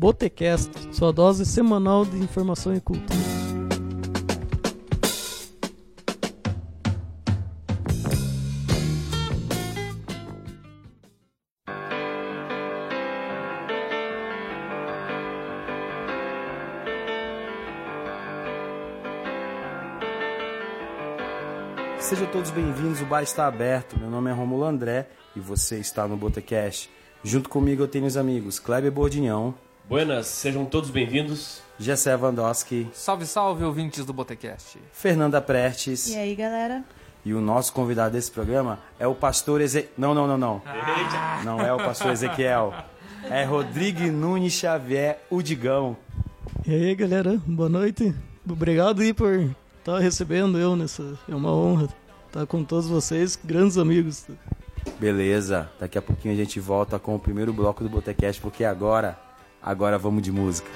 Botecast, 0.00 0.70
sua 0.94 1.12
dose 1.12 1.44
semanal 1.44 2.06
de 2.06 2.16
informação 2.16 2.74
e 2.74 2.80
cultura. 2.80 3.20
Sejam 21.98 22.26
todos 22.28 22.50
bem-vindos, 22.50 23.02
o 23.02 23.04
bar 23.04 23.22
está 23.22 23.46
aberto. 23.46 23.98
Meu 23.98 24.08
nome 24.08 24.30
é 24.30 24.32
Romulo 24.32 24.64
André 24.64 25.10
e 25.36 25.40
você 25.40 25.78
está 25.78 26.08
no 26.08 26.16
Botecast. 26.16 26.88
Junto 27.22 27.50
comigo 27.50 27.82
eu 27.82 27.88
tenho 27.88 28.06
os 28.06 28.16
amigos 28.16 28.58
Kleber 28.58 28.90
Bordinhão, 28.90 29.54
Buenas, 29.90 30.28
sejam 30.28 30.64
todos 30.64 30.88
bem-vindos. 30.88 31.62
Gessé 31.76 32.16
Vandoski, 32.16 32.88
Salve, 32.92 33.26
salve, 33.26 33.64
ouvintes 33.64 34.04
do 34.04 34.12
Botecast. 34.12 34.78
Fernanda 34.92 35.40
Prestes 35.40 36.10
E 36.10 36.16
aí, 36.16 36.36
galera? 36.36 36.84
e 37.24 37.34
o 37.34 37.40
nosso 37.40 37.72
convidado 37.72 38.12
desse 38.12 38.30
programa 38.30 38.78
é 39.00 39.06
o 39.08 39.16
pastor 39.16 39.60
Eze... 39.60 39.88
Não, 39.98 40.14
não, 40.14 40.28
não, 40.28 40.38
não. 40.38 40.62
Não 41.44 41.60
é 41.60 41.72
o 41.72 41.78
pastor 41.78 42.12
Ezequiel. 42.12 42.72
É 43.28 43.42
Rodrigo 43.42 44.02
Nunes 44.12 44.52
Xavier, 44.52 45.18
o 45.28 45.42
Digão. 45.42 45.96
E 46.64 46.72
aí, 46.72 46.94
galera, 46.94 47.40
boa 47.44 47.68
noite. 47.68 48.14
Obrigado 48.48 49.02
aí 49.02 49.12
por 49.12 49.50
estar 49.80 49.98
recebendo 49.98 50.56
eu 50.56 50.76
nessa. 50.76 51.18
É 51.28 51.34
uma 51.34 51.52
honra 51.52 51.88
estar 52.28 52.46
com 52.46 52.62
todos 52.62 52.86
vocês, 52.88 53.36
grandes 53.44 53.76
amigos. 53.76 54.24
Beleza, 55.00 55.68
daqui 55.80 55.98
a 55.98 56.02
pouquinho 56.02 56.32
a 56.32 56.36
gente 56.36 56.60
volta 56.60 56.96
com 56.96 57.16
o 57.16 57.18
primeiro 57.18 57.52
bloco 57.52 57.82
do 57.82 57.90
Botecast, 57.90 58.40
porque 58.40 58.64
agora, 58.64 59.18
agora 59.62 59.98
vamos 59.98 60.22
de 60.22 60.32
música. 60.32 60.68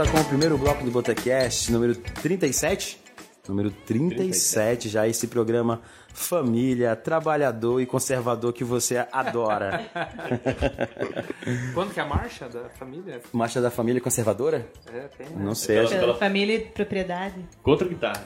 Volta 0.00 0.12
com 0.12 0.20
o 0.20 0.24
primeiro 0.24 0.56
bloco 0.56 0.82
do 0.82 0.90
Botecast, 0.90 1.70
número 1.70 1.94
37. 1.94 2.99
Número 3.50 3.70
37, 3.70 4.88
já 4.88 5.06
esse 5.08 5.26
programa 5.26 5.80
família, 6.12 6.96
trabalhador 6.96 7.80
e 7.80 7.86
conservador 7.86 8.52
que 8.52 8.64
você 8.64 9.06
adora. 9.12 9.80
Quando 11.72 11.92
que 11.94 12.00
é 12.00 12.02
a 12.02 12.06
marcha 12.06 12.48
da 12.48 12.68
família? 12.68 13.20
Marcha 13.32 13.60
da 13.60 13.70
família 13.70 14.00
conservadora? 14.00 14.66
É, 14.92 15.00
tem. 15.16 15.28
né? 15.28 15.36
Não 15.44 15.54
sei. 15.54 15.78
acho- 15.78 15.90
Pela 15.96 16.14
família 16.16 16.56
e 16.56 16.60
propriedade. 16.60 17.36
Contra 17.62 17.86
a 17.86 17.88
guitarra. 17.88 18.24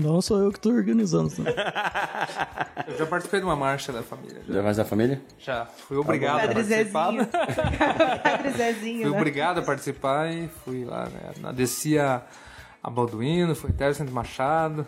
Não 0.00 0.20
sou 0.22 0.40
eu 0.40 0.50
que 0.50 0.58
estou 0.58 0.72
organizando. 0.72 1.32
né? 1.42 1.52
Eu 2.86 2.98
já 2.98 3.06
participei 3.06 3.40
de 3.40 3.46
uma 3.46 3.56
marcha 3.56 3.92
da 3.92 4.02
família. 4.02 4.40
Já, 4.46 4.54
Já 4.54 4.62
mais 4.62 4.76
da 4.76 4.84
família? 4.84 5.20
já 5.38 5.66
fui 5.66 5.96
obrigado 5.96 6.36
a 6.38 6.40
Padre 6.48 6.54
participar. 6.54 7.12
Padre 8.22 8.50
Zezinho, 8.52 9.02
Fui 9.02 9.10
né? 9.10 9.16
obrigado 9.16 9.58
a 9.58 9.62
participar 9.62 10.32
e 10.32 10.48
fui 10.64 10.84
lá, 10.84 11.06
né? 11.08 11.52
Descia 11.52 12.22
a 12.82 12.90
Balduino, 12.90 13.54
foi 13.54 13.70
Centro 13.94 14.12
Machado. 14.12 14.86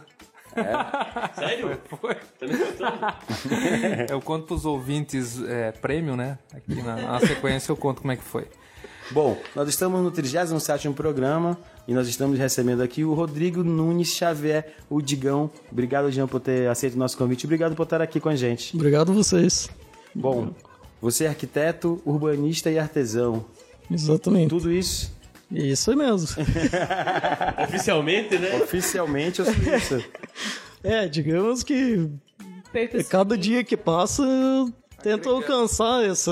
Sério? 1.35 1.79
Foi. 2.01 2.15
Tá 2.15 2.47
me 2.47 2.57
contando? 2.57 4.11
Eu 4.11 4.21
conto 4.21 4.47
pros 4.47 4.65
ouvintes 4.65 5.43
é, 5.43 5.73
prêmio, 5.73 6.17
né? 6.17 6.39
Aqui 6.53 6.83
na, 6.83 6.97
na 6.97 7.21
sequência 7.21 7.73
eu 7.73 7.77
conto 7.77 8.01
como 8.01 8.13
é 8.13 8.17
que 8.17 8.23
foi. 8.23 8.47
Bom, 9.11 9.39
nós 9.55 9.69
estamos 9.69 10.03
no 10.03 10.11
37º 10.11 10.95
programa 10.95 11.59
e 11.87 11.93
nós 11.93 12.09
estamos 12.09 12.39
recebendo 12.39 12.83
aqui 12.83 13.05
o 13.05 13.13
Rodrigo 13.13 13.63
Nunes 13.63 14.09
Xavier, 14.09 14.75
o 14.89 15.03
Digão. 15.03 15.51
Obrigado, 15.71 16.11
Jean, 16.11 16.27
por 16.27 16.41
ter 16.41 16.69
aceito 16.69 16.95
o 16.95 16.99
nosso 16.99 17.19
convite. 17.19 17.45
Obrigado 17.45 17.75
por 17.75 17.83
estar 17.83 18.01
aqui 18.01 18.19
com 18.19 18.31
a 18.31 18.37
gente. 18.37 18.75
Obrigado 18.75 19.13
a 19.13 19.15
vocês. 19.15 19.69
Bom, 20.15 20.55
você 21.03 21.25
é 21.25 21.29
arquiteto, 21.29 22.01
urbanista 22.07 22.71
e 22.71 22.79
artesão. 22.79 23.45
Exatamente. 23.91 24.49
Tudo 24.49 24.73
isso, 24.73 25.13
Isso 25.55 25.95
mesmo. 25.97 26.29
Oficialmente, 27.65 28.39
né? 28.39 28.57
oficialmente, 28.57 29.41
eu 29.41 29.45
sou 29.47 29.55
isso. 29.75 30.05
É, 30.87 31.09
digamos 31.09 31.63
que 31.63 32.11
cada 33.09 33.39
dia 33.39 33.65
que 33.65 33.75
passa 33.75 34.23
eu 34.23 34.71
tento 35.03 35.31
alcançar 35.31 36.05
essa, 36.05 36.31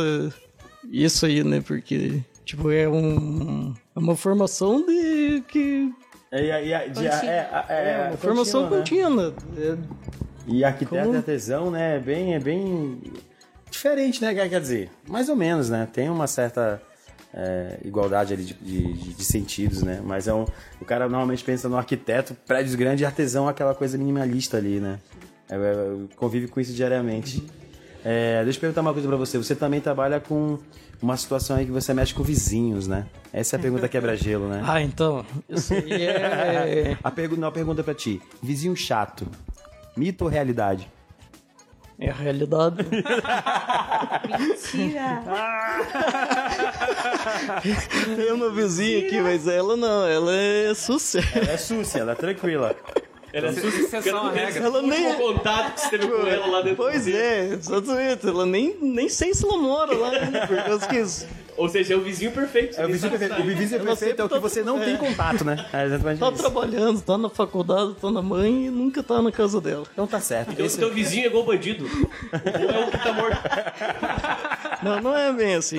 isso 0.90 1.24
aí, 1.24 1.42
né? 1.42 1.62
Porque, 1.66 2.20
tipo, 2.44 2.70
é, 2.70 2.86
um, 2.86 3.72
é 3.96 3.98
uma 3.98 4.14
formação 4.14 4.84
de 4.84 5.42
que. 5.48 5.90
É, 6.30 6.48
é, 6.48 6.70
é, 6.70 6.88
de- 6.90 7.06
é, 7.06 7.10
é, 7.10 7.64
É, 7.70 7.90
é, 8.04 8.08
uma 8.10 8.16
formação 8.18 8.68
contínua, 8.68 9.30
né? 9.30 9.34
contínua. 9.34 9.78
É, 10.46 10.52
E 10.52 10.64
arquiteto 10.64 11.02
Como? 11.02 11.14
e 11.14 11.16
artesão, 11.16 11.70
né, 11.70 11.96
é 11.96 11.98
bem, 11.98 12.34
é 12.34 12.38
bem 12.38 13.00
diferente, 13.70 14.20
né, 14.20 14.34
quer 14.34 14.60
dizer, 14.60 14.90
mais 15.08 15.30
ou 15.30 15.36
menos, 15.36 15.70
né, 15.70 15.88
tem 15.90 16.10
uma 16.10 16.26
certa 16.26 16.82
é, 17.34 17.78
igualdade 17.84 18.32
ali 18.34 18.44
de, 18.44 18.54
de- 18.54 19.14
de- 19.14 19.24
sentidos, 19.24 19.82
né, 19.82 20.00
mas 20.04 20.28
é 20.28 20.34
um, 20.34 20.44
o 20.80 20.84
cara 20.84 21.08
normalmente 21.08 21.42
pensa 21.42 21.68
no 21.68 21.76
arquiteto, 21.76 22.34
prédios 22.46 22.74
grandes 22.74 23.00
e 23.02 23.06
artesão, 23.06 23.48
aquela 23.48 23.74
coisa 23.74 23.96
minimalista 23.96 24.56
ali, 24.58 24.80
né, 24.80 24.98
é, 25.50 25.54
é, 25.56 26.14
convive 26.16 26.48
com 26.48 26.60
isso 26.60 26.72
diariamente. 26.72 27.42
É, 28.04 28.42
deixa 28.44 28.56
eu 28.58 28.60
perguntar 28.60 28.80
uma 28.80 28.92
coisa 28.92 29.06
pra 29.08 29.16
você, 29.16 29.38
você 29.38 29.54
também 29.54 29.80
trabalha 29.80 30.18
com 30.20 30.58
uma 31.00 31.16
situação 31.16 31.56
aí 31.56 31.64
que 31.64 31.70
você 31.72 31.94
mexe 31.94 32.12
com 32.12 32.22
vizinhos, 32.22 32.86
né, 32.86 33.06
essa 33.32 33.56
é 33.56 33.58
a 33.58 33.62
pergunta 33.62 33.88
quebra-gelo, 33.88 34.48
né. 34.48 34.60
Ah, 34.66 34.82
então. 34.82 35.24
Isso 35.48 35.72
aí 35.72 35.90
é. 36.04 36.96
A 37.02 37.10
pergunta, 37.10 37.40
não, 37.40 37.48
a 37.48 37.52
pergunta 37.52 37.82
pra 37.82 37.94
ti, 37.94 38.20
vizinho 38.42 38.76
chato, 38.76 39.26
mito 39.96 40.24
ou 40.24 40.30
realidade? 40.30 40.86
É 42.02 42.10
a 42.10 42.14
realidade. 42.14 42.84
Mentira. 44.38 45.22
Tem 48.16 48.32
uma 48.34 48.50
vizinha 48.50 49.06
aqui, 49.06 49.20
mas 49.20 49.46
ela 49.46 49.76
não, 49.76 50.04
ela 50.04 50.34
é 50.34 50.74
sucesso. 50.74 51.38
Ela 51.38 51.52
é 51.52 51.56
súcia, 51.56 52.00
ela 52.00 52.12
é 52.12 52.14
tranquila. 52.16 52.74
Exceção 53.32 54.26
à 54.26 54.32
regra. 54.32 54.64
Ela 54.64 54.82
nem 54.82 55.12
O 55.12 55.16
contato 55.16 55.74
que 55.74 55.80
você 55.80 55.90
teve 55.90 56.08
com 56.08 56.26
ela 56.26 56.46
lá 56.48 56.60
dentro. 56.60 56.76
Pois 56.76 57.06
é, 57.06 57.50
exatamente. 57.52 58.26
Ela 58.26 58.46
nem, 58.46 58.76
nem 58.82 59.08
sei 59.08 59.32
se 59.32 59.44
ela 59.44 59.56
mora 59.56 59.96
lá, 59.96 60.10
né? 60.10 60.46
Por 60.46 60.56
causa 60.56 60.86
que 60.88 60.96
isso. 60.96 61.26
Ou 61.56 61.68
seja, 61.68 61.94
é 61.94 61.96
o 61.96 62.00
vizinho 62.02 62.32
perfeito. 62.32 62.80
É 62.80 62.84
o 62.84 62.88
vizinho 62.88 63.10
perfeito. 63.10 63.40
O 63.40 63.44
vizinho 63.44 63.84
perfeito 63.84 64.22
é 64.22 64.24
o 64.24 64.28
que 64.28 64.38
você 64.38 64.62
não 64.62 64.78
tem 64.78 64.94
é. 64.94 64.96
contato, 64.96 65.44
né? 65.44 65.66
É 65.72 65.84
exatamente 65.86 66.18
tá 66.18 66.28
isso. 66.30 66.38
trabalhando, 66.38 67.00
tá 67.00 67.18
na 67.18 67.28
faculdade, 67.28 67.94
tá 68.00 68.10
na 68.10 68.22
mãe 68.22 68.66
e 68.66 68.70
nunca 68.70 69.02
tá 69.02 69.20
na 69.22 69.30
casa 69.30 69.60
dela. 69.60 69.84
Então 69.92 70.06
tá 70.06 70.20
certo. 70.20 70.52
Então, 70.52 70.64
Esse- 70.64 70.78
teu 70.78 70.92
vizinho 70.92 71.24
é 71.24 71.26
igual 71.28 71.44
bandido. 71.44 71.84
O 71.86 71.88
bom 71.88 72.70
é 72.70 72.86
o 72.86 72.90
que 72.90 72.98
tá 72.98 73.12
morto. 73.12 73.38
Não, 74.82 75.00
não 75.00 75.16
é 75.16 75.32
bem 75.32 75.54
assim. 75.54 75.78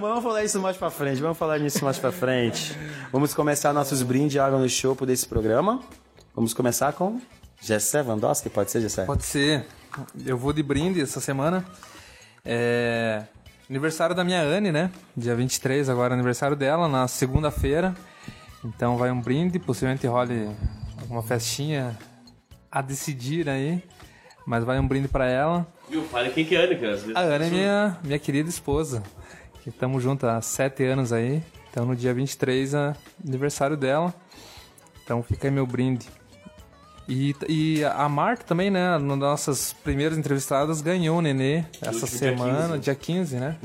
Vamos 0.00 0.22
falar 0.22 0.44
isso 0.44 0.60
mais 0.60 0.76
pra 0.76 0.90
frente, 0.90 1.20
vamos 1.20 1.36
falar 1.36 1.58
nisso 1.58 1.84
mais 1.84 1.98
pra 1.98 2.12
frente. 2.12 2.72
Vamos 3.10 3.34
começar 3.34 3.72
nossos 3.72 4.00
brindes 4.02 4.30
de 4.30 4.38
água 4.38 4.60
no 4.60 4.68
chopo 4.68 5.04
desse 5.04 5.26
programa. 5.26 5.80
Vamos 6.32 6.54
começar 6.54 6.92
com 6.92 7.20
Gessé 7.60 8.00
Vandowski, 8.00 8.48
pode 8.48 8.70
ser, 8.70 8.80
Gessé? 8.80 9.04
Pode 9.06 9.24
ser. 9.24 9.66
Eu 10.24 10.38
vou 10.38 10.52
de 10.52 10.62
brinde 10.62 11.00
essa 11.00 11.18
semana. 11.20 11.64
É 12.44 13.24
aniversário 13.72 14.14
da 14.14 14.22
minha 14.22 14.42
Anne, 14.42 14.70
né? 14.70 14.90
Dia 15.16 15.34
23, 15.34 15.88
agora 15.88 16.12
é 16.12 16.14
aniversário 16.14 16.54
dela, 16.54 16.86
na 16.88 17.08
segunda-feira. 17.08 17.94
Então 18.62 18.98
vai 18.98 19.10
um 19.10 19.18
brinde, 19.18 19.58
possivelmente 19.58 20.06
role 20.06 20.50
alguma 21.00 21.22
festinha 21.22 21.98
a 22.70 22.82
decidir 22.82 23.48
aí. 23.48 23.82
Mas 24.44 24.62
vai 24.62 24.78
um 24.78 24.86
brinde 24.86 25.08
pra 25.08 25.26
ela. 25.26 25.66
Viu? 25.88 26.02
Fala 26.04 26.28
quem 26.28 26.44
que 26.44 26.54
é 26.54 26.64
Ana, 26.64 26.74
cara. 26.74 26.92
Às 26.92 27.00
vezes 27.00 27.16
A 27.16 27.20
Ana 27.20 27.46
é 27.46 27.50
minha, 27.50 27.98
minha 28.04 28.18
querida 28.18 28.50
esposa. 28.50 29.02
Que 29.62 29.70
estamos 29.70 30.02
juntos 30.02 30.28
há 30.28 30.38
sete 30.42 30.84
anos 30.84 31.10
aí. 31.10 31.42
Então 31.70 31.86
no 31.86 31.96
dia 31.96 32.12
23 32.12 32.74
é 32.74 32.94
aniversário 33.26 33.76
dela. 33.76 34.12
Então 35.02 35.22
fica 35.22 35.48
aí 35.48 35.50
meu 35.50 35.66
brinde. 35.66 36.06
E, 37.08 37.34
e 37.48 37.84
a 37.84 38.08
Marta 38.08 38.44
também, 38.44 38.70
né? 38.70 38.96
Nas 38.98 39.18
nossas 39.18 39.72
primeiras 39.72 40.16
entrevistadas, 40.16 40.80
ganhou 40.80 41.18
o 41.18 41.20
nenê 41.20 41.64
essa 41.80 41.90
último 41.90 42.08
dia 42.08 42.18
semana, 42.18 42.68
15. 42.68 42.78
dia 42.78 42.94
15, 42.94 43.36
né? 43.36 43.56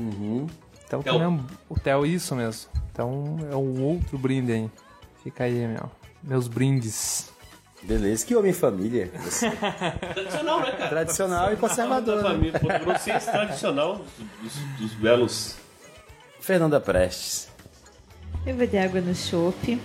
Então 0.86 1.02
Theo. 1.02 1.12
também 1.14 1.22
é 1.26 1.28
um- 1.28 1.44
o 1.68 1.78
Theo, 1.78 2.04
isso 2.06 2.34
mesmo. 2.34 2.70
Então 2.92 3.36
é 3.50 3.54
um 3.56 3.82
outro 3.82 4.18
brinde 4.18 4.52
aí. 4.52 4.70
Fica 5.22 5.44
aí, 5.44 5.66
meu. 5.66 5.90
Meus 6.22 6.48
brindes. 6.48 7.30
Beleza, 7.82 8.26
que 8.26 8.34
homem 8.34 8.52
família. 8.52 9.08
Tradicional, 10.14 10.60
né, 10.60 10.72
cara? 10.72 10.88
Tradicional 10.88 11.52
e 11.52 11.56
conservador. 11.56 12.16
Né? 12.16 12.22
família. 12.28 12.78
Grossense 12.80 13.30
tradicional 13.30 14.00
dos, 14.42 14.54
dos 14.80 14.92
belos. 14.94 15.56
Fernanda 16.40 16.80
Prestes. 16.80 17.48
Eu 18.44 18.56
vou 18.56 18.66
de 18.66 18.78
água 18.78 19.00
no 19.00 19.14
chope. 19.14 19.80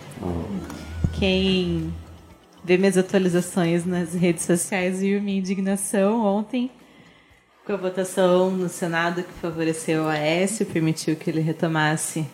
Quem 1.19 1.93
vê 2.63 2.77
minhas 2.77 2.97
atualizações 2.97 3.85
nas 3.85 4.13
redes 4.13 4.43
sociais 4.43 5.01
viu 5.01 5.21
minha 5.21 5.39
indignação 5.39 6.23
ontem 6.25 6.71
com 7.65 7.71
a 7.71 7.77
votação 7.77 8.51
no 8.51 8.67
Senado 8.67 9.23
que 9.23 9.31
favoreceu 9.33 10.03
o 10.03 10.07
Aécio, 10.07 10.65
permitiu 10.65 11.15
que 11.15 11.29
ele 11.29 11.39
retomasse 11.39 12.27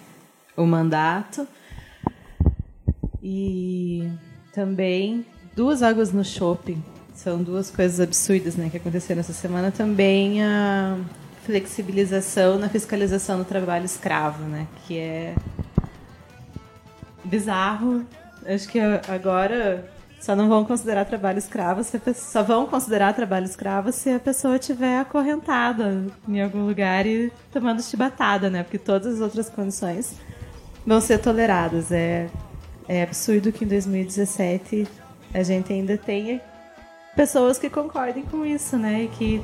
o 0.57 0.65
mandato. 0.65 1.47
E 3.21 4.09
também 4.51 5.23
duas 5.55 5.83
águas 5.83 6.11
no 6.11 6.25
shopping. 6.25 6.83
São 7.13 7.43
duas 7.43 7.69
coisas 7.69 7.99
absurdas 7.99 8.55
né, 8.55 8.69
que 8.69 8.77
aconteceram 8.77 9.19
essa 9.19 9.33
semana. 9.33 9.71
Também 9.71 10.43
a 10.43 10.97
flexibilização 11.45 12.57
na 12.57 12.69
fiscalização 12.69 13.37
do 13.39 13.45
trabalho 13.45 13.85
escravo, 13.85 14.43
né, 14.45 14.67
que 14.87 14.97
é 14.97 15.35
bizarro. 17.23 18.03
Acho 18.47 18.67
que 18.67 18.79
agora 18.79 19.87
só 20.19 20.35
não 20.35 20.49
vão 20.49 20.65
considerar 20.65 21.05
trabalho 21.05 21.39
escravo, 21.39 21.83
se 21.83 21.97
pessoa, 21.97 22.31
só 22.31 22.43
vão 22.43 22.65
considerar 22.65 23.13
trabalho 23.13 23.45
escravo 23.45 23.91
se 23.91 24.09
a 24.09 24.19
pessoa 24.19 24.57
estiver 24.57 24.99
acorrentada 24.99 26.05
em 26.27 26.41
algum 26.41 26.65
lugar 26.65 27.05
e 27.05 27.31
tomando 27.51 27.81
chibatada, 27.81 28.49
né? 28.49 28.63
Porque 28.63 28.77
todas 28.77 29.15
as 29.15 29.21
outras 29.21 29.49
condições 29.49 30.15
vão 30.85 30.99
ser 30.99 31.19
toleradas. 31.19 31.91
É, 31.91 32.27
é 32.87 33.03
absurdo 33.03 33.51
que 33.51 33.63
em 33.63 33.67
2017 33.67 34.87
a 35.33 35.41
gente 35.41 35.71
ainda 35.71 35.97
tenha 35.97 36.41
pessoas 37.15 37.57
que 37.57 37.69
concordem 37.69 38.23
com 38.23 38.45
isso, 38.45 38.77
né? 38.77 39.03
E 39.03 39.07
que, 39.07 39.41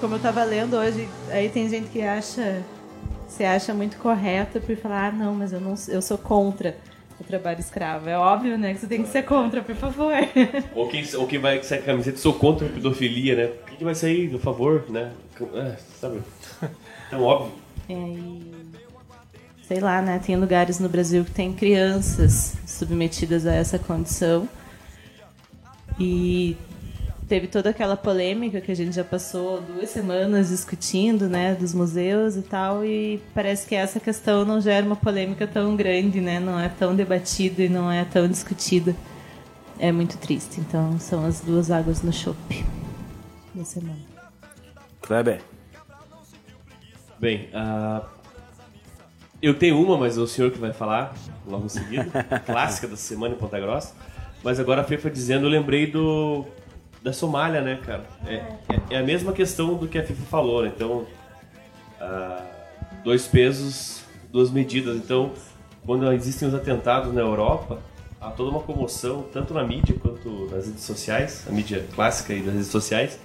como 0.00 0.14
eu 0.14 0.18
estava 0.18 0.44
lendo 0.44 0.76
hoje, 0.76 1.08
aí 1.30 1.48
tem 1.48 1.68
gente 1.68 1.88
que 1.88 2.02
acha 2.02 2.62
se 3.26 3.44
acha 3.44 3.74
muito 3.74 3.98
correta 3.98 4.58
por 4.58 4.74
falar, 4.76 5.08
ah, 5.08 5.12
não, 5.12 5.34
mas 5.34 5.52
eu 5.52 5.60
não 5.60 5.74
eu 5.88 6.00
sou 6.00 6.16
contra 6.16 6.76
o 7.20 7.24
trabalho 7.24 7.60
escravo. 7.60 8.08
É 8.08 8.16
óbvio, 8.16 8.56
né, 8.56 8.74
que 8.74 8.80
você 8.80 8.86
tem 8.86 9.02
que 9.02 9.08
ser 9.08 9.22
contra, 9.22 9.62
por 9.62 9.74
favor. 9.74 10.12
Ou 10.74 10.88
quem, 10.88 11.04
ou 11.16 11.26
quem 11.26 11.38
vai 11.38 11.62
sair 11.62 11.78
com 11.78 11.84
a 11.84 11.92
camiseta, 11.94 12.18
sou 12.18 12.34
contra 12.34 12.66
a 12.66 12.70
pedofilia, 12.70 13.34
né? 13.34 13.52
Quem 13.66 13.78
que 13.78 13.84
vai 13.84 13.94
sair 13.94 14.34
a 14.34 14.38
favor, 14.38 14.84
né? 14.88 15.12
É, 15.54 15.76
sabe? 16.00 16.20
Então, 17.06 17.22
óbvio. 17.22 17.52
É, 17.88 17.92
e, 17.92 18.52
sei 19.66 19.80
lá, 19.80 20.00
né? 20.02 20.20
Tem 20.24 20.36
lugares 20.36 20.78
no 20.78 20.88
Brasil 20.88 21.24
que 21.24 21.30
tem 21.30 21.52
crianças 21.52 22.56
submetidas 22.66 23.46
a 23.46 23.54
essa 23.54 23.78
condição. 23.78 24.48
E 25.98 26.56
teve 27.28 27.46
toda 27.46 27.70
aquela 27.70 27.96
polêmica 27.96 28.60
que 28.60 28.72
a 28.72 28.74
gente 28.74 28.96
já 28.96 29.04
passou 29.04 29.60
duas 29.60 29.90
semanas 29.90 30.48
discutindo, 30.48 31.28
né, 31.28 31.54
dos 31.54 31.74
museus 31.74 32.36
e 32.36 32.42
tal, 32.42 32.84
e 32.84 33.20
parece 33.34 33.66
que 33.66 33.74
essa 33.74 34.00
questão 34.00 34.44
não 34.44 34.60
gera 34.60 34.84
uma 34.84 34.96
polêmica 34.96 35.46
tão 35.46 35.76
grande, 35.76 36.20
né, 36.20 36.40
não 36.40 36.58
é 36.58 36.68
tão 36.68 36.96
debatida 36.96 37.62
e 37.62 37.68
não 37.68 37.92
é 37.92 38.04
tão 38.04 38.26
discutida. 38.26 38.96
É 39.78 39.92
muito 39.92 40.16
triste. 40.18 40.58
Então, 40.60 40.98
são 40.98 41.24
as 41.24 41.40
duas 41.40 41.70
águas 41.70 42.02
no 42.02 42.12
chope 42.12 42.64
da 43.54 43.64
semana. 43.64 44.00
Kleber. 45.02 45.40
Bem, 47.20 47.48
ah, 47.54 48.02
eu 49.40 49.54
tenho 49.54 49.80
uma, 49.80 49.96
mas 49.96 50.18
é 50.18 50.20
o 50.20 50.26
senhor 50.26 50.50
que 50.50 50.58
vai 50.58 50.72
falar 50.72 51.14
logo 51.46 51.66
em 51.66 51.68
seguida. 51.68 52.24
clássica 52.44 52.88
da 52.88 52.96
semana 52.96 53.34
em 53.34 53.38
Ponta 53.38 53.60
Grossa. 53.60 53.94
Mas 54.42 54.58
agora 54.58 54.80
a 54.80 54.84
FIFA 54.84 55.10
dizendo, 55.10 55.46
eu 55.46 55.50
lembrei 55.50 55.86
do 55.86 56.44
da 57.02 57.12
Somália, 57.12 57.60
né, 57.60 57.78
cara? 57.84 58.04
É, 58.26 58.34
é, 58.34 58.80
é 58.90 58.98
a 58.98 59.02
mesma 59.02 59.32
questão 59.32 59.74
do 59.74 59.86
que 59.86 59.98
a 59.98 60.04
FIFA 60.04 60.22
falou, 60.26 60.62
né? 60.62 60.72
Então, 60.74 61.06
ah, 62.00 62.42
dois 63.04 63.26
pesos, 63.26 64.02
duas 64.30 64.50
medidas. 64.50 64.96
Então, 64.96 65.32
quando 65.86 66.10
existem 66.12 66.48
os 66.48 66.54
atentados 66.54 67.12
na 67.14 67.20
Europa, 67.20 67.80
há 68.20 68.30
toda 68.30 68.50
uma 68.50 68.60
comoção, 68.60 69.24
tanto 69.32 69.54
na 69.54 69.62
mídia 69.64 69.96
quanto 70.00 70.48
nas 70.50 70.66
redes 70.66 70.82
sociais, 70.84 71.44
a 71.48 71.52
mídia 71.52 71.86
clássica 71.94 72.32
e 72.34 72.40
nas 72.42 72.54
redes 72.54 72.68
sociais. 72.68 73.18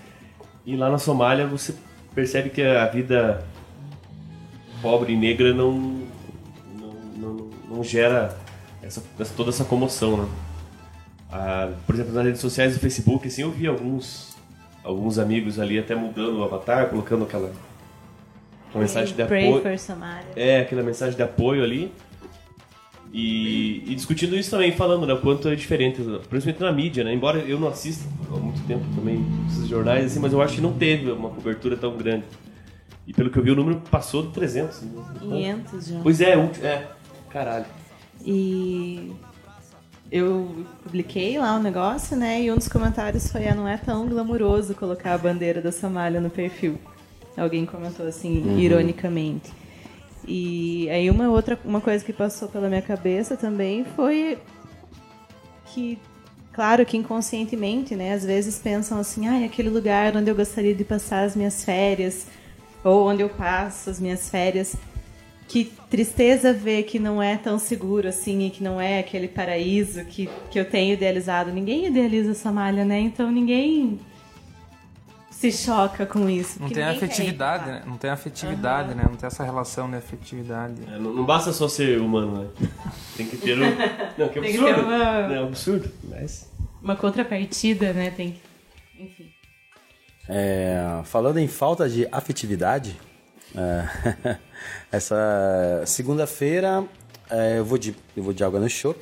E 0.66 0.76
lá 0.76 0.90
na 0.90 0.98
Somália 0.98 1.46
você 1.48 1.76
percebe 2.16 2.50
que 2.50 2.62
a 2.62 2.86
vida 2.88 3.44
pobre 4.82 5.14
e 5.14 5.18
negra 5.18 5.54
não, 5.54 5.72
não, 6.80 6.94
não, 7.18 7.50
não 7.70 7.84
gera 7.84 8.38
essa- 8.82 9.02
toda 9.36 9.50
essa 9.50 9.66
comoção, 9.66 10.18
né? 10.18 10.30
Ah, 11.36 11.72
por 11.88 11.96
exemplo, 11.96 12.14
nas 12.14 12.26
redes 12.26 12.42
sociais 12.42 12.76
do 12.76 12.80
Facebook, 12.80 13.28
assim, 13.28 13.42
eu 13.42 13.50
vi 13.50 13.66
alguns, 13.66 14.38
alguns 14.84 15.18
amigos 15.18 15.60
ali 15.60 15.80
até 15.80 15.96
mudando 15.96 16.38
o 16.38 16.44
avatar, 16.44 16.90
colocando 16.90 17.24
aquela, 17.24 17.52
mensagem 18.76 19.16
de 19.16 19.22
apoio. 19.24 19.62
É, 20.36 20.60
aquela 20.60 20.84
mensagem 20.84 21.16
de 21.16 21.24
apoio 21.24 21.64
ali. 21.64 21.92
E, 23.12 23.84
e 23.88 23.96
discutindo 23.96 24.36
isso 24.36 24.52
também, 24.52 24.72
falando 24.74 25.08
né, 25.08 25.14
o 25.14 25.22
quanto 25.22 25.48
é 25.48 25.56
diferente, 25.56 26.02
principalmente 26.30 26.62
na 26.62 26.72
mídia, 26.72 27.04
né? 27.04 27.12
Embora 27.14 27.40
eu 27.40 27.60
não 27.60 27.68
assista 27.68 28.08
há 28.32 28.38
muito 28.38 28.62
tempo 28.68 28.84
também 28.96 29.26
esses 29.48 29.68
jornais, 29.68 30.06
assim, 30.06 30.20
mas 30.20 30.34
eu 30.34 30.42
acho 30.42 30.56
que 30.56 30.62
não 30.62 30.74
teve 30.74 31.12
uma 31.12 31.30
cobertura 31.30 31.76
tão 31.76 31.98
grande. 31.98 32.26
E 33.08 33.14
pelo 33.14 33.32
que 33.32 33.38
eu 33.38 33.44
vi, 33.44 33.50
o 33.50 33.56
número 33.56 33.82
passou 33.90 34.22
de 34.22 34.34
300. 34.34 34.82
né? 34.82 35.04
500 35.20 35.88
já. 35.88 36.00
Pois 36.02 36.22
é, 36.22 36.34
é. 36.62 36.88
Caralho. 37.30 37.66
E 38.24 39.12
eu 40.14 40.64
publiquei 40.84 41.40
lá 41.40 41.56
o 41.56 41.60
negócio, 41.60 42.16
né? 42.16 42.44
E 42.44 42.52
um 42.52 42.56
dos 42.56 42.68
comentários 42.68 43.32
foi: 43.32 43.48
ah, 43.48 43.56
não 43.56 43.68
é 43.68 43.78
tão 43.78 44.08
glamuroso 44.08 44.76
colocar 44.76 45.16
a 45.16 45.18
bandeira 45.18 45.60
da 45.60 45.72
Somália 45.72 46.22
no 46.22 46.30
perfil. 46.30 46.78
Alguém 47.36 47.66
comentou 47.66 48.08
assim, 48.08 48.60
ironicamente. 48.60 49.52
E 50.28 50.88
aí 50.92 51.10
uma 51.10 51.30
outra 51.30 51.60
uma 51.66 51.82
coisa 51.82 52.06
que 52.06 52.14
passou 52.14 52.48
pela 52.48 52.70
minha 52.70 52.82
cabeça 52.82 53.36
também 53.36 53.84
foi 53.84 54.38
que 55.66 55.98
claro 56.54 56.86
que 56.86 56.96
inconscientemente, 56.96 57.96
né, 57.96 58.14
às 58.14 58.24
vezes 58.24 58.60
pensam 58.60 59.00
assim, 59.00 59.28
ah, 59.28 59.44
aquele 59.44 59.70
lugar 59.70 60.16
onde 60.16 60.30
eu 60.30 60.36
gostaria 60.36 60.76
de 60.76 60.84
passar 60.84 61.24
as 61.24 61.36
minhas 61.36 61.66
férias 61.66 62.28
ou 62.84 63.10
onde 63.10 63.24
eu 63.24 63.30
passo 63.30 63.90
as 63.90 64.00
minhas 64.00 64.30
férias. 64.30 64.76
Que 65.54 65.66
tristeza 65.88 66.52
ver 66.52 66.82
que 66.82 66.98
não 66.98 67.22
é 67.22 67.38
tão 67.38 67.60
seguro 67.60 68.08
assim 68.08 68.48
e 68.48 68.50
que 68.50 68.64
não 68.64 68.82
é 68.82 68.98
aquele 68.98 69.28
paraíso 69.28 70.04
que, 70.06 70.28
que 70.50 70.60
eu 70.60 70.66
tenho 70.68 70.94
idealizado. 70.94 71.52
Ninguém 71.52 71.86
idealiza 71.86 72.32
a 72.32 72.34
Somália, 72.34 72.84
né? 72.84 73.00
Então 73.00 73.32
ninguém 73.32 74.00
se 75.30 75.52
choca 75.52 76.08
com 76.08 76.28
isso. 76.28 76.60
Não 76.60 76.70
tem 76.70 76.82
afetividade, 76.82 77.68
lá. 77.70 77.72
né? 77.74 77.84
Não 77.86 77.98
tem 77.98 78.10
afetividade, 78.10 78.96
né? 78.96 79.04
Não 79.08 79.16
tem 79.16 79.28
essa 79.28 79.44
relação 79.44 79.88
de 79.92 79.98
afetividade. 79.98 80.82
É, 80.92 80.98
não, 80.98 81.14
não 81.14 81.24
basta 81.24 81.54
só 81.54 81.68
ser 81.68 82.02
humano, 82.02 82.42
né? 82.46 82.70
Tem 83.16 83.28
que 83.28 83.38
ter 83.38 83.56
um. 83.56 83.62
Não, 84.18 84.30
que 84.30 84.42
Tem 84.42 84.54
que 84.54 84.58
absurdo. 84.58 84.74
ter 84.76 84.82
uma- 84.84 85.34
É 85.36 85.40
um 85.40 85.46
absurdo. 85.50 85.92
Mas. 86.06 86.52
Uma 86.82 86.96
contrapartida, 86.96 87.94
né? 87.94 88.10
Tem 88.10 88.32
que... 88.32 89.04
Enfim. 89.04 89.30
É, 90.28 91.02
falando 91.04 91.38
em 91.38 91.48
falta 91.48 91.88
de 91.88 92.08
afetividade, 92.12 93.00
é, 93.56 94.38
essa 94.92 95.84
segunda-feira 95.86 96.84
é, 97.30 97.60
eu, 97.60 97.66
vou 97.66 97.78
de, 97.78 97.96
eu 98.16 98.24
vou 98.24 98.34
de 98.34 98.44
água 98.44 98.60
no 98.60 98.70
chopp, 98.70 99.00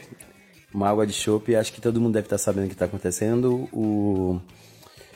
uma 0.73 0.89
água 0.89 1.05
de 1.05 1.13
chopp, 1.13 1.53
acho 1.55 1.73
que 1.73 1.81
todo 1.81 1.99
mundo 1.99 2.13
deve 2.13 2.25
estar 2.27 2.37
sabendo 2.37 2.65
o 2.65 2.67
que 2.67 2.73
está 2.73 2.85
acontecendo. 2.85 3.67
O, 3.73 4.39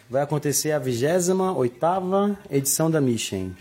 vai 0.09 0.21
acontecer 0.21 0.71
a 0.73 0.79
28ª 0.81 2.37
edição 2.49 2.89
da 2.91 2.99
Mission. 2.99 3.51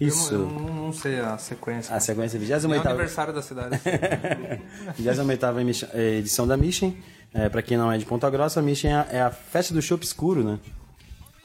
Isso. 0.00 0.34
Eu, 0.34 0.38
não- 0.40 0.46
eu 0.46 0.60
não, 0.62 0.74
não 0.86 0.92
sei 0.92 1.18
a 1.20 1.36
sequência. 1.38 1.94
A 1.94 1.98
sequência 2.00 2.36
é 2.36 2.40
o 2.40 2.42
28ª. 2.44 2.86
aniversário 2.86 3.32
da 3.34 3.42
cidade. 3.42 3.80
28ª 5.00 5.60
emiss- 5.60 5.86
eh, 5.92 6.18
edição 6.18 6.46
da 6.46 6.56
Mission. 6.56 6.92
É, 7.34 7.48
para 7.48 7.60
quem 7.62 7.76
não 7.76 7.90
é 7.92 7.98
de 7.98 8.06
Ponta 8.06 8.28
Grossa, 8.30 8.60
a 8.60 8.62
Mission 8.62 8.88
é 8.88 8.94
a, 8.94 9.06
é 9.10 9.20
a 9.22 9.30
festa 9.30 9.74
do 9.74 9.82
chopp 9.82 10.04
escuro, 10.04 10.42
né? 10.44 10.58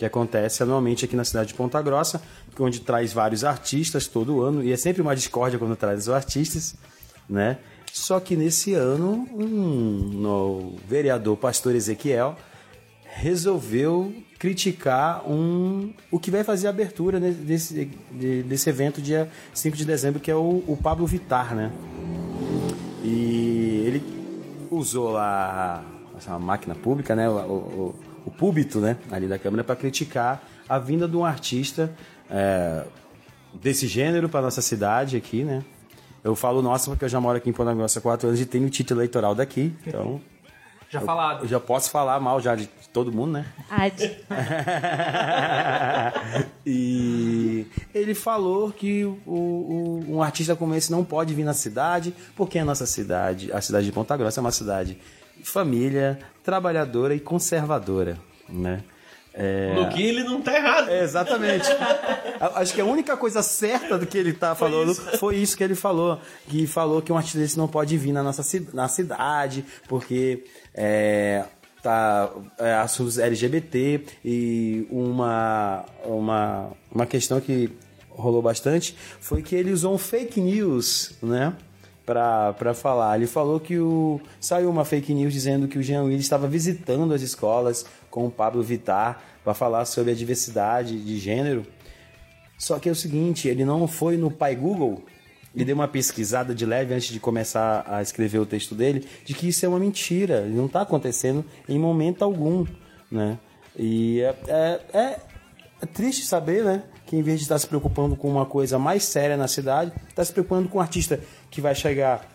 Que 0.04 0.08
acontece 0.08 0.62
anualmente 0.62 1.06
aqui 1.06 1.16
na 1.16 1.24
cidade 1.24 1.48
de 1.48 1.54
Ponta 1.54 1.82
Grossa, 1.82 2.22
onde 2.60 2.82
traz 2.82 3.14
vários 3.14 3.46
artistas 3.46 4.06
todo 4.06 4.42
ano, 4.42 4.62
e 4.62 4.70
é 4.70 4.76
sempre 4.76 5.02
uma 5.02 5.16
discórdia 5.16 5.58
quando 5.58 5.78
traz 5.78 6.02
os 6.02 6.10
artistas, 6.10 6.76
né? 7.30 7.58
Só 7.90 8.20
que 8.20 8.36
nesse 8.36 8.74
ano, 8.74 9.26
um, 9.34 10.10
no 10.12 10.76
vereador 10.90 11.38
pastor 11.38 11.74
Ezequiel 11.74 12.36
resolveu 13.06 14.14
criticar 14.38 15.24
um, 15.26 15.94
o 16.12 16.20
que 16.20 16.30
vai 16.30 16.44
fazer 16.44 16.68
a 16.68 16.72
abertura 16.72 17.18
desse, 17.18 17.90
de- 18.12 18.44
desse 18.44 18.70
evento 18.70 19.02
dia 19.02 19.30
5 19.54 19.78
de 19.78 19.86
dezembro, 19.86 20.20
que 20.20 20.30
é 20.30 20.36
o, 20.36 20.66
o 20.68 20.78
Pablo 20.84 21.08
Vittar, 21.08 21.56
né? 21.56 21.72
E 23.06 23.84
ele 23.86 24.04
usou 24.70 25.12
lá 25.12 25.82
essa 26.18 26.38
máquina 26.38 26.76
pública, 26.76 27.16
né, 27.16 27.30
o, 27.30 27.34
o, 27.34 27.96
o 28.26 28.32
púlpito, 28.32 28.80
né, 28.80 28.98
ali 29.12 29.28
da 29.28 29.38
Câmara 29.40 29.64
para 29.64 29.76
criticar 29.76 30.42
a 30.68 30.78
vinda 30.80 31.08
de 31.08 31.16
um 31.18 31.26
artista 31.26 31.92
é, 32.30 32.86
desse 33.54 33.88
gênero 33.88 34.30
para 34.30 34.42
nossa 34.42 34.62
cidade 34.62 35.18
aqui, 35.18 35.44
né? 35.44 35.64
Eu 36.24 36.36
falo 36.36 36.62
nossa 36.62 36.90
porque 36.90 37.04
eu 37.06 37.10
já 37.10 37.20
moro 37.20 37.38
aqui 37.38 37.50
em 37.50 37.54
Ponta 37.54 37.74
Grossa 37.74 38.00
há 38.00 38.02
quatro 38.02 38.28
anos 38.30 38.40
e 38.40 38.46
tenho 38.46 38.66
o 38.66 38.70
título 38.70 39.00
eleitoral 39.02 39.36
daqui, 39.36 39.76
então 39.86 40.22
Já 40.90 41.02
eu 41.02 41.06
falado. 41.06 41.48
já 41.48 41.60
posso 41.60 41.90
falar 41.90 42.20
mal 42.20 42.40
já 42.40 42.56
de 42.56 42.68
todo 42.94 43.12
mundo, 43.12 43.34
né? 43.34 43.46
Ad. 43.70 44.18
e 46.66 47.66
ele 47.94 48.14
falou 48.14 48.72
que 48.72 49.04
o, 49.04 49.18
o- 49.26 50.06
um 50.08 50.22
artista 50.24 50.56
como 50.56 50.76
esse 50.76 50.92
não 50.92 51.04
pode 51.04 51.34
vir 51.34 51.44
na 51.44 51.54
cidade, 51.54 52.14
porque 52.36 52.60
a 52.60 52.66
nossa 52.66 52.86
cidade, 52.86 53.52
a 53.52 53.60
cidade 53.62 53.86
de 53.88 53.92
Ponta 53.92 54.16
Grossa, 54.16 54.40
é 54.40 54.42
uma 54.42 54.52
cidade 54.52 54.94
de 54.94 55.00
família, 55.44 56.20
trabalhadora 56.44 57.14
e 57.16 57.20
conservadora, 57.20 58.18
né? 58.50 58.84
É, 59.36 59.74
No 59.74 59.90
que 59.90 60.02
ele 60.02 60.24
não 60.24 60.42
tá 60.42 60.56
errado. 60.56 60.90
é, 60.90 61.04
exatamente. 61.04 61.68
Acho 62.40 62.74
que 62.74 62.82
a 62.82 62.86
única 62.86 63.18
coisa 63.18 63.42
certa 63.42 63.98
do 63.98 64.06
que 64.06 64.16
ele 64.18 64.32
tá 64.32 64.54
falando 64.54 64.94
foi 65.18 65.38
isso 65.38 65.58
que 65.58 65.64
ele 65.64 65.74
falou. 65.74 66.20
Que 66.48 66.68
falou 66.68 67.02
que 67.02 67.12
um 67.12 67.18
artista 67.18 67.40
desse 67.40 67.58
não 67.58 67.68
pode 67.68 67.98
vir 67.98 68.12
na 68.12 68.22
nossa 68.22 68.44
na 68.74 68.88
cidade, 68.88 69.66
porque 69.88 70.44
é, 70.74 71.46
tá 71.82 72.30
é, 72.60 72.74
assuntos 72.76 73.18
LGBT 73.18 74.02
e 74.24 74.86
uma, 74.92 75.84
uma, 76.06 76.72
uma 76.92 77.06
questão 77.08 77.42
que 77.42 77.72
rolou 78.10 78.42
bastante 78.42 78.96
foi 79.20 79.42
que 79.42 79.56
ele 79.56 79.72
usou 79.72 79.96
um 79.96 79.98
fake 79.98 80.40
news, 80.40 81.14
né? 81.24 81.54
Pra 82.06 82.74
falar. 82.74 83.16
Ele 83.18 83.28
falou 83.28 83.60
que 83.60 83.80
o, 83.80 84.20
saiu 84.40 84.70
uma 84.70 84.84
fake 84.84 85.14
news 85.14 85.32
dizendo 85.32 85.68
que 85.70 85.78
o 85.80 85.84
Jean 85.84 86.04
Willis 86.04 86.24
estava 86.24 86.48
visitando 86.48 87.14
as 87.14 87.22
escolas 87.22 87.86
com 88.10 88.28
o 88.28 88.32
Pablo 88.32 88.62
Vittar 88.62 89.22
para 89.44 89.54
falar 89.54 89.86
sobre 89.86 90.12
a 90.12 90.16
diversidade 90.16 91.00
de 91.02 91.18
gênero. 91.18 91.66
Só 92.58 92.78
que 92.80 92.90
é 92.90 92.92
o 92.92 92.96
seguinte, 92.96 93.48
ele 93.48 93.64
não 93.64 93.88
foi 93.88 94.18
no 94.18 94.30
pai 94.30 94.56
Google 94.56 95.04
e 95.56 95.64
deu 95.64 95.76
uma 95.76 95.88
pesquisada 95.88 96.54
de 96.54 96.66
leve 96.66 96.94
antes 96.94 97.08
de 97.10 97.20
começar 97.20 97.86
a 97.88 98.02
escrever 98.02 98.40
o 98.40 98.46
texto 98.46 98.74
dele, 98.74 99.08
de 99.24 99.34
que 99.34 99.48
isso 99.48 99.66
é 99.66 99.70
uma 99.70 99.80
mentira, 99.80 100.46
não 100.46 100.66
está 100.66 100.82
acontecendo 100.82 101.46
em 101.70 101.78
momento 101.78 102.24
algum, 102.24 102.66
né? 103.12 103.38
E 103.78 104.22
é, 104.22 104.36
é, 104.48 104.80
é- 104.94 105.20
é 105.82 105.86
triste 105.86 106.26
saber, 106.26 106.64
né? 106.64 106.84
Que 107.06 107.16
em 107.18 107.22
vez 107.22 107.40
de 107.40 107.44
estar 107.44 107.60
se 107.60 107.68
preocupando 107.68 108.16
com 108.16 108.30
uma 108.30 108.46
coisa 108.46 108.80
mais 108.80 109.04
séria 109.04 109.36
na 109.36 109.48
cidade, 109.48 109.92
está 110.10 110.24
se 110.24 110.32
preocupando 110.32 110.70
com 110.70 110.78
um 110.78 110.82
artista 110.82 111.20
que 111.54 111.62
vai 111.62 111.76
chegar 111.76 112.28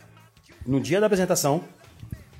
no 0.64 0.80
dia 0.80 1.00
da 1.00 1.06
apresentação, 1.06 1.62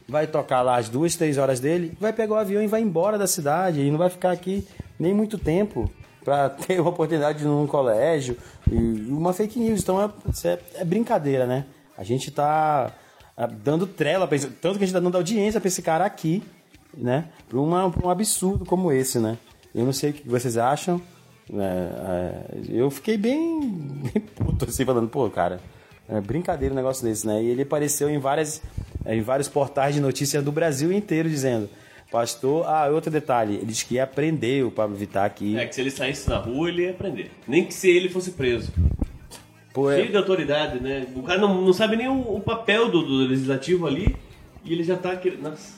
vai 0.09 0.29
tocar 0.29 0.63
lá 0.63 0.77
as 0.77 0.89
duas, 0.89 1.17
três 1.17 1.37
horas 1.37 1.59
dele, 1.59 1.93
vai 2.01 2.13
pegar 2.13 2.35
o 2.35 2.37
avião 2.37 2.63
e 2.63 2.69
vai 2.69 2.81
embora 2.81 3.19
da 3.19 3.27
cidade. 3.27 3.81
E 3.81 3.91
não 3.91 3.99
vai 3.99 4.09
ficar 4.09 4.31
aqui 4.31 4.67
nem 4.99 5.13
muito 5.13 5.37
tempo 5.37 5.91
para 6.25 6.49
ter 6.67 6.81
uma 6.81 6.91
oportunidade 6.91 7.45
num 7.45 7.67
colégio 7.67 8.37
e 8.71 8.77
uma 9.11 9.33
fake 9.33 9.59
news. 9.59 9.83
Então 9.83 10.01
é, 10.01 10.49
é, 10.49 10.59
é 10.77 10.85
brincadeira, 10.85 11.47
né? 11.47 11.67
A 11.97 12.05
gente 12.05 12.31
tá 12.31 12.93
ah, 13.37 13.47
dando 13.47 13.85
trela, 13.85 14.29
tanto 14.29 14.79
que 14.79 14.85
a 14.85 14.87
gente 14.87 14.93
tá 14.93 15.01
dando 15.01 15.17
audiência 15.17 15.61
para 15.61 15.69
esse 15.69 15.83
cara 15.83 16.07
aqui, 16.07 16.45
né? 16.97 17.25
Pra, 17.49 17.59
uma, 17.59 17.91
pra 17.91 18.07
um 18.07 18.11
absurdo 18.11 18.65
como 18.65 18.93
esse, 18.93 19.19
né? 19.19 19.37
Eu 19.75 19.85
não 19.85 19.93
sei 19.93 20.11
o 20.11 20.13
que 20.13 20.29
vocês 20.29 20.57
acham. 20.57 21.03
né? 21.51 21.91
É, 22.09 22.61
eu 22.69 22.89
fiquei 22.89 23.17
bem, 23.17 23.61
bem 24.15 24.23
puto 24.37 24.65
assim, 24.65 24.85
falando, 24.85 25.09
pô, 25.09 25.29
cara, 25.29 25.61
é 26.09 26.21
brincadeira 26.21 26.73
um 26.73 26.77
negócio 26.77 27.05
desse, 27.05 27.27
né? 27.27 27.43
E 27.43 27.47
ele 27.49 27.63
apareceu 27.63 28.09
em 28.09 28.19
várias 28.19 28.63
em 29.07 29.23
vários 29.23 29.49
portais 29.49 29.95
de 29.95 30.01
notícias 30.01 30.43
do 30.45 30.53
Brasil 30.53 30.93
inteiro 30.93 31.29
dizendo, 31.29 31.69
pastor, 32.11 32.67
ah, 32.67 32.87
outro 32.89 33.11
detalhe, 33.11 33.55
ele 33.57 33.67
disse 33.67 33.85
que 33.87 33.95
ia 33.95 34.07
prender 34.07 34.65
o 34.67 34.71
Pablo 34.71 34.97
Vittar 34.97 35.25
aqui. 35.25 35.57
É 35.57 35.65
que 35.67 35.75
se 35.75 35.81
ele 35.81 35.91
saísse 35.91 36.29
na 36.29 36.37
rua, 36.39 36.69
ele 36.69 36.83
ia 36.83 36.91
aprender. 36.91 37.31
Nem 37.47 37.65
que 37.65 37.73
se 37.73 37.89
ele 37.89 38.09
fosse 38.09 38.33
preso. 38.33 38.71
Pô, 39.73 39.91
é- 39.91 39.97
Cheio 39.97 40.11
de 40.11 40.17
autoridade, 40.17 40.81
né? 40.81 41.07
O 41.15 41.23
cara 41.23 41.41
não, 41.41 41.63
não 41.63 41.73
sabe 41.73 41.97
nem 41.97 42.09
o, 42.09 42.37
o 42.37 42.41
papel 42.41 42.91
do, 42.91 43.03
do 43.03 43.15
legislativo 43.29 43.87
ali 43.87 44.15
e 44.65 44.73
ele 44.73 44.83
já 44.85 44.97
tá 44.97 45.15
querendo. 45.17 45.43
Nossa. 45.43 45.78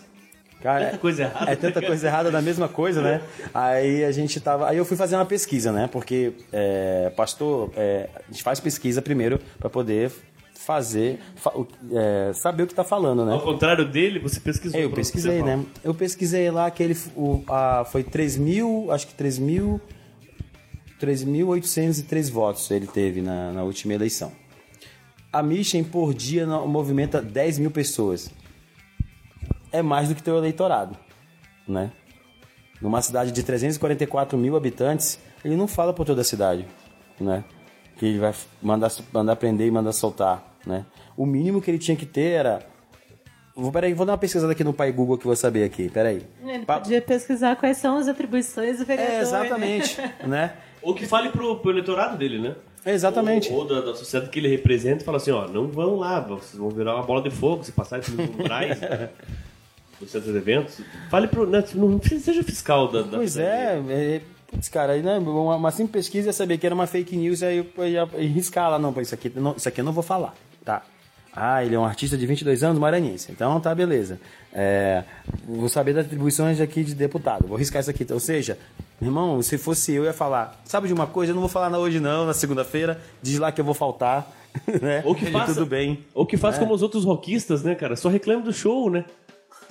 Cara, 0.63 0.87
Tanta 0.87 0.99
coisa 0.99 1.23
errada. 1.23 1.51
É 1.51 1.57
tanta 1.57 1.81
coisa 1.83 2.07
errada 2.07 2.31
da 2.31 2.43
mesma 2.43 2.69
coisa, 2.69 3.01
né? 3.01 3.23
Aí 3.55 4.05
a 4.05 4.13
gente 4.13 4.39
tava. 4.41 4.69
Aí 4.69 4.77
eu 4.77 4.85
fui 4.85 4.97
fazer 4.97 5.17
uma 5.17 5.25
pesquisa, 5.25 5.73
né? 5.73 5.89
Porque, 5.91 6.33
é, 6.53 7.11
pastor, 7.17 7.71
é, 7.77 8.09
a 8.15 8.31
gente 8.31 8.43
faz 8.43 8.61
pesquisa 8.61 9.01
primeiro 9.01 9.41
para 9.59 9.71
poder 9.71 10.11
fazer, 10.55 11.19
fa- 11.37 11.53
o- 11.57 11.67
é, 11.93 12.33
saber 12.35 12.65
o 12.65 12.67
que 12.67 12.75
tá 12.75 12.85
falando, 12.85 13.25
né? 13.25 13.33
Ao 13.33 13.41
contrário 13.41 13.89
dele, 13.89 14.19
você 14.19 14.39
pesquisou. 14.39 14.79
É, 14.79 14.85
eu 14.85 14.91
pesquisei, 14.91 15.43
né? 15.43 15.65
Eu 15.83 15.95
pesquisei 15.95 16.51
lá 16.51 16.71
que 16.71 16.83
ele 16.83 16.97
o, 17.17 17.43
a, 17.49 17.85
foi 17.91 18.05
3 18.05 18.37
mil, 18.37 18.93
acho 18.93 19.07
que 19.07 19.15
3 19.15 19.39
mil, 19.39 19.81
3.803 21.01 22.31
votos 22.31 22.71
ele 22.71 22.87
teve 22.87 23.23
na, 23.23 23.53
na 23.53 23.63
última 23.63 23.95
eleição. 23.95 24.33
A 25.33 25.43
Mission 25.43 25.83
por 25.85 26.13
dia 26.13 26.47
movimenta 26.47 27.23
10 27.23 27.59
mil 27.59 27.71
pessoas. 27.71 28.31
É 29.73 29.83
mais 29.83 30.09
do 30.09 30.15
que 30.15 30.23
teu 30.23 30.37
eleitorado, 30.37 30.97
né? 31.67 31.91
Numa 32.81 33.03
cidade 33.03 33.31
de 33.31 33.43
344 33.43 34.37
mil 34.39 34.57
habitantes, 34.57 35.19
ele 35.45 35.55
não 35.55 35.69
fala 35.69 35.93
por 35.93 36.05
toda 36.07 36.23
a 36.23 36.25
cidade, 36.25 36.67
né? 37.21 37.45
Que 37.97 38.07
ele 38.07 38.19
vai 38.19 38.33
mandar, 38.63 38.91
mandar 39.13 39.37
prender 39.37 39.67
e 39.67 39.71
mandar 39.71 39.93
soltar, 39.93 40.57
né? 40.67 40.87
O 41.17 41.27
mínimo 41.27 41.61
que 41.61 41.71
ele 41.71 41.79
tinha 41.79 41.97
que 41.97 42.07
ter 42.07 42.31
era... 42.33 42.61
Vou, 43.55 43.71
peraí, 43.71 43.93
vou 43.93 44.07
dar 44.07 44.13
uma 44.13 44.19
pesquisada 44.19 44.53
aqui 44.53 44.65
no 44.65 44.73
pai 44.73 44.91
Google 44.91 45.19
que 45.19 45.25
eu 45.25 45.29
vou 45.29 45.37
saber 45.37 45.65
aqui, 45.65 45.91
peraí. 45.91 46.23
Ele 46.43 46.65
Pa- 46.65 46.81
podia 46.81 47.03
pesquisar 47.03 47.57
quais 47.57 47.77
são 47.77 47.99
as 47.99 48.09
atribuições 48.09 48.79
do 48.79 48.87
vereador. 48.87 49.13
É, 49.13 49.17
né? 49.17 49.23
exatamente, 49.23 50.01
né? 50.27 50.55
Ou 50.81 50.95
que 50.95 51.07
fale 51.07 51.29
pro, 51.29 51.57
pro 51.57 51.71
eleitorado 51.71 52.17
dele, 52.17 52.39
né? 52.39 52.57
Exatamente. 52.87 53.53
Ou, 53.53 53.59
ou 53.59 53.65
da, 53.69 53.81
da 53.83 53.95
sociedade 53.95 54.31
que 54.31 54.39
ele 54.39 54.49
representa 54.49 55.03
e 55.03 55.05
fala 55.05 55.19
assim, 55.19 55.31
ó, 55.31 55.47
não 55.47 55.69
vão 55.69 55.97
lá, 55.97 56.21
vocês 56.21 56.55
vão 56.59 56.71
virar 56.71 56.95
uma 56.95 57.03
bola 57.05 57.21
de 57.23 57.31
fogo 57.31 57.63
se 57.63 57.73
passarem 57.73 58.03
pelos 58.03 58.31
umbrais 58.31 58.79
do 60.01 60.09
centro 60.09 60.33
de 60.33 60.39
eventos. 60.39 60.81
Fale 61.11 61.29
pro... 61.29 61.47
Né, 61.47 61.63
não 61.75 61.99
precisa- 61.99 62.25
seja 62.25 62.43
fiscal 62.43 62.89
da... 62.91 63.03
da 63.03 63.19
Pois 63.19 63.37
é, 63.37 63.81
é 63.89 64.21
putz, 64.51 64.69
cara, 64.69 64.97
né, 64.97 65.19
uma, 65.19 65.57
uma 65.57 65.71
simples 65.71 66.07
pesquisa 66.07 66.29
ia 66.29 66.33
saber 66.33 66.59
que 66.59 66.67
era 66.67 66.75
uma 66.75 66.87
fake 66.87 67.17
news, 67.17 67.43
aí 67.43 67.59
eu 67.59 67.87
ia, 67.87 68.05
riscar 68.27 68.71
lá, 68.71 68.79
não, 68.79 68.93
isso 69.01 69.15
aqui, 69.15 69.31
não, 69.35 69.55
isso 69.57 69.69
aqui 69.69 69.81
eu 69.81 69.85
não 69.85 69.93
vou 69.93 70.03
falar, 70.03 70.35
tá? 70.65 70.83
Ah, 71.33 71.65
ele 71.65 71.77
é 71.77 71.79
um 71.79 71.85
artista 71.85 72.17
de 72.19 72.27
22 72.27 72.65
anos, 72.65 72.79
maranhense, 72.79 73.31
então 73.31 73.61
tá, 73.61 73.73
beleza. 73.73 74.21
É, 74.53 75.05
vou 75.47 75.69
saber 75.69 75.95
das 75.95 76.07
atribuições 76.07 76.61
aqui 76.61 76.83
de 76.83 76.93
deputado, 76.93 77.47
vou 77.47 77.57
riscar 77.57 77.81
isso 77.81 77.91
aqui. 77.91 78.05
Ou 78.13 78.19
seja, 78.19 78.59
meu 79.01 79.11
irmão, 79.11 79.41
se 79.41 79.57
fosse 79.57 79.93
eu, 79.93 80.03
eu 80.03 80.05
ia 80.07 80.13
falar, 80.13 80.61
sabe 80.65 80.89
de 80.89 80.93
uma 80.93 81.07
coisa, 81.07 81.31
eu 81.31 81.35
não 81.35 81.41
vou 81.41 81.49
falar 81.49 81.79
hoje 81.79 82.01
não, 82.01 82.27
na 82.27 82.35
segunda-feira, 82.35 83.01
diz 83.23 83.39
lá 83.39 83.53
que 83.53 83.61
eu 83.61 83.65
vou 83.65 83.75
faltar, 83.75 84.29
né? 84.83 85.03
Ou 85.05 85.15
que 85.15 85.27
faça, 85.27 85.55
tudo 85.55 85.67
bem. 85.67 86.05
Ou 86.13 86.27
que 86.27 86.37
faz 86.37 86.59
como 86.59 86.75
os 86.75 86.83
outros 86.83 87.05
rockistas, 87.05 87.63
né, 87.63 87.77
cara? 87.77 87.95
Só 87.95 88.09
reclame 88.09 88.43
do 88.43 88.53
show, 88.53 88.91
né? 88.91 89.05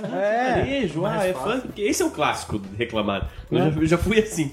É, 0.03 0.53
Sertanejo, 0.56 1.06
ah, 1.06 1.25
é 1.25 1.34
fã. 1.34 1.62
Esse 1.77 2.01
é 2.01 2.06
o 2.06 2.12
clássico 2.12 2.60
de 2.60 2.75
reclamar. 2.77 3.29
Eu, 3.51 3.58
já, 3.58 3.65
eu 3.82 3.86
já 3.88 3.98
fui 3.98 4.20
assim. 4.20 4.51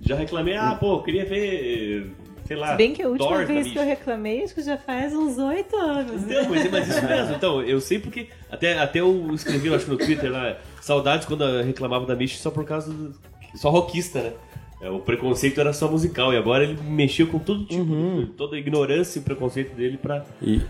Já 0.00 0.14
reclamei, 0.16 0.54
ah, 0.56 0.76
pô, 0.78 0.94
eu 0.94 1.02
queria 1.02 1.24
ver, 1.24 2.12
sei 2.46 2.56
lá. 2.56 2.70
Se 2.72 2.76
bem 2.76 2.92
que 2.94 3.02
a 3.02 3.08
última 3.08 3.44
vez 3.44 3.66
que 3.68 3.78
eu 3.78 3.84
reclamei, 3.84 4.44
acho 4.44 4.54
que 4.54 4.62
já 4.62 4.76
faz 4.76 5.12
uns 5.14 5.38
oito 5.38 5.74
anos. 5.76 6.22
né? 6.22 6.42
Não, 6.42 6.50
mas, 6.50 6.64
é- 6.64 6.68
mas 6.68 6.88
isso 6.88 7.04
mesmo. 7.06 7.34
Então, 7.34 7.62
eu 7.62 7.80
sei 7.80 7.98
porque. 7.98 8.28
Até, 8.50 8.78
até 8.78 9.00
eu 9.00 9.32
escrevi, 9.34 9.68
eu 9.68 9.74
acho, 9.74 9.90
no 9.90 9.96
Twitter 9.96 10.30
lá, 10.30 10.56
saudades 10.80 11.26
quando 11.26 11.42
eu 11.44 11.64
reclamava 11.64 12.06
da 12.06 12.14
Mish 12.14 12.38
só 12.38 12.50
por 12.50 12.64
causa 12.64 12.92
do. 12.92 13.12
Só 13.56 13.70
rockista, 13.70 14.20
né? 14.22 14.32
É, 14.80 14.88
o 14.88 15.00
preconceito 15.00 15.60
era 15.60 15.72
só 15.72 15.90
musical 15.90 16.32
e 16.32 16.36
agora 16.36 16.62
ele 16.62 16.78
mexeu 16.80 17.26
com 17.26 17.40
todo 17.40 17.64
tipo, 17.64 17.82
Uhum. 17.82 18.28
toda 18.36 18.54
a 18.54 18.58
ignorância 18.60 19.18
e 19.18 19.22
o 19.22 19.24
preconceito 19.24 19.74
dele 19.74 19.96
pra. 19.96 20.24
E, 20.40 20.60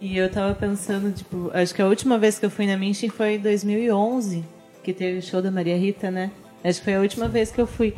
E 0.00 0.16
eu 0.18 0.30
tava 0.30 0.54
pensando, 0.54 1.12
tipo, 1.12 1.50
acho 1.54 1.74
que 1.74 1.80
a 1.80 1.86
última 1.86 2.18
vez 2.18 2.38
que 2.38 2.44
eu 2.44 2.50
fui 2.50 2.66
na 2.66 2.76
Minchin 2.76 3.08
foi 3.08 3.34
em 3.36 3.38
2011, 3.38 4.44
que 4.84 4.92
teve 4.92 5.18
o 5.18 5.22
show 5.22 5.40
da 5.40 5.50
Maria 5.50 5.76
Rita, 5.76 6.10
né? 6.10 6.30
Acho 6.62 6.80
que 6.80 6.84
foi 6.84 6.94
a 6.94 7.00
última 7.00 7.28
vez 7.28 7.50
que 7.50 7.60
eu 7.60 7.66
fui. 7.66 7.94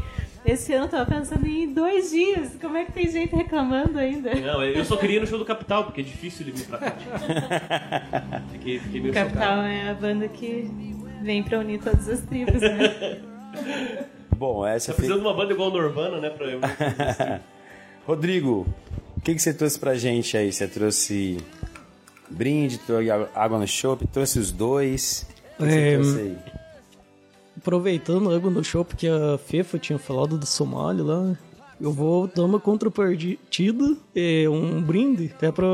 Esse 0.46 0.72
ano 0.72 0.84
eu 0.84 0.88
tava 0.88 1.06
pensando 1.10 1.46
em 1.46 1.72
dois 1.74 2.10
dias. 2.10 2.56
Como 2.60 2.76
é 2.76 2.84
que 2.84 2.92
tem 2.92 3.10
gente 3.10 3.34
reclamando 3.34 3.98
ainda? 3.98 4.32
Não, 4.36 4.62
eu 4.62 4.84
só 4.84 4.96
queria 4.96 5.16
ir 5.16 5.20
no 5.20 5.26
show 5.26 5.38
do 5.38 5.44
Capital, 5.44 5.84
porque 5.84 6.00
é 6.00 6.04
difícil 6.04 6.46
ele 6.46 6.52
vir 6.56 6.66
pra 6.66 6.78
cá. 6.78 6.94
fiquei, 8.52 8.78
fiquei 8.78 9.00
meio 9.00 9.12
Capital 9.12 9.40
chocado. 9.56 9.66
é 9.66 9.90
a 9.90 9.94
banda 9.94 10.28
que 10.28 10.70
vem 11.22 11.42
pra 11.42 11.58
unir 11.58 11.80
todas 11.80 12.08
as 12.08 12.20
tribos, 12.20 12.60
né? 12.62 13.20
bom, 14.36 14.64
essa 14.64 14.92
Tá 14.92 14.96
foi... 14.96 15.04
precisando 15.04 15.20
de 15.22 15.26
uma 15.26 15.34
banda 15.34 15.52
igual 15.52 15.70
a 15.70 15.72
Nirvana, 15.72 16.20
né? 16.20 16.30
Pra 16.30 16.46
eu... 16.46 16.60
Rodrigo, 18.06 18.66
o 19.16 19.20
que, 19.20 19.34
que 19.34 19.42
você 19.42 19.52
trouxe 19.52 19.78
pra 19.78 19.94
gente 19.96 20.36
aí? 20.36 20.52
Você 20.52 20.66
trouxe 20.68 21.38
brinde, 22.30 22.78
trouxe 22.78 23.10
água 23.34 23.58
no 23.58 23.66
chopp, 23.66 24.06
trouxe 24.08 24.38
os 24.38 24.50
dois. 24.52 25.26
Que, 25.58 25.64
que 25.64 25.70
É, 25.72 25.94
trouxe? 25.94 26.36
Aproveitando 27.56 28.30
a 28.30 28.36
água 28.36 28.50
no 28.50 28.62
show, 28.62 28.84
porque 28.84 29.08
a 29.08 29.36
Fefa 29.38 29.78
tinha 29.78 29.98
falado 29.98 30.38
do 30.38 30.46
Somália 30.46 31.02
lá, 31.02 31.36
eu 31.80 31.92
vou 31.92 32.26
dar 32.28 32.44
uma 32.44 32.60
contrapartida, 32.60 33.96
é, 34.14 34.48
um 34.48 34.80
brinde, 34.80 35.30
até 35.34 35.50
pra... 35.50 35.66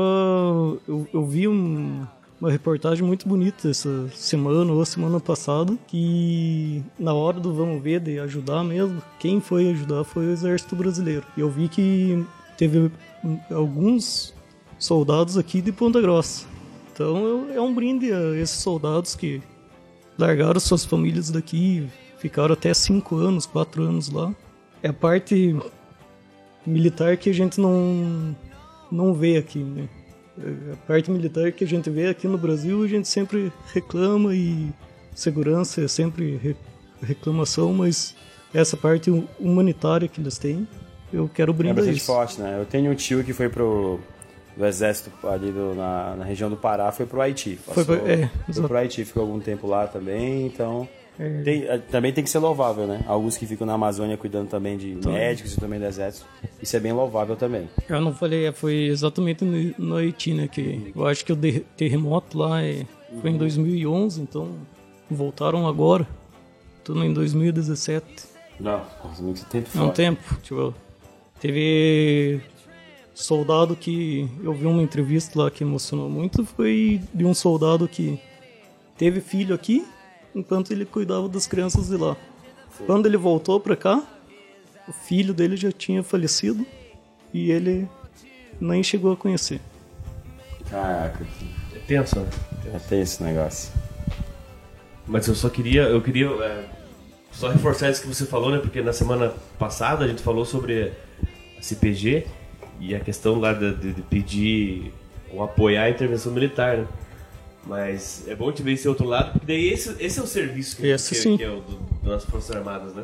Eu, 0.87 1.07
eu 1.13 1.25
vi 1.25 1.47
um- 1.47 2.03
uma 2.41 2.51
reportagem 2.51 3.03
muito 3.03 3.27
bonita 3.29 3.69
essa 3.69 4.07
semana 4.13 4.71
ou 4.73 4.83
semana 4.85 5.19
passada, 5.19 5.75
que 5.87 6.83
na 6.99 7.13
hora 7.13 7.39
do 7.39 7.53
vamos 7.53 7.81
ver, 7.81 7.99
de 8.01 8.19
ajudar 8.19 8.63
mesmo, 8.63 9.01
quem 9.19 9.39
foi 9.39 9.69
ajudar 9.69 10.03
foi 10.03 10.25
o 10.27 10.31
Exército 10.31 10.75
Brasileiro. 10.75 11.23
E 11.37 11.39
eu 11.41 11.49
vi 11.49 11.67
que 11.69 12.23
teve 12.57 12.91
alguns 13.51 14.33
soldados 14.79 15.37
aqui 15.37 15.61
de 15.61 15.71
Ponta 15.71 16.01
Grossa. 16.01 16.45
Então 16.93 17.47
é 17.53 17.59
um 17.59 17.73
brinde 17.73 18.11
a 18.11 18.35
esses 18.37 18.59
soldados 18.59 19.15
que 19.15 19.41
largaram 20.17 20.59
suas 20.59 20.85
famílias 20.85 21.29
daqui, 21.29 21.87
ficaram 22.17 22.53
até 22.53 22.73
5 22.73 23.15
anos, 23.17 23.45
4 23.45 23.83
anos 23.83 24.09
lá. 24.09 24.33
É 24.81 24.89
a 24.89 24.93
parte 24.93 25.55
militar 26.65 27.17
que 27.17 27.29
a 27.29 27.33
gente 27.33 27.59
não, 27.59 28.35
não 28.91 29.13
vê 29.13 29.37
aqui, 29.37 29.59
né? 29.59 29.87
É 30.37 30.73
A 30.73 30.75
parte 30.87 31.09
militar 31.11 31.51
que 31.51 31.63
a 31.63 31.67
gente 31.67 31.89
vê 31.89 32.07
aqui 32.07 32.27
no 32.27 32.37
Brasil, 32.37 32.83
a 32.83 32.87
gente 32.87 33.07
sempre 33.07 33.51
reclama 33.73 34.33
e 34.35 34.69
segurança 35.13 35.81
é 35.81 35.87
sempre 35.87 36.37
re- 36.37 36.55
reclamação, 37.01 37.73
mas 37.73 38.15
essa 38.53 38.75
parte 38.75 39.09
hu- 39.09 39.27
humanitária 39.39 40.07
que 40.07 40.19
eles 40.19 40.37
têm, 40.37 40.67
eu 41.13 41.29
quero 41.33 41.51
É 41.51 41.55
brindar 41.55 41.75
bastante 41.77 41.97
isso. 41.97 42.05
forte, 42.05 42.41
né? 42.41 42.59
Eu 42.59 42.65
tenho 42.65 42.91
um 42.91 42.95
tio 42.95 43.23
que 43.23 43.31
foi 43.31 43.47
pro 43.47 43.99
do 44.57 44.65
exército 44.65 45.11
ali 45.27 45.51
do- 45.51 45.73
na, 45.75 46.15
na 46.15 46.25
região 46.25 46.49
do 46.49 46.55
Pará, 46.57 46.91
foi 46.91 47.05
pro 47.05 47.21
Haiti. 47.21 47.55
Foi 47.57 47.83
Passou- 47.83 47.97
pra- 47.97 48.11
é, 48.11 48.29
foi 48.53 48.63
pro 48.67 48.77
Haiti, 48.77 49.05
ficou 49.05 49.23
algum 49.23 49.39
tempo 49.39 49.67
lá 49.67 49.87
também, 49.87 50.45
então... 50.45 50.87
É. 51.17 51.41
tem- 51.43 51.63
eh, 51.63 51.77
também 51.89 52.11
tem 52.11 52.21
que 52.25 52.29
ser 52.29 52.39
louvável, 52.39 52.85
né? 52.85 53.01
Alguns 53.07 53.37
que 53.37 53.45
ficam 53.47 53.65
na 53.65 53.71
Amazônia 53.73 54.17
cuidando 54.17 54.49
também 54.49 54.75
de 54.77 54.97
médicos 55.07 55.53
e 55.53 55.59
também 55.61 55.79
do 55.79 55.85
exército. 55.85 56.25
Isso 56.61 56.75
é 56.75 56.79
bem 56.81 56.91
louvável 56.91 57.37
também. 57.37 57.69
Eu 57.87 58.01
não 58.01 58.13
falei, 58.13 58.47
é, 58.47 58.51
foi 58.51 58.87
exatamente 58.87 59.45
no, 59.45 59.73
no 59.77 59.95
Haiti, 59.95 60.33
né? 60.33 60.49
Que 60.49 60.91
eu 60.93 61.07
acho 61.07 61.23
que 61.23 61.31
o 61.31 61.37
terremoto 61.77 62.37
lá 62.37 62.61
é, 62.61 62.85
foi 63.21 63.29
em 63.31 63.37
2011, 63.37 64.21
então 64.21 64.55
voltaram 65.09 65.65
agora. 65.65 66.05
Tudo 66.83 67.01
em 67.05 67.13
2017. 67.13 68.05
Não, 68.59 68.81
muito 69.21 69.45
tempo 69.45 69.69
É 69.73 69.81
um 69.81 69.89
tempo. 69.91 70.37
Tipo, 70.43 70.73
teve 71.39 72.41
soldado 73.15 73.75
que 73.75 74.29
eu 74.43 74.53
vi 74.53 74.65
uma 74.65 74.83
entrevista 74.83 75.41
lá 75.41 75.49
que 75.49 75.63
emocionou 75.63 76.09
muito. 76.09 76.45
Foi 76.45 77.01
de 77.13 77.25
um 77.25 77.33
soldado 77.33 77.87
que 77.87 78.19
teve 78.97 79.21
filho 79.21 79.55
aqui 79.55 79.85
enquanto 80.35 80.71
ele 80.71 80.85
cuidava 80.85 81.27
das 81.29 81.47
crianças 81.47 81.87
de 81.87 81.97
lá. 81.97 82.15
Quando 82.85 83.05
ele 83.05 83.17
voltou 83.17 83.59
pra 83.59 83.75
cá, 83.75 84.03
o 84.87 84.91
filho 84.91 85.33
dele 85.33 85.55
já 85.55 85.71
tinha 85.71 86.03
falecido 86.03 86.65
e 87.33 87.49
ele 87.51 87.87
nem 88.59 88.83
chegou 88.83 89.13
a 89.13 89.17
conhecer. 89.17 89.61
Caraca, 90.69 91.25
É 91.73 91.79
tenso, 91.79 92.19
né? 92.19 92.29
é 92.73 92.79
tenso 92.79 92.93
esse 92.95 93.23
negócio. 93.23 93.71
Mas 95.07 95.27
eu 95.27 95.35
só 95.35 95.49
queria, 95.49 95.83
eu 95.83 96.01
queria 96.01 96.27
é, 96.27 96.65
só 97.31 97.49
reforçar 97.49 97.89
isso 97.91 98.01
que 98.01 98.07
você 98.07 98.25
falou, 98.25 98.51
né? 98.51 98.57
Porque 98.57 98.81
na 98.81 98.91
semana 98.91 99.33
passada 99.57 100.03
a 100.03 100.07
gente 100.07 100.21
falou 100.21 100.43
sobre 100.43 100.91
a 101.57 101.61
CPG 101.61 102.25
e 102.79 102.93
a 102.95 102.99
questão 102.99 103.39
lá 103.39 103.53
de, 103.53 103.73
de- 103.75 103.93
de 103.93 104.01
pedir 104.01 104.91
ou 105.31 105.43
apoiar 105.43 105.83
a 105.83 105.89
intervenção 105.89 106.31
militar, 106.31 106.77
né? 106.77 106.87
Mas 107.67 108.27
é 108.27 108.35
bom 108.35 108.51
te 108.51 108.61
ver 108.61 108.73
esse 108.73 108.87
outro 108.87 109.05
lado, 109.07 109.31
porque 109.33 109.47
daí 109.47 109.69
esse, 109.69 109.95
esse 109.99 110.19
é 110.19 110.21
o 110.23 110.27
serviço 110.27 110.77
que, 110.77 110.85
Esse 110.87 111.15
que- 111.29 111.37
que 111.37 111.43
é 111.43 111.49
o 111.49 111.61
do, 111.61 111.79
das 112.09 112.23
Forças 112.25 112.55
Armadas, 112.55 112.93
né? 112.93 113.03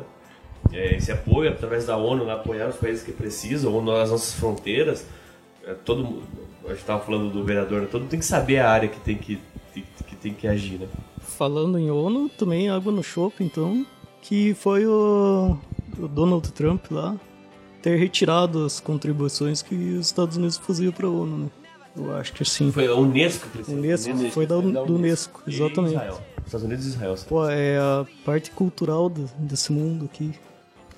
É, 0.72 0.96
esse 0.96 1.10
apoio 1.10 1.50
através 1.50 1.84
da 1.86 1.96
ONU, 1.96 2.24
lá, 2.24 2.34
apoiar 2.34 2.68
os 2.68 2.76
países 2.76 3.02
que 3.02 3.10
precisam, 3.12 3.72
ou 3.72 3.82
nas 3.82 4.10
nossas 4.10 4.34
fronteiras. 4.34 5.04
É, 5.64 5.74
todo 5.74 6.04
mundo, 6.04 6.22
a 6.64 6.68
gente 6.68 6.78
estava 6.78 7.04
falando 7.04 7.30
do 7.30 7.42
vereador, 7.44 7.80
né? 7.80 7.88
todo 7.90 8.02
mundo 8.02 8.10
tem 8.10 8.20
que 8.20 8.24
saber 8.24 8.58
a 8.58 8.70
área 8.70 8.88
que 8.88 9.00
tem 9.00 9.16
que, 9.16 9.38
que, 9.74 9.84
que 10.06 10.16
tem 10.16 10.32
que 10.32 10.46
agir, 10.46 10.78
né? 10.78 10.86
Falando 11.20 11.76
em 11.78 11.90
ONU, 11.90 12.28
também 12.28 12.70
água 12.70 12.92
no 12.92 13.02
chope, 13.02 13.42
então, 13.42 13.84
que 14.20 14.54
foi 14.54 14.86
o, 14.86 15.56
o 15.98 16.06
Donald 16.08 16.50
Trump 16.52 16.84
lá 16.90 17.16
ter 17.82 17.96
retirado 17.96 18.64
as 18.64 18.78
contribuições 18.80 19.60
que 19.62 19.74
os 19.74 20.06
Estados 20.06 20.36
Unidos 20.36 20.56
faziam 20.56 20.92
para 20.92 21.06
a 21.06 21.10
ONU, 21.10 21.36
né? 21.38 21.50
Eu 21.96 22.14
acho 22.16 22.32
que 22.32 22.44
sim. 22.44 22.72
Foi 22.72 22.86
a 22.86 22.94
Unesco 22.94 23.46
que 23.48 23.58
precisa. 23.58 23.76
Unesco, 23.76 24.30
foi 24.30 24.46
da, 24.46 24.56
do 24.58 24.94
Unesco, 24.94 25.42
E 25.46 25.54
exatamente. 25.54 25.94
Israel. 25.94 26.20
Estados 26.46 26.64
Unidos 26.66 26.86
e 26.86 26.88
Israel. 26.88 27.16
sabe? 27.16 27.28
Pô, 27.28 27.48
é 27.48 27.78
a 27.78 28.06
parte 28.24 28.50
cultural 28.52 29.08
do- 29.10 29.28
desse 29.38 29.70
mundo 29.72 30.06
aqui. 30.06 30.32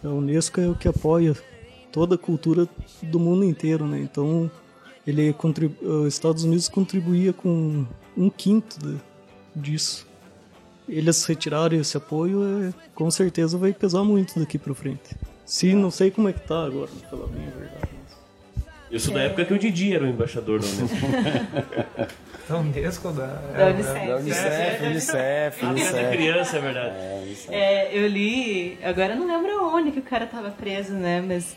A 0.04 0.08
Unesco 0.08 0.60
é 0.60 0.68
o 0.68 0.74
que 0.76 0.86
apoia 0.86 1.34
toda 1.90 2.14
a 2.14 2.18
cultura 2.18 2.68
do 3.02 3.18
mundo 3.18 3.44
inteiro, 3.44 3.86
né? 3.86 3.98
Então, 4.00 4.48
ele 5.06 5.32
contribu- 5.32 6.06
Estados 6.06 6.44
Unidos 6.44 6.68
contribuía 6.68 7.32
com 7.32 7.84
um 8.16 8.30
quinto 8.30 8.78
de- 8.78 9.00
disso. 9.56 10.06
Eles 10.88 11.24
retiraram 11.24 11.76
esse 11.76 11.96
apoio, 11.96 12.42
é, 12.68 12.74
com 12.94 13.10
certeza 13.10 13.56
vai 13.58 13.72
pesar 13.72 14.04
muito 14.04 14.38
daqui 14.38 14.58
pra 14.58 14.74
frente. 14.74 15.16
Se 15.44 15.74
não 15.74 15.90
sei 15.90 16.10
como 16.10 16.28
é 16.28 16.32
que 16.32 16.40
tá 16.40 16.64
agora, 16.64 16.90
pra 17.00 17.08
falar 17.10 17.26
bem 17.28 17.46
a 17.46 17.58
verdade. 17.58 17.88
Eu 18.90 19.00
sou 19.00 19.12
da 19.12 19.22
época 19.22 19.44
que 19.44 19.54
o 19.54 19.58
Didi 19.58 19.94
era 19.94 20.04
o 20.04 20.06
embaixador 20.06 20.60
da 20.60 20.66
Unesco. 20.66 22.14
Da 22.46 22.58
Unesco, 22.58 23.10
da... 23.10 23.26
Da 23.26 23.66
Unicef. 23.68 24.06
Da 24.06 24.16
Unicef, 24.16 24.84
Unicef, 24.84 25.64
Ah, 25.64 25.68
Unicef. 25.70 26.10
criança, 26.12 26.56
é 26.58 26.60
verdade. 26.60 26.94
É, 27.48 27.98
eu 27.98 28.06
li, 28.06 28.78
agora 28.84 29.14
eu 29.14 29.18
não 29.18 29.26
lembro 29.26 29.74
onde 29.74 29.90
que 29.92 29.98
o 29.98 30.02
cara 30.02 30.26
tava 30.26 30.50
preso, 30.50 30.92
né? 30.92 31.24
Mas 31.26 31.56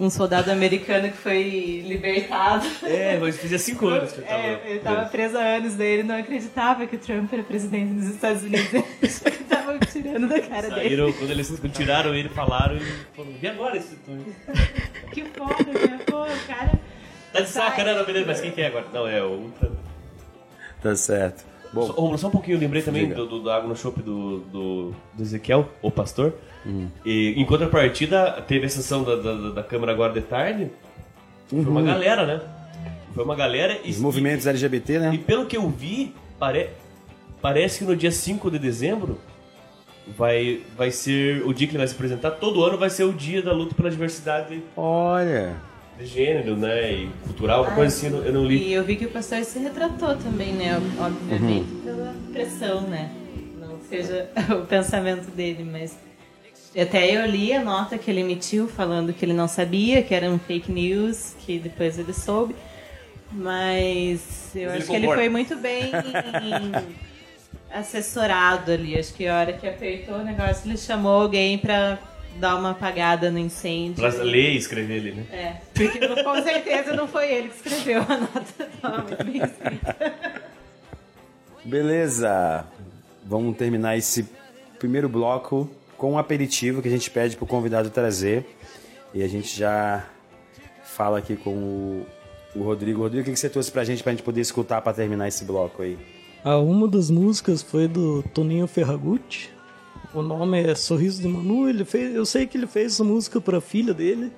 um 0.00 0.08
soldado 0.08 0.50
americano 0.50 1.10
que 1.10 1.16
foi 1.18 1.84
libertado. 1.86 2.66
É, 2.84 3.18
mas 3.18 3.36
fazia 3.36 3.58
cinco 3.58 3.86
anos 3.86 4.12
que 4.12 4.20
eu 4.20 4.24
tava. 4.24 4.42
É, 4.42 4.60
ele 4.64 4.78
tava 4.80 5.04
preso 5.10 5.36
há 5.36 5.42
anos, 5.42 5.74
daí 5.76 5.88
ele 5.88 6.02
não 6.04 6.16
acreditava 6.16 6.86
que 6.86 6.96
o 6.96 6.98
Trump 6.98 7.30
era 7.30 7.42
presidente 7.42 7.92
dos 7.92 8.06
Estados 8.06 8.42
Unidos. 8.42 8.70
Tava 9.50 9.78
tirando 9.80 10.28
da 10.28 10.40
cara 10.40 10.68
dele. 10.70 10.80
Saíram, 10.80 11.12
quando 11.12 11.30
eles 11.30 11.60
tiraram 11.74 12.14
ele, 12.14 12.28
falaram 12.30 12.76
e 12.76 12.80
falaram, 13.14 13.34
e 13.42 13.46
agora 13.46 13.76
esse 13.76 13.96
Tony? 13.96 14.24
Que 15.12 15.24
foda, 15.24 15.64
né? 15.64 15.98
Pô, 16.06 16.22
o 16.22 16.46
cara. 16.46 16.80
Tá 17.32 17.40
de 17.40 17.48
saca, 17.48 17.84
né? 17.84 17.94
Não, 17.94 18.04
beleza, 18.06 18.26
mas 18.26 18.40
quem 18.40 18.52
que 18.52 18.62
é 18.62 18.68
agora? 18.68 18.86
Não, 18.92 19.06
é 19.06 19.22
o 19.22 19.30
Ultra. 19.30 19.70
Tá 20.80 20.96
certo. 20.96 21.44
Bom, 21.72 21.86
Só, 21.86 21.92
Romulo, 21.92 22.18
só 22.18 22.28
um 22.28 22.30
pouquinho, 22.30 22.56
eu 22.56 22.60
lembrei 22.60 22.82
também 22.82 23.04
Diga. 23.04 23.14
do, 23.14 23.26
do, 23.26 23.40
do 23.42 23.50
Água 23.50 23.68
no 23.68 23.76
Chopp 23.76 24.02
do, 24.02 24.38
do, 24.40 24.94
do 25.14 25.22
Ezequiel, 25.22 25.68
o 25.80 25.90
pastor. 25.90 26.34
E 27.04 27.34
em 27.36 27.44
contrapartida, 27.46 28.42
teve 28.46 28.66
a 28.66 28.68
sessão 28.68 29.02
da, 29.02 29.16
da, 29.16 29.50
da 29.50 29.62
Câmara 29.62 29.92
agora 29.92 30.12
de 30.12 30.20
tarde. 30.20 30.70
Foi 31.48 31.60
uma 31.60 31.82
galera, 31.82 32.26
né? 32.26 32.40
Foi 33.14 33.24
uma 33.24 33.34
galera. 33.36 33.78
E, 33.84 33.90
os 33.90 33.98
movimentos 33.98 34.46
LGBT, 34.46 34.92
E, 34.92 34.96
e 34.96 34.98
né? 34.98 35.20
pelo 35.26 35.46
que 35.46 35.56
eu 35.56 35.68
vi, 35.68 36.14
pare, 36.38 36.70
parece 37.40 37.80
que 37.80 37.84
no 37.84 37.96
dia 37.96 38.10
5 38.10 38.50
de 38.50 38.58
dezembro 38.58 39.18
vai, 40.16 40.60
vai 40.76 40.90
ser 40.90 41.42
o 41.46 41.52
dia 41.52 41.66
que 41.66 41.72
ele 41.72 41.78
vai 41.78 41.88
se 41.88 41.94
apresentar. 41.94 42.32
Todo 42.32 42.64
ano 42.64 42.76
vai 42.76 42.90
ser 42.90 43.04
o 43.04 43.12
dia 43.12 43.42
da 43.42 43.52
luta 43.52 43.74
pela 43.74 43.90
diversidade 43.90 44.62
Olha. 44.76 45.56
De 46.00 46.06
gênero, 46.06 46.56
né? 46.56 46.92
E 46.92 47.10
cultural, 47.24 47.62
uma 47.64 47.72
coisa 47.72 47.94
assim, 47.94 48.06
eu 48.06 48.12
não- 48.12 48.24
eu 48.24 48.32
não 48.32 48.44
li. 48.46 48.68
E 48.68 48.72
eu 48.72 48.82
vi 48.84 48.96
que 48.96 49.06
o 49.06 49.10
pastor 49.10 49.44
se 49.44 49.58
retratou 49.58 50.16
também, 50.16 50.52
né? 50.52 50.76
Obviamente, 50.98 51.66
pela 51.84 52.14
pressão, 52.32 52.80
né? 52.82 53.10
Não 53.60 53.78
seja 53.88 54.28
o 54.62 54.66
pensamento 54.66 55.30
dele, 55.30 55.64
mas. 55.70 55.96
Até 56.80 57.16
eu 57.16 57.26
li 57.26 57.52
a 57.52 57.64
nota 57.64 57.98
que 57.98 58.08
ele 58.08 58.20
emitiu 58.20 58.68
falando 58.68 59.12
que 59.12 59.24
ele 59.24 59.32
não 59.32 59.48
sabia, 59.48 60.02
que 60.02 60.14
era 60.14 60.30
um 60.30 60.38
fake 60.38 60.70
news, 60.70 61.34
que 61.40 61.58
depois 61.58 61.98
ele 61.98 62.12
soube. 62.12 62.54
Mas 63.32 64.50
eu 64.54 64.66
Mas 64.66 64.74
ele 64.74 64.78
acho 64.82 64.86
que 64.90 64.96
ele 64.96 65.06
foi 65.08 65.28
muito 65.28 65.56
bem 65.56 65.90
assessorado 67.72 68.70
ali. 68.72 68.96
Acho 68.98 69.12
que 69.14 69.26
a 69.26 69.38
hora 69.38 69.52
que 69.52 69.66
apertou 69.68 70.16
o 70.16 70.22
negócio, 70.24 70.68
ele 70.68 70.76
chamou 70.76 71.22
alguém 71.22 71.58
pra 71.58 71.98
dar 72.36 72.56
uma 72.56 72.70
apagada 72.70 73.30
no 73.30 73.38
incêndio. 73.38 73.96
Pra 73.96 74.08
ler 74.22 74.52
e 74.52 74.56
escrever 74.56 74.96
ele, 74.96 75.12
né? 75.12 75.24
É, 75.32 75.56
porque 75.74 75.98
não- 76.06 76.22
com 76.24 76.42
certeza 76.42 76.94
não 76.94 77.06
foi 77.08 77.32
ele 77.32 77.48
que 77.48 77.68
escreveu 77.68 78.02
a 78.08 78.16
nota. 78.16 79.24
Bem 79.24 79.42
escrita. 79.42 79.96
Beleza. 81.64 82.64
Vamos 83.24 83.56
terminar 83.56 83.96
esse 83.96 84.26
primeiro 84.78 85.08
bloco 85.08 85.68
com 85.96 86.12
um 86.12 86.18
aperitivo 86.18 86.80
que 86.80 86.88
a 86.88 86.90
gente 86.90 87.10
pede 87.10 87.36
pro 87.36 87.46
convidado 87.46 87.90
trazer. 87.90 88.44
E 89.12 89.22
a 89.22 89.28
gente 89.28 89.56
já 89.58 90.04
fala 90.84 91.18
aqui 91.18 91.36
com 91.36 91.50
o, 91.54 92.06
o 92.56 92.62
Rodrigo. 92.62 93.00
Rodrigo, 93.02 93.22
o 93.22 93.24
que 93.24 93.32
que 93.32 93.38
você 93.38 93.50
trouxe 93.50 93.70
pra 93.70 93.84
gente 93.84 94.02
pra 94.02 94.12
gente 94.12 94.22
poder 94.22 94.40
escutar 94.40 94.80
pra 94.80 94.92
terminar 94.92 95.28
esse 95.28 95.44
bloco 95.44 95.82
aí? 95.82 95.98
Ah, 96.42 96.56
uma 96.58 96.88
das 96.88 97.10
músicas 97.10 97.60
foi 97.60 97.86
do 97.86 98.22
Toninho 98.34 98.66
Ferragutti. 98.66 99.50
O 100.12 100.22
nome 100.22 100.60
é 100.62 100.74
Sorriso 100.74 101.22
de 101.22 101.28
Manu. 101.28 101.68
Ele 101.68 101.84
fez, 101.84 102.14
eu 102.14 102.26
sei 102.26 102.46
que 102.46 102.58
ele 102.58 102.66
fez 102.66 102.94
essa 102.94 103.04
música 103.04 103.40
para 103.40 103.58
a 103.58 103.60
filha 103.60 103.94
dele, 103.94 104.32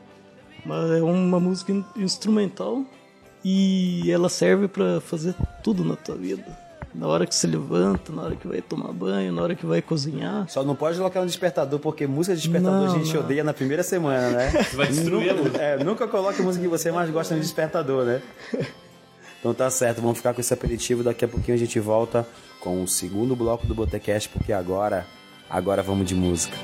mas 0.67 0.91
é 0.91 1.03
uma 1.03 1.41
música 1.41 1.73
in- 1.73 1.85
instrumental 1.97 2.85
e 3.45 4.11
ela 4.11 4.29
serve 4.29 4.69
para 4.69 5.01
fazer 5.01 5.35
tudo 5.63 5.83
na 5.85 5.97
tua 5.97 6.15
vida. 6.15 6.45
Na 6.95 7.07
hora 7.09 7.27
que 7.27 7.35
se 7.35 7.47
levanta, 7.47 8.13
na 8.13 8.21
hora 8.23 8.37
que 8.37 8.47
vai 8.47 8.61
tomar 8.61 8.93
banho, 8.93 9.33
na 9.33 9.41
hora 9.43 9.55
que 9.55 9.65
vai 9.65 9.81
cozinhar. 9.81 10.47
Só 10.51 10.63
não 10.63 10.75
pode 10.77 10.99
colocar 10.99 11.23
um 11.23 11.27
despertador, 11.27 11.79
porque 11.81 12.07
música 12.07 12.37
de 12.37 12.43
despertador 12.43 12.87
Não, 12.87 12.95
a 12.95 12.99
gente 12.99 13.15
não. 13.15 13.21
odeia 13.23 13.43
na 13.43 13.55
primeira 13.55 13.83
semana, 13.83 14.29
né? 14.29 14.51
Você 14.63 14.77
vai 14.77 14.87
destruir 14.89 15.33
nunca, 15.35 15.59
é, 15.59 15.83
nunca 15.83 16.07
coloque 16.07 16.43
música 16.43 16.63
que 16.63 16.69
você 16.71 16.93
mais 16.93 17.09
gosta 17.09 17.35
no 17.35 17.41
despertador, 17.41 18.05
né? 18.05 18.21
Então 19.41 19.55
tá 19.55 19.71
certo, 19.71 20.03
vamos 20.03 20.19
ficar 20.19 20.35
com 20.35 20.43
esse 20.43 20.53
aperitivo. 20.53 21.03
Daqui 21.03 21.25
a 21.25 21.29
pouquinho 21.29 21.55
a 21.57 21.59
gente 21.59 21.81
volta 21.81 22.29
com 22.61 22.83
o 22.83 22.87
segundo 22.87 23.35
bloco 23.35 23.67
do 23.67 23.75
Botecast, 23.75 24.29
porque 24.29 24.53
agora, 24.53 25.07
agora 25.53 25.83
vamos 25.83 26.07
de 26.07 26.15
música. 26.15 26.57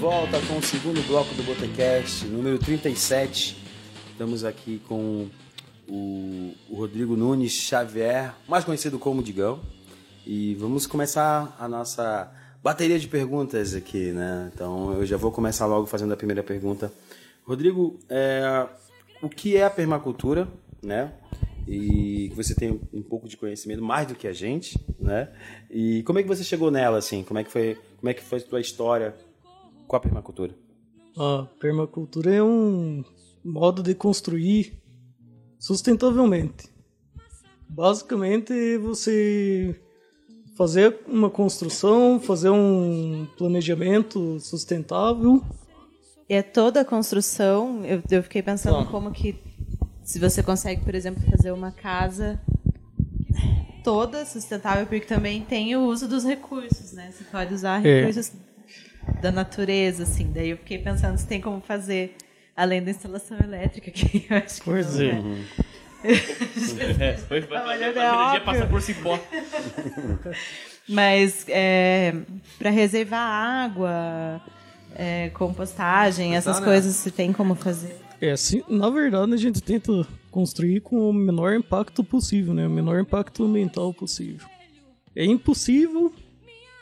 Volta 0.00 0.40
com 0.46 0.56
o 0.56 0.62
segundo 0.62 1.06
bloco 1.06 1.34
do 1.34 1.42
Botecast, 1.42 2.24
número 2.24 2.58
37. 2.58 3.62
Estamos 4.10 4.46
aqui 4.46 4.80
com 4.88 5.28
o, 5.86 6.54
Rodrigo 6.72 7.18
Nunes 7.18 7.52
Xavier, 7.52 8.34
mais 8.48 8.64
conhecido 8.64 8.98
como 8.98 9.22
Digão. 9.22 9.60
E 10.26 10.54
vamos 10.54 10.86
começar 10.86 11.54
a 11.60 11.68
nossa 11.68 12.32
bateria 12.62 12.98
de 12.98 13.08
perguntas 13.08 13.74
aqui, 13.74 14.10
né? 14.12 14.50
Então 14.54 14.94
eu 14.94 15.04
já 15.04 15.18
vou 15.18 15.30
começar 15.30 15.66
logo 15.66 15.84
fazendo 15.84 16.14
a 16.14 16.16
primeira 16.16 16.42
pergunta. 16.42 16.90
Rodrigo, 17.44 17.98
é, 18.08 18.66
o 19.20 19.28
que 19.28 19.54
é 19.54 19.64
a 19.64 19.70
permacultura, 19.70 20.48
né? 20.82 21.12
E 21.68 22.32
você 22.34 22.54
tem 22.54 22.80
um 22.90 23.02
pouco 23.02 23.28
de 23.28 23.36
conhecimento 23.36 23.82
mais 23.82 24.08
do 24.08 24.14
que 24.14 24.26
a 24.26 24.32
gente, 24.32 24.80
né? 24.98 25.28
E 25.70 26.02
como 26.04 26.18
é 26.18 26.22
que 26.22 26.28
você 26.28 26.42
chegou 26.42 26.70
nela, 26.70 26.96
assim? 26.96 27.22
Como 27.22 27.38
é 27.38 27.44
que 27.44 27.52
foi, 27.52 27.76
como 27.98 28.08
é 28.08 28.14
que 28.14 28.22
foi 28.22 28.38
a 28.38 28.42
tua 28.42 28.60
história 28.62 29.14
com 29.90 29.96
a 29.96 30.00
permacultura? 30.00 30.54
A 31.18 31.48
permacultura 31.58 32.32
é 32.32 32.40
um 32.40 33.02
modo 33.44 33.82
de 33.82 33.92
construir 33.92 34.80
sustentavelmente. 35.58 36.70
Basicamente, 37.68 38.52
é 38.52 38.78
você 38.78 39.74
fazer 40.56 41.00
uma 41.08 41.28
construção, 41.28 42.20
fazer 42.20 42.50
um 42.50 43.26
planejamento 43.36 44.38
sustentável. 44.38 45.42
É 46.28 46.40
toda 46.40 46.82
a 46.82 46.84
construção. 46.84 47.84
Eu, 47.84 48.00
eu 48.08 48.22
fiquei 48.22 48.42
pensando 48.42 48.84
Tá. 48.84 48.90
como 48.92 49.10
que 49.10 49.36
se 50.04 50.20
você 50.20 50.40
consegue, 50.40 50.84
por 50.84 50.94
exemplo, 50.94 51.20
fazer 51.28 51.50
uma 51.50 51.72
casa 51.72 52.40
toda 53.82 54.24
sustentável, 54.24 54.86
porque 54.86 55.06
também 55.06 55.42
tem 55.42 55.74
o 55.74 55.80
uso 55.86 56.06
dos 56.06 56.22
recursos, 56.22 56.92
né? 56.92 57.10
Você 57.10 57.24
pode 57.24 57.52
usar 57.54 57.84
É. 57.84 58.02
da 59.20 59.30
natureza, 59.30 60.02
assim. 60.04 60.30
Daí 60.32 60.50
eu 60.50 60.56
fiquei 60.58 60.78
pensando 60.78 61.16
se 61.18 61.26
tem 61.26 61.40
como 61.40 61.60
fazer 61.60 62.16
além 62.56 62.82
da 62.82 62.90
instalação 62.90 63.38
elétrica, 63.38 63.90
que 63.92 64.26
eu 64.28 64.36
acho 64.36 64.56
que 64.56 64.64
Pois 64.64 64.94
não, 64.96 65.04
é. 65.06 65.12
né? 65.22 65.44
É, 66.98 67.16
foi 67.18 67.42
pra 67.42 67.62
mas 67.64 67.78
fazer 67.78 67.82
é 67.82 67.86
a 67.86 67.90
energia 67.90 68.16
óbvio. 68.16 68.44
passar 68.44 68.68
por 68.70 68.80
cipó. 68.80 69.18
Mas 70.88 71.44
é, 71.48 72.14
para 72.58 72.70
reservar 72.70 73.20
água, 73.20 74.40
é, 74.96 75.28
compostagem, 75.30 76.34
essas 76.34 76.58
né? 76.58 76.64
coisas, 76.64 76.96
se 76.96 77.10
tem 77.10 77.32
como 77.32 77.54
fazer. 77.54 77.96
É, 78.20 78.32
assim, 78.32 78.62
na 78.68 78.90
verdade 78.90 79.34
a 79.34 79.36
gente 79.36 79.62
tenta 79.62 80.06
construir 80.30 80.80
com 80.80 81.10
o 81.10 81.12
menor 81.12 81.54
impacto 81.54 82.02
possível, 82.02 82.54
né? 82.54 82.66
O 82.66 82.70
menor 82.70 82.98
impacto 82.98 83.44
ambiental 83.44 83.92
possível. 83.94 84.46
É 85.14 85.24
impossível 85.24 86.12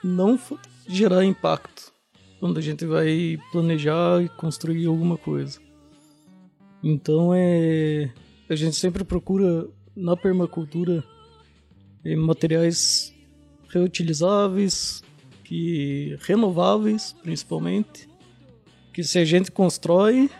não 0.03 0.38
gerar 0.87 1.25
impacto 1.25 1.93
quando 2.40 2.59
a 2.59 2.61
gente 2.61 2.85
vai 2.85 3.38
planejar 3.53 4.22
e 4.22 4.29
construir 4.29 4.87
alguma 4.87 5.16
coisa. 5.16 5.61
Então 6.83 7.33
é 7.35 8.11
a 8.48 8.55
gente 8.55 8.77
sempre 8.77 9.05
procura 9.05 9.68
na 9.94 10.16
permacultura 10.16 11.05
eh, 12.05 12.16
materiais 12.16 13.12
reutilizáveis, 13.68 15.03
que 15.44 16.16
renováveis, 16.20 17.14
principalmente, 17.22 18.09
que 18.92 19.05
se 19.05 19.18
a 19.18 19.24
gente 19.24 19.51
constrói 19.51 20.31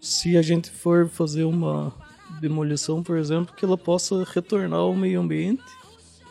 se 0.00 0.36
a 0.36 0.42
gente 0.42 0.70
for 0.70 1.08
fazer 1.08 1.44
uma 1.44 1.94
demolição, 2.40 3.02
por 3.02 3.18
exemplo, 3.18 3.54
que 3.54 3.64
ela 3.64 3.76
possa 3.76 4.24
retornar 4.24 4.80
ao 4.80 4.94
meio 4.94 5.20
ambiente 5.20 5.62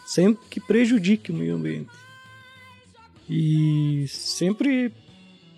sem 0.08 0.34
que 0.34 0.60
prejudique 0.60 1.32
o 1.32 1.36
meio 1.36 1.55
ambiente. 1.55 1.91
E 3.30 4.06
sempre 4.08 4.92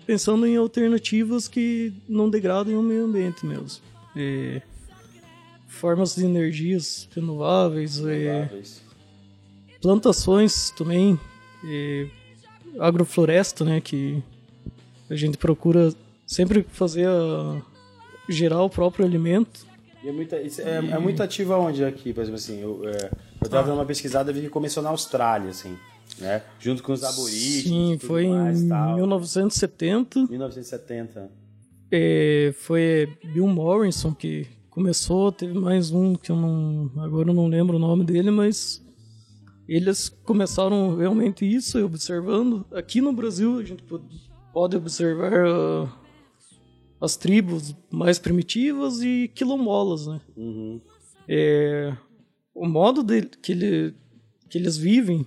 pensando 0.06 0.46
em 0.46 0.56
alternativas 0.56 1.48
que 1.48 1.92
não 2.08 2.28
degradem 2.28 2.76
o 2.76 2.82
meio 2.82 3.04
ambiente 3.04 3.46
mesmo. 3.46 3.82
É, 4.14 4.60
formas 5.68 6.14
de 6.14 6.24
energias 6.24 7.08
renováveis, 7.14 8.04
é, 8.04 8.48
plantações 9.80 10.70
também, 10.70 11.18
é, 11.64 12.06
agrofloresta, 12.78 13.64
né, 13.64 13.80
que 13.80 14.22
a 15.08 15.16
gente 15.16 15.38
procura 15.38 15.92
sempre 16.26 16.64
fazer 16.70 17.08
a, 17.08 17.62
gerar 18.28 18.62
o 18.62 18.70
próprio 18.70 19.04
alimento. 19.04 19.66
E 20.02 20.08
é, 20.08 20.12
muito, 20.12 20.34
é, 20.34 20.42
é 20.76 20.98
muito 20.98 21.22
ativo 21.22 21.52
aonde 21.52 21.84
aqui, 21.84 22.12
por 22.12 22.20
exemplo, 22.20 22.36
assim, 22.38 22.60
eu, 22.60 22.82
é, 22.88 23.10
eu 23.42 23.48
tava 23.48 23.68
dando 23.68 23.78
uma 23.78 23.86
pesquisada 23.86 24.30
e 24.30 24.34
vi 24.34 24.40
que 24.42 24.48
começou 24.48 24.82
na 24.82 24.90
Austrália, 24.90 25.50
assim, 25.50 25.76
né? 26.22 26.42
Junto 26.58 26.82
com 26.82 26.92
os 26.92 27.02
aborígenes. 27.04 27.64
Sim, 27.64 27.98
foi 27.98 28.26
mais, 28.28 28.62
em 28.62 28.68
tal. 28.68 28.94
1970. 28.96 30.26
1970. 30.30 31.30
É, 31.90 32.54
foi 32.56 33.08
Bill 33.34 33.46
Morrison 33.46 34.14
que 34.14 34.46
começou, 34.70 35.30
teve 35.30 35.52
mais 35.58 35.90
um 35.90 36.14
que 36.14 36.30
eu 36.32 36.36
não. 36.36 36.90
Agora 37.02 37.28
eu 37.30 37.34
não 37.34 37.46
lembro 37.46 37.76
o 37.76 37.78
nome 37.78 38.04
dele, 38.04 38.30
mas 38.30 38.82
eles 39.68 40.08
começaram 40.08 40.96
realmente 40.96 41.44
isso, 41.44 41.84
observando. 41.84 42.64
Aqui 42.72 43.00
no 43.00 43.12
Brasil 43.12 43.58
a 43.58 43.64
gente 43.64 43.82
po- 43.82 44.00
pode 44.52 44.76
observar 44.76 45.32
ah, 45.34 45.92
as 47.00 47.16
tribos 47.16 47.74
mais 47.90 48.18
primitivas 48.18 49.02
e 49.02 49.30
quilombolas, 49.34 50.06
né? 50.06 50.20
Uhum. 50.36 50.80
É, 51.28 51.94
o 52.54 52.66
modo 52.66 53.02
de, 53.02 53.22
que, 53.22 53.52
ele, 53.52 53.94
que 54.48 54.56
eles 54.58 54.76
vivem, 54.76 55.26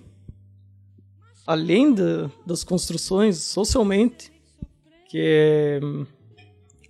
além 1.46 1.92
da- 1.94 2.30
das 2.44 2.64
construções 2.64 3.38
socialmente, 3.38 4.32
que 5.08 5.18
é 5.20 5.80
hum, 5.82 6.04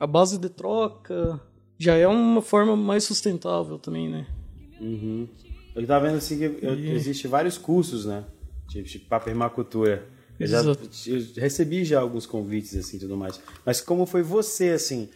a 0.01 0.07
base 0.07 0.39
de 0.39 0.49
troca, 0.49 1.41
já 1.79 1.95
é 1.95 2.07
uma 2.09 2.41
forma 2.43 2.75
mais 2.77 3.05
sustentável 3.05 3.79
também, 3.79 4.09
né? 4.09 4.27
Uhum. 4.81 5.29
Eu 5.75 5.87
tava 5.87 6.07
vendo 6.07 6.17
assim 6.19 6.39
que 6.39 6.45
E- 6.67 6.91
existe 6.93 7.29
vários 7.29 7.59
cursos, 7.59 8.07
né? 8.07 8.25
Tipo, 8.69 9.07
pra 9.09 9.21
permacultura. 9.21 10.07
Eu 10.39 10.47
já 10.47 10.61
eu 10.63 10.77
recebi 11.37 11.85
já 11.85 12.01
alguns 12.01 12.27
convites 12.27 12.77
assim 12.77 12.99
tudo 12.99 13.17
mais. 13.17 13.41
Mas 13.65 13.81
como 13.81 14.05
foi 14.07 14.23
você, 14.23 14.71
assim? 14.71 15.09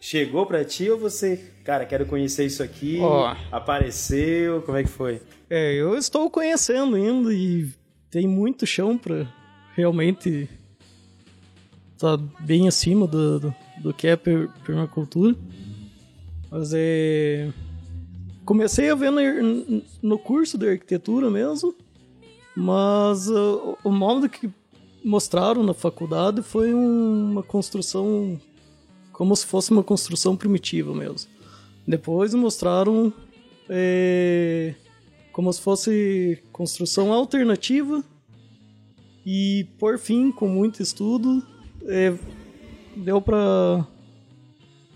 Chegou 0.00 0.46
pra 0.46 0.64
ti 0.64 0.88
ou 0.90 0.98
você, 0.98 1.36
cara, 1.64 1.84
quero 1.84 2.06
conhecer 2.06 2.46
isso 2.46 2.62
aqui? 2.62 2.98
Ó. 3.00 3.34
Apareceu? 3.52 4.62
Como 4.62 4.78
é 4.78 4.82
que 4.82 4.88
foi? 4.88 5.20
É, 5.48 5.74
eu 5.74 5.96
estou 5.96 6.30
conhecendo 6.30 6.96
ainda 6.96 7.32
e 7.34 7.68
tem 8.10 8.26
muito 8.26 8.66
chão 8.66 8.98
para 8.98 9.26
realmente 9.74 10.48
estar 11.94 12.16
bem 12.40 12.66
acima 12.68 13.06
do, 13.06 13.40
do, 13.40 13.54
do 13.82 13.94
que 13.94 14.06
é 14.08 14.16
per- 14.16 14.48
permacultura. 14.64 15.36
Mas 16.50 16.72
é. 16.74 17.50
Comecei 18.44 18.90
a 18.90 18.94
ver 18.96 19.10
no, 19.12 19.82
no 20.02 20.18
curso 20.18 20.58
de 20.58 20.68
arquitetura 20.68 21.30
mesmo, 21.30 21.72
mas 22.56 23.28
uh, 23.28 23.78
o 23.84 23.90
modo 23.92 24.28
que 24.28 24.50
mostraram 25.04 25.62
na 25.62 25.72
faculdade 25.72 26.42
foi 26.42 26.74
um- 26.74 27.30
uma 27.30 27.42
construção 27.44 28.40
como 29.12 29.36
se 29.36 29.46
fosse 29.46 29.70
uma 29.70 29.84
construção 29.84 30.34
primitiva 30.36 30.92
mesmo. 30.94 31.30
Depois 31.86 32.34
mostraram 32.34 33.12
é, 33.68 34.74
como 35.32 35.52
se 35.52 35.60
fosse 35.60 36.42
construção 36.52 37.12
alternativa 37.12 38.04
e 39.24 39.66
por 39.78 39.98
fim 39.98 40.30
com 40.30 40.48
muito 40.48 40.82
estudo 40.82 41.46
é, 41.86 42.14
deu 42.96 43.20
para 43.20 43.86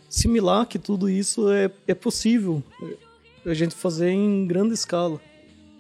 assimilar 0.09 0.67
que 0.67 0.79
tudo 0.79 1.09
isso 1.09 1.51
é, 1.51 1.71
é 1.87 1.95
possível 1.95 2.63
é, 3.47 3.51
a 3.51 3.55
gente 3.55 3.75
fazer 3.75 4.11
em 4.11 4.47
grande 4.47 4.75
escala 4.75 5.21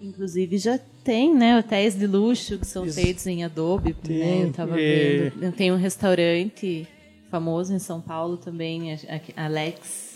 Inclusive 0.04 0.58
já 0.58 0.78
tem, 1.02 1.34
né, 1.34 1.58
hotéis 1.58 1.94
de 1.94 2.06
luxo 2.06 2.58
que 2.58 2.66
são 2.66 2.84
Isso. 2.84 3.00
feitos 3.00 3.26
em 3.26 3.42
Adobe, 3.42 3.94
Tem, 3.94 4.18
né? 4.18 4.44
Eu 4.44 4.52
tava 4.52 4.78
é. 4.78 5.30
vendo. 5.30 5.52
Tem 5.52 5.72
um 5.72 5.76
restaurante 5.76 6.86
famoso 7.30 7.72
em 7.72 7.78
São 7.78 8.02
Paulo 8.02 8.36
também, 8.36 8.98
Alex 9.34 10.13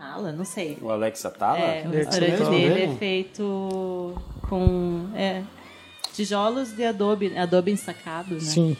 Atala, 0.00 0.32
não 0.32 0.44
sei. 0.46 0.78
O 0.80 0.90
Alex 0.90 1.24
Atala? 1.26 1.58
É, 1.58 1.82
o 1.84 1.88
Alex 1.88 2.06
restaurante 2.16 2.50
dele 2.50 2.74
mesmo? 2.74 2.94
é 2.94 2.96
feito 2.96 4.14
com 4.48 5.10
é, 5.14 5.42
tijolos 6.14 6.72
de 6.74 6.84
Adobe, 6.84 7.36
Adobe 7.36 7.70
ensacado, 7.70 8.34
né? 8.34 8.40
sim 8.40 8.76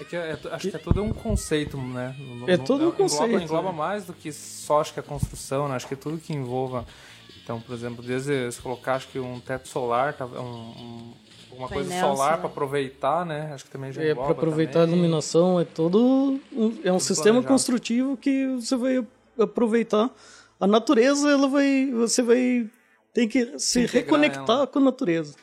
É 0.00 0.04
que 0.04 0.16
é- 0.16 0.36
acho 0.50 0.68
que 0.70 0.76
é 0.76 0.80
todo 0.80 1.00
um 1.02 1.12
conceito, 1.12 1.76
né? 1.76 2.16
No- 2.18 2.50
É 2.50 2.56
todo 2.56 2.80
um 2.80 2.88
engloba- 2.88 2.96
conceito, 2.96 3.40
Engloba 3.44 3.70
né? 3.70 3.78
mais 3.78 4.04
do 4.04 4.12
que 4.12 4.32
só 4.32 4.80
acho 4.80 4.92
que 4.92 4.98
a 4.98 5.02
construção, 5.02 5.68
né? 5.68 5.76
Acho 5.76 5.86
que 5.86 5.94
é 5.94 5.96
tudo 5.96 6.18
que 6.18 6.32
envolva. 6.32 6.84
Então, 7.44 7.60
por 7.60 7.72
exemplo, 7.72 8.02
desde 8.02 8.50
se 8.50 8.60
colocar 8.60 8.96
acho 8.96 9.08
que 9.08 9.20
um 9.20 9.38
teto 9.38 9.68
solar, 9.68 10.12
tá- 10.12 10.26
um, 10.26 10.40
um, 10.40 11.12
alguma 11.52 11.68
coisa 11.68 11.88
Painel 11.88 12.16
solar 12.16 12.38
para 12.38 12.46
aproveitar, 12.48 13.24
né? 13.24 13.52
Acho 13.54 13.64
que 13.64 13.70
também 13.70 13.92
já 13.92 14.02
é 14.02 14.10
engloba 14.10 14.34
para 14.34 14.38
aproveitar 14.42 14.72
também. 14.80 14.94
a 14.94 14.98
iluminação 14.98 15.60
é 15.60 15.64
todo 15.64 16.40
um, 16.52 16.78
é 16.82 16.92
um 16.92 16.98
sistema 16.98 17.34
planejado. 17.34 17.46
construtivo 17.46 18.16
que 18.16 18.46
você 18.56 18.74
vai 18.76 19.04
aproveitar 19.38 20.14
a 20.60 20.66
natureza 20.66 21.30
ela 21.30 21.48
vai 21.48 21.90
você 21.92 22.22
vai 22.22 22.70
tem 23.12 23.28
que 23.28 23.58
se 23.58 23.86
reconectar 23.86 24.56
ela. 24.58 24.66
com 24.66 24.78
a 24.78 24.82
natureza 24.82 25.34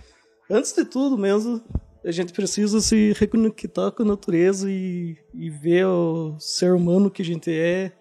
antes 0.49 0.73
de 0.73 0.85
tudo 0.85 1.17
mesmo 1.17 1.61
a 2.03 2.11
gente 2.11 2.31
precisa 2.31 2.79
se 2.79 3.13
reconectar 3.13 3.91
com 3.91 4.03
a 4.03 4.05
natureza 4.05 4.71
e, 4.71 5.17
e 5.33 5.49
ver 5.49 5.85
o 5.85 6.39
ser 6.39 6.73
humano 6.73 7.11
que 7.11 7.21
a 7.21 7.25
gente 7.25 7.51
é, 7.51 7.91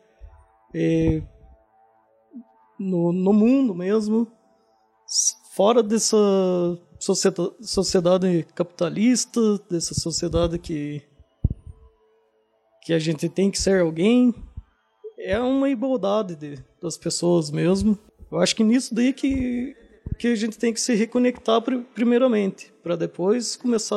é 0.73 1.23
no, 2.79 3.13
no 3.13 3.33
mundo 3.33 3.75
mesmo, 3.75 4.31
fora 5.55 5.83
dessa 5.83 6.17
sociedade 7.61 8.47
capitalista, 8.55 9.41
dessa 9.69 9.95
sociedade 9.95 10.59
que, 10.59 11.03
que 12.85 12.93
a 12.93 12.99
gente 12.99 13.29
tem 13.29 13.51
que 13.51 13.61
ser 13.61 13.81
alguém. 13.81 14.33
É 15.19 15.39
uma 15.41 15.69
igualdade 15.69 16.35
de, 16.37 16.59
das 16.81 16.97
pessoas 16.97 17.51
mesmo. 17.51 17.99
Eu 18.31 18.39
acho 18.39 18.55
que 18.55 18.63
nisso 18.63 18.95
daí 18.95 19.13
que, 19.13 19.77
que 20.19 20.29
a 20.29 20.35
gente 20.37 20.57
tem 20.59 20.73
que 20.73 20.81
se 20.81 20.95
reconectar 20.95 21.61
pri- 21.61 21.85
primeiramente, 21.95 22.73
para 22.83 22.95
depois 22.97 23.57
começar 23.57 23.97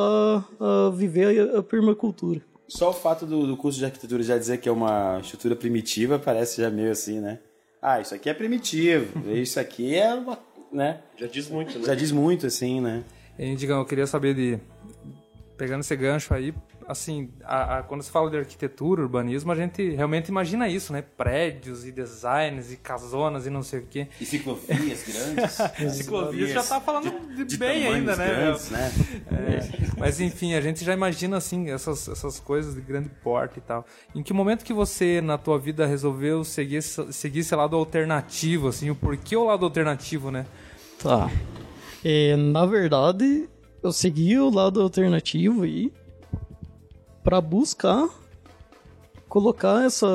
a 0.60 0.90
viver 0.94 1.54
a, 1.54 1.58
a 1.58 1.62
permacultura. 1.62 2.40
Só 2.68 2.90
o 2.90 2.92
fato 2.92 3.26
do, 3.26 3.46
do 3.46 3.56
curso 3.56 3.78
de 3.78 3.84
arquitetura 3.84 4.22
já 4.22 4.36
dizer 4.38 4.58
que 4.58 4.68
é 4.68 4.72
uma 4.72 5.20
estrutura 5.20 5.54
primitiva 5.54 6.18
parece 6.18 6.60
já 6.62 6.70
meio 6.70 6.90
assim, 6.90 7.20
né? 7.20 7.38
Ah, 7.80 8.00
isso 8.00 8.14
aqui 8.14 8.28
é 8.30 8.34
primitivo, 8.34 9.06
isso 9.30 9.60
aqui 9.60 9.94
é 9.94 10.14
uma, 10.14 10.38
né? 10.72 11.00
Já 11.18 11.26
diz 11.26 11.48
muito, 11.48 11.78
né? 11.78 11.84
Já 11.84 11.94
diz 11.94 12.10
muito 12.10 12.46
assim, 12.46 12.80
né? 12.80 13.04
E, 13.38 13.54
Digão, 13.56 13.78
eu 13.80 13.84
queria 13.84 14.06
saber 14.06 14.34
de. 14.34 14.58
Pegando 15.56 15.80
esse 15.80 15.94
gancho 15.96 16.32
aí, 16.34 16.52
assim, 16.88 17.30
a- 17.44 17.78
a- 17.78 17.82
quando 17.82 18.02
se 18.02 18.10
fala 18.10 18.30
de 18.30 18.36
arquitetura, 18.36 19.02
urbanismo, 19.02 19.50
a 19.52 19.54
gente 19.54 19.90
realmente 19.90 20.28
imagina 20.28 20.68
isso, 20.68 20.92
né? 20.92 21.02
Prédios 21.02 21.84
e 21.86 21.92
designs 21.92 22.72
e 22.72 22.76
casonas 22.76 23.46
e 23.46 23.50
não 23.50 23.62
sei 23.62 23.80
o 23.80 23.86
quê. 23.86 24.08
E 24.20 24.24
ciclovias 24.26 25.02
grandes. 25.06 25.96
Ciclovias 25.96 26.50
já 26.50 26.62
tá 26.62 26.80
falando 26.80 27.34
de, 27.34 27.44
de 27.44 27.56
bem 27.56 27.86
ainda, 27.86 28.16
né? 28.16 28.26
grandes, 28.28 28.70
né? 28.70 28.92
É, 29.30 29.90
mas 29.98 30.20
enfim, 30.20 30.54
a 30.54 30.60
gente 30.60 30.84
já 30.84 30.92
imagina 30.92 31.36
assim 31.36 31.70
essas, 31.70 32.08
essas 32.08 32.38
coisas 32.40 32.74
de 32.74 32.80
grande 32.80 33.08
porte 33.22 33.58
e 33.58 33.62
tal. 33.62 33.84
Em 34.14 34.22
que 34.22 34.32
momento 34.32 34.64
que 34.64 34.72
você 34.72 35.20
na 35.20 35.38
tua 35.38 35.58
vida 35.58 35.86
resolveu 35.86 36.44
seguir 36.44 36.76
esse, 36.76 37.12
seguir 37.12 37.40
esse 37.40 37.54
lado 37.54 37.76
alternativo, 37.76 38.68
assim, 38.68 38.90
o 38.90 38.94
porquê 38.94 39.36
o 39.36 39.44
lado 39.44 39.64
alternativo, 39.64 40.30
né? 40.30 40.46
Tá. 41.02 41.30
É, 42.04 42.36
na 42.36 42.66
verdade, 42.66 43.48
eu 43.82 43.92
segui 43.92 44.38
o 44.38 44.50
lado 44.50 44.80
alternativo 44.80 45.62
aí 45.62 45.92
para 47.22 47.40
buscar 47.40 48.08
colocar 49.28 49.84
essa 49.84 50.06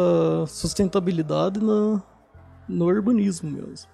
sustentabilidade 0.48 1.60
na, 1.60 2.02
no 2.68 2.86
urbanismo 2.86 3.50
mesmo. 3.50 3.90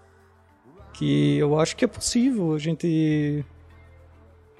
Que 0.93 1.37
eu 1.37 1.57
acho 1.59 1.75
que 1.75 1.85
é 1.85 1.87
possível 1.87 2.53
a 2.53 2.59
gente 2.59 3.45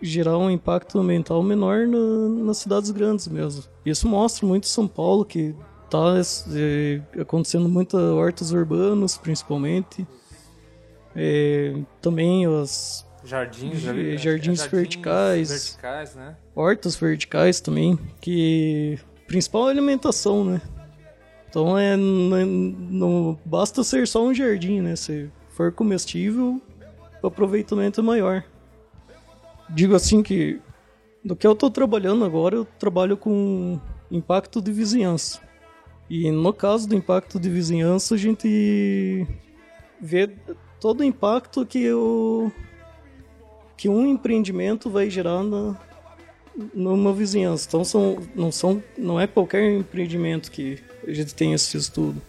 gerar 0.01 0.38
um 0.38 0.49
impacto 0.49 0.99
ambiental 0.99 1.41
menor 1.43 1.88
na- 1.88 2.45
nas 2.45 2.58
cidades 2.58 2.91
grandes 2.91 3.28
mesmo. 3.28 3.64
Isso 3.86 4.08
mostra 4.08 4.45
muito 4.47 4.68
São 4.68 4.88
Paulo, 4.88 5.26
que 5.26 5.56
tá 5.89 6.16
é, 6.56 7.01
acontecendo 7.22 7.70
muitas 7.70 8.01
hortas 8.01 8.51
urbanas, 8.51 9.18
principalmente. 9.18 10.08
É, 11.16 11.76
também 12.01 12.45
as 12.45 13.03
Jardins, 13.24 13.86
Eh, 13.88 13.93
vi, 13.93 14.17
jardins 14.17 14.65
verticais. 14.65 15.49
verticais, 15.49 16.15
né? 16.15 16.36
hortas 16.55 16.95
verticais 16.95 17.61
também, 17.61 17.97
que 18.19 18.99
principal 19.28 19.63
é 19.63 19.67
a 19.67 19.71
alimentação, 19.71 20.43
né? 20.43 20.61
Então 21.49 21.78
é 21.78 21.95
não, 21.95 22.45
não 22.45 23.39
basta 23.45 23.84
ser 23.84 24.07
só 24.07 24.26
um 24.26 24.34
jardim, 24.34 24.82
né? 24.82 24.95
Se 24.95 25.30
for 25.49 25.71
comestível, 25.71 26.61
o 27.21 27.28
aproveitamento 27.28 28.01
é 28.01 28.03
maior. 28.03 28.43
Digo 29.69 29.95
assim 29.95 30.21
que 30.21 30.59
do 31.24 31.36
que 31.36 31.47
eu 31.47 31.53
estou 31.53 31.69
trabalhando 31.71 32.26
agora, 32.26 32.55
eu 32.55 32.65
trabalho 32.65 33.15
com 33.15 33.80
impacto 34.11 34.61
de 34.61 34.71
vizinhança. 34.71 35.39
E 36.09 36.30
no 36.30 36.51
caso 36.51 36.88
do 36.89 36.95
impacto 36.95 37.39
de 37.39 37.49
vizinhança, 37.49 38.15
a 38.15 38.17
gente 38.17 39.26
vê 40.01 40.28
todo 40.82 40.99
o 40.99 41.03
impacto 41.03 41.65
que 41.65 41.89
o 41.93 42.51
que 43.78 43.89
um 43.89 44.07
empreendimento 44.07 44.89
vai 44.89 45.09
gerar 45.09 45.43
na, 45.43 45.76
numa 46.74 47.13
vizinhança. 47.13 47.65
Então 47.67 47.84
são, 47.84 48.17
não 48.36 48.51
são, 48.51 48.84
não 48.97 49.19
é 49.19 49.28
qualquer 49.28 49.71
empreendimento 49.71 50.51
que 50.51 50.80
a 51.07 51.13
gente 51.13 51.34
tem 51.34 51.53
esse 51.53 51.76
estudo. 51.78 52.21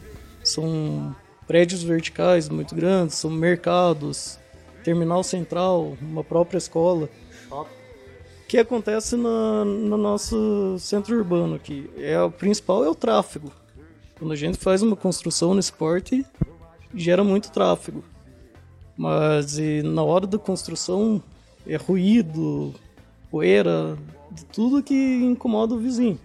São 0.42 1.14
prédios 1.46 1.82
verticais 1.82 2.48
muito 2.48 2.74
grandes, 2.74 3.16
são 3.16 3.30
mercados, 3.30 4.38
terminal 4.82 5.22
central, 5.22 5.96
uma 6.00 6.24
própria 6.24 6.58
escola. 6.58 7.08
Que 8.46 8.58
acontece 8.58 9.16
na, 9.16 9.64
no 9.64 9.96
nosso 9.96 10.76
centro 10.78 11.16
urbano 11.16 11.56
aqui? 11.56 11.90
É, 11.96 12.20
o 12.20 12.30
principal 12.30 12.84
é 12.84 12.88
o 12.88 12.94
tráfego. 12.94 13.50
Quando 14.18 14.32
a 14.32 14.36
gente 14.36 14.58
faz 14.58 14.82
uma 14.82 14.94
construção 14.94 15.54
nesse 15.54 15.72
porte, 15.72 16.24
gera 16.94 17.24
muito 17.24 17.50
tráfego. 17.50 18.04
Mas 18.96 19.56
na 19.82 20.02
hora 20.02 20.26
da 20.26 20.38
construção 20.38 21.22
é 21.66 21.76
ruído, 21.76 22.74
poeira, 23.30 23.96
de 24.30 24.44
tudo 24.46 24.82
que 24.82 24.94
incomoda 24.94 25.74
o 25.74 25.78
vizinho. 25.78 26.18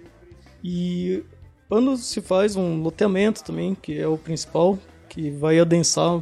E 0.64 1.24
quando 1.68 1.96
se 1.98 2.22
faz 2.22 2.56
um 2.56 2.82
loteamento 2.82 3.44
também, 3.44 3.76
que 3.76 3.98
é 3.98 4.08
o 4.08 4.18
principal, 4.18 4.78
que 5.08 5.30
vai 5.30 5.60
adensar 5.60 6.22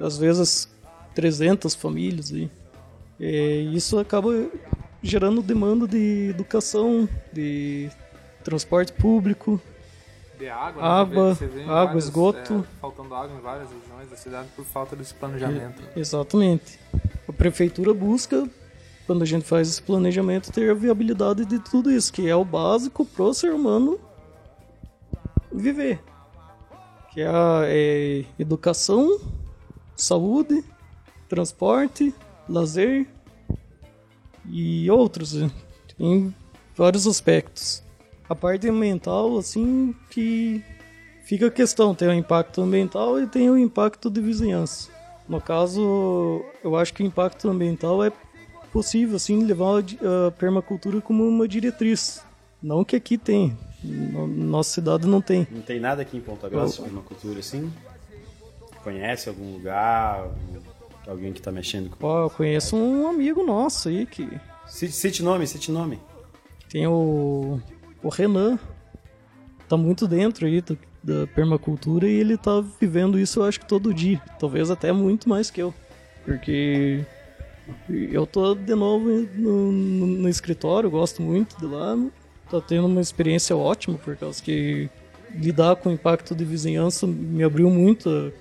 às 0.00 0.18
vezes 0.18 0.68
300 1.14 1.74
famílias 1.74 2.32
aí, 2.32 2.50
é, 3.18 3.60
isso 3.72 3.98
acaba 3.98 4.30
gerando 5.02 5.42
demanda 5.42 5.86
de 5.86 6.28
educação, 6.30 7.08
de 7.32 7.90
transporte 8.44 8.92
público, 8.92 9.60
De 10.40 10.48
água, 10.48 10.82
Água, 10.82 11.34
né? 11.34 11.36
Em 11.54 11.62
água, 11.64 11.84
várias, 11.84 12.04
esgoto. 12.04 12.66
é, 12.66 12.80
faltando 12.80 13.14
água 13.14 13.36
em 13.36 13.42
várias 13.42 13.68
regiões 13.70 14.08
da 14.08 14.16
cidade 14.16 14.48
por 14.56 14.64
falta 14.64 14.96
desse 14.96 15.12
planejamento. 15.12 15.82
Exatamente. 15.94 16.80
A 17.28 17.32
prefeitura 17.32 17.92
busca, 17.92 18.48
quando 19.06 19.20
a 19.20 19.26
gente 19.26 19.44
faz 19.44 19.68
esse 19.68 19.82
planejamento, 19.82 20.50
ter 20.50 20.70
a 20.70 20.72
viabilidade 20.74 21.44
de 21.44 21.58
tudo 21.58 21.90
isso, 21.90 22.10
que 22.10 22.26
é 22.26 22.34
o 22.34 22.42
básico 22.42 23.04
pro 23.04 23.34
ser 23.34 23.52
humano 23.52 24.00
viver. 25.52 26.02
Que 27.12 27.20
é 27.20 27.28
a 27.28 27.62
é 27.66 28.24
educação, 28.38 29.20
saúde, 29.94 30.64
transporte, 31.28 32.14
lazer 32.48 33.06
e 34.48 34.90
outros. 34.90 35.34
Tem 35.98 36.34
vários 36.74 37.06
aspectos. 37.06 37.82
A 38.30 38.34
parte 38.36 38.68
ambiental, 38.68 39.36
assim, 39.36 39.92
que 40.08 40.62
fica 41.24 41.48
a 41.48 41.50
questão, 41.50 41.96
tem 41.96 42.06
o 42.06 42.14
impacto 42.14 42.62
ambiental 42.62 43.20
e 43.20 43.26
tem 43.26 43.50
o 43.50 43.58
impacto 43.58 44.08
de 44.08 44.20
vizinhança. 44.20 44.88
No 45.28 45.40
caso, 45.40 46.44
eu 46.62 46.76
acho 46.76 46.94
que 46.94 47.02
o 47.02 47.06
impacto 47.06 47.48
ambiental 47.48 48.04
é 48.04 48.12
possível, 48.72 49.16
assim, 49.16 49.42
levar 49.44 49.80
a 49.80 50.30
permacultura 50.30 51.00
como 51.00 51.26
uma 51.26 51.48
diretriz. 51.48 52.22
Não 52.62 52.84
que 52.84 52.94
aqui 52.94 53.18
tem, 53.18 53.58
na 53.82 54.26
nossa 54.26 54.74
cidade 54.74 55.08
não 55.08 55.20
tem. 55.20 55.46
Não 55.50 55.62
tem 55.62 55.80
nada 55.80 56.02
aqui 56.02 56.16
em 56.16 56.20
Ponta 56.20 56.48
Grossa, 56.48 56.82
uma 56.82 57.02
cultura 57.02 57.40
assim? 57.40 57.72
Conhece 58.84 59.28
algum 59.28 59.54
lugar? 59.54 60.28
Alguém 61.04 61.32
que 61.32 61.42
tá 61.42 61.50
mexendo 61.50 61.90
com. 61.90 62.06
Ó, 62.06 62.26
eu 62.26 62.30
conheço 62.30 62.76
um 62.76 63.08
amigo 63.08 63.42
nosso 63.42 63.88
aí 63.88 64.06
que 64.06 64.28
Cite, 64.68 64.92
cite 64.92 65.22
nome, 65.22 65.46
cite 65.48 65.72
nome. 65.72 65.98
tem 66.68 66.86
o, 66.86 67.60
o 68.02 68.08
Renan, 68.08 68.58
tá 69.68 69.76
muito 69.76 70.06
dentro 70.08 70.46
aí 70.46 70.62
da 71.02 71.26
permacultura 71.34 72.06
e 72.08 72.12
ele 72.12 72.36
tá 72.36 72.62
vivendo 72.80 73.18
isso 73.18 73.40
eu 73.40 73.44
acho 73.44 73.60
que 73.60 73.66
todo 73.66 73.94
dia, 73.94 74.20
talvez 74.38 74.70
até 74.70 74.92
muito 74.92 75.28
mais 75.28 75.50
que 75.50 75.60
eu, 75.62 75.72
porque 76.24 77.04
eu 77.88 78.26
tô 78.26 78.54
de 78.54 78.74
novo 78.74 79.08
no, 79.34 79.72
no- 79.72 80.06
no 80.06 80.28
escritório, 80.28 80.90
gosto 80.90 81.22
muito 81.22 81.56
de 81.58 81.66
lá, 81.66 81.96
tá 82.50 82.60
tendo 82.60 82.86
uma 82.86 83.00
experiência 83.00 83.56
ótima 83.56 83.96
por 83.96 84.16
causa 84.16 84.42
que 84.42 84.88
lidar 85.34 85.76
com 85.76 85.88
o 85.90 85.92
impacto 85.92 86.34
de 86.34 86.44
vizinhança 86.44 87.06
me 87.06 87.44
abriu 87.44 87.70
muito 87.70 88.32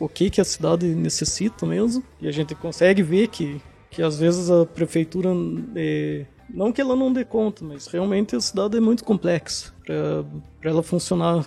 o 0.00 0.08
que 0.08 0.28
que 0.28 0.40
a 0.40 0.44
cidade 0.44 0.86
necessita 0.88 1.64
mesmo 1.64 2.02
e 2.20 2.26
a 2.28 2.32
gente 2.32 2.54
consegue 2.54 3.02
ver 3.02 3.28
que 3.28 3.60
que 3.90 4.02
às 4.02 4.18
vezes 4.18 4.50
a 4.50 4.66
prefeitura 4.66 5.30
é, 5.76 6.26
não 6.54 6.72
que 6.72 6.80
ela 6.80 6.94
não 6.94 7.12
dê 7.12 7.24
conta, 7.24 7.64
mas 7.64 7.88
realmente 7.88 8.36
a 8.36 8.40
cidade 8.40 8.76
é 8.76 8.80
muito 8.80 9.04
complexa 9.04 9.72
para 9.84 10.70
ela 10.70 10.82
funcionar 10.82 11.44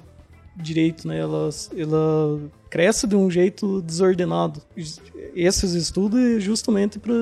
direito, 0.56 1.08
né? 1.08 1.18
Ela, 1.18 1.50
ela 1.76 2.42
cresce 2.70 3.08
de 3.08 3.16
um 3.16 3.32
jeito 3.32 3.82
desordenado. 3.82 4.62
Esses 5.34 5.74
estudos 5.74 6.20
é 6.20 6.40
justamente 6.40 7.00
para 7.00 7.14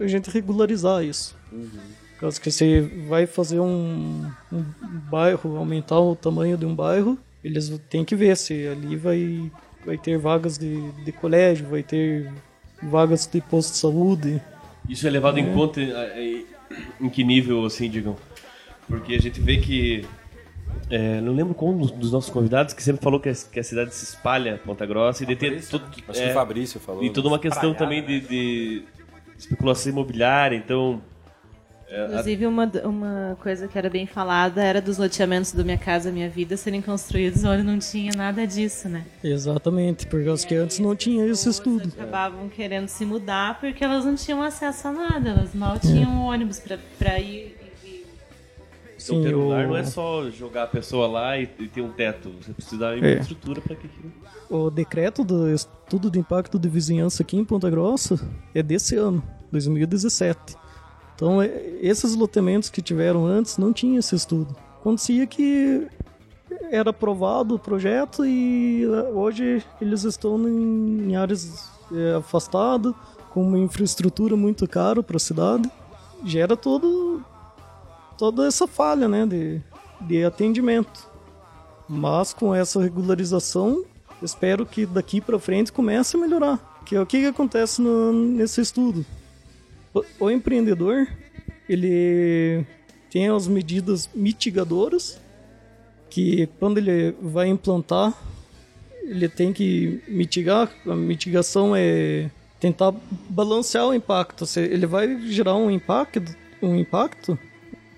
a 0.00 0.06
gente 0.06 0.30
regularizar 0.30 1.02
isso. 1.02 1.36
Por 1.50 2.20
causa 2.20 2.40
que 2.40 2.50
você 2.50 2.82
vai 3.08 3.26
fazer 3.26 3.58
um, 3.58 4.24
um 4.52 4.64
bairro, 5.10 5.56
aumentar 5.56 5.98
o 5.98 6.14
tamanho 6.14 6.56
de 6.56 6.66
um 6.66 6.74
bairro, 6.74 7.18
eles 7.42 7.68
têm 7.90 8.04
que 8.04 8.14
ver 8.14 8.36
se 8.36 8.68
ali 8.68 8.96
vai, 8.96 9.50
vai 9.84 9.98
ter 9.98 10.18
vagas 10.18 10.56
de, 10.56 10.90
de 11.04 11.12
colégio, 11.12 11.66
vai 11.68 11.82
ter 11.82 12.32
vagas 12.82 13.26
de 13.26 13.40
posto 13.40 13.72
de 13.72 13.78
saúde, 13.78 14.42
Isso 14.88 15.06
é 15.06 15.10
levado 15.10 15.38
em 15.38 15.52
conta 15.52 15.80
eh, 15.80 16.44
em 17.00 17.08
que 17.08 17.24
nível, 17.24 17.64
assim, 17.64 17.88
digam? 17.88 18.16
Porque 18.86 19.14
a 19.14 19.20
gente 19.20 19.40
vê 19.40 19.58
que. 19.58 20.04
é, 20.90 21.20
não 21.20 21.34
lembro 21.34 21.54
qual 21.54 21.72
dos- 21.72 21.90
dos 21.90 22.12
nossos 22.12 22.30
convidados 22.30 22.72
que 22.74 22.82
sempre 22.82 23.02
falou 23.02 23.20
que 23.20 23.28
a, 23.28 23.34
que 23.34 23.60
a 23.60 23.64
cidade 23.64 23.94
se 23.94 24.04
espalha, 24.04 24.60
Ponta 24.64 24.86
Grossa, 24.86 25.22
e 25.22 25.26
de 25.26 25.36
ter 25.36 25.60
tudo. 25.66 25.84
Acho 26.08 26.20
é, 26.20 26.24
que 26.24 26.30
o 26.30 26.34
Fabrício 26.34 26.80
falou. 26.80 27.02
E 27.04 27.10
toda 27.10 27.28
uma 27.28 27.38
questão 27.38 27.74
também 27.74 28.04
de, 28.04 28.20
de 28.20 28.82
especulação 29.36 29.92
imobiliária, 29.92 30.56
então. 30.56 31.02
É, 31.90 32.00
a- 32.02 32.06
Inclusive, 32.08 32.46
uma, 32.46 32.70
uma 32.84 33.36
coisa 33.42 33.66
que 33.68 33.76
era 33.78 33.88
bem 33.88 34.06
falada 34.06 34.62
era 34.62 34.80
dos 34.80 34.98
loteamentos 34.98 35.52
do 35.52 35.64
Minha 35.64 35.78
Casa 35.78 36.10
Minha 36.12 36.28
Vida 36.28 36.56
serem 36.56 36.82
construídos 36.82 37.42
onde 37.44 37.62
não 37.62 37.78
tinha 37.78 38.12
nada 38.16 38.46
disso, 38.46 38.88
né? 38.88 39.04
Exatamente, 39.24 40.06
por 40.06 40.22
causa 40.24 40.46
que 40.46 40.54
antes 40.54 40.78
não 40.78 40.94
tinha 40.94 41.24
esse 41.26 41.48
estudo. 41.48 41.88
Acabavam 41.96 42.48
querendo 42.48 42.88
se 42.88 43.04
mudar 43.06 43.58
porque 43.60 43.82
elas 43.82 44.04
não 44.04 44.14
tinham 44.14 44.42
acesso 44.42 44.88
a 44.88 44.92
nada, 44.92 45.30
elas 45.30 45.54
mal 45.54 45.78
tinham 45.78 46.20
ônibus 46.26 46.58
pra, 46.60 46.78
pra 46.98 47.18
ir 47.18 47.56
e 47.84 48.04
então, 49.00 49.22
ter 49.22 49.34
um 49.36 49.46
o- 49.46 49.48
lar 49.48 49.66
não 49.66 49.76
é 49.76 49.84
só 49.84 50.28
jogar 50.30 50.64
a 50.64 50.66
pessoa 50.66 51.06
lá 51.06 51.38
e, 51.38 51.48
e 51.58 51.68
ter 51.68 51.80
um 51.80 51.90
teto. 51.90 52.30
Você 52.42 52.52
precisa 52.52 52.94
de 52.96 53.04
É. 53.06 53.10
infraestrutura 53.12 53.60
para 53.60 53.76
que 53.76 53.86
aquilo. 53.86 54.12
O 54.50 54.70
decreto 54.70 55.22
do 55.24 55.48
estudo 55.52 56.10
de 56.10 56.18
impacto 56.18 56.58
de 56.58 56.68
vizinhança 56.68 57.22
aqui 57.22 57.36
em 57.36 57.44
Ponta 57.44 57.70
Grossa 57.70 58.18
é 58.54 58.62
desse 58.62 58.96
ano, 58.96 59.22
2017. 59.52 60.56
Então, 61.18 61.42
é- 61.42 61.50
esses 61.82 62.14
loteamentos 62.14 62.70
que 62.70 62.80
tiveram 62.80 63.26
antes 63.26 63.58
não 63.58 63.72
tinha 63.72 63.98
esse 63.98 64.14
estudo. 64.14 64.54
Acontecia 64.80 65.26
que 65.26 65.84
era 66.70 66.90
aprovado 66.90 67.56
o 67.56 67.58
projeto 67.58 68.24
e 68.24 68.84
eh, 68.84 69.10
hoje 69.12 69.60
eles 69.80 70.04
estão 70.04 70.48
em, 70.48 71.16
áreas 71.16 71.68
eh, 71.92 72.14
afastadas, 72.18 72.94
com 73.30 73.42
uma 73.42 73.58
infraestrutura 73.58 74.36
muito 74.36 74.66
cara 74.68 75.02
para 75.02 75.16
a 75.16 75.20
cidade. 75.20 75.68
Gera 76.24 76.56
todo, 76.56 77.20
toda 78.16 78.46
essa 78.46 78.68
falha 78.68 79.08
né, 79.08 79.26
de, 79.26 79.60
de 80.02 80.24
atendimento. 80.24 81.04
Mas 81.88 82.32
com 82.32 82.54
essa 82.54 82.80
regularização, 82.80 83.82
espero 84.22 84.64
que 84.64 84.86
daqui 84.86 85.20
para 85.20 85.36
frente 85.40 85.72
comece 85.72 86.16
a 86.16 86.20
melhorar. 86.20 86.78
Que 86.86 86.94
é 86.94 87.00
o 87.00 87.06
que, 87.06 87.18
que 87.22 87.26
acontece 87.26 87.82
no- 87.82 88.12
nesse 88.12 88.60
estudo? 88.60 89.04
O, 90.20 90.30
empreendedor, 90.30 91.08
ele 91.68 92.64
tem 93.10 93.28
as 93.28 93.48
medidas 93.48 94.08
mitigadoras, 94.14 95.20
que 96.10 96.48
quando 96.58 96.78
ele 96.78 97.14
vai 97.20 97.48
implantar, 97.48 98.16
ele 99.02 99.28
tem 99.28 99.52
que 99.52 100.02
mitigar. 100.06 100.70
A 100.86 100.94
mitigação 100.94 101.74
é 101.74 102.30
tentar 102.60 102.94
balancear 103.28 103.86
o 103.86 103.94
impacto. 103.94 104.46
Se 104.46 104.60
ele 104.60 104.86
vai 104.86 105.20
gerar 105.30 105.54
um 105.56 105.70
impacto, 105.70 106.22
um 106.62 106.76
impacto, 106.76 107.38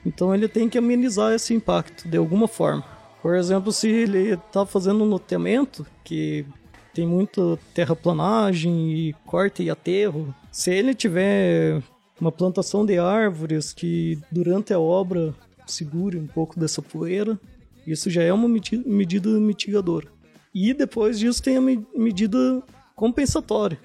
então 0.04 0.34
ele 0.34 0.48
tem 0.48 0.68
que 0.68 0.78
amenizar 0.78 1.32
esse 1.34 1.52
impacto 1.52 2.08
de 2.08 2.16
alguma 2.16 2.46
forma. 2.46 2.84
Por 3.22 3.34
exemplo, 3.36 3.72
se 3.72 3.88
ele 3.88 4.34
está 4.34 4.64
fazendo 4.64 5.04
um 5.04 5.08
loteamento 5.08 5.86
que 6.02 6.46
tem 6.94 7.06
muita 7.06 7.58
terraplanagem 7.74 8.92
e 8.92 9.12
corte 9.26 9.62
e 9.62 9.70
aterro, 9.70 10.34
se 10.50 10.70
ele 10.72 10.94
tiver 10.94 11.82
uma 12.20 12.32
plantação 12.32 12.84
de 12.84 12.98
árvores 12.98 13.72
que 13.72 14.18
durante 14.30 14.72
a 14.72 14.78
obra 14.78 15.34
segure 15.66 16.18
um 16.18 16.26
pouco 16.26 16.58
dessa 16.58 16.82
poeira, 16.82 17.38
isso 17.86 18.10
já 18.10 18.22
é 18.22 18.32
uma 18.32 18.48
medida 18.48 19.28
mitigadora. 19.40 20.08
E 20.54 20.74
depois 20.74 21.18
disso 21.18 21.42
tem 21.42 21.56
a 21.56 21.60
me- 21.60 21.86
medida 21.96 22.62
compensatória, 22.96 23.78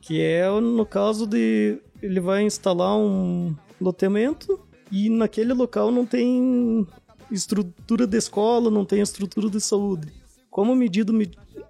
que 0.00 0.20
é 0.20 0.48
no 0.60 0.86
caso 0.86 1.26
de 1.26 1.78
ele 2.02 2.20
vai 2.20 2.42
instalar 2.42 2.96
um 2.96 3.54
loteamento 3.80 4.58
e 4.90 5.10
naquele 5.10 5.52
local 5.52 5.90
não 5.90 6.06
tem 6.06 6.86
estrutura 7.30 8.06
de 8.06 8.16
escola, 8.16 8.70
não 8.70 8.84
tem 8.84 9.00
estrutura 9.00 9.50
de 9.50 9.60
saúde. 9.60 10.08
Como 10.50 10.74
medida 10.74 11.12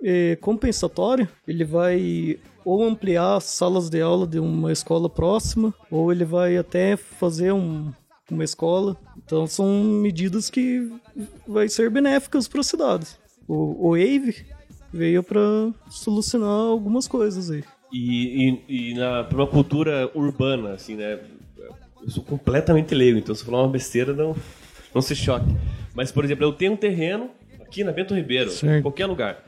eh, 0.03 0.36
compensatória, 0.40 1.28
ele 1.46 1.64
vai 1.64 2.38
ou 2.64 2.84
ampliar 2.84 3.36
as 3.36 3.44
salas 3.44 3.88
de 3.88 4.01
aula 4.01 4.26
de 4.26 4.38
uma 4.38 4.70
escola 4.72 5.09
próxima, 5.09 5.72
ou 5.90 6.12
ele 6.12 6.24
vai 6.24 6.57
até 6.57 6.96
fazer 6.96 7.53
um- 7.53 7.90
uma 8.30 8.44
escola. 8.44 8.96
Então 9.24 9.46
são 9.46 9.66
medidas 9.84 10.51
que 10.51 10.90
vai 11.46 11.68
ser 11.68 11.90
benéficas 11.90 12.46
para 12.46 12.61
a 12.61 12.64
cidade. 12.64 13.07
O, 13.46 13.88
o 13.88 13.94
AVE 13.94 14.44
veio 14.92 15.22
para 15.22 15.40
solucionar 15.88 16.51
algumas 16.51 17.09
coisas 17.09 17.51
aí. 17.51 17.64
E, 17.90 18.61
e, 18.68 18.90
e 18.90 18.94
na, 18.94 19.24
pra 19.24 19.38
uma 19.38 19.46
cultura 19.46 20.11
urbana, 20.14 20.72
assim, 20.74 20.94
né? 20.94 21.18
Eu 22.03 22.11
sou 22.11 22.22
completamente 22.22 22.94
leigo, 22.94 23.18
então 23.18 23.34
se 23.34 23.40
eu 23.42 23.46
falar 23.46 23.62
uma 23.62 23.68
besteira, 23.72 24.12
não, 24.12 24.36
não 24.94 25.01
se 25.03 25.16
choque. 25.16 25.46
Mas, 25.94 26.12
por 26.12 26.22
exemplo, 26.24 26.44
eu 26.44 26.53
tenho 26.53 26.72
um 26.72 26.76
terreno 26.76 27.30
aqui 27.61 27.82
na 27.82 27.92
Bento 27.92 28.14
Ribeiro, 28.14 28.51
Certo. 28.51 28.78
em 28.78 28.82
qualquer 28.82 29.07
lugar, 29.07 29.42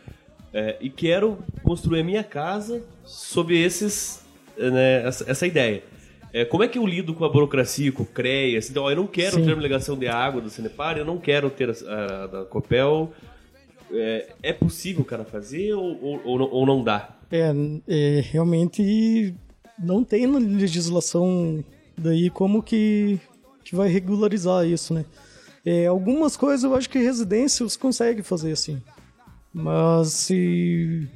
é, 0.52 0.76
e 0.80 0.90
quero 0.90 1.38
construir 1.62 2.00
a 2.00 2.04
minha 2.04 2.24
casa 2.24 2.82
sob 3.04 3.56
esses, 3.56 4.24
é, 4.58 4.70
né, 4.70 5.06
essa, 5.06 5.30
essa 5.30 5.46
ideia. 5.46 5.82
É, 6.32 6.44
como 6.44 6.62
é 6.62 6.68
que 6.68 6.78
eu 6.78 6.86
lido 6.86 7.12
com 7.12 7.24
a 7.24 7.28
burocracia, 7.28 7.90
com 7.90 8.04
o 8.04 8.06
CREA? 8.06 8.58
Assim, 8.58 8.70
então, 8.70 8.84
ó, 8.84 8.90
eu 8.90 8.96
não 8.96 9.06
quero 9.06 9.36
Sim. 9.36 9.44
ter 9.44 9.52
uma 9.52 9.62
ligação 9.62 9.98
de 9.98 10.06
água 10.06 10.40
do 10.40 10.48
Cenepar, 10.48 10.96
eu 10.96 11.04
não 11.04 11.18
quero 11.18 11.50
ter 11.50 11.70
a, 11.70 12.22
a 12.22 12.26
da 12.26 12.44
Copel. 12.44 13.12
É, 13.92 14.28
é 14.42 14.52
possível 14.52 15.02
o 15.02 15.04
cara 15.04 15.24
fazer 15.24 15.74
ou, 15.74 15.98
ou, 16.00 16.20
ou 16.24 16.38
não, 16.38 16.50
ou 16.50 16.66
não 16.66 16.84
dá? 16.84 17.16
É, 17.32 17.52
é, 17.88 18.20
realmente 18.30 19.34
não 19.76 20.04
tem 20.04 20.26
legislação 20.26 21.64
daí 21.98 22.30
como 22.30 22.62
que, 22.62 23.18
que 23.64 23.74
vai 23.74 23.88
regularizar 23.88 24.64
isso, 24.64 24.94
né? 24.94 25.04
É, 25.64 25.86
algumas 25.86 26.36
coisas 26.36 26.64
eu 26.64 26.74
acho 26.74 26.88
que 26.88 26.98
residências 26.98 27.76
consegue 27.76 28.22
fazer 28.22 28.52
assim. 28.52 28.80
Mas 29.52 30.08
se 30.12 31.08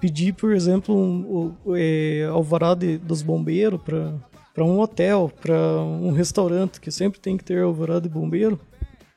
pedir, 0.00 0.34
por 0.34 0.52
exemplo, 0.52 0.94
um, 0.96 1.54
o- 1.64 1.76
é, 1.76 2.24
alvará 2.30 2.74
de, 2.74 2.98
dos 2.98 3.22
bombeiros 3.22 3.80
para 3.82 4.64
um 4.64 4.80
hotel, 4.80 5.30
para 5.40 5.56
um 5.82 6.12
restaurante, 6.12 6.80
que 6.80 6.90
sempre 6.90 7.20
tem 7.20 7.36
que 7.36 7.44
ter 7.44 7.62
alvará 7.62 8.00
de 8.00 8.08
bombeiro, 8.08 8.58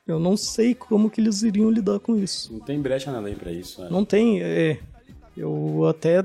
eu 0.06 0.18
não 0.18 0.36
sei 0.36 0.74
como 0.74 1.10
que 1.10 1.20
eles 1.20 1.42
iriam 1.42 1.70
lidar 1.70 1.98
com 2.00 2.16
isso. 2.16 2.52
Não 2.52 2.60
tem 2.60 2.80
brecha 2.80 3.10
na 3.12 3.20
lei 3.20 3.34
pra 3.34 3.52
isso, 3.52 3.80
né? 3.82 3.88
Não 3.90 4.04
tem, 4.04 4.40
é. 4.42 4.78
Eu 5.36 5.86
até 5.86 6.24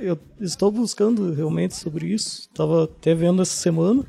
eu 0.00 0.16
estou 0.40 0.70
buscando 0.70 1.32
realmente 1.32 1.74
sobre 1.74 2.06
isso. 2.06 2.42
Estava 2.42 2.84
até 2.84 3.14
vendo 3.14 3.42
essa 3.42 3.54
semana, 3.56 4.04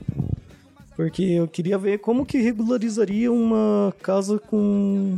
porque 0.95 1.23
eu 1.23 1.47
queria 1.47 1.77
ver 1.77 1.97
como 1.99 2.25
que 2.25 2.37
regularizaria 2.39 3.31
uma 3.31 3.93
casa 4.01 4.37
com 4.39 5.17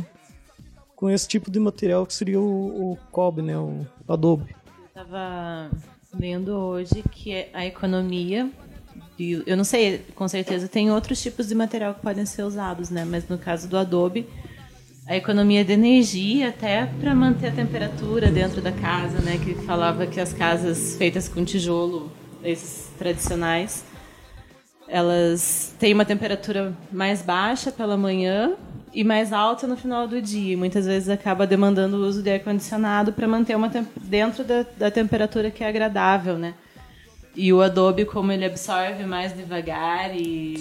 com 1.02 1.10
esse 1.10 1.26
tipo 1.26 1.50
de 1.50 1.58
material 1.58 2.06
que 2.06 2.14
seria 2.14 2.40
o, 2.40 2.92
o 2.92 2.96
COB, 3.10 3.42
né, 3.42 3.58
o 3.58 3.84
Adobe. 4.06 4.54
Tava 4.94 5.68
lendo 6.14 6.52
hoje 6.56 7.02
que 7.10 7.32
é 7.32 7.50
a 7.52 7.66
economia. 7.66 8.48
de- 9.18 9.42
eu 9.44 9.56
não 9.56 9.64
sei, 9.64 9.98
com 10.14 10.28
certeza 10.28 10.68
tem 10.68 10.92
outros 10.92 11.20
tipos 11.20 11.48
de 11.48 11.56
material 11.56 11.92
que 11.94 12.02
podem 12.02 12.24
ser 12.24 12.44
usados, 12.44 12.88
né? 12.88 13.04
Mas 13.04 13.26
no 13.28 13.36
caso 13.36 13.66
do 13.68 13.76
Adobe, 13.76 14.28
a 15.08 15.16
economia 15.16 15.64
de 15.64 15.72
energia 15.72 16.50
até 16.50 16.86
para 16.86 17.12
manter 17.16 17.48
a 17.48 17.52
temperatura 17.52 18.30
dentro 18.30 18.60
da 18.62 18.70
casa, 18.70 19.18
né? 19.18 19.38
Que 19.42 19.54
falava 19.66 20.06
que 20.06 20.20
as 20.20 20.32
casas 20.32 20.94
feitas 20.96 21.28
com 21.28 21.44
tijolo, 21.44 22.12
esses 22.44 22.90
tradicionais, 22.96 23.84
elas 24.86 25.74
têm 25.80 25.94
uma 25.94 26.04
temperatura 26.04 26.72
mais 26.92 27.22
baixa 27.22 27.72
pela 27.72 27.96
manhã 27.96 28.54
e 28.92 29.02
mais 29.02 29.32
alta 29.32 29.66
no 29.66 29.76
final 29.76 30.06
do 30.06 30.20
dia. 30.20 30.56
Muitas 30.56 30.86
vezes 30.86 31.08
acaba 31.08 31.46
demandando 31.46 31.96
o 31.96 32.06
uso 32.06 32.22
de 32.22 32.30
ar-condicionado 32.30 33.12
para 33.12 33.26
manter 33.26 33.56
uma 33.56 33.70
dentro 33.96 34.44
da, 34.44 34.64
da 34.76 34.90
temperatura 34.90 35.50
que 35.50 35.64
é 35.64 35.68
agradável, 35.68 36.38
né? 36.38 36.54
E 37.34 37.52
o 37.52 37.62
Adobe, 37.62 38.04
como 38.04 38.30
ele 38.30 38.44
absorve 38.44 39.04
mais 39.04 39.34
devagar 39.34 40.14
e, 40.14 40.54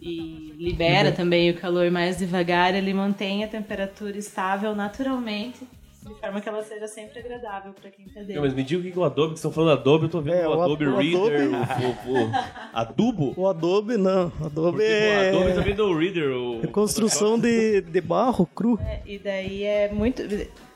e 0.00 0.54
libera 0.56 1.12
também 1.12 1.50
o 1.50 1.54
calor 1.54 1.90
mais 1.90 2.16
devagar, 2.16 2.74
ele 2.74 2.94
mantém 2.94 3.44
a 3.44 3.48
temperatura 3.48 4.16
estável 4.16 4.74
naturalmente, 4.74 5.60
de 6.08 6.20
forma 6.20 6.40
que 6.40 6.48
ela 6.48 6.62
seja 6.62 6.88
sempre 6.88 7.18
agradável 7.20 7.72
para 7.72 7.90
quem 7.90 8.06
está 8.06 8.22
Não, 8.22 8.42
mas 8.42 8.54
me 8.54 8.62
diga 8.62 8.80
o 8.80 8.82
que 8.92 8.98
é 8.98 9.00
o 9.00 9.04
Adobe, 9.04 9.30
que 9.32 9.36
estão 9.38 9.52
falando 9.52 9.78
Adobe, 9.78 10.04
eu 10.04 10.10
tô 10.10 10.20
vendo 10.20 10.34
É, 10.36 10.48
o 10.48 10.50
o 10.50 10.62
Adobe 10.62 10.84
Ad- 10.84 10.94
o 10.94 10.96
Reader, 10.98 11.54
Adobe- 11.54 11.86
o, 12.06 12.10
o, 12.10 12.30
o 12.30 12.32
Adubo. 12.74 13.34
O 13.36 13.46
Adobe 13.48 13.96
não, 13.96 14.32
Adobe 14.44 14.78
Porque 14.78 14.82
é, 14.84 15.32
o 15.32 15.36
Adobe 15.38 15.54
também 15.54 15.74
do 15.74 15.96
Reader. 15.98 16.30
O... 16.30 16.60
é 16.64 16.66
construção 16.66 17.38
de, 17.38 17.80
de 17.82 18.00
barro 18.00 18.46
cru. 18.46 18.78
E 19.06 19.18
daí 19.18 19.62
é 19.64 19.90
muito. 19.92 20.22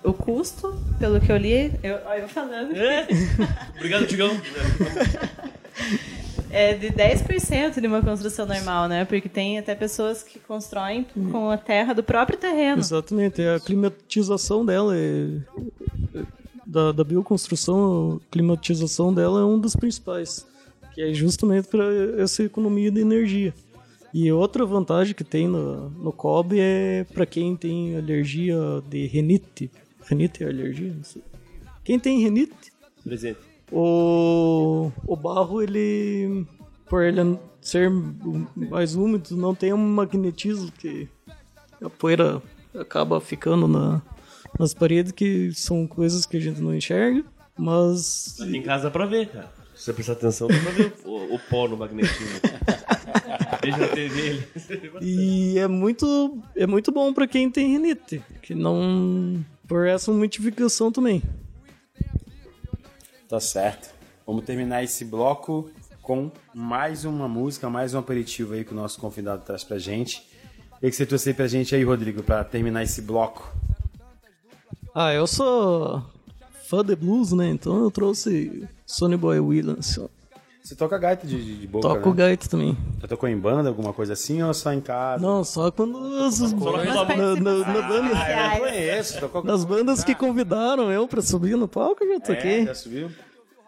O 0.05 0.13
custo, 0.13 0.75
pelo 0.99 1.21
que 1.21 1.31
eu 1.31 1.37
li, 1.37 1.73
eu, 1.83 1.95
eu 1.97 2.29
falando, 2.29 2.75
É. 2.77 3.07
Obrigado, 3.77 4.07
Tigão. 4.07 4.31
é 6.51 6.75
de 6.75 6.89
10% 6.91 7.81
de 7.81 7.87
uma 7.87 8.03
construção 8.03 8.47
normal, 8.47 8.89
né? 8.89 9.05
Porque 9.05 9.29
tem 9.29 9.59
até 9.59 9.75
pessoas 9.75 10.23
que 10.23 10.39
constroem 10.39 11.05
com 11.31 11.51
a 11.51 11.57
terra 11.57 11.93
do 11.95 12.03
próprio 12.03 12.39
terreno. 12.39 12.81
Exatamente, 12.81 13.41
é 13.43 13.55
a 13.55 13.61
climatização 13.61 14.65
dela 14.65 14.97
é, 14.97 15.39
é- 16.15 16.23
da, 16.67 16.93
da 16.93 17.05
bioconstrução, 17.05 18.21
a 18.23 18.33
climatização 18.33 19.13
dela 19.13 19.41
é 19.41 19.45
um 19.45 19.59
dos 19.59 19.75
principais. 19.77 20.47
que 20.95 21.01
é 21.03 21.13
justamente 21.15 21.69
para 21.69 21.85
essa 22.19 22.43
economia 22.43 22.91
de 22.91 23.01
energia. 23.01 23.53
E 24.15 24.31
outra 24.31 24.65
vantagem 24.67 25.15
que 25.15 25.25
tem 25.25 25.49
no, 25.49 25.89
no 25.91 26.13
cobre 26.13 26.59
é 26.61 27.05
para 27.15 27.25
quem 27.25 27.57
tem 27.57 27.97
alergia 27.97 28.55
de 28.89 29.07
renite. 29.07 29.71
Renite 30.05 30.45
é 30.45 30.49
alergia? 30.49 30.93
Não 30.95 31.03
sei. 31.05 31.23
Quem 31.83 31.99
tem 31.99 32.21
renite, 32.21 32.53
Presente. 33.03 33.39
O, 33.73 34.93
o 35.07 35.17
barro, 35.17 35.63
ele, 35.63 36.47
por 36.89 37.03
ele 37.03 37.39
ser 37.61 37.91
mais 38.55 38.95
úmido, 38.95 39.37
não 39.37 39.55
tem 39.55 39.73
um 39.73 39.79
magnetismo 39.79 40.71
que 40.73 41.09
a 41.83 41.89
poeira 41.89 42.43
acaba 42.79 43.21
ficando 43.21 43.67
na, 43.67 44.03
nas 44.59 44.75
paredes, 44.75 45.13
que 45.13 45.53
são 45.55 45.87
coisas 45.87 46.27
que 46.27 46.37
a 46.37 46.41
gente 46.41 46.61
não 46.61 46.75
enxerga, 46.75 47.25
mas 47.57 48.37
Aqui 48.41 48.57
em 48.57 48.63
casa 48.63 48.85
dá 48.85 48.91
pra 48.91 49.07
ver, 49.07 49.29
cara. 49.29 49.51
Se 49.75 49.85
você 49.85 49.93
prestar 49.95 50.13
atenção, 50.13 50.49
dá 50.49 50.59
pra 50.59 50.71
ver 50.71 50.93
o, 51.05 51.35
o 51.35 51.39
pó 51.39 51.67
no 51.67 51.77
magnetismo. 51.77 52.41
Veja 53.63 53.85
a 53.85 53.89
TV 53.89 54.21
ele. 54.21 54.49
E 55.01 55.59
é 55.59 55.69
muito, 55.69 56.39
é 56.57 56.67
muito 56.67 56.91
bom 56.91 57.13
pra 57.13 57.27
quem 57.27 57.51
tem 57.51 57.73
rinite, 57.73 58.23
que 58.43 58.55
não. 58.55 59.45
Por 59.67 59.87
essa 59.87 60.13
modificação 60.13 60.91
também. 60.91 61.23
Tá 63.33 63.41
certo. 63.41 63.95
Vamos 64.27 64.45
terminar 64.45 64.85
esse 64.85 65.07
bloco 65.07 65.71
com 66.03 66.31
mais 66.53 67.07
uma 67.07 67.27
música, 67.27 67.71
mais 67.71 67.95
um 67.95 67.99
aperitivo 67.99 68.53
aí 68.53 68.63
que 68.63 68.73
o 68.73 68.75
nosso 68.75 69.01
convidado 69.01 69.43
traz 69.43 69.65
pra 69.65 69.79
gente. 69.79 70.23
O 70.75 70.81
que 70.81 70.93
você 70.93 71.07
trouxe 71.07 71.31
aí 71.31 71.35
pra 71.35 71.49
gente 71.49 71.75
aí, 71.75 71.83
Rodrigo, 71.83 72.23
pra 72.23 72.45
terminar 72.45 72.83
esse 72.83 73.01
bloco? 73.01 73.51
Ah, 74.95 75.15
eu 75.15 75.27
sou 75.27 76.05
fã 76.65 76.85
de 76.85 76.95
blues, 76.95 77.33
né? 77.33 77.49
Então 77.49 77.83
eu 77.83 77.91
trouxe 77.91 78.69
Sonny 78.85 79.17
Boy 79.17 79.41
Williams. 79.41 79.99
Você 80.63 80.77
toca 80.77 80.97
gaita 80.97 81.27
de, 81.27 81.43
de, 81.45 81.57
de 81.59 81.67
boca, 81.67 81.89
Toco 81.89 82.11
né? 82.11 82.15
gaita 82.17 82.49
também. 82.49 82.77
Já 83.01 83.09
tocou 83.09 83.29
em 83.29 83.37
banda, 83.37 83.69
alguma 83.69 83.93
coisa 83.93 84.13
assim, 84.13 84.43
ou 84.43 84.55
só 84.55 84.73
em 84.73 84.81
casa? 84.81 85.21
Não, 85.21 85.43
só 85.43 85.71
quando 85.73 85.99
as, 86.25 86.37
Só 86.37 86.47
na, 86.47 87.35
na- 87.35 87.35
banda- 87.37 88.11
Ah, 88.15 88.59
eu 88.59 88.65
conheço. 88.65 89.19
Tocou 89.21 89.43
nas 89.45 89.65
bandas 89.65 90.05
que 90.05 90.15
convidaram 90.15 90.91
eu 90.93 91.09
pra 91.09 91.21
subir 91.21 91.57
no 91.57 91.67
palco, 91.67 92.05
eu 92.05 92.15
já 92.15 92.21
toquei. 92.21 92.61
É, 92.61 92.67
já 92.67 92.75
subiu? 92.77 93.11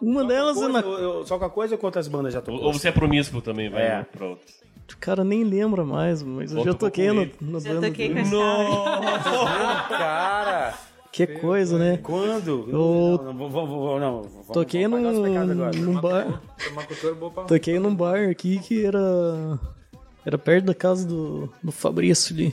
Uma 0.01 0.25
delas 0.25 0.57
é 0.57 0.61
Coisa, 0.61 0.73
na... 0.73 0.81
eu- 0.87 0.99
eu- 0.99 1.27
só 1.27 1.37
com 1.39 1.45
a 1.47 1.51
coisa 1.51 1.75
ou 1.75 1.79
com 1.79 1.87
outras 1.87 2.07
bandas 2.07 2.33
já 2.33 2.39
Ou 2.39 2.45
tocou? 2.45 2.63
ou 2.65 2.73
você 2.73 2.89
é 2.89 2.93
promíscuo 2.93 3.41
também, 3.43 3.69
vai 3.71 3.83
É. 3.83 3.89
né, 3.99 4.07
pra 4.13 4.27
outro. 4.27 4.45
O 4.93 4.97
cara 4.99 5.25
nem 5.25 5.43
lembra 5.43 5.83
mais, 5.85 6.23
mas 6.23 6.53
eu 6.53 6.63
já 6.63 6.75
toquei 6.75 7.09
no, 7.11 7.29
na 7.41 7.59
Já 7.59 7.73
banda. 7.75 7.89
toquei 7.89 8.09
com 8.09 8.15
dele. 8.15 8.29
a 8.29 9.23
chave. 9.23 9.89
Cara, 9.89 10.75
Que 11.15 11.29
coisa, 11.29 11.79
né? 11.79 11.97
quando? 12.03 12.67
Eu- 12.69 13.23
Não, 13.23 13.33
não, 13.33 13.33
não, 14.01 14.23
vamos, 14.23 14.47
Toquei 14.53 14.89
num, 14.89 15.07
agora. 15.09 15.47
num 15.79 16.01
bar. 16.01 16.43
Toquei 17.47 17.79
num 17.79 17.95
bar 17.95 18.29
aqui 18.29 18.59
que 18.59 18.85
era. 18.85 18.99
Era 20.27 20.37
perto 20.37 20.65
da 20.65 20.75
casa 20.75 21.07
do, 21.07 21.53
do 21.63 21.71
Fabrício 21.71 22.35
ali. 22.35 22.53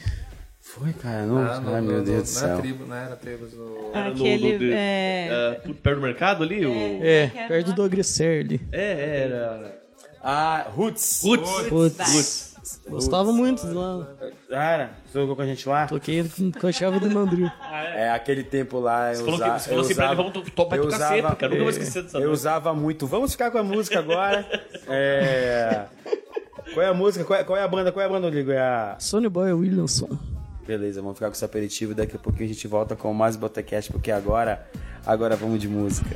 Foi, 0.60 0.94
cara, 0.94 1.26
não, 1.26 1.40
Ah, 1.40 1.60
no- 1.60 1.74
ai 1.74 1.82
meu 1.82 1.98
no- 1.98 2.04
Deus 2.04 2.06
do 2.06 2.18
Não 2.20 2.26
céu. 2.26 2.48
era 2.50 2.58
tribo, 2.60 2.86
não 2.86 2.96
era 2.96 3.16
tribos 3.16 3.54
no... 3.54 3.78
Era 3.94 4.10
no- 4.10 4.16
Aquele, 4.16 4.54
no 4.54 4.60
de- 4.60 4.72
é... 4.74 5.28
é, 5.32 5.74
perto 5.82 5.96
do 5.96 6.02
mercado 6.04 6.44
ali? 6.44 6.66
O... 6.66 6.72
É, 6.72 7.32
era 7.36 7.48
perto 7.48 7.74
do 7.74 7.82
Agresser 7.84 8.46
ali. 8.46 8.62
É, 8.72 9.24
era. 9.24 9.82
Ah, 10.24 10.68
Roots. 10.76 11.22
Putz! 11.24 11.50
Putz, 11.68 12.51
gostava 12.90 13.32
muito 13.32 13.66
de 13.68 13.74
lá. 13.74 14.08
Cara, 14.50 14.92
você 15.06 15.20
tocou 15.20 15.36
com 15.36 15.42
a 15.42 15.46
gente 15.46 15.68
lá? 15.68 15.88
Toquei 15.88 16.24
com- 16.24 16.52
com 16.52 16.68
a 16.68 16.72
chave 16.72 17.00
do 17.00 17.10
Mandril. 17.12 17.50
É, 17.96 18.10
aquele 18.12 18.44
tempo 18.44 18.80
lá 18.80 19.10
eu 19.12 19.16
Você 19.16 19.22
falou, 19.24 19.36
usava... 19.36 19.54
que, 19.56 19.60
você 19.62 19.70
falou 19.70 19.86
assim 19.86 19.96
pra 19.96 20.06
ele, 20.08 20.16
vamos 20.16 20.34
to- 20.34 20.52
topar 20.52 20.78
eu 20.78 20.86
do 20.86 20.92
cacete, 20.92 21.20
usava- 21.20 21.36
cara. 21.36 21.50
Nunca 21.52 21.62
vou 21.64 21.70
esquecer 21.72 22.04
dessa 22.04 22.18
Eu 22.20 22.32
usava 22.32 22.74
muito. 22.74 23.08
Vamos 23.08 23.32
ficar 23.32 23.52
com 23.52 23.58
a 23.58 23.64
música 23.64 24.00
agora. 24.00 24.46
É... 24.88 25.86
Qual 26.74 26.86
é 26.86 26.90
a 26.90 26.94
música? 26.94 27.26
Qual 27.26 27.38
é, 27.40 27.44
qual 27.44 27.58
é 27.58 27.64
a 27.64 27.68
banda? 27.68 27.92
Qual 27.92 28.02
é 28.02 28.06
a 28.06 28.10
banda, 28.10 28.28
Rodrigo? 28.28 28.52
É 28.52 28.60
a... 28.60 28.96
Sonny 29.00 29.28
Boy 29.28 29.52
Williamson. 29.52 30.18
Beleza, 30.66 31.02
vamos 31.02 31.18
ficar 31.18 31.28
com 31.28 31.34
esse 31.34 31.44
aperitivo. 31.44 31.94
Daqui 31.94 32.16
a 32.16 32.20
pouquinho 32.20 32.46
a 32.46 32.54
gente 32.54 32.68
volta 32.68 32.96
com 32.96 33.14
mais 33.14 33.36
Botecast, 33.36 33.92
porque 33.92 34.12
agora, 34.12 34.66
agora 35.06 35.36
vamos 35.36 35.60
de 35.60 35.68
música. 35.68 36.16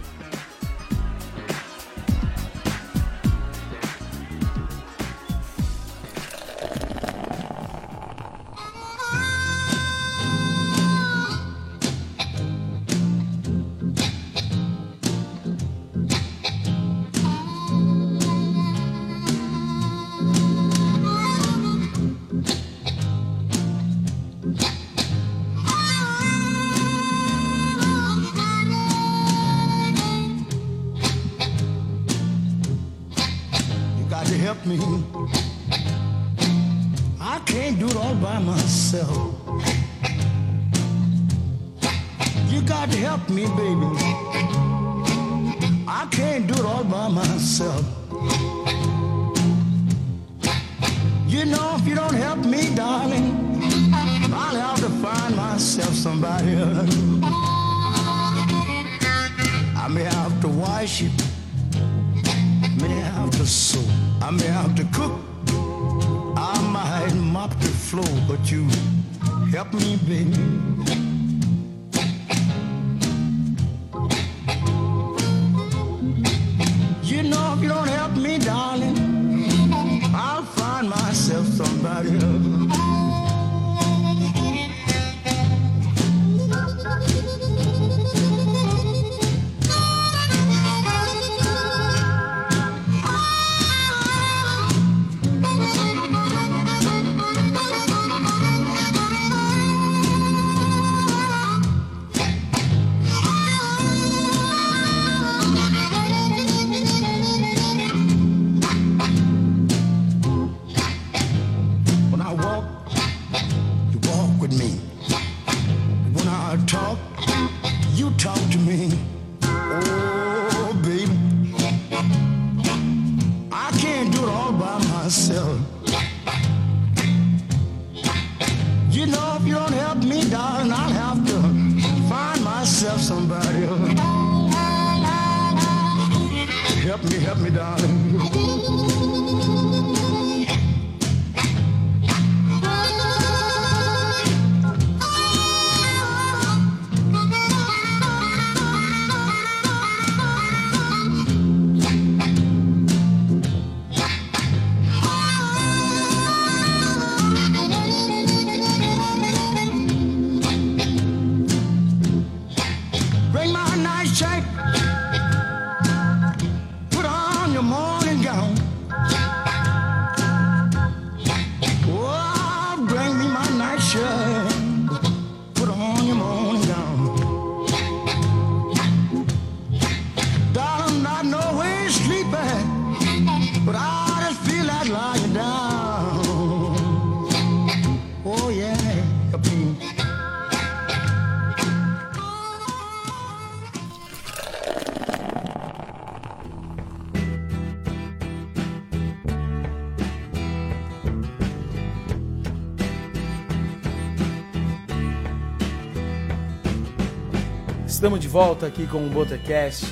Volta 208.36 208.68
aqui 208.68 208.86
com 208.86 208.98
o 208.98 209.10
Botecast. 209.10 209.86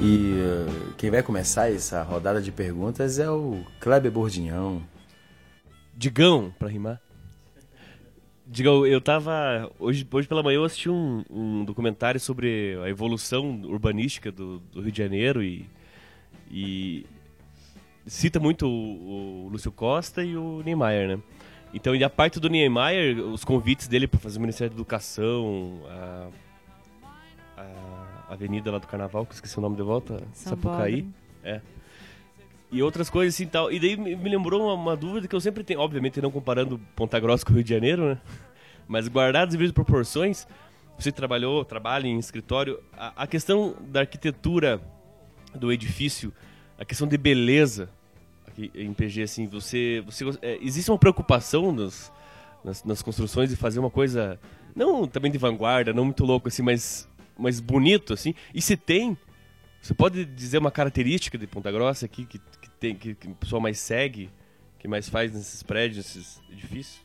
E 0.00 0.32
uh, 0.32 0.94
quem 0.96 1.12
vai 1.12 1.22
começar 1.22 1.72
essa 1.72 2.02
rodada 2.02 2.42
de 2.42 2.50
perguntas 2.50 3.20
é 3.20 3.30
o 3.30 3.64
Kleber 3.78 4.10
Bordinhão. 4.10 4.82
Digão, 5.96 6.52
pra 6.58 6.66
rimar. 6.66 7.00
Digão, 8.44 8.84
eu 8.84 9.00
tava. 9.00 9.70
Hoje, 9.78 10.04
hoje 10.10 10.26
pela 10.26 10.42
manhã 10.42 10.56
eu 10.56 10.64
assisti 10.64 10.90
um, 10.90 11.24
um 11.30 11.64
documentário 11.64 12.18
sobre 12.18 12.76
a 12.82 12.88
evolução 12.88 13.62
urbanística 13.62 14.32
do, 14.32 14.58
do 14.58 14.80
Rio 14.80 14.90
de 14.90 14.98
Janeiro 14.98 15.40
e. 15.40 15.64
e 16.50 17.06
cita 18.08 18.40
muito 18.40 18.66
o, 18.66 19.46
o 19.46 19.48
Lúcio 19.50 19.70
Costa 19.70 20.24
e 20.24 20.36
o 20.36 20.62
Niemeyer, 20.64 21.16
né? 21.16 21.22
Então, 21.72 21.94
e 21.94 22.02
a 22.02 22.10
parte 22.10 22.40
do 22.40 22.48
Niemeyer, 22.48 23.20
os 23.20 23.44
convites 23.44 23.86
dele 23.86 24.08
para 24.08 24.18
fazer 24.18 24.38
o 24.38 24.40
Ministério 24.40 24.70
da 24.70 24.76
Educação, 24.76 25.80
a, 25.86 26.28
a 28.28 28.32
avenida 28.32 28.70
lá 28.70 28.78
do 28.78 28.86
Carnaval, 28.86 29.24
que 29.24 29.32
eu 29.32 29.34
esqueci 29.34 29.58
o 29.58 29.60
nome 29.60 29.76
de 29.76 29.82
volta, 29.82 30.22
São 30.32 30.56
Sapucaí. 30.56 31.06
É. 31.42 31.60
E 32.70 32.82
outras 32.82 33.08
coisas 33.08 33.34
assim 33.34 33.46
tal. 33.46 33.72
E 33.72 33.80
daí 33.80 33.96
me 33.96 34.28
lembrou 34.28 34.62
uma, 34.62 34.74
uma 34.74 34.96
dúvida 34.96 35.26
que 35.26 35.34
eu 35.34 35.40
sempre 35.40 35.64
tenho, 35.64 35.80
obviamente 35.80 36.20
não 36.20 36.30
comparando 36.30 36.78
Ponta 36.94 37.18
Grossa 37.18 37.44
com 37.44 37.52
o 37.52 37.54
Rio 37.54 37.64
de 37.64 37.70
Janeiro, 37.70 38.10
né? 38.10 38.20
Mas 38.86 39.08
guardadas 39.08 39.48
as 39.48 39.52
devidas 39.52 39.72
proporções, 39.72 40.46
você 40.98 41.12
trabalhou, 41.12 41.64
trabalha 41.64 42.06
em 42.06 42.18
escritório, 42.18 42.80
a, 42.92 43.22
a 43.22 43.26
questão 43.26 43.74
da 43.80 44.00
arquitetura 44.00 44.80
do 45.54 45.72
edifício, 45.72 46.32
a 46.78 46.84
questão 46.84 47.06
de 47.06 47.16
beleza 47.16 47.88
aqui 48.46 48.70
em 48.74 48.92
PG, 48.92 49.22
assim, 49.22 49.46
você, 49.46 50.02
você 50.04 50.24
é, 50.42 50.58
existe 50.60 50.90
uma 50.90 50.98
preocupação 50.98 51.72
nas, 51.72 52.12
nas, 52.64 52.84
nas 52.84 53.02
construções 53.02 53.50
de 53.50 53.56
fazer 53.56 53.78
uma 53.78 53.90
coisa 53.90 54.38
não 54.74 55.06
também 55.06 55.30
de 55.30 55.38
vanguarda, 55.38 55.92
não 55.92 56.04
muito 56.04 56.24
louco 56.24 56.48
assim, 56.48 56.62
mas 56.62 57.08
mas 57.38 57.60
bonito 57.60 58.12
assim. 58.12 58.34
E 58.52 58.60
se 58.60 58.76
tem, 58.76 59.16
você 59.80 59.94
pode 59.94 60.24
dizer 60.24 60.58
uma 60.58 60.70
característica 60.70 61.38
de 61.38 61.46
Ponta 61.46 61.70
Grossa 61.70 62.06
aqui 62.06 62.26
que, 62.26 62.38
que 62.38 62.70
tem 62.80 62.94
que, 62.94 63.14
que 63.14 63.28
o 63.28 63.34
pessoal 63.34 63.62
mais 63.62 63.78
segue, 63.78 64.30
que 64.78 64.88
mais 64.88 65.08
faz 65.08 65.32
nesses 65.32 65.62
prédios, 65.62 65.98
nesses 65.98 66.40
edifícios? 66.50 67.00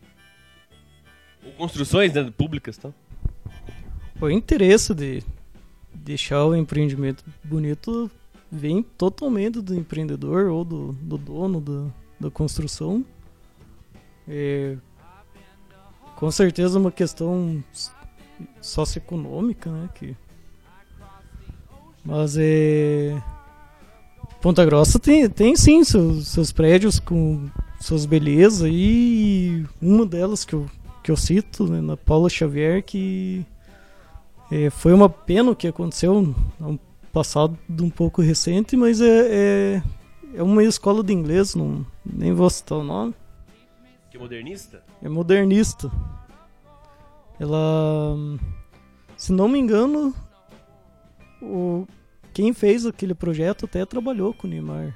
Ou 1.45 1.51
construções 1.53 2.13
né, 2.13 2.31
públicas, 2.36 2.77
tá? 2.77 2.91
O 4.19 4.29
interesse 4.29 4.93
de 4.93 5.23
deixar 5.93 6.45
o 6.45 6.55
empreendimento 6.55 7.23
bonito 7.43 8.09
vem 8.51 8.84
totalmente 8.84 9.61
do 9.61 9.75
empreendedor 9.75 10.45
ou 10.45 10.63
do, 10.63 10.93
do 10.93 11.17
dono 11.17 11.91
da, 12.19 12.31
construção. 12.31 13.03
É, 14.27 14.77
com 16.15 16.31
certeza 16.31 16.79
uma 16.79 16.91
questão 16.91 17.63
socioeconômica, 18.61 19.69
né? 19.69 19.89
Que, 19.95 20.15
mas 22.04 22.36
é. 22.38 23.22
Ponta 24.41 24.66
Grossa 24.66 24.99
tem, 24.99 25.30
tem 25.30 25.56
sim 25.56 25.84
seus, 25.84 26.28
seus 26.28 26.51
prédios 26.51 26.99
com 26.99 27.49
suas 27.80 28.06
belezas 28.06 28.70
e 28.72 29.66
uma 29.82 30.06
delas 30.06 30.43
que 30.43 30.54
eu, 30.54 30.66
que 31.01 31.12
eu 31.12 31.16
cito, 31.18 31.66
né, 31.66 31.80
na 31.80 31.95
Paula 31.95 32.30
Xavier, 32.30 32.84
que 32.84 33.45
é, 34.51 34.70
foi 34.70 34.93
uma 34.93 35.08
pena 35.10 35.51
o 35.51 35.56
que 35.56 35.68
aconteceu 35.68 36.36
no 36.60 36.80
passado 37.12 37.58
um 37.70 37.89
pouco 37.89 38.22
recente, 38.22 38.76
mas 38.76 38.99
é, 38.99 39.28
é, 39.30 39.84
é 40.36 40.43
uma 40.43 40.64
escola 40.64 41.04
de 41.04 41.14
inglês, 41.14 41.56
não, 41.56 41.86
nem 42.06 42.34
vou 42.34 42.49
citar 42.49 42.80
o 42.80 42.84
nome, 42.84 43.14
Que 44.12 44.18
modernista? 44.18 44.84
é 45.01 45.08
modernista. 45.08 45.91
Ela, 47.39 48.16
se 49.18 49.32
não 49.32 49.47
me 49.47 49.60
engano, 49.60 50.14
o, 51.44 51.88
quem 52.34 52.54
fez 52.54 52.86
aquele 52.86 53.14
projeto 53.14 53.66
até 53.66 53.86
trabalhou 53.86 54.34
com 54.34 54.48
o 54.48 54.50
Neymar. 54.50 54.96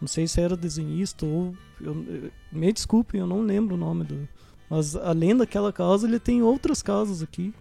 Não 0.00 0.08
sei 0.08 0.26
se 0.26 0.40
era 0.40 0.56
desenhista 0.56 1.24
ou. 1.24 1.54
Eu, 1.80 2.30
me 2.52 2.72
desculpem, 2.72 3.20
eu 3.20 3.26
não 3.26 3.40
lembro 3.40 3.74
o 3.74 3.78
nome 3.78 4.04
do. 4.04 4.28
Mas 4.68 4.96
além 4.96 5.36
daquela 5.36 5.72
casa, 5.72 6.06
ele 6.06 6.18
tem 6.18 6.42
outras 6.42 6.82
casas 6.82 7.22
aqui. 7.22 7.54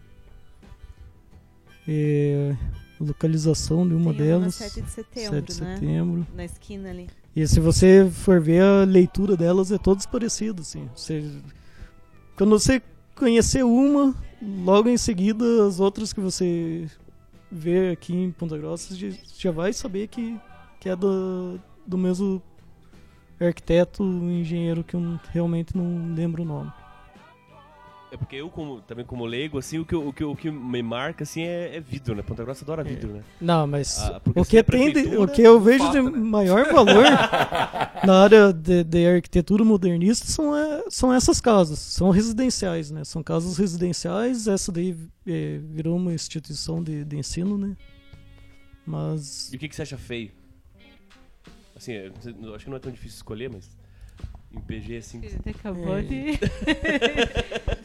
É, 1.88 2.56
localização 2.99 3.88
de 3.88 3.93
uma 3.93 4.14
Tem 4.14 4.26
delas. 4.26 4.60
na 4.60 4.68
7 4.68 4.82
de 4.82 4.89
setembro, 4.89 5.32
7 5.32 5.54
de 5.54 5.62
né? 5.62 5.76
setembro. 5.76 6.28
Na 6.34 6.45
esquina 6.45 6.89
ali. 6.89 7.10
E 7.36 7.47
se 7.47 7.60
você 7.60 8.10
for 8.10 8.39
ver 8.39 8.62
a 8.62 8.84
leitura 8.84 9.36
delas, 9.36 9.72
é 9.72 9.78
todos 9.78 10.06
parecidos, 10.06 10.68
assim. 10.68 10.89
Você, 10.95 11.32
quando 12.38 12.51
você 12.51 12.82
conhecer 13.16 13.64
uma, 13.64 14.16
logo 14.41 14.89
em 14.89 14.97
seguida 14.97 15.66
as 15.68 15.80
outras 15.80 16.14
que 16.14 16.20
você 16.20 16.88
vê 17.54 17.91
aqui 17.91 18.14
em 18.14 18.32
Ponta 18.32 18.58
Grossa, 18.58 18.95
já, 18.95 19.10
já 19.38 19.51
vai 19.51 19.72
saber 19.72 20.08
que, 20.08 20.39
que 20.80 20.89
é 20.89 20.95
do, 20.95 21.60
do 21.86 21.97
mesmo 21.97 22.41
arquiteto, 23.39 24.04
engenheiro 24.04 24.84
que 24.84 24.95
eu 24.95 25.20
realmente 25.30 25.78
não 25.78 26.14
lembro 26.16 26.41
o 26.41 26.45
nome. 26.45 26.72
É 28.14 28.18
porque 28.18 28.36
eu, 28.36 28.47
como, 28.47 28.80
também 28.82 29.03
como 29.03 29.26
leigo, 29.26 29.57
assim, 29.57 29.80
o 29.80 29.86
que, 29.86 29.95
o 29.95 30.14
que, 30.14 30.24
o 30.24 30.36
que 30.36 30.51
me 30.51 30.84
marca, 30.84 31.24
assim, 31.24 31.41
é, 31.41 31.78
é 31.78 31.80
vidro, 31.80 32.14
né? 32.14 32.22
Ponta 32.22 32.43
Grossa 32.43 32.64
adora 32.64 32.84
vidro, 32.84 33.11
né? 33.11 33.24
Não, 33.41 33.66
mas 33.66 33.97
Ah, 33.97 34.20
porque 34.24 34.39
o 34.39 34.45
que 34.45 34.57
é 34.59 34.61
tem 34.61 34.93
de- 34.93 35.18
o 35.18 35.28
que 35.28 35.41
eu 35.41 35.59
vejo 35.59 35.80
falta, 35.86 35.99
de 35.99 36.09
né? 36.11 36.20
maior 36.20 36.72
valor 36.72 37.03
na 38.05 38.22
área 38.22 38.53
de, 38.53 38.84
de 38.84 39.07
arquitetura 39.07 39.64
modernista 39.66 40.28
são, 40.28 40.55
é, 40.55 40.84
são 40.91 41.11
essas 41.11 41.41
casas, 41.41 41.80
são 41.80 42.11
residenciais, 42.11 42.91
né? 42.91 43.03
São 43.03 43.24
casas 43.24 43.57
residenciais, 43.57 44.47
essa 44.47 44.72
daí 44.72 44.95
é, 45.26 45.57
virou 45.64 45.97
uma 45.97 46.14
instituição 46.14 46.84
de, 46.84 47.03
de 47.03 47.18
ensino, 47.18 47.57
né? 47.57 47.76
Mas 48.86 49.51
E 49.51 49.55
o 49.55 49.59
que, 49.59 49.68
que 49.68 49.76
você 49.76 49.82
acha 49.82 49.97
feio? 49.97 50.30
Assim, 51.76 51.93
eu 51.93 52.53
acho 52.53 52.66
que 52.66 52.70
não 52.70 52.78
é 52.78 52.80
tão 52.80 52.91
difícil 52.91 53.16
escolher, 53.16 53.49
mas 53.49 53.68
em 54.55 54.59
PG, 54.61 54.97
assim... 54.97 55.18
A 55.26 55.30
gente 55.30 55.49
acabou 55.49 55.97
É. 55.97 56.01
de, 56.03 56.26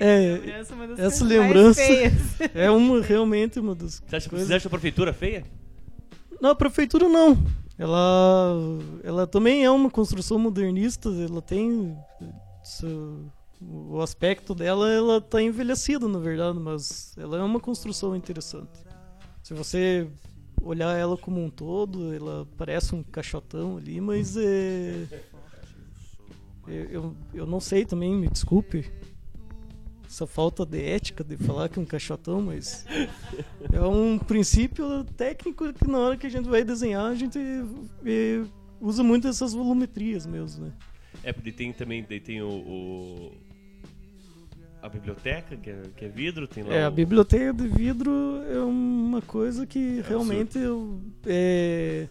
É, 0.00 0.30
a 0.34 0.38
lembrança, 0.38 0.74
uma 0.74 0.86
das 0.88 0.98
essa 0.98 1.18
coisas 1.20 1.38
mais 1.38 1.48
lembrança- 1.54 1.82
feias. 1.82 2.12
é 2.54 2.70
uma 2.70 3.00
realmente 3.00 3.60
uma 3.60 3.74
das 3.74 4.02
Você 4.06 4.16
acha, 4.16 4.28
coisas. 4.30 4.48
você 4.48 4.54
acha 4.54 4.68
a 4.68 4.70
prefeitura 4.70 5.12
feia? 5.12 5.44
Não, 6.40 6.50
a 6.50 6.54
prefeitura 6.54 7.08
não. 7.08 7.38
Ela, 7.78 8.52
ela 9.02 9.26
também 9.26 9.64
é 9.64 9.70
uma 9.70 9.90
construção 9.90 10.38
modernista. 10.38 11.08
Ela 11.10 11.40
tem 11.42 11.96
seu- 12.62 13.24
o 13.60 14.00
aspecto 14.00 14.54
dela, 14.54 14.90
ela 14.90 15.20
tá 15.20 15.40
envelhecida 15.40 16.06
na 16.08 16.18
verdade, 16.18 16.58
mas 16.58 17.14
ela 17.16 17.38
é 17.38 17.42
uma 17.42 17.58
construção 17.60 18.14
interessante. 18.14 18.70
Se 19.42 19.54
você 19.54 20.06
olhar 20.62 20.96
ela 20.98 21.16
como 21.16 21.42
um 21.42 21.48
todo, 21.50 22.12
ela 22.14 22.46
parece 22.56 22.94
um 22.94 23.02
caixotão 23.02 23.76
ali, 23.78 24.00
mas 24.00 24.36
é 24.36 25.06
eu, 26.66 26.84
eu, 26.90 27.16
eu 27.34 27.46
não 27.46 27.60
sei 27.60 27.84
também, 27.84 28.14
me 28.14 28.28
desculpe 28.28 28.90
essa 30.14 30.28
falta 30.28 30.64
de 30.64 30.80
ética 30.80 31.24
de 31.24 31.36
falar 31.36 31.68
que 31.68 31.76
é 31.76 31.82
um 31.82 31.84
caixotão, 31.84 32.40
mas 32.40 32.86
é 33.72 33.80
um 33.82 34.16
princípio 34.16 35.02
técnico 35.16 35.72
que 35.72 35.88
na 35.90 35.98
hora 35.98 36.16
que 36.16 36.24
a 36.24 36.30
gente 36.30 36.48
vai 36.48 36.62
desenhar, 36.62 37.06
a 37.06 37.14
gente 37.16 37.36
eh, 38.06 38.44
usa 38.80 39.02
muito 39.02 39.26
essas 39.26 39.52
volumetrias 39.52 40.24
mesmo, 40.24 40.66
né? 40.66 40.72
É, 41.24 41.32
porque 41.32 41.50
tem 41.50 41.72
também 41.72 42.06
daí 42.08 42.20
tem 42.20 42.40
o, 42.40 42.48
o- 42.48 43.32
a 44.80 44.88
biblioteca, 44.88 45.56
que 45.56 45.70
é, 45.70 45.82
que 45.96 46.04
é 46.04 46.08
vidro, 46.08 46.46
tem 46.46 46.62
lá 46.62 46.74
É, 46.74 46.84
a 46.84 46.88
o- 46.88 46.92
biblioteca 46.92 47.52
de 47.52 47.66
vidro 47.66 48.12
é 48.48 48.60
uma 48.60 49.20
coisa 49.20 49.66
que 49.66 50.00
realmente 50.06 50.58
eu, 50.58 51.00
é, 51.26 52.06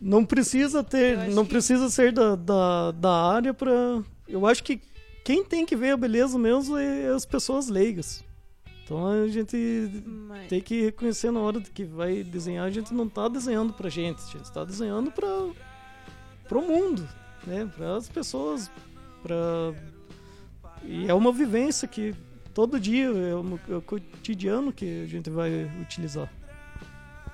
não 0.00 0.24
precisa 0.24 0.82
ter, 0.82 1.28
não 1.30 1.44
que- 1.44 1.50
precisa 1.50 1.88
ser 1.88 2.10
da, 2.10 2.34
da, 2.34 2.90
da 2.90 3.12
área 3.32 3.54
para. 3.54 4.02
Eu 4.26 4.44
acho 4.46 4.64
que 4.64 4.80
quem 5.24 5.42
tem 5.44 5.64
que 5.66 5.74
ver 5.74 5.90
a 5.92 5.96
beleza 5.96 6.38
mesmo 6.38 6.76
é 6.76 7.06
as 7.08 7.24
pessoas 7.24 7.68
leigas. 7.68 8.22
Então 8.84 9.06
a 9.06 9.26
gente 9.28 9.56
Mas- 10.06 10.48
tem 10.48 10.60
que 10.60 10.82
reconhecer 10.82 11.30
na 11.30 11.40
hora 11.40 11.58
que 11.60 11.84
vai 11.84 12.22
desenhar, 12.22 12.66
a 12.66 12.70
gente 12.70 12.92
não 12.92 13.08
tá 13.08 13.26
desenhando 13.28 13.72
pra 13.72 13.88
gente, 13.88 14.22
a 14.22 14.38
gente 14.38 14.52
tá 14.52 14.62
desenhando 14.62 15.10
para 15.10 15.26
pro 16.46 16.60
mundo, 16.60 17.08
né? 17.46 17.64
Para 17.74 17.96
as 17.96 18.06
pessoas, 18.10 18.70
para 19.22 19.72
e 20.82 21.08
é 21.08 21.14
uma 21.14 21.32
vivência 21.32 21.88
que 21.88 22.14
todo 22.52 22.78
dia 22.78 23.06
é, 23.06 23.34
uma- 23.34 23.58
é 23.70 23.74
o 23.76 23.80
cotidiano 23.80 24.70
que 24.70 25.04
a 25.04 25.06
gente 25.06 25.30
vai 25.30 25.64
utilizar. 25.80 26.30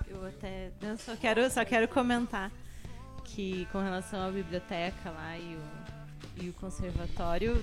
Eu 0.08 0.24
até 0.24 0.70
eu 0.80 0.96
só 0.96 1.16
quero, 1.16 1.50
só 1.50 1.64
quero 1.64 1.88
comentar 1.88 2.52
que 3.24 3.66
com 3.72 3.80
relação 3.82 4.28
à 4.28 4.30
biblioteca 4.30 5.10
lá 5.10 5.36
e 5.36 5.56
o, 5.56 6.44
e 6.44 6.48
o 6.48 6.52
conservatório, 6.52 7.60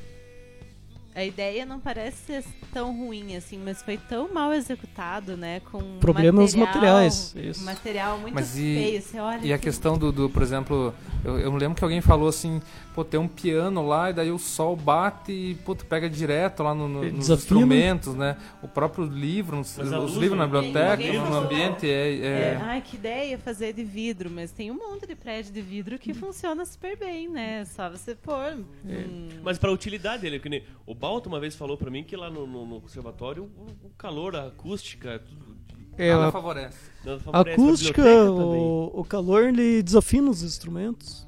a 1.18 1.26
ideia 1.26 1.66
não 1.66 1.80
parece 1.80 2.18
ser 2.26 2.44
tão 2.72 2.96
ruim 2.96 3.36
assim, 3.36 3.58
mas 3.58 3.82
foi 3.82 3.98
tão 3.98 4.32
mal 4.34 4.52
montado, 4.52 5.36
né? 5.36 5.60
Com 5.72 5.80
Problemas 6.00 6.54
material, 6.54 6.66
materiais, 6.96 7.36
isso. 7.36 7.64
Material 7.66 8.18
muito 8.20 8.34
Mas 8.36 8.56
e- 8.56 8.60
feio. 8.76 9.02
Você 9.02 9.20
olha 9.20 9.46
E 9.46 9.52
a 9.54 9.58
que- 9.58 9.64
questão 9.66 9.98
do, 9.98 10.12
do, 10.12 10.30
por 10.30 10.42
exemplo, 10.42 10.94
eu, 11.24 11.40
eu 11.40 11.52
me 11.52 11.60
lembro 11.60 11.76
que 11.76 11.84
alguém 11.84 12.02
falou 12.02 12.28
assim, 12.30 12.62
pô, 12.98 13.06
tem 13.06 13.20
um 13.20 13.28
piano 13.28 13.86
lá 13.88 14.10
e 14.10 14.14
daí 14.14 14.32
o 14.32 14.40
sol 14.40 14.76
bate 14.76 15.32
e, 15.32 15.54
pô, 15.64 15.76
tu 15.76 15.86
pega 15.86 16.10
direto 16.10 16.64
lá 16.64 16.74
no, 16.74 16.88
no- 16.88 17.04
nos 17.04 17.12
desafina. 17.12 17.36
instrumentos, 17.36 18.16
né? 18.16 18.36
O 18.60 18.68
próprio 18.68 19.06
livro, 19.06 19.60
os, 19.60 19.78
a 19.80 20.00
os 20.00 20.16
livros 20.16 20.36
na 20.40 20.48
biblioteca, 20.48 20.98
no 21.30 21.36
ambiente, 21.36 21.88
é... 21.88 22.16
É, 22.18 22.26
é- 22.26 22.60
Ai, 22.60 22.82
que 22.82 22.96
ideia 22.96 23.38
fazer 23.38 23.72
de 23.74 23.84
vidro, 23.84 24.32
mas 24.32 24.52
tem 24.52 24.72
um 24.72 24.74
monte 24.78 25.06
de 25.06 25.14
prédio 25.14 25.54
de 25.54 25.62
vidro 25.62 26.00
que 26.00 26.12
funciona 26.12 26.66
super 26.66 26.98
bem, 26.98 27.30
né? 27.30 27.66
Só 27.66 27.88
você 27.88 28.16
pôr. 28.16 28.58
um- 28.84 29.30
Mas 29.44 29.60
pra 29.60 29.72
utilidade 29.72 30.24
dele, 30.24 30.40
que 30.40 30.50
nem 30.50 30.64
o 30.88 30.96
Balto 30.96 31.28
uma 31.30 31.40
vez 31.40 31.56
falou 31.56 31.78
pra 31.78 31.92
mim 31.92 32.04
que 32.04 32.16
lá 32.16 32.32
no, 32.32 32.48
no- 32.48 32.66
no 32.66 32.82
conservatório 32.82 33.44
o, 33.44 33.88
o 33.88 33.90
calor, 33.96 34.36
a 34.36 34.48
acústica, 34.48 35.20
tudo. 35.20 35.56
É, 36.00 36.12
nada 36.14 36.28
a 36.30 36.32
favorece. 36.32 36.78
não 37.06 37.14
a 37.16 37.20
favorece, 37.20 37.62
acústica, 37.62 38.02
biblioteca 38.02 38.32
também. 38.44 38.62
o, 38.62 38.92
o 38.96 39.04
calor, 39.04 39.44
ele 39.46 39.84
desafina 39.84 40.32
os 40.32 40.42
instrumentos. 40.42 41.27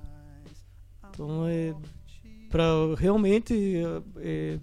Então 1.19 1.45
é 1.45 1.75
para 2.49 2.63
realmente 2.97 3.53
é, 4.17 4.57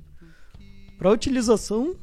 para 0.97 1.11
utilização 1.11 1.95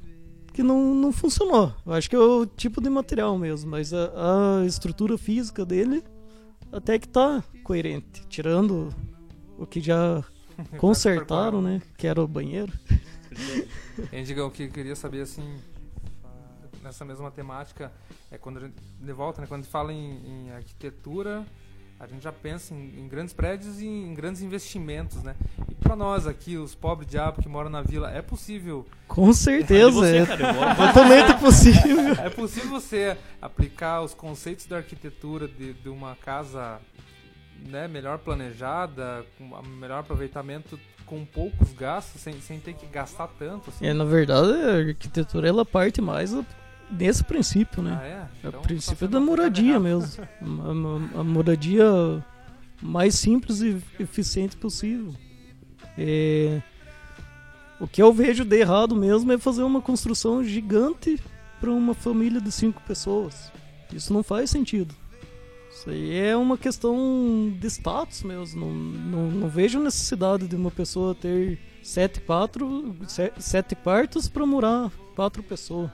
que 0.53 0.61
não, 0.61 0.93
não 0.93 1.11
funcionou. 1.11 1.73
Eu 1.83 1.93
acho 1.93 2.07
que 2.07 2.15
é 2.15 2.19
o 2.19 2.45
tipo 2.45 2.79
de 2.79 2.87
material 2.87 3.35
mesmo, 3.39 3.71
mas 3.71 3.91
a, 3.91 4.61
a 4.61 4.65
estrutura 4.67 5.17
física 5.17 5.65
dele 5.65 6.03
até 6.71 6.99
que 6.99 7.07
tá 7.07 7.43
coerente, 7.63 8.27
tirando 8.27 8.93
o 9.57 9.65
que 9.65 9.81
já 9.81 10.23
consertaram, 10.77 11.59
né, 11.59 11.81
que 11.97 12.05
era 12.05 12.21
o 12.21 12.27
banheiro. 12.27 12.71
Endigão, 14.13 14.49
o 14.49 14.51
que 14.51 14.63
eu 14.63 14.69
queria 14.69 14.95
saber, 14.95 15.21
assim, 15.21 15.59
nessa 16.83 17.03
mesma 17.03 17.31
temática, 17.31 17.91
é 18.29 18.37
quando 18.37 18.57
a 18.57 18.59
gente, 18.61 18.75
de 18.99 19.13
volta, 19.13 19.41
né, 19.41 19.47
quando 19.47 19.61
a 19.61 19.63
gente 19.63 19.71
fala 19.71 19.91
em, 19.91 20.45
em 20.45 20.51
arquitetura, 20.51 21.43
a 21.99 22.07
gente 22.07 22.23
já 22.23 22.31
pensa 22.31 22.73
em, 22.73 22.99
em 22.99 23.07
grandes 23.07 23.33
prédios 23.33 23.79
e 23.81 23.85
em 23.87 24.13
grandes 24.13 24.41
investimentos, 24.41 25.23
né? 25.23 25.35
E 25.69 25.75
para 25.75 25.95
nós 25.95 26.27
aqui, 26.27 26.57
os 26.57 26.75
pobres 26.75 27.09
diabos 27.09 27.41
que 27.41 27.49
moram 27.49 27.69
na 27.69 27.81
vila, 27.81 28.11
é 28.11 28.21
possível, 28.21 28.85
Com 29.07 29.31
certeza, 29.33 29.91
você, 29.91 30.17
é 30.17 30.25
cara, 30.25 30.47
eu 30.49 30.53
moro- 30.53 30.75
totalmente 30.75 31.33
possível. 31.39 32.13
é 32.23 32.29
possível 32.29 32.69
você 32.71 33.17
aplicar 33.41 34.01
os 34.01 34.13
conceitos 34.13 34.65
da 34.65 34.77
arquitetura 34.77 35.47
de, 35.47 35.73
de 35.73 35.89
uma 35.89 36.15
casa 36.15 36.79
né, 37.69 37.87
melhor 37.87 38.17
planejada, 38.19 39.25
com 39.37 39.61
melhor 39.79 39.99
aproveitamento, 39.99 40.77
com 41.05 41.23
poucos 41.25 41.71
gastos, 41.73 42.21
sem, 42.21 42.39
sem 42.41 42.59
ter 42.59 42.73
que 42.73 42.85
gastar 42.87 43.27
tanto, 43.39 43.69
assim? 43.69 43.85
É, 43.85 43.93
na 43.93 44.03
verdade, 44.05 44.51
a 44.51 44.87
arquitetura 44.89 45.47
ela 45.47 45.65
parte 45.65 46.01
mais 46.01 46.33
desse 46.89 47.23
princípio, 47.23 47.81
né? 47.81 47.97
Ah, 48.01 48.05
é? 48.05 48.11
É 48.45 48.47
Então, 48.47 48.59
o 48.59 48.63
princípio 48.63 49.07
tá 49.07 49.13
da 49.13 49.19
moradia 49.19 49.79
mesmo. 49.79 50.23
A, 50.41 51.17
a- 51.17 51.21
a 51.21 51.23
moradia 51.23 51.85
mais 52.81 53.15
simples 53.15 53.61
e 53.61 53.81
eficiente 53.99 54.55
possível. 54.57 55.13
É, 55.97 56.61
o 57.79 57.87
que 57.87 58.01
eu 58.01 58.11
vejo 58.13 58.43
de 58.45 58.57
errado 58.59 58.95
mesmo 58.95 59.31
é 59.31 59.37
fazer 59.37 59.63
uma 59.63 59.81
construção 59.81 60.43
gigante 60.43 61.19
para 61.59 61.71
uma 61.71 61.93
família 61.93 62.41
de 62.41 62.51
cinco 62.51 62.81
pessoas. 62.81 63.51
Isso 63.93 64.11
não 64.13 64.23
faz 64.23 64.49
sentido. 64.49 64.93
Isso 65.71 65.89
aí 65.89 66.15
é 66.17 66.35
uma 66.37 66.57
questão 66.57 67.51
de 67.59 67.67
status 67.67 68.23
mesmo. 68.23 68.65
Não, 68.65 68.73
não, 68.73 69.31
não 69.31 69.47
vejo 69.49 69.79
necessidade 69.79 70.47
de 70.47 70.55
uma 70.55 70.71
pessoa 70.71 71.15
ter 71.15 71.59
sete, 71.81 72.21
quatro, 72.21 72.95
se- 73.07 73.31
sete 73.39 73.75
quartos 73.75 74.27
para 74.29 74.45
morar 74.45 74.91
quatro 75.15 75.41
pessoas. 75.43 75.89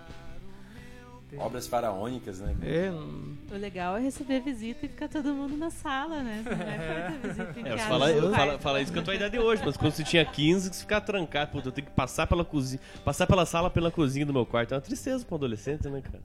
Obras 1.38 1.68
faraônicas, 1.68 2.40
né? 2.40 2.56
É, 2.64 2.92
O 2.92 3.58
legal 3.58 3.96
é 3.98 4.02
receber 4.02 4.42
visita 4.42 4.86
e 4.86 4.90
ficar 4.90 5.08
todo 5.08 5.32
mundo 5.34 5.56
na 5.56 5.70
sala, 5.70 6.24
né? 6.24 6.42
Você 6.44 6.50
não 6.50 6.58
vai 6.66 6.78
fazer 6.80 7.28
visita 7.28 7.60
em 7.60 7.64
É, 7.72 7.76
casa. 7.78 7.88
fala, 7.90 8.30
quarto. 8.32 8.62
fala 8.62 8.82
isso 8.82 8.92
com 8.94 9.00
a 9.00 9.02
tua 9.04 9.16
idade 9.16 9.38
hoje, 9.38 9.62
mas 9.64 9.78
quando 9.78 9.92
você 9.94 10.04
tinha 10.04 10.26
15, 10.26 10.70
que 10.70 10.76
você 10.76 10.82
ficava 10.82 11.06
trancado, 11.06 11.52
puta, 11.52 11.68
eu 11.68 11.72
tenho 11.72 11.86
que 11.88 11.94
passar 11.94 12.26
pela 12.26 12.44
cozinha, 12.44 12.82
passar 13.06 13.28
pela 13.28 13.46
sala 13.46 13.70
pela 13.70 13.92
cozinha 13.92 14.26
do 14.26 14.34
meu 14.34 14.46
quarto. 14.46 14.74
É 14.74 14.76
uma 14.78 14.82
tristeza 14.82 15.24
pra 15.24 15.36
um 15.36 15.38
adolescente, 15.38 15.88
né, 15.88 16.02
cara? 16.02 16.20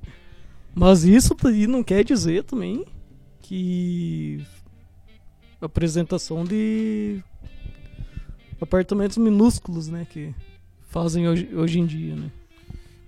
Mas 0.75 1.05
isso 1.05 1.37
aí 1.45 1.67
não 1.67 1.83
quer 1.85 2.03
dizer 2.03 2.43
também 2.45 2.85
que 3.41 4.43
apresentação 5.61 6.45
de 6.45 7.23
apartamentos 8.61 9.17
minúsculos, 9.19 9.89
né, 9.89 10.07
que 10.09 10.35
fazem 10.89 11.29
hoje, 11.29 11.49
hoje 11.55 11.79
em 11.81 11.87
dia, 11.87 12.17
né? 12.17 12.31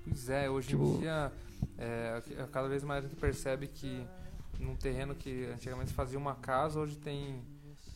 Pois 0.06 0.28
é, 0.28 0.48
hoje 0.50 0.68
Tipo- 0.68 0.96
em 0.96 1.00
dia, 1.00 1.32
é, 1.78 2.20
cada 2.52 2.68
vez 2.68 2.82
mais 2.82 3.04
a 3.04 3.08
gente 3.08 3.16
percebe 3.18 3.66
que 3.66 4.02
num 4.58 4.74
terreno 4.74 5.14
que 5.14 5.46
antigamente 5.52 5.92
fazia 5.92 6.18
uma 6.18 6.34
casa, 6.34 6.80
hoje 6.80 6.96
tem, 6.96 7.40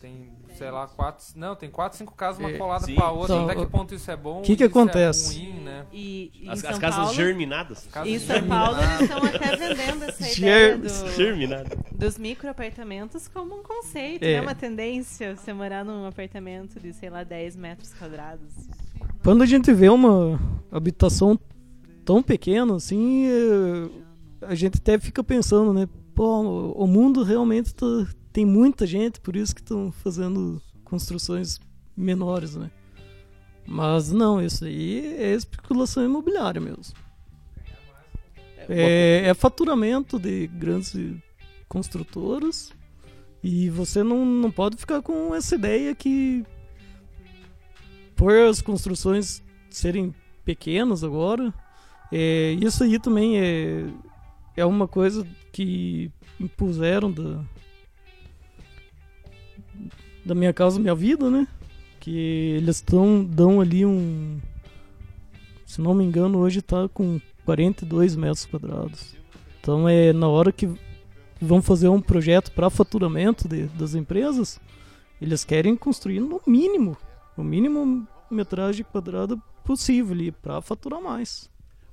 tem 0.01 0.31
sei 0.59 0.71
lá, 0.71 0.87
quatro, 0.87 1.25
não, 1.37 1.57
tem 1.57 1.71
quatro, 1.71 1.97
cinco 1.97 2.15
casas, 2.15 2.39
uma 2.39 2.51
É, 2.51 2.59
colada 2.59 2.85
sim. 2.85 2.95
com 2.95 3.03
a 3.03 3.11
outra, 3.11 3.35
Então, 3.37 3.45
até 3.47 3.55
que 3.55 3.63
o- 3.63 3.71
ponto 3.71 3.95
isso 3.95 4.11
é 4.11 4.17
bom, 4.17 4.43
que 4.43 4.55
que 4.57 4.65
isso 4.65 4.71
acontece? 4.79 5.35
é 5.35 5.43
ruim, 5.51 5.61
né? 5.61 5.87
E, 5.93 6.31
e 6.35 6.47
em 6.47 6.51
As, 6.51 6.59
São 6.61 6.71
as 6.71 6.79
casas 6.79 7.01
Paulo, 7.01 7.15
germinadas. 7.15 7.87
Casas 7.91 8.13
em 8.13 8.19
São 8.19 8.37
germinadas. 8.37 8.77
Paulo 8.77 8.93
eles 8.93 9.01
estão 9.11 9.25
até 9.25 9.57
vendendo 9.57 10.03
essa 10.05 10.29
ideia 10.39 10.77
do, 10.79 10.89
Germinadas. 11.15 11.79
dos 11.93 12.19
microapartamentos 12.19 13.27
como 13.29 13.59
um 13.59 13.63
conceito, 13.63 14.23
É. 14.25 14.35
né? 14.35 14.41
Uma 14.43 14.55
tendência 14.55 15.35
você 15.37 15.53
morar 15.55 15.83
num 15.85 16.05
apartamento 16.07 16.79
de, 16.79 16.93
sei 16.93 17.09
lá, 17.09 17.25
10 17.25 17.57
metros 17.57 17.95
quadrados. 17.95 18.53
Quando 19.23 19.43
a 19.43 19.47
gente 19.47 19.73
vê 19.73 19.89
uma 19.89 20.39
habitação 20.73 21.39
tão 22.11 22.25
pequena 22.25 22.75
assim, 22.75 23.29
é, 23.29 24.47
a 24.49 24.55
gente 24.57 24.79
até 24.79 24.99
fica 24.99 25.23
pensando, 25.23 25.73
né? 25.73 25.89
Pô, 26.13 26.73
o 26.73 26.85
mundo 26.85 27.23
realmente 27.23 27.73
tá- 27.73 27.87
tem 28.33 28.45
muita 28.45 28.85
gente, 28.85 29.21
por 29.21 29.37
isso 29.37 29.55
que 29.55 29.61
estão 29.61 29.93
fazendo 29.93 30.61
construções 30.83 31.61
menores, 31.97 32.57
né? 32.57 32.69
Mas 33.65 34.11
não, 34.11 34.43
isso 34.43 34.65
aí 34.65 35.19
é 35.19 35.35
especulação 35.35 36.05
imobiliária 36.05 36.61
mesmo. 36.61 36.97
É, 38.69 39.29
é 39.29 39.33
faturamento 39.33 40.19
de 40.19 40.49
grandes 40.49 40.93
construtoras 41.69 42.73
e 43.41 43.71
você 43.71 44.03
não, 44.03 44.25
não 44.27 44.51
pode 44.51 44.77
ficar 44.77 45.01
com 45.01 45.33
essa 45.33 45.55
ideia 45.55 45.95
que 45.95 46.45
por 48.17 48.33
as 48.35 48.61
construções 48.61 49.45
serem 49.71 50.13
pequenas 50.45 51.05
agora, 51.05 51.55
é, 52.13 52.53
isso 52.61 52.83
aí 52.85 52.99
também 52.99 53.39
é, 53.39 53.85
é 54.57 54.65
uma 54.65 54.87
coisa 54.89 55.27
que 55.53 56.11
impuseram 56.39 57.11
da, 57.11 57.43
da 60.25 60.35
minha 60.35 60.53
casa, 60.53 60.79
minha 60.79 60.95
vida, 60.95 61.31
né? 61.31 61.47
Que 61.99 62.55
eles 62.57 62.81
tão, 62.81 63.25
dão 63.25 63.61
ali 63.61 63.85
um. 63.85 64.39
Se 65.67 65.81
não 65.81 65.95
me 65.95 66.05
engano, 66.05 66.39
hoje 66.39 66.63
tá 66.63 66.89
com 66.89 67.21
42 67.45 68.17
metros 68.17 68.47
quadrados. 68.47 69.15
Então 69.61 69.89
é 69.89 70.13
na 70.13 70.29
hora 70.29 70.51
que 70.51 70.69
vão 71.41 71.61
fazer 71.61 71.89
um 71.89 72.01
projeto 72.01 72.53
para 72.53 72.71
faturamento 72.71 73.49
de- 73.49 73.67
das 73.69 73.95
empresas, 73.95 74.61
eles 75.21 75.45
querem 75.45 75.77
construir 75.77 76.21
no 76.21 76.41
mínimo, 76.47 76.97
o 77.37 77.43
mínimo 77.43 78.07
metragem 78.31 78.85
quadrada 78.85 79.37
possível 79.65 80.33
para 80.41 80.61
faturar 80.63 81.01
mais. 81.03 81.50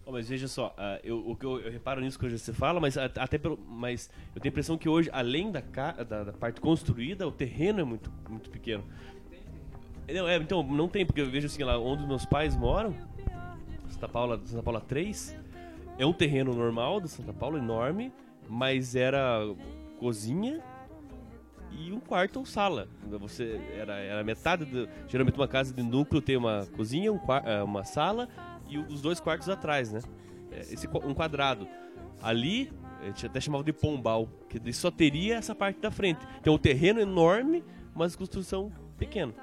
Ó, 0.07 0.11
mas 0.13 0.29
veja 0.29 0.47
só, 0.47 0.73
ah, 0.77 0.97
eu, 1.03 1.19
o 1.29 1.35
que 1.35 1.45
eu, 1.45 1.59
eu 1.59 1.69
reparo 1.69 1.99
nisso 1.99 2.17
que 2.17 2.29
você 2.29 2.53
fala, 2.53 2.79
mas 2.79 2.97
até 2.97 3.37
pelo, 3.37 3.59
mas 3.67 4.09
eu 4.33 4.41
tenho 4.41 4.51
a 4.51 4.53
impressão 4.53 4.77
que 4.77 4.87
hoje, 4.87 5.09
além 5.11 5.51
da, 5.51 5.59
da, 5.59 6.23
da 6.23 6.31
parte 6.31 6.61
construída, 6.61 7.27
o 7.27 7.31
terreno 7.31 7.81
é 7.81 7.83
muito, 7.83 8.09
muito 8.29 8.49
pequeno. 8.49 8.85
Não, 10.07 10.25
é, 10.25 10.37
então, 10.37 10.63
não 10.63 10.87
tem, 10.87 11.05
porque 11.05 11.19
eu 11.19 11.29
vejo 11.29 11.47
assim, 11.47 11.61
lá 11.61 11.77
onde 11.77 12.07
meus 12.07 12.25
pais 12.25 12.55
moram, 12.55 12.95
Santa 13.89 14.07
Paula, 14.07 14.41
Santa 14.45 14.63
Paula 14.63 14.79
3, 14.79 15.35
é 15.99 16.05
um 16.05 16.13
terreno 16.13 16.53
normal 16.53 17.01
do 17.01 17.09
Santa 17.09 17.33
Paula, 17.33 17.57
enorme, 17.57 18.13
mas 18.47 18.95
era 18.95 19.41
cozinha 19.99 20.63
e 21.69 21.91
um 21.91 21.99
quarto 21.99 22.39
ou 22.39 22.45
sala. 22.45 22.87
Você 23.19 23.59
era, 23.77 23.95
era 23.95 24.23
metade 24.23 24.63
do, 24.63 24.87
geralmente 25.05 25.35
uma 25.35 25.49
casa 25.49 25.73
de 25.73 25.83
núcleo 25.83 26.21
tem 26.21 26.37
uma 26.37 26.65
cozinha, 26.77 27.11
um, 27.11 27.19
eh, 27.43 27.61
uma 27.61 27.83
sala 27.83 28.29
e 28.69 28.77
os 28.77 29.01
dois 29.01 29.19
quartos 29.19 29.49
atrás, 29.49 29.91
né? 29.91 30.01
É, 30.51 30.59
Esse 30.61 30.87
um 30.87 31.13
quadrado. 31.13 31.67
Ali 32.21 32.71
a 33.01 33.05
gente 33.05 33.25
até 33.25 33.39
chamava 33.39 33.63
de 33.63 33.71
pombal, 33.71 34.27
que 34.49 34.73
só 34.73 34.89
teria 34.89 35.35
essa 35.35 35.53
parte 35.53 35.79
da 35.79 35.91
frente. 35.91 36.25
Então 36.39 36.53
o 36.55 36.59
terreno 36.59 36.99
é 36.99 37.03
enorme, 37.03 37.63
mas 37.95 38.15
construção 38.15 38.71
pequena. 38.97 39.33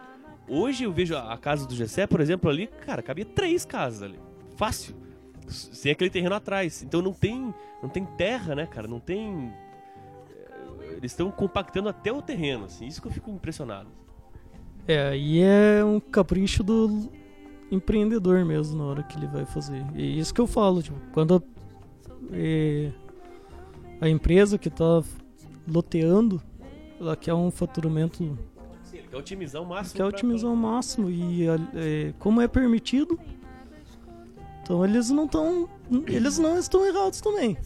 Hoje 0.49 0.85
eu 0.85 0.93
vejo 0.93 1.17
a 1.17 1.37
casa 1.39 1.67
do 1.67 1.75
Gessé, 1.75 2.07
por 2.07 2.21
exemplo, 2.21 2.51
ali, 2.51 2.67
cara, 2.67 3.01
cabia 3.03 3.25
três 3.25 3.65
casas 3.65 4.03
ali. 4.03 4.19
Fácil. 4.57 4.95
Sem 5.47 5.93
aquele 5.93 6.11
terreno 6.11 6.35
atrás. 6.35 6.83
Então 6.83 7.01
não 7.01 7.13
tem, 7.13 7.55
não 7.83 7.89
tem 7.89 8.05
terra, 8.05 8.55
né, 8.55 8.67
cara? 8.67 8.89
Não 8.89 8.99
tem. 9.01 9.53
eh, 10.31 10.97
Eles 10.97 11.13
estão 11.13 11.31
compactando 11.31 11.89
até 11.89 12.13
o 12.13 12.21
terreno, 12.21 12.65
assim. 12.65 12.87
Isso 12.87 13.01
que 13.01 13.09
eu 13.09 13.13
fico 13.13 13.31
impressionado. 13.31 13.89
É, 14.87 15.09
aí 15.09 15.41
é 15.41 15.83
um 15.85 15.99
capricho 16.01 16.63
do 16.63 17.11
empreendedor 17.71 18.45
mesmo 18.45 18.77
na 18.79 18.85
hora 18.85 19.03
que 19.03 19.17
ele 19.19 19.27
vai 19.27 19.45
fazer. 19.45 19.85
E 19.95 20.19
isso 20.19 20.33
que 20.33 20.41
eu 20.41 20.47
falo, 20.47 20.83
tipo, 20.83 20.99
quando 21.13 21.43
é, 22.33 22.91
a 24.01 24.09
empresa 24.09 24.59
que 24.59 24.69
está 24.69 25.03
loteando, 25.67 26.41
ela 27.01 27.17
quer 27.17 27.35
um 27.35 27.51
faturamento 27.51 28.37
Sim, 28.85 28.99
quer 29.11 29.17
otimizar 29.17 29.63
o 29.63 29.67
máximo. 29.67 29.97
quer 29.97 30.05
otimizar 30.05 30.51
ao 30.51 30.57
máximo 30.57 31.11
e 31.11 31.49
a- 31.49 31.59
é, 31.75 32.13
como 32.19 32.41
é 32.41 32.47
permitido, 32.49 33.19
então 34.63 34.85
eles 34.85 35.11
não 35.11 35.25
estão 35.25 35.69
eles 36.07 36.39
não 36.39 36.59
estão 36.59 36.85
errados 36.87 37.21
também. 37.21 37.57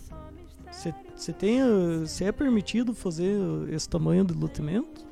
Você 1.15 1.33
tem 1.33 1.61
a- 1.61 2.07
se 2.07 2.25
é 2.25 2.31
permitido 2.33 2.95
fazer 2.95 3.37
esse 3.73 3.89
tamanho 3.89 4.25
de 4.25 4.33
loteamento, 4.35 5.05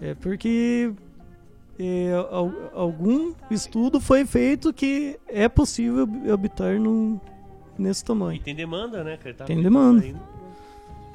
é 0.00 0.14
porque 0.14 0.92
é, 1.78 2.12
al- 2.30 2.70
algum 2.74 3.34
estudo 3.50 4.00
foi 4.00 4.24
feito 4.24 4.72
que 4.72 5.18
é 5.28 5.48
possível 5.48 6.02
hab- 6.04 6.30
habitar 6.30 6.78
no, 6.80 7.20
nesse 7.78 8.02
E 8.02 8.06
tamanho. 8.06 8.42
tem 8.42 8.54
demanda, 8.54 9.02
né? 9.04 9.16
Tá 9.36 9.44
Tem 9.44 9.62
demanda. 9.62 10.02
ainda. 10.04 10.20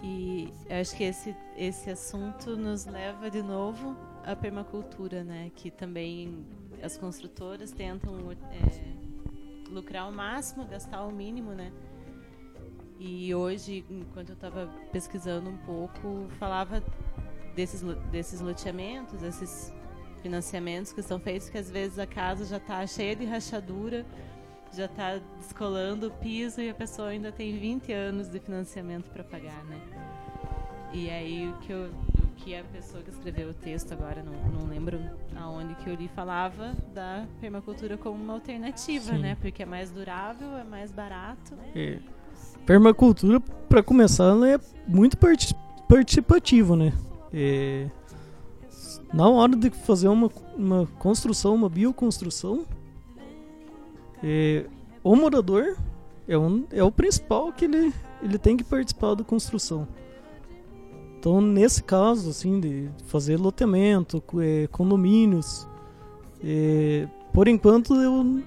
E 0.04 0.52
acho 0.70 0.96
que 0.96 1.04
esse, 1.04 1.36
esse 1.58 1.90
assunto 1.90 2.56
nos 2.58 2.86
leva 2.86 3.30
de 3.30 3.42
novo 3.44 3.96
à 4.26 4.36
permacultura, 4.36 5.24
né? 5.24 5.52
Que 5.56 5.70
também 5.70 6.44
as 6.82 6.98
construtoras 6.98 7.72
tentam 7.72 8.16
é, 8.32 9.70
lucrar 9.72 10.10
o 10.10 10.12
máximo, 10.12 10.66
gastar 10.66 11.04
o 11.06 11.12
mínimo, 11.12 11.52
né? 11.52 11.72
E 13.00 13.34
hoje, 13.34 13.84
enquanto 13.90 14.30
eu 14.30 14.36
estava 14.36 14.68
pesquisando 14.92 15.50
um 15.50 15.58
pouco, 15.58 16.28
falava 16.40 16.84
desses, 17.56 17.82
desses 18.12 18.42
loteamentos, 18.42 19.22
esses 19.24 19.74
financiamentos 20.22 20.94
que 20.94 21.02
são 21.02 21.20
feitos, 21.20 21.50
que 21.50 21.58
às 21.58 21.70
vezes 21.70 22.00
a 22.00 22.06
casa 22.06 22.46
já 22.46 22.58
está 22.58 22.86
cheia 22.88 23.16
de 23.16 23.26
rachadura, 23.26 24.06
já 24.74 24.86
está 24.86 25.20
descolando 25.38 26.08
o 26.08 26.12
piso 26.12 26.62
e 26.62 26.70
a 26.70 26.74
pessoa 26.74 27.10
ainda 27.10 27.32
tem 27.32 27.58
20 27.58 27.92
anos 27.92 28.30
de 28.30 28.40
financiamento 28.40 29.10
para 29.10 29.24
pagar, 29.24 29.64
né? 29.66 29.80
E 30.94 31.10
aí 31.10 31.48
o 31.48 31.54
que, 31.60 31.72
eu, 31.72 31.90
o 32.24 32.28
que 32.38 32.56
a 32.56 32.64
pessoa 32.66 33.02
que 33.02 33.10
escreveu 33.10 33.50
o 33.50 33.54
texto 33.54 33.94
agora, 33.94 34.24
não, 34.24 34.34
não 34.62 34.68
lembro 34.68 35.00
aonde 35.36 35.74
que 35.76 35.90
eu 35.90 35.96
li, 35.96 36.10
falava 36.10 36.74
da 36.94 37.26
permacultura 37.40 37.98
como 37.98 38.22
uma 38.22 38.34
alternativa, 38.34 39.14
Sim. 39.14 39.20
né? 39.20 39.38
Porque 39.40 39.64
é 39.64 39.66
mais 39.66 39.90
durável, 39.92 40.58
é 40.58 40.64
mais 40.64 40.92
barato. 40.92 41.54
É, 41.76 41.98
permacultura, 42.66 43.40
para 43.40 43.82
começar, 43.82 44.26
ela 44.26 44.50
é 44.50 44.60
muito 44.88 45.18
parti- 45.18 45.56
participativa, 45.88 46.76
né? 46.76 46.94
É, 47.34 47.88
na 49.14 49.28
hora 49.28 49.56
de 49.56 49.70
fazer 49.70 50.08
uma, 50.08 50.30
uma 50.56 50.88
construção, 51.00 51.56
uma 51.56 51.70
bioconstrução, 51.70 52.66
é, 54.24 54.66
o 55.04 55.16
morador 55.16 55.76
é, 56.28 56.38
um, 56.38 56.66
é 56.72 56.84
o 56.84 56.92
principal 56.92 57.52
que 57.52 57.66
ele, 57.66 57.94
ele 58.22 58.38
tem 58.38 58.56
que 58.56 58.64
participar 58.64 59.16
da 59.16 59.24
construção. 59.24 59.88
Então, 61.20 61.40
nesse 61.40 61.84
caso, 61.84 62.30
assim, 62.30 62.60
de 62.60 62.90
fazer 63.06 63.38
loteamento, 63.38 64.24
é, 64.40 64.68
condomínios, 64.68 65.68
é, 66.44 67.08
por 67.34 67.48
enquanto 67.48 67.94
eu, 67.96 68.42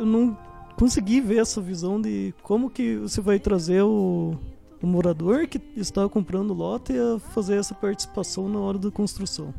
eu 0.00 0.06
não 0.06 0.36
consegui 0.76 1.20
ver 1.20 1.38
essa 1.38 1.60
visão 1.60 2.00
de 2.00 2.34
como 2.42 2.70
que 2.70 2.96
você 2.96 3.20
vai 3.20 3.38
trazer 3.38 3.82
o, 3.82 4.36
o 4.82 4.86
morador 4.86 5.46
que 5.46 5.60
está 5.76 6.08
comprando 6.08 6.52
lote 6.52 6.92
a 6.92 7.20
fazer 7.20 7.56
essa 7.56 7.74
participação 7.74 8.48
na 8.48 8.58
hora 8.58 8.78
da 8.78 8.90
construção. 8.90 9.54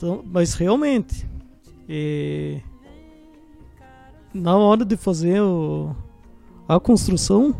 Então, 0.00 0.24
mas 0.24 0.54
realmente, 0.54 1.28
é, 1.86 2.62
na 4.32 4.56
hora 4.56 4.82
de 4.82 4.96
fazer 4.96 5.42
o- 5.42 5.94
a 6.66 6.80
construção, 6.80 7.54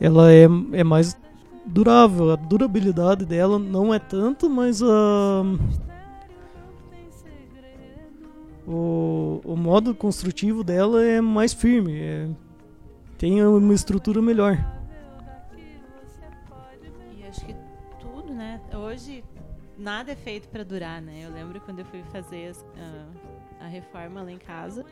ela 0.00 0.32
é, 0.32 0.44
é 0.72 0.82
mais 0.82 1.14
durável. 1.66 2.30
A 2.32 2.36
durabilidade 2.36 3.26
dela 3.26 3.58
não 3.58 3.92
é 3.92 3.98
tanto, 3.98 4.48
mas 4.48 4.82
a 4.82 5.42
o, 8.66 9.42
o 9.44 9.56
modo 9.56 9.94
construtivo 9.94 10.64
dela 10.64 11.04
é 11.04 11.20
mais 11.20 11.52
firme, 11.52 12.00
é- 12.00 12.30
tem 13.18 13.44
uma 13.44 13.74
estrutura 13.74 14.22
melhor. 14.22 14.56
E 17.14 17.24
acho 17.28 17.44
que 17.44 17.54
tudo, 18.00 18.32
né? 18.32 18.58
Hoje 18.74 19.22
nada 19.78 20.12
é 20.12 20.16
feito 20.16 20.48
para 20.48 20.64
durar, 20.64 21.00
né? 21.02 21.22
Eu 21.24 21.30
lembro 21.30 21.60
quando 21.60 21.80
eu 21.80 21.84
fui 21.86 22.02
fazer 22.12 22.48
as- 22.50 22.64
a, 23.60 23.64
a 23.64 23.68
reforma 23.68 24.22
lá 24.22 24.30
em 24.32 24.38
casa, 24.38 24.84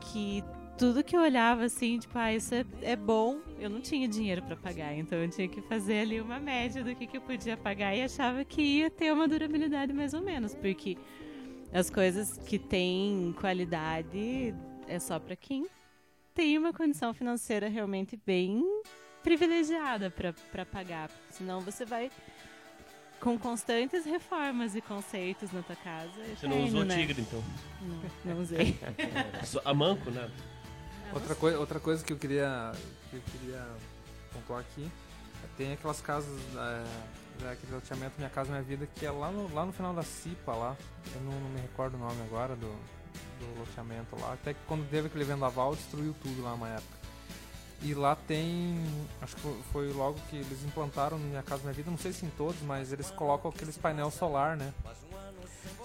que 0.00 0.42
tudo 0.76 1.04
que 1.04 1.16
eu 1.16 1.20
olhava 1.20 1.64
assim, 1.64 1.98
tipo, 1.98 2.18
ah, 2.18 2.32
isso 2.32 2.54
é, 2.54 2.64
é 2.82 2.96
bom, 2.96 3.38
eu 3.58 3.70
não 3.70 3.80
tinha 3.80 4.08
dinheiro 4.08 4.42
para 4.42 4.56
pagar, 4.56 4.94
então 4.96 5.16
eu 5.18 5.28
tinha 5.30 5.48
que 5.48 5.60
fazer 5.62 6.00
ali 6.00 6.20
uma 6.20 6.40
média 6.40 6.82
do 6.82 6.94
que, 6.94 7.06
que 7.06 7.16
eu 7.16 7.20
podia 7.20 7.56
pagar 7.56 7.94
e 7.94 8.02
achava 8.02 8.44
que 8.44 8.60
ia 8.60 8.90
ter 8.90 9.12
uma 9.12 9.28
durabilidade 9.28 9.92
mais 9.92 10.14
ou 10.14 10.20
menos, 10.20 10.54
porque 10.54 10.96
as 11.72 11.88
coisas 11.90 12.38
que 12.38 12.58
têm 12.58 13.34
qualidade 13.40 14.54
é 14.88 14.98
só 14.98 15.18
para 15.18 15.36
quem 15.36 15.66
tem 16.34 16.58
uma 16.58 16.72
condição 16.72 17.14
financeira 17.14 17.68
realmente 17.68 18.18
bem 18.26 18.64
privilegiada 19.22 20.10
para 20.10 20.66
pagar. 20.66 21.08
Senão 21.30 21.60
você 21.60 21.84
vai 21.84 22.10
com 23.24 23.38
constantes 23.38 24.04
reformas 24.04 24.76
e 24.76 24.82
conceitos 24.82 25.50
na 25.50 25.62
tua 25.62 25.76
casa. 25.76 26.12
Você 26.38 26.46
não 26.46 26.62
usou 26.62 26.84
né? 26.84 26.94
tigre, 26.94 27.22
então. 27.22 27.42
Não, 27.80 28.34
não 28.34 28.42
usei. 28.42 28.78
A 29.64 29.72
manco, 29.72 30.10
né? 30.10 30.30
Outra, 31.10 31.34
coi 31.34 31.54
outra 31.54 31.80
coisa 31.80 32.04
que 32.04 32.12
eu 32.12 32.18
queria 32.18 32.72
que 33.08 33.16
eu 33.16 33.22
queria 33.32 33.66
pontuar 34.32 34.60
aqui 34.60 34.90
tem 35.56 35.72
aquelas 35.72 36.00
casas 36.00 36.40
é, 36.56 37.52
aquele 37.52 37.72
loteamento 37.72 38.14
Minha 38.18 38.30
Casa 38.30 38.50
Minha 38.50 38.62
Vida 38.62 38.88
que 38.94 39.06
é 39.06 39.10
lá 39.10 39.30
no, 39.30 39.52
lá 39.54 39.64
no 39.64 39.72
final 39.72 39.94
da 39.94 40.02
Cipa 40.02 40.52
lá 40.52 40.76
eu 41.14 41.20
não, 41.20 41.32
não 41.32 41.50
me 41.50 41.60
recordo 41.60 41.94
o 41.94 41.98
nome 41.98 42.20
agora 42.22 42.56
do, 42.56 42.66
do 42.66 43.60
loteamento 43.60 44.16
lá 44.18 44.32
até 44.32 44.54
que 44.54 44.60
quando 44.66 44.88
teve 44.90 45.06
aquele 45.06 45.24
vendaval 45.24 45.76
destruiu 45.76 46.16
tudo 46.20 46.42
lá 46.42 46.54
uma 46.54 46.70
época 46.70 47.03
e 47.84 47.94
lá 47.94 48.16
tem 48.16 48.82
acho 49.20 49.36
que 49.36 49.62
foi- 49.72 49.92
logo 49.92 50.18
que 50.30 50.36
eles 50.36 50.64
implantaram 50.64 51.18
no 51.18 51.26
Minha 51.26 51.42
Casa 51.42 51.62
Minha 51.62 51.74
Vida 51.74 51.90
não 51.90 51.98
sei 51.98 52.12
se 52.12 52.24
em 52.24 52.30
todos 52.30 52.60
mas 52.62 52.92
eles 52.92 53.10
colocam 53.10 53.50
aqueles 53.50 53.76
painel 53.76 54.10
solar 54.10 54.56
né 54.56 54.72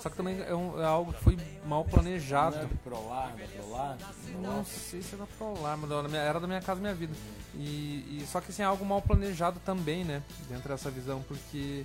só 0.01 0.09
que 0.09 0.15
também 0.15 0.41
é, 0.41 0.55
um- 0.55 0.81
é 0.81 0.85
algo 0.85 1.11
que 1.11 1.21
foi 1.21 1.37
mal 1.65 1.83
planejado 1.83 2.55
Prolar, 2.83 3.35
da 3.35 3.45
Prolar? 3.47 3.97
não 4.41 4.63
sei 4.63 5.01
se 5.01 5.13
era 5.15 5.25
Prolar, 5.37 5.77
mas 5.77 5.91
era 6.13 6.39
da 6.39 6.47
minha 6.47 6.61
casa 6.61 6.79
minha 6.79 6.93
vida. 6.93 7.13
E, 7.53 8.21
e- 8.21 8.25
só 8.31 8.39
que 8.39 8.49
assim, 8.51 8.61
é 8.61 8.65
algo 8.65 8.85
mal 8.85 9.01
planejado 9.01 9.59
também, 9.65 10.05
né? 10.05 10.23
Dentro 10.47 10.69
dessa 10.69 10.89
visão, 10.89 11.21
porque 11.27 11.83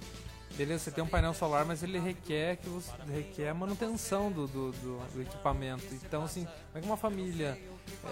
beleza, 0.57 0.85
você 0.85 0.91
tem 0.93 1.03
um 1.03 1.09
painel 1.09 1.35
solar, 1.35 1.65
mas 1.65 1.83
ele 1.83 1.99
requer 1.99 2.57
que 2.59 2.69
você 2.69 2.93
requer 3.12 3.53
manutenção 3.53 4.31
do, 4.31 4.47
do, 4.47 4.71
do- 4.71 5.12
do 5.15 5.23
equipamento. 5.23 5.85
Então 5.95 6.23
assim, 6.23 6.45
como 6.45 6.79
é 6.79 6.81
que 6.81 6.87
uma 6.87 6.97
família 6.97 7.61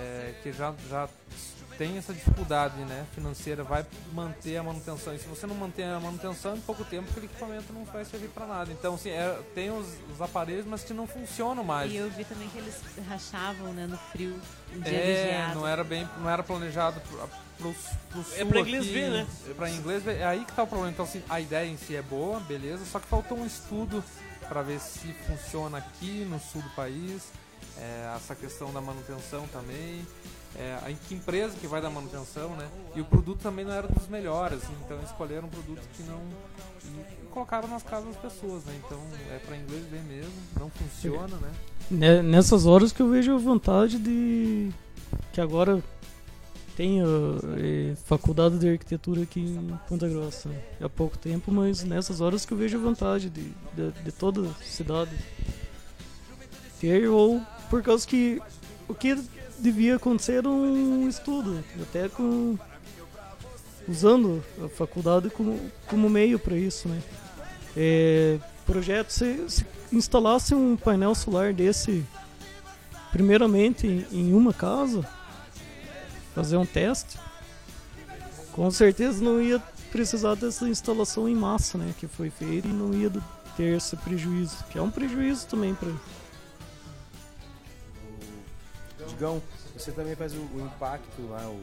é, 0.00 0.34
que 0.42 0.52
já, 0.52 0.74
já 0.90 1.08
tem 1.78 1.96
essa 1.98 2.12
dificuldade 2.12 2.76
né, 2.84 3.06
financeira 3.14 3.64
vai 3.64 3.84
manter 4.12 4.56
a 4.56 4.62
manutenção? 4.62 5.14
E 5.14 5.18
se 5.18 5.26
você 5.26 5.46
não 5.46 5.54
mantém 5.54 5.84
a 5.84 5.98
manutenção, 6.00 6.56
em 6.56 6.60
pouco 6.60 6.84
tempo 6.84 7.08
aquele 7.10 7.26
equipamento 7.26 7.72
não 7.72 7.84
vai 7.84 8.04
servir 8.04 8.28
para 8.28 8.46
nada. 8.46 8.70
Então 8.72 8.94
assim, 8.94 9.10
é- 9.10 9.38
tem 9.54 9.70
os, 9.70 9.86
os 10.12 10.20
aparelhos, 10.20 10.66
mas 10.66 10.82
que 10.84 10.92
não 10.94 11.06
funcionam 11.06 11.64
mais. 11.64 11.90
E 11.92 11.96
eu 11.96 12.10
vi 12.10 12.24
também 12.24 12.48
que 12.48 12.58
eles 12.58 12.74
rachavam, 13.08 13.72
né, 13.72 13.86
no 13.86 13.96
frio, 14.12 14.38
em 14.74 14.80
dia 14.80 14.92
É, 14.92 15.22
vigiado. 15.24 15.54
não 15.60 15.66
era 15.66 15.82
bem, 15.84 16.08
não 16.18 16.28
era 16.30 16.42
planejado 16.42 17.00
pro, 17.00 17.18
pro, 17.58 17.74
pro 18.10 18.22
sul 18.22 18.34
É 18.38 18.44
pra 18.44 18.60
inglês 18.60 18.84
aqui, 18.84 18.92
ver, 18.94 19.10
né? 19.10 19.26
Pra 19.56 19.70
inglês 19.70 20.02
ver, 20.02 20.16
é 20.18 20.24
aí 20.24 20.44
que 20.44 20.52
tá 20.52 20.62
o 20.62 20.66
problema. 20.66 20.90
Então, 20.92 21.04
assim, 21.04 21.22
a 21.28 21.40
ideia 21.40 21.66
em 21.68 21.76
si 21.76 21.96
é 21.96 22.02
boa, 22.02 22.40
beleza, 22.40 22.84
só 22.84 22.98
que 23.00 23.06
faltou 23.06 23.38
um 23.38 23.46
estudo 23.46 24.02
pra 24.48 24.62
ver 24.62 24.78
se 24.80 25.12
funciona 25.26 25.78
aqui 25.78 26.26
no 26.28 26.38
sul 26.38 26.60
do 26.62 26.70
país, 26.70 27.22
é, 27.78 28.12
essa 28.16 28.34
questão 28.34 28.72
da 28.72 28.80
manutenção 28.80 29.46
também, 29.48 30.06
é, 30.58 30.74
a, 30.82 30.92
que 31.08 31.14
empresa 31.14 31.56
que 31.60 31.66
vai 31.66 31.80
dar 31.80 31.90
manutenção, 31.90 32.50
né? 32.56 32.68
E 32.94 33.00
o 33.00 33.04
produto 33.04 33.40
também 33.40 33.64
não 33.64 33.72
era 33.72 33.88
dos 33.88 34.06
melhores, 34.08 34.60
então 34.84 35.00
escolheram 35.02 35.46
um 35.48 35.50
produto 35.50 35.82
que 35.96 36.02
não. 36.02 36.20
E 36.84 37.26
colocaram 37.30 37.68
nas 37.68 37.82
casas 37.82 38.08
das 38.14 38.16
pessoas, 38.32 38.64
né? 38.64 38.74
Então 38.84 38.98
é 39.30 39.38
pra 39.38 39.56
inglês 39.56 39.84
ver 39.86 40.02
mesmo, 40.02 40.32
não 40.58 40.68
funciona, 40.70 41.36
né? 41.38 41.50
Ne- 41.90 42.22
Nessas 42.22 42.66
horas 42.66 42.92
que 42.92 43.00
eu 43.00 43.08
vejo 43.08 43.34
a 43.34 43.38
vantagem 43.38 44.00
de 44.00 44.70
que 45.32 45.40
agora 45.40 45.82
tem 46.76 47.00
eh, 47.02 47.94
faculdade 48.06 48.58
de 48.58 48.68
arquitetura 48.68 49.22
aqui 49.22 49.40
em 49.40 49.78
Ponta 49.88 50.08
Grossa 50.08 50.48
há 50.80 50.88
pouco 50.88 51.18
tempo, 51.18 51.52
mas 51.52 51.84
nessas 51.84 52.20
horas 52.22 52.46
que 52.46 52.52
eu 52.52 52.56
vejo 52.58 52.78
a 52.78 52.80
vantagem 52.80 53.30
de, 53.30 53.42
de, 53.74 53.92
de 54.04 54.12
toda 54.12 54.48
cidade 54.62 55.14
ter 56.80 57.06
ou 57.08 57.40
por 57.70 57.82
causa 57.82 58.06
que 58.06 58.40
o 58.88 58.94
que 58.94 59.16
devia 59.62 59.96
acontecer 59.96 60.46
um 60.46 61.08
estudo 61.08 61.62
até 61.80 62.08
com 62.08 62.58
usando 63.88 64.42
a 64.62 64.68
faculdade 64.68 65.30
como, 65.30 65.58
como 65.86 66.10
meio 66.10 66.38
para 66.38 66.56
isso, 66.56 66.88
né? 66.88 67.02
É, 67.76 68.38
projeto 68.66 69.10
se, 69.10 69.48
se 69.48 69.66
instalasse 69.92 70.54
um 70.54 70.76
painel 70.76 71.14
solar 71.14 71.52
desse 71.52 72.04
primeiramente 73.10 74.06
em, 74.10 74.32
uma 74.32 74.52
casa 74.52 75.06
fazer 76.34 76.56
um 76.56 76.64
teste, 76.64 77.18
com 78.52 78.70
certeza 78.70 79.22
não 79.22 79.40
ia 79.40 79.62
precisar 79.90 80.34
dessa 80.34 80.66
instalação 80.68 81.28
em 81.28 81.34
massa, 81.34 81.76
né? 81.76 81.94
Que 81.98 82.06
foi 82.06 82.30
feita 82.30 82.66
e 82.66 82.72
não 82.72 82.94
ia 82.94 83.10
ter 83.56 83.76
esse 83.76 83.94
prejuízo. 83.96 84.64
Que 84.70 84.78
é 84.78 84.82
um 84.82 84.90
prejuízo 84.90 85.46
também 85.46 85.74
para 85.74 85.90
Digão, 89.08 89.42
você 89.74 89.92
também 89.92 90.14
faz 90.14 90.34
o, 90.34 90.40
o 90.40 90.60
impacto 90.60 91.22
lá, 91.28 91.46
o, 91.48 91.62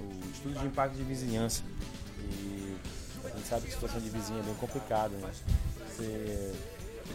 o 0.00 0.30
estudo 0.32 0.58
de 0.58 0.66
impacto 0.66 0.94
de 0.94 1.02
vizinhança. 1.04 1.62
E 2.18 2.76
a 3.24 3.28
gente 3.28 3.48
sabe 3.48 3.62
que 3.62 3.68
a 3.68 3.74
situação 3.74 4.00
de 4.00 4.10
vizinha 4.10 4.40
é 4.40 4.42
bem 4.42 4.54
complicada, 4.54 5.16
né? 5.16 5.30
Você, 5.88 6.52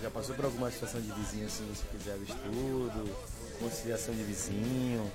já 0.02 0.12
passou 0.12 0.36
por 0.36 0.46
alguma 0.46 0.70
situação 0.70 1.02
de 1.02 1.12
vizinho 1.12 1.46
assim, 1.48 1.66
você 1.74 1.84
fizer 1.98 2.16
o 2.16 2.24
estudo, 2.24 3.16
conciliação 3.60 4.14
de 4.14 4.24
vizinho? 4.24 5.10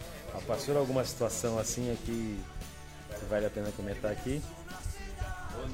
Passou 0.46 0.74
por 0.74 0.80
alguma 0.80 1.04
situação 1.04 1.58
assim 1.58 1.92
aqui 1.92 2.40
que 3.18 3.24
vale 3.26 3.46
a 3.46 3.50
pena 3.50 3.70
comentar 3.72 4.10
aqui? 4.10 4.42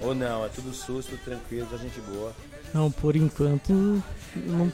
Ou 0.00 0.14
não, 0.14 0.44
é 0.44 0.48
tudo 0.48 0.74
susto, 0.74 1.16
tranquilo, 1.18 1.68
só 1.70 1.76
gente 1.76 2.00
boa. 2.00 2.34
Não, 2.74 2.90
por 2.90 3.16
enquanto 3.16 4.02
não 4.34 4.70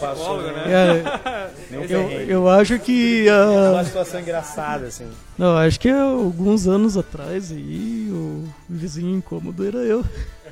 passou 0.00 0.40
né? 0.42 0.64
É, 0.72 1.50
eu, 1.90 2.00
eu 2.28 2.48
acho 2.48 2.78
que 2.78 3.28
É 3.28 3.30
ah, 3.30 3.72
uma 3.74 3.84
situação 3.84 4.20
engraçada, 4.20 4.86
assim. 4.86 5.06
não, 5.36 5.56
acho 5.56 5.78
que 5.78 5.88
há 5.88 6.02
alguns 6.02 6.66
anos 6.66 6.96
atrás 6.96 7.52
aí 7.52 8.08
o 8.10 8.44
vizinho 8.68 9.16
incômodo 9.16 9.66
era 9.66 9.78
eu. 9.78 10.04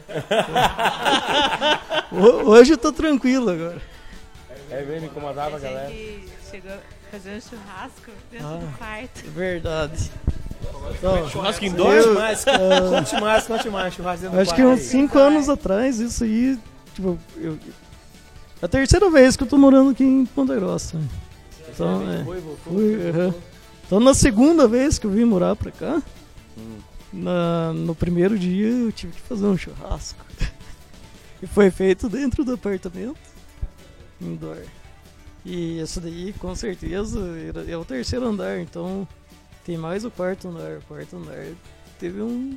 Ho- 2.13 2.51
Hoje 2.51 2.73
eu 2.75 2.79
tô 2.79 2.93
tranquilo 2.93 3.51
agora. 3.51 3.81
É 4.71 4.83
bem, 4.83 5.01
me 5.01 5.07
incomodava 5.07 5.55
a 5.55 5.59
A 5.59 5.61
galera. 5.61 5.89
gente 5.89 6.29
chegou 6.51 6.73
a 6.73 6.79
fazer 7.11 7.37
um 7.37 7.41
churrasco 7.41 8.11
dentro 8.31 8.47
Ah. 8.47 8.57
do 8.59 8.79
quarto. 8.79 9.25
É 9.27 9.31
verdade. 9.31 10.11
Então, 10.91 11.29
Churrasco 11.29 11.65
eu- 11.65 11.69
indoor? 11.71 12.15
Mas, 12.15 12.45
ah, 12.47 12.91
conte 12.91 13.21
mais, 13.21 13.47
conte 13.47 13.69
mais, 13.71 13.95
churrasco 13.95 14.37
acho 14.37 14.55
que 14.55 14.65
uns. 14.65 14.81
5 14.81 15.19
anos 15.19 15.49
atrás, 15.49 15.99
isso 16.01 16.25
aí, 16.25 16.59
tipo, 16.95 17.19
eu, 17.37 17.59
é 18.61 18.65
a 18.65 18.69
terceira 18.69 19.11
vez 19.11 19.37
que 19.37 19.43
eu 19.43 19.47
tô 19.47 19.59
morando 19.59 19.91
aqui 19.91 20.05
em 20.05 20.25
Ponta 20.27 20.55
Grossa. 20.55 20.99
Então, 21.69 22.11
é. 22.11 22.25
Foi, 22.25 22.41
voltou. 22.41 22.73
Fui. 22.75 23.35
Então 23.87 24.01
na 24.01 24.15
segunda 24.15 24.67
vez 24.67 24.99
que 24.99 25.07
eu 25.07 25.11
vim 25.11 25.25
morar 25.25 25.55
pra 25.57 25.71
cá, 25.71 26.03
na- 27.13 27.73
no 27.75 27.95
primeiro 27.95 28.39
dia 28.39 28.69
eu 28.69 28.91
tive 28.93 29.13
que 29.13 29.21
fazer 29.21 29.45
um 29.47 29.57
churrasco. 29.57 30.25
e 31.43 31.47
foi 31.47 31.71
feito 31.71 32.09
dentro 32.09 32.45
do 32.45 32.55
apartamento, 32.55 33.17
indoor. 34.21 34.57
E 35.45 35.79
essa 35.81 36.01
daí 36.01 36.33
com 36.39 36.55
certeza 36.55 37.21
era- 37.49 37.71
é 37.71 37.77
o 37.77 37.85
terceiro 37.85 38.27
andar, 38.27 38.59
então 38.61 39.07
tem 39.65 39.77
mais 39.77 40.05
o 40.05 40.11
quarto 40.11 40.49
andar. 40.49 40.79
O 40.79 40.83
quarto 40.83 41.17
andar 41.17 41.47
teve 41.99 42.21
um, 42.21 42.57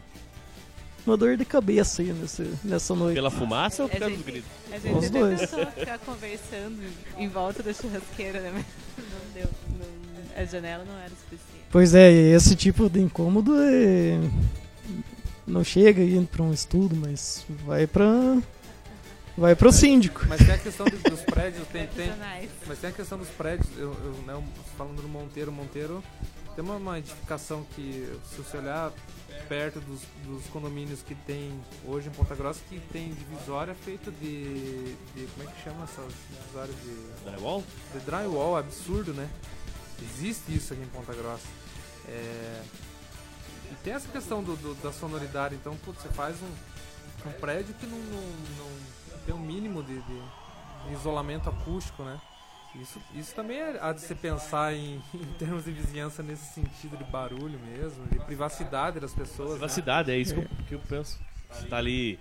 uma 1.06 1.16
dor 1.18 1.38
de 1.38 1.46
cabeça 1.46 2.02
aí 2.02 2.12
nessa, 2.14 2.46
nessa 2.64 2.94
noite. 2.96 3.16
Pela 3.16 3.32
fumaça 3.32 3.84
ou 3.84 3.90
por 3.90 3.96
É, 3.96 4.00
causa 4.00 4.16
dos 4.16 4.26
gritos? 4.26 4.50
A 4.72 4.76
Os 4.76 4.82
gente 4.84 5.06
até 5.08 5.20
dois. 5.20 5.42
ficar 5.76 6.00
conversando 6.00 6.84
em 7.18 7.28
volta 7.30 7.64
da 7.64 7.74
churrasqueira, 7.74 8.40
né? 8.42 8.52
Mas 8.98 9.06
não 9.10 9.34
deu. 9.34 9.50
não- 9.80 9.98
a 10.42 10.46
janela 10.46 10.86
não 10.86 10.96
era 11.00 11.10
suficiente. 11.10 11.66
Pois 11.72 11.96
é, 11.96 12.12
esse 12.12 12.56
tipo 12.56 12.88
de 12.90 13.00
incômodo 13.02 13.54
é... 13.60 14.20
não 15.48 15.64
chega 15.64 16.02
aí 16.02 16.24
pra 16.32 16.44
um 16.44 16.54
estudo, 16.54 16.96
mas 16.96 17.44
vai 17.66 17.88
pra 17.88 18.38
vai 19.36 19.56
pro 19.56 19.72
síndico. 19.72 20.26
Mas 20.28 20.38
tem 20.46 20.52
a 20.54 20.58
questão 20.60 20.86
dos, 20.86 21.02
dos 21.02 21.22
prédios, 21.22 21.68
tem, 21.70 21.88
tem, 21.88 22.12
mas 22.68 22.78
tem 22.80 22.90
a 22.90 22.94
questão 22.94 23.18
dos 23.18 23.30
prédios, 23.30 23.68
eu, 23.78 23.96
eu, 24.04 24.12
né, 24.28 24.44
falando 24.78 25.02
do 25.02 25.08
Monteiro, 25.08 25.52
Monteiro 25.52 26.04
tem 26.58 26.66
uma, 26.66 26.76
uma 26.78 26.98
edificação 26.98 27.64
que, 27.76 28.20
se 28.26 28.36
você 28.42 28.58
olhar 28.58 28.92
perto 29.48 29.80
dos, 29.80 30.02
dos 30.26 30.44
condomínios 30.48 31.02
que 31.04 31.14
tem 31.14 31.58
hoje 31.86 32.10
em 32.10 32.12
Ponta 32.12 32.34
Grossa, 32.34 32.60
que 32.68 32.80
tem 32.92 33.14
divisória 33.14 33.76
feita 33.76 34.10
de, 34.12 34.96
de 35.14 35.28
como 35.36 35.48
é 35.48 35.52
que 35.54 35.64
chama 35.64 35.84
essas 35.84 36.12
divisórias 36.32 36.76
de 36.82 37.24
Drywall? 37.30 37.64
de 37.94 38.00
drywall, 38.00 38.58
absurdo, 38.58 39.14
né? 39.14 39.30
Existe 40.02 40.54
isso 40.56 40.74
aqui 40.74 40.82
em 40.82 40.88
Ponta 40.88 41.14
Grossa. 41.14 41.46
É, 42.08 42.64
E 43.72 43.76
tem 43.84 43.94
essa 43.94 44.08
questão 44.08 44.42
do, 44.44 44.56
do- 44.56 44.74
da 44.82 44.92
sonoridade, 44.92 45.54
então 45.54 45.76
putz, 45.86 46.02
você 46.02 46.10
faz 46.10 46.36
um, 46.42 47.30
um 47.30 47.34
prédio 47.34 47.76
que 47.76 47.86
não, 47.86 47.98
não, 48.00 48.22
não 49.12 49.20
tem 49.28 49.36
um 49.36 49.40
mínimo 49.40 49.84
de, 49.84 50.02
de- 50.02 50.22
de 50.88 50.94
isolamento 50.94 51.50
acústico, 51.50 52.02
né? 52.04 52.20
Isso, 52.82 53.00
isso 53.16 53.34
também 53.36 53.58
é, 53.58 53.78
há 53.82 53.92
de 53.92 54.02
se 54.02 54.14
pensar 54.16 54.74
em, 54.74 55.02
em 55.14 55.34
termos 55.40 55.66
de 55.66 55.72
vizinhança 55.72 56.22
nesse 56.22 56.46
sentido 56.54 56.96
de 56.98 57.04
barulho 57.06 57.60
mesmo, 57.60 58.06
de 58.08 58.20
privacidade 58.20 59.00
das 59.00 59.14
pessoas. 59.14 59.52
Né? 59.52 59.58
Privacidade, 59.58 60.12
é 60.12 60.18
isso 60.18 60.34
que 60.34 60.40
eu, 60.42 60.48
que 60.68 60.76
eu 60.76 60.80
penso. 60.80 61.20
Você 61.52 61.68
tá 61.68 61.78
ali. 61.78 62.20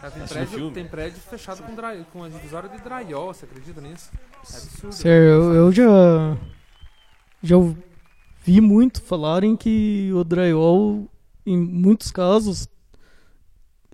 Cara, 0.00 0.10
tem, 0.10 0.22
Assistindo 0.22 0.28
prédio, 0.28 0.58
filme. 0.58 0.74
tem 0.74 0.86
prédio 0.88 1.20
fechado 1.20 1.62
com, 1.62 1.74
dry, 1.74 2.04
com 2.12 2.22
a 2.24 2.28
divisória 2.28 2.68
de 2.68 2.78
drywall, 2.78 3.32
você 3.32 3.44
acredita 3.46 3.80
nisso? 3.80 4.10
É 4.14 4.56
absurdo. 4.56 4.92
Sério, 4.94 5.28
eu, 5.28 5.54
eu 5.54 5.72
já 5.72 6.36
já 7.42 7.56
vi 8.42 8.60
muito 8.60 9.00
falarem 9.02 9.56
que 9.56 10.10
o 10.12 10.24
drywall 10.24 11.08
em 11.46 11.56
muitos 11.56 12.10
casos 12.10 12.68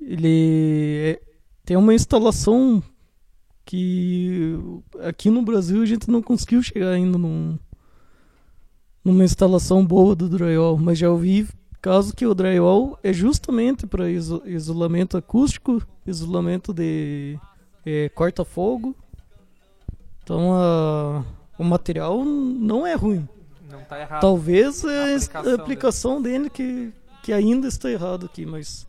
ele 0.01 1.17
é- 1.17 1.23
tem 1.65 1.77
uma 1.77 1.95
instalação 1.95 2.83
que 3.65 4.59
aqui 5.01 5.31
no 5.31 5.43
Brasil 5.43 5.83
a 5.83 5.87
gente 5.87 6.11
não 6.11 6.21
conseguiu 6.23 6.63
chegar 6.63 6.91
ainda 6.91 7.17
num, 7.19 7.59
numa 9.05 9.25
instalação 9.25 9.85
boa 9.85 10.15
do 10.17 10.29
drywall, 10.29 10.77
mas 10.77 10.99
já 10.99 11.09
ouvi 11.11 11.49
caso 11.81 12.15
que 12.15 12.27
o 12.27 12.35
drywall 12.35 12.99
é 13.03 13.13
justamente 13.13 13.87
para 13.87 14.11
isolamento 14.11 15.17
acústico, 15.17 15.81
isolamento 16.07 16.73
de 16.75 17.39
eh, 17.87 18.11
corta-fogo. 18.15 18.95
Então 20.23 20.53
a- 20.55 21.25
o 21.59 21.65
material 21.65 22.25
não 22.25 22.87
é 22.87 22.95
ruim. 22.95 23.27
Não 23.71 23.81
tá 23.85 24.01
errado. 24.01 24.21
Talvez 24.21 24.85
A 24.85 24.93
é 24.93 25.15
aplicação 25.17 25.51
a 25.53 25.55
aplicação 25.55 26.23
dele 26.23 26.51
que, 26.51 26.93
que 27.23 27.33
ainda 27.33 27.69
está 27.69 27.91
errado 27.91 28.27
aqui, 28.27 28.45
mas 28.45 28.87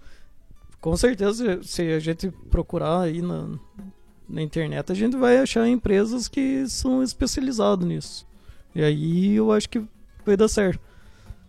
com 0.82 0.98
certeza 0.98 1.62
se 1.64 1.82
a 1.94 2.00
gente 2.00 2.30
procurar 2.50 3.02
aí 3.02 3.22
na, 3.22 3.48
na 4.30 4.42
internet 4.42 4.92
a 4.92 4.96
gente 4.96 5.16
vai 5.18 5.38
achar 5.38 5.68
empresas 5.68 6.28
que 6.28 6.68
são 6.68 7.04
especializadas 7.04 7.86
nisso. 7.88 8.26
E 8.74 8.82
aí 8.84 9.36
eu 9.36 9.52
acho 9.52 9.68
que 9.70 9.84
vai 10.26 10.38
dar 10.38 10.48
certo. 10.48 10.80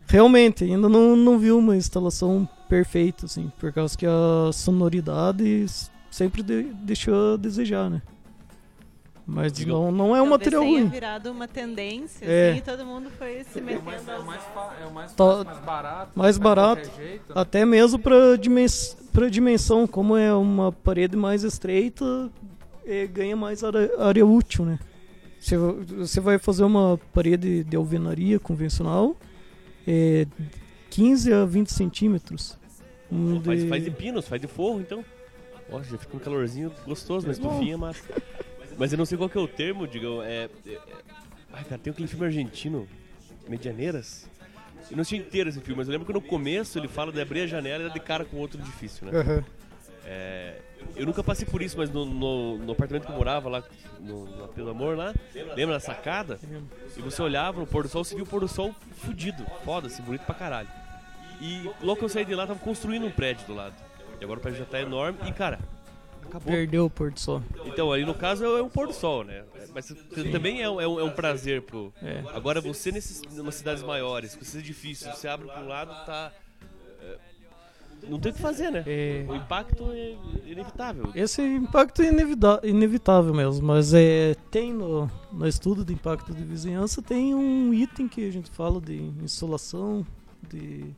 Realmente, 0.06 0.64
ainda 0.64 0.88
não, 0.88 1.14
não 1.16 1.38
vi 1.38 1.52
uma 1.52 1.76
instalação 1.76 2.48
perfeita, 2.68 3.26
assim, 3.26 3.52
por 3.58 3.72
causa 3.72 3.96
que 3.96 4.04
a 4.04 4.50
sonoridade 4.52 5.64
sempre 6.10 6.42
de- 6.42 6.64
deixou 6.84 7.34
a 7.34 7.36
desejar, 7.36 7.88
né? 7.88 8.02
Mas 9.24 9.56
não, 9.64 9.92
não 9.92 10.16
é 10.16 10.20
um 10.20 10.28
material 10.28 10.64
ruim. 10.64 10.88
virado 10.88 11.30
uma 11.30 11.46
tendência, 11.46 12.24
É. 12.26 12.50
assim, 12.50 12.58
e 12.58 12.62
todo 12.62 12.84
mundo 12.84 13.08
foi 13.16 13.44
se 13.44 13.60
É 13.60 13.62
o 13.62 13.64
metendo 13.64 13.84
mais, 13.84 14.08
é 14.08 14.18
o 14.18 14.24
mais, 14.24 14.42
é 14.82 14.86
o 14.86 14.92
mais, 14.92 15.12
Tá- 15.12 15.44
mais 15.44 15.58
barato. 15.60 16.10
mais 16.16 16.34
de 16.34 16.40
barato. 16.42 16.90
jeito, 16.96 17.28
né? 17.28 17.34
Até 17.40 17.64
mesmo 17.64 18.00
para 18.00 18.36
dimens 18.36 18.96
pra 19.12 19.28
dimensão, 19.28 19.86
como 19.86 20.16
é 20.16 20.34
uma 20.34 20.72
parede 20.72 21.16
mais 21.16 21.44
estreita, 21.44 22.28
ganha 23.12 23.36
mais 23.36 23.62
área, 23.64 23.90
área 23.98 24.24
útil, 24.26 24.64
né? 24.64 24.78
Se 25.40 25.56
vo- 25.56 25.80
você 25.98 26.20
vai 26.20 26.38
fazer 26.38 26.62
uma 26.64 26.98
parede 27.12 27.64
de 27.64 27.76
alvenaria 27.76 28.38
convencional, 28.38 29.16
é 29.86 30.26
15 30.90 31.32
a 31.32 31.44
20 31.44 31.68
centímetros. 31.72 32.56
Um 33.10 33.40
Faz, 33.42 33.62
de- 33.62 33.68
faz 33.68 33.84
de 33.84 33.90
pinos, 33.90 34.26
faz 34.28 34.40
de 34.40 34.46
forro, 34.48 34.80
então. 34.80 35.04
Ó, 35.70 35.82
já 35.82 35.98
fica 35.98 36.16
um 36.16 36.20
calorzinho 36.20 36.72
gostoso 36.86 37.26
na 37.26 37.32
estufinha, 37.32 37.76
mas. 37.78 38.02
Mas 38.78 38.92
eu 38.92 38.98
não 38.98 39.04
sei 39.04 39.18
qual 39.18 39.28
que 39.28 39.36
é 39.36 39.40
o 39.40 39.48
termo, 39.48 39.86
digam. 39.86 40.22
É, 40.22 40.48
é- 40.66 40.70
é- 40.72 40.78
Ai, 41.52 41.64
cara, 41.64 41.78
tem 41.78 41.90
aquele 41.92 42.08
filme 42.08 42.24
argentino, 42.24 42.86
Medianeiras. 43.48 44.26
Eu 44.90 44.96
não 44.96 45.04
sei 45.04 45.18
inteiro 45.18 45.48
esse 45.48 45.60
filme, 45.60 45.76
mas 45.78 45.88
eu 45.88 45.92
lembro 45.92 46.06
que 46.06 46.12
no 46.12 46.20
começo 46.20 46.78
ele 46.78 46.88
fala 46.88 47.12
de 47.12 47.20
abrir 47.20 47.42
a 47.42 47.46
janela 47.46 47.84
e 47.84 47.86
dar 47.88 47.92
de 47.94 48.00
cara 48.00 48.24
com 48.24 48.36
outro 48.38 48.60
edifício, 48.60 49.06
né? 49.06 49.18
Aham. 49.18 49.44
É, 50.04 50.56
eu 50.96 51.06
nunca 51.06 51.22
passei 51.22 51.46
por 51.46 51.62
isso, 51.62 51.76
mas 51.78 51.88
no, 51.90 52.04
no- 52.04 52.58
no 52.58 52.72
apartamento 52.72 53.06
que 53.06 53.12
eu 53.12 53.16
morava 53.16 53.48
lá, 53.48 53.62
no, 54.00 54.26
no 54.26 54.44
Apelo 54.44 54.70
Amor 54.70 54.96
lá, 54.96 55.14
lembra 55.54 55.74
da 55.74 55.80
sacada? 55.80 56.38
E 56.96 57.00
você 57.00 57.22
olhava 57.22 57.60
no 57.60 57.66
pôr 57.66 57.84
do 57.84 57.88
sol, 57.88 58.02
você 58.04 58.14
via 58.14 58.24
o 58.24 58.26
pôr 58.26 58.40
do 58.40 58.48
sol 58.48 58.74
fudido, 58.96 59.44
foda, 59.64 59.86
assim, 59.86 60.02
bonito 60.02 60.22
pra 60.22 60.34
caralho. 60.34 60.68
E 61.40 61.70
logo 61.80 61.96
que 61.98 62.04
eu 62.04 62.08
saí 62.08 62.24
de 62.24 62.34
lá, 62.34 62.46
tava 62.46 62.58
construindo 62.58 63.06
um 63.06 63.10
prédio 63.10 63.46
do 63.46 63.54
lado. 63.54 63.74
E 64.20 64.24
agora 64.24 64.38
o 64.38 64.42
prédio 64.42 64.60
já 64.60 64.64
tá 64.64 64.80
enorme 64.80 65.18
e, 65.26 65.32
cara, 65.32 65.58
acabou. 66.24 66.52
Perdeu 66.52 66.84
o 66.86 66.90
pôr 66.90 67.10
do 67.12 67.18
sol. 67.20 67.42
Então, 67.64 67.92
ali 67.92 68.04
no 68.04 68.14
caso 68.14 68.44
é 68.44 68.62
um 68.62 68.68
pôr 68.68 68.86
do 68.88 68.92
sol, 68.92 69.24
né? 69.24 69.44
Mas 69.74 69.86
também 70.32 70.62
é 70.62 70.68
um, 70.68 70.80
é 70.80 70.86
um- 70.86 71.00
é 71.00 71.04
um 71.04 71.10
prazer 71.10 71.62
pro. 71.62 71.92
É. 72.02 72.22
Agora 72.34 72.60
você 72.60 72.92
nesses, 72.92 73.22
nas 73.36 73.54
cidades 73.54 73.82
maiores, 73.82 74.34
com 74.34 74.42
esses 74.42 74.54
edifícios, 74.54 75.16
você 75.16 75.26
abre 75.28 75.46
pra 75.48 75.60
um 75.60 75.66
lado, 75.68 75.90
tá. 76.04 76.30
Não 78.08 78.18
tem 78.18 78.32
o 78.32 78.34
que 78.34 78.40
fazer, 78.40 78.70
né? 78.70 78.84
É. 78.86 79.24
O 79.28 79.34
impacto 79.34 79.90
é 79.92 80.16
inevitável. 80.46 81.10
Esse 81.14 81.42
impacto 81.42 82.02
é 82.02 82.68
inevitável 82.68 83.32
mesmo, 83.34 83.66
mas 83.66 83.94
é, 83.94 84.34
tem 84.50 84.72
no, 84.72 85.10
no 85.32 85.46
estudo 85.46 85.84
de 85.84 85.92
impacto 85.92 86.32
de 86.34 86.42
vizinhança 86.42 87.00
tem 87.00 87.34
um 87.34 87.72
item 87.72 88.08
que 88.08 88.26
a 88.26 88.32
gente 88.32 88.50
fala 88.50 88.80
de 88.80 88.96
insolação, 89.22 90.06
de 90.48 90.94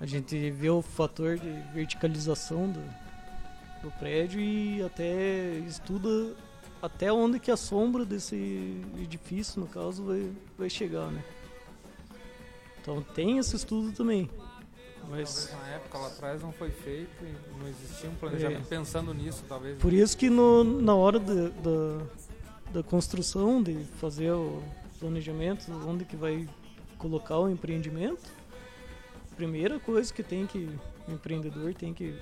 a 0.00 0.06
gente 0.06 0.50
vê 0.50 0.68
o 0.68 0.82
fator 0.82 1.38
de 1.38 1.50
verticalização 1.72 2.68
do, 2.70 2.80
do 3.82 3.90
prédio 3.92 4.40
e 4.40 4.82
até 4.82 5.58
estuda 5.66 6.34
até 6.82 7.12
onde 7.12 7.38
que 7.38 7.52
a 7.52 7.56
sombra 7.56 8.04
desse 8.04 8.82
edifício, 8.98 9.60
no 9.60 9.68
caso, 9.68 10.02
vai, 10.02 10.32
vai 10.58 10.68
chegar, 10.68 11.06
né? 11.12 11.22
Então 12.80 13.00
tem 13.14 13.38
esse 13.38 13.54
estudo 13.54 13.92
também. 13.92 14.28
Mas 15.10 15.48
Talvez 15.50 15.52
na 15.68 15.74
época 15.74 15.98
lá 15.98 16.06
atrás 16.08 16.42
não 16.42 16.52
foi 16.52 16.70
feito 16.70 17.24
e 17.24 17.34
não 17.60 17.68
existia 17.68 18.08
um 18.10 18.14
planejamento 18.14 18.66
pensando 18.68 19.12
nisso, 19.12 19.44
talvez. 19.48 19.78
Por 19.78 19.92
isso 19.92 20.16
que 20.16 20.30
no, 20.30 20.64
na 20.64 20.94
hora 20.94 21.18
de- 21.18 21.50
da, 21.50 22.06
da 22.72 22.82
construção, 22.82 23.62
de 23.62 23.84
fazer 24.00 24.30
o 24.32 24.62
planejamento, 24.98 25.70
onde 25.86 26.04
que 26.04 26.16
vai 26.16 26.48
colocar 26.98 27.38
o 27.38 27.48
empreendimento, 27.50 28.22
a 29.32 29.34
primeira 29.34 29.78
coisa 29.80 30.12
que 30.12 30.22
tem 30.22 30.46
que 30.46 30.68
o 31.08 31.12
empreendedor 31.12 31.74
tem 31.74 31.92
que 31.92 32.16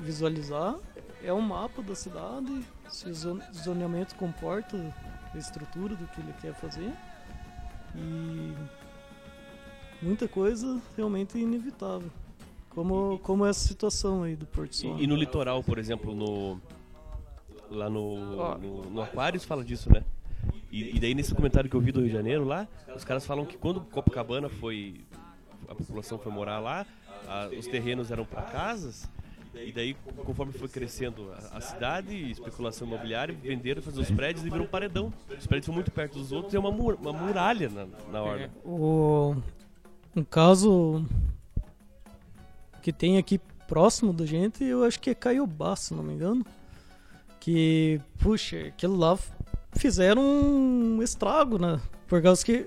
visualizar 0.00 0.74
é 1.22 1.32
o 1.32 1.40
mapa 1.40 1.82
da 1.82 1.94
cidade, 1.94 2.64
se 2.88 3.08
o 3.08 3.14
zo- 3.14 3.40
zoneamento 3.54 4.14
comporta 4.16 4.76
a 5.34 5.38
estrutura 5.38 5.94
do 5.94 6.06
que 6.08 6.20
ele 6.20 6.32
quer 6.40 6.54
fazer. 6.54 6.92
E 7.94 8.54
muita 10.02 10.28
coisa 10.28 10.80
realmente 10.96 11.36
é 11.36 11.40
inevitável. 11.40 12.10
Como, 12.70 13.18
como 13.20 13.46
essa 13.46 13.66
situação 13.66 14.22
aí 14.22 14.36
do 14.36 14.44
Porto 14.46 14.76
Sol. 14.76 14.98
E, 14.98 15.04
e 15.04 15.06
no 15.06 15.16
litoral, 15.16 15.62
por 15.62 15.78
exemplo, 15.78 16.14
no 16.14 16.60
lá 17.70 17.88
no, 17.90 18.58
no, 18.58 18.82
no 18.90 19.02
Aquários 19.02 19.44
fala 19.44 19.64
disso, 19.64 19.90
né? 19.92 20.04
E, 20.70 20.96
e 20.96 21.00
daí 21.00 21.14
nesse 21.14 21.30
documentário 21.30 21.68
que 21.70 21.74
eu 21.74 21.80
vi 21.80 21.90
do 21.90 22.00
Rio 22.00 22.08
de 22.08 22.14
Janeiro 22.14 22.44
lá, 22.44 22.68
os 22.94 23.02
caras 23.04 23.24
falam 23.26 23.44
que 23.46 23.56
quando 23.56 23.80
Copacabana 23.80 24.48
foi 24.48 25.00
a 25.68 25.74
população 25.74 26.18
foi 26.18 26.30
morar 26.30 26.58
lá, 26.60 26.86
a- 27.26 27.48
os 27.58 27.66
terrenos 27.66 28.10
eram 28.10 28.24
para 28.24 28.42
casas. 28.42 29.08
E 29.54 29.72
daí, 29.72 29.94
conforme 30.26 30.52
foi 30.52 30.68
crescendo 30.68 31.32
a, 31.32 31.56
a 31.56 31.60
cidade, 31.62 32.30
especulação 32.30 32.86
imobiliária, 32.86 33.34
venderam, 33.34 33.80
fazer 33.80 34.02
os 34.02 34.10
prédios 34.10 34.44
e 34.44 34.50
viram 34.50 34.64
um 34.66 34.68
paredão. 34.68 35.10
Os 35.30 35.46
prédios 35.46 35.64
são 35.64 35.74
muito 35.74 35.90
perto 35.90 36.18
dos 36.18 36.30
outros 36.30 36.52
e 36.52 36.56
é 36.58 36.60
uma, 36.60 36.70
mur- 36.70 36.98
uma 37.00 37.12
muralha 37.14 37.70
na, 37.70 37.86
na 38.12 38.22
orla. 38.22 38.50
O, 38.62 39.34
um 40.16 40.24
caso 40.24 41.04
que 42.80 42.90
tem 42.90 43.18
aqui 43.18 43.38
próximo 43.68 44.12
da 44.12 44.24
gente, 44.24 44.64
eu 44.64 44.82
acho 44.82 44.98
que 44.98 45.10
é 45.10 45.14
Caiobá, 45.14 45.76
se 45.76 45.92
não 45.92 46.02
me 46.02 46.14
engano. 46.14 46.44
Que, 47.38 48.00
puxa, 48.18 48.56
aquilo 48.68 48.96
lá 48.96 49.18
fizeram 49.72 50.22
um 50.22 51.02
estrago, 51.02 51.58
né? 51.58 51.80
Por 52.08 52.22
causa 52.22 52.44
que, 52.44 52.66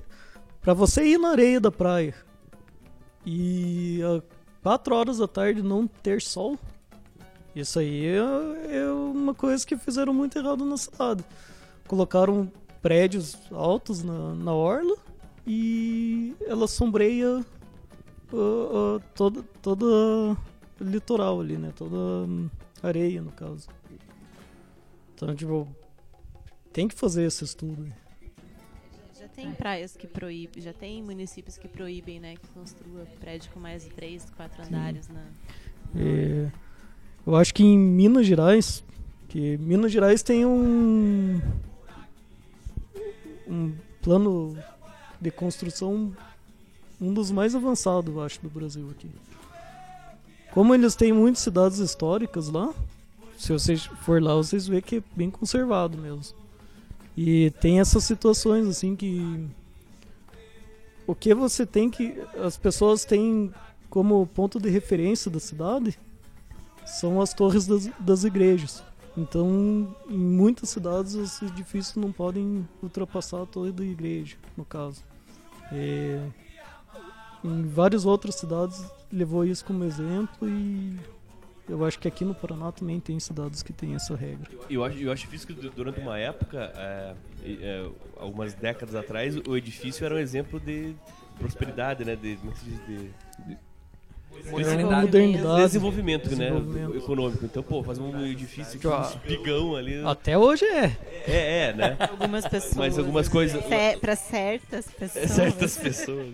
pra 0.61 0.73
você 0.73 1.03
ir 1.03 1.17
na 1.17 1.29
areia 1.29 1.59
da 1.59 1.71
praia 1.71 2.13
e 3.25 3.99
a 4.03 4.21
4 4.61 4.95
horas 4.95 5.17
da 5.17 5.27
tarde 5.27 5.63
não 5.63 5.87
ter 5.87 6.21
sol, 6.21 6.57
isso 7.55 7.79
aí 7.79 8.05
é, 8.05 8.77
é 8.77 8.91
uma 8.91 9.33
coisa 9.33 9.65
que 9.65 9.75
fizeram 9.75 10.13
muito 10.13 10.37
errado 10.37 10.63
na 10.63 10.77
cidade. 10.77 11.23
Colocaram 11.87 12.51
prédios 12.81 13.35
altos 13.51 14.03
na, 14.03 14.35
na 14.35 14.53
orla 14.53 15.08
e 15.51 16.35
ela 16.45 16.67
sombreia 16.67 17.43
ah, 18.31 18.97
ah, 19.01 19.01
toda, 19.15 19.41
toda 19.63 19.85
o 19.85 20.37
litoral 20.79 21.41
ali, 21.41 21.57
né? 21.57 21.73
Toda 21.75 21.95
hum, 21.95 22.47
areia, 22.83 23.19
no 23.19 23.31
caso. 23.31 23.67
Então, 25.15 25.33
tipo, 25.33 25.67
tem 26.71 26.87
que 26.87 26.93
fazer 26.93 27.23
esse 27.23 27.43
estudo. 27.43 27.83
aí. 27.83 27.93
Já 29.19 29.27
tem 29.27 29.51
praias 29.51 29.97
que 29.97 30.05
proíbem, 30.05 30.61
já 30.61 30.71
tem 30.71 31.01
municípios 31.01 31.57
que 31.57 31.67
proíbem, 31.67 32.19
né, 32.19 32.35
que 32.35 32.47
construa 32.49 33.07
prédio 33.19 33.51
com 33.51 33.59
mais 33.59 33.83
de 33.83 33.89
três, 33.89 34.29
quatro 34.29 34.63
andares 34.63 35.09
na. 35.09 35.25
É, 35.95 36.51
eu 37.25 37.35
acho 37.35 37.55
que 37.55 37.63
em 37.63 37.77
Minas 37.77 38.27
Gerais, 38.27 38.83
que 39.27 39.57
Minas 39.57 39.91
Gerais 39.91 40.21
tem 40.21 40.45
um 40.45 41.41
um 43.47 43.75
plano 44.01 44.55
de 45.19 45.31
construção 45.31 46.13
um 47.01 47.13
dos 47.13 47.31
mais 47.31 47.55
avançados, 47.55 48.13
eu 48.13 48.21
acho, 48.21 48.41
do 48.41 48.49
Brasil 48.49 48.89
aqui. 48.91 49.09
Como 50.51 50.73
eles 50.73 50.95
têm 50.95 51.13
muitas 51.13 51.41
cidades 51.43 51.77
históricas 51.77 52.49
lá, 52.49 52.73
se 53.37 53.53
vocês 53.53 53.85
for 53.85 54.21
lá, 54.21 54.35
vocês 54.35 54.67
vê 54.67 54.81
que 54.81 54.97
é 54.97 55.03
bem 55.15 55.29
conservado 55.29 55.97
mesmo. 55.97 56.35
E 57.15 57.51
tem 57.61 57.79
essas 57.79 58.03
situações 58.03 58.67
assim 58.67 58.95
que 58.95 59.47
o 61.07 61.15
que 61.15 61.33
você 61.33 61.65
tem 61.65 61.89
que 61.89 62.21
as 62.43 62.57
pessoas 62.57 63.05
têm 63.05 63.53
como 63.89 64.27
ponto 64.27 64.59
de 64.59 64.69
referência 64.69 65.31
da 65.31 65.39
cidade 65.39 65.97
são 66.85 67.21
as 67.21 67.33
torres 67.33 67.65
das, 67.65 67.87
das 67.99 68.23
igrejas. 68.23 68.83
Então, 69.17 69.95
em 70.09 70.17
muitas 70.17 70.69
cidades, 70.69 71.15
os 71.15 71.41
edifícios 71.41 71.95
não 71.95 72.11
podem 72.11 72.67
ultrapassar 72.81 73.41
a 73.41 73.45
torre 73.45 73.71
da 73.71 73.83
igreja, 73.83 74.37
no 74.55 74.63
caso. 74.63 75.03
É, 75.71 76.19
em 77.43 77.67
várias 77.67 78.05
outras 78.05 78.35
cidades 78.35 78.83
levou 79.11 79.45
isso 79.45 79.63
como 79.65 79.83
exemplo 79.83 80.47
e 80.47 80.95
eu 81.67 81.85
acho 81.85 81.99
que 81.99 82.07
aqui 82.07 82.25
no 82.25 82.33
Paraná 82.33 82.71
também 82.71 82.99
tem 82.99 83.19
cidades 83.19 83.61
que 83.61 83.71
têm 83.71 83.93
essa 83.93 84.15
regra. 84.15 84.49
Eu 84.69 84.83
acho, 84.83 84.97
eu 84.97 85.11
acho 85.11 85.23
difícil 85.25 85.47
que 85.47 85.53
du- 85.53 85.69
durante 85.69 85.99
uma 85.99 86.17
época, 86.17 86.71
é, 86.75 87.13
e, 87.43 87.59
é, 87.61 87.87
algumas 88.17 88.53
décadas 88.55 88.95
atrás, 88.95 89.35
o 89.47 89.55
edifício 89.55 90.03
era 90.03 90.15
um 90.15 90.17
exemplo 90.17 90.59
de 90.59 90.95
prosperidade, 91.37 92.03
né? 92.03 92.15
De, 92.15 92.33
é 92.33 92.35
diz? 92.35 92.85
De, 92.87 93.11
de 93.45 93.57
Modernidade. 94.49 95.01
Modernidade. 95.01 95.61
desenvolvimento, 95.63 96.29
né? 96.35 96.49
Desenvolvimento. 96.49 96.97
Econômico. 96.97 97.45
Então, 97.45 97.63
pô, 97.63 97.83
fazer 97.83 98.01
um 98.01 98.25
edifício, 98.25 98.79
tipo, 98.79 98.89
Ah. 98.93 98.99
um 99.01 99.09
espigão 99.29 99.75
ali. 99.75 100.01
Até 100.05 100.37
hoje 100.37 100.65
é. 100.65 100.85
É, 101.27 101.67
é, 101.69 101.73
né? 101.73 101.97
Algumas 101.99 102.47
pessoas. 102.47 102.75
Mas 102.75 102.97
algumas 102.99 103.27
coisas. 103.29 103.63
Ce- 103.63 103.97
pra 103.99 104.15
certas 104.15 104.85
pessoas. 104.87 105.23
É 105.23 105.27
certas 105.27 105.77
pessoas. 105.77 106.27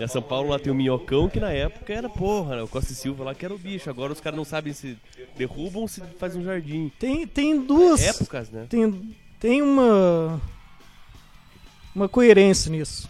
Em 0.00 0.08
São 0.08 0.22
Paulo 0.22 0.48
lá 0.50 0.58
tem 0.58 0.72
o 0.72 0.74
Minhocão, 0.74 1.28
que 1.28 1.38
na 1.38 1.52
época 1.52 1.92
era 1.92 2.08
porra, 2.08 2.56
né? 2.56 2.62
O 2.62 2.68
Costa 2.68 2.92
e 2.92 2.94
Silva 2.94 3.24
lá 3.24 3.34
que 3.34 3.44
era 3.44 3.52
o 3.54 3.58
bicho. 3.58 3.90
Agora 3.90 4.12
os 4.12 4.20
caras 4.20 4.36
não 4.36 4.44
sabem 4.44 4.72
se 4.72 4.96
derrubam 5.36 5.82
ou 5.82 5.88
se 5.88 6.00
faz 6.18 6.34
um 6.34 6.42
jardim. 6.42 6.90
Tem, 6.98 7.26
tem 7.26 7.60
duas. 7.60 8.02
Épocas, 8.02 8.50
né? 8.50 8.66
tem, 8.68 9.14
tem 9.38 9.60
uma 9.62 10.40
uma 11.94 12.08
coerência 12.08 12.70
nisso. 12.70 13.08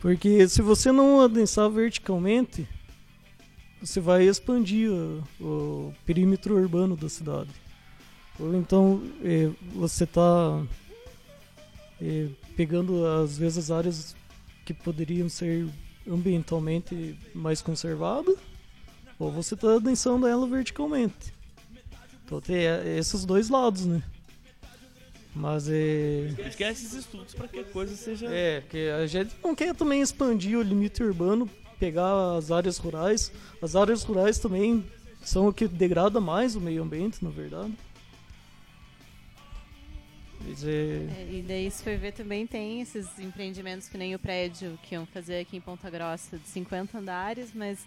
Porque 0.00 0.48
se 0.48 0.60
você 0.62 0.90
não 0.92 1.20
adensar 1.20 1.68
verticalmente, 1.70 2.66
você 3.80 4.00
vai 4.00 4.24
expandir 4.24 4.90
o, 4.90 5.24
o 5.40 5.94
perímetro 6.04 6.56
urbano 6.56 6.96
da 6.96 7.08
cidade. 7.08 7.50
Ou 8.38 8.54
então 8.54 9.02
eh, 9.22 9.50
você 9.74 10.04
está 10.04 10.62
pegando 12.56 13.04
às 13.06 13.36
vezes 13.36 13.70
áreas 13.70 14.14
que 14.64 14.72
poderiam 14.72 15.28
ser 15.28 15.66
ambientalmente 16.06 17.18
mais 17.34 17.60
conservadas, 17.60 18.36
ou 19.18 19.32
você 19.32 19.54
está 19.54 19.74
adensando 19.74 20.26
ela 20.26 20.46
verticalmente. 20.46 21.32
Então 22.24 22.40
tem 22.40 22.56
eh, 22.56 22.98
esses 22.98 23.24
dois 23.24 23.48
lados, 23.48 23.86
né? 23.86 24.02
Mas 25.34 25.68
é. 25.68 26.34
É 26.38 26.70
esses 26.70 26.92
estudos 26.92 27.34
pra 27.34 27.46
que 27.48 27.60
a 27.60 27.64
coisa 27.64 27.94
seja. 27.96 28.26
É, 28.26 28.60
porque 28.60 28.90
a 28.96 29.06
gente 29.06 29.34
não 29.42 29.54
quer 29.54 29.74
também 29.74 30.00
expandir 30.00 30.58
o 30.58 30.62
limite 30.62 31.02
urbano, 31.02 31.48
pegar 31.78 32.36
as 32.36 32.50
áreas 32.50 32.78
rurais. 32.78 33.32
As 33.62 33.76
áreas 33.76 34.02
rurais 34.02 34.38
também 34.38 34.84
são 35.22 35.48
o 35.48 35.52
que 35.52 35.68
degrada 35.68 36.20
mais 36.20 36.56
o 36.56 36.60
meio 36.60 36.82
ambiente, 36.82 37.22
na 37.22 37.30
verdade. 37.30 37.72
É. 40.64 41.20
É, 41.20 41.28
e 41.30 41.44
daí, 41.46 41.70
se 41.70 41.82
for 41.82 41.96
ver, 41.96 42.12
também 42.12 42.46
tem 42.46 42.80
esses 42.80 43.18
empreendimentos 43.18 43.88
que 43.88 43.98
nem 43.98 44.14
o 44.14 44.18
prédio 44.18 44.78
que 44.82 44.94
iam 44.94 45.04
fazer 45.06 45.40
aqui 45.40 45.56
em 45.56 45.60
Ponta 45.60 45.90
Grossa 45.90 46.38
de 46.38 46.48
50 46.48 46.98
andares, 46.98 47.50
mas 47.54 47.84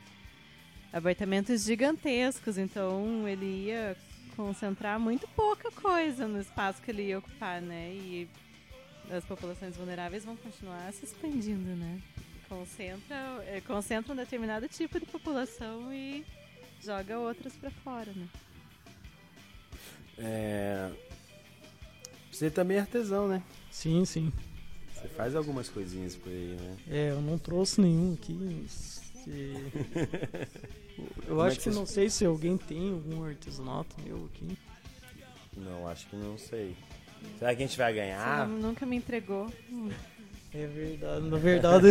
apartamentos 0.94 1.64
gigantescos, 1.64 2.58
então 2.58 3.28
ele 3.28 3.68
ia 3.68 3.96
concentrar 4.36 5.00
muito 5.00 5.28
pouca 5.30 5.72
coisa 5.72 6.28
no 6.28 6.40
espaço 6.40 6.82
que 6.82 6.92
ele 6.92 7.04
ia 7.04 7.20
ocupar, 7.20 7.62
né? 7.62 7.92
E 7.94 8.30
as 9.10 9.26
populações 9.26 9.76
vulneráveis 9.76 10.24
vão 10.24 10.36
continuar 10.36 10.92
se 10.94 11.06
expandindo, 11.06 11.76
né? 11.76 12.00
Concentra, 12.56 13.16
é, 13.48 13.62
concentra 13.66 14.12
um 14.12 14.16
determinado 14.16 14.68
tipo 14.68 15.00
de 15.00 15.06
população 15.06 15.92
e 15.94 16.26
joga 16.84 17.18
outras 17.18 17.54
pra 17.54 17.72
fora, 17.72 18.12
né? 18.14 18.28
É... 20.18 20.92
Você 22.30 22.52
também 22.52 22.76
é 22.76 22.82
artesão, 22.82 23.30
né? 23.30 23.42
Sim, 23.72 24.04
sim. 24.04 24.34
Você 24.94 25.08
faz 25.08 25.34
algumas 25.34 25.70
coisinhas 25.70 26.14
por 26.18 26.28
aí, 26.28 26.58
né? 26.60 26.78
É, 26.90 27.10
eu 27.12 27.22
não 27.22 27.38
trouxe 27.38 27.80
nenhum 27.80 28.16
aqui. 28.16 28.34
mas, 28.34 29.02
é, 29.30 30.48
Eu 31.30 31.42
é 31.42 31.48
acho 31.48 31.56
que 31.56 31.64
que 31.64 31.70
vocês- 31.70 31.76
não 31.78 31.86
sei 31.86 32.10
se 32.10 32.26
alguém 32.26 32.58
tem 32.58 32.92
algum 32.92 33.24
artesanato 33.24 33.96
meu 34.02 34.26
aqui. 34.26 34.58
Não, 35.56 35.88
acho 35.88 36.06
que 36.08 36.18
não 36.18 36.38
sei. 36.38 36.76
Será 37.40 37.56
que 37.56 37.64
a 37.64 37.66
gente 37.66 37.78
vai 37.78 37.94
Você 37.94 38.00
ganhar? 38.00 38.46
não- 38.46 38.58
nunca 38.58 38.86
me 38.86 38.98
entregou. 38.98 39.50
É 40.54 40.66
verdade. 40.68 41.26
Na 41.30 41.38
verdade, 41.38 41.88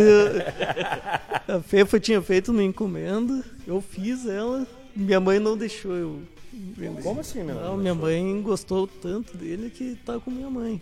a 1.47 1.59
Fefa 1.61 1.99
tinha 1.99 2.21
feito 2.21 2.51
uma 2.51 2.61
encomenda, 2.63 3.43
eu 3.65 3.81
fiz 3.81 4.25
ela, 4.27 4.67
minha 4.95 5.19
mãe 5.19 5.39
não 5.39 5.57
deixou 5.57 5.95
eu 5.95 6.21
vender. 6.53 7.01
Como 7.01 7.21
assim, 7.21 7.43
meu? 7.43 7.55
Não, 7.55 7.75
minha 7.77 7.95
mãe 7.95 8.39
gostou 8.41 8.85
tanto 8.87 9.35
dele 9.35 9.69
que 9.71 9.95
tá 10.05 10.19
com 10.19 10.29
minha 10.29 10.49
mãe. 10.49 10.79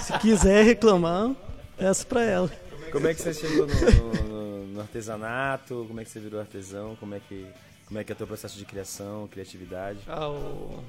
Se 0.00 0.18
quiser 0.18 0.62
reclamar, 0.64 1.34
peço 1.78 2.06
pra 2.06 2.22
ela. 2.22 2.50
Como 2.92 3.06
é 3.08 3.14
que 3.14 3.22
você 3.22 3.32
chegou 3.32 3.66
no, 3.66 3.74
no- 4.28 4.66
no- 4.66 4.80
artesanato? 4.80 5.84
Como 5.88 6.00
é 6.00 6.04
que 6.04 6.10
você 6.10 6.20
virou 6.20 6.38
artesão? 6.38 6.96
Como 7.00 7.14
é 7.14 7.20
que, 7.26 7.46
como 7.86 7.98
é, 7.98 8.04
que 8.04 8.12
é 8.12 8.14
o 8.14 8.16
teu 8.18 8.26
processo 8.26 8.58
de 8.58 8.64
criação, 8.66 9.26
criatividade? 9.28 9.98
Ah, 10.06 10.28
o- 10.28 10.84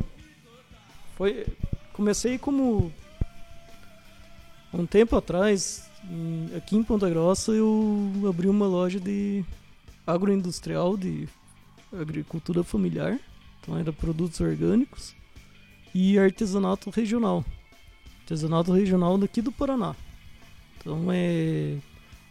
Foi... 1.15 1.45
Comecei 1.93 2.37
como... 2.37 2.91
Um 4.77 4.85
tempo 4.85 5.15
atrás, 5.15 5.89
em- 6.09 6.49
aqui 6.55 6.75
em 6.75 6.83
Ponta 6.83 7.09
Grossa, 7.09 7.51
eu 7.51 8.11
abri 8.27 8.47
uma 8.47 8.67
loja 8.67 8.99
de 8.99 9.43
agroindustrial 10.05 10.97
de 10.97 11.27
agricultura 11.93 12.63
familiar. 12.63 13.19
Então 13.61 13.77
era 13.77 13.91
produtos 13.93 14.39
orgânicos 14.41 15.15
e 15.93 16.19
artesanato 16.19 16.89
regional. 16.89 17.43
Artesanato 18.21 18.71
regional 18.73 19.17
daqui 19.17 19.41
do 19.41 19.51
Paraná. 19.51 19.95
Então 20.77 21.07
é 21.11 21.77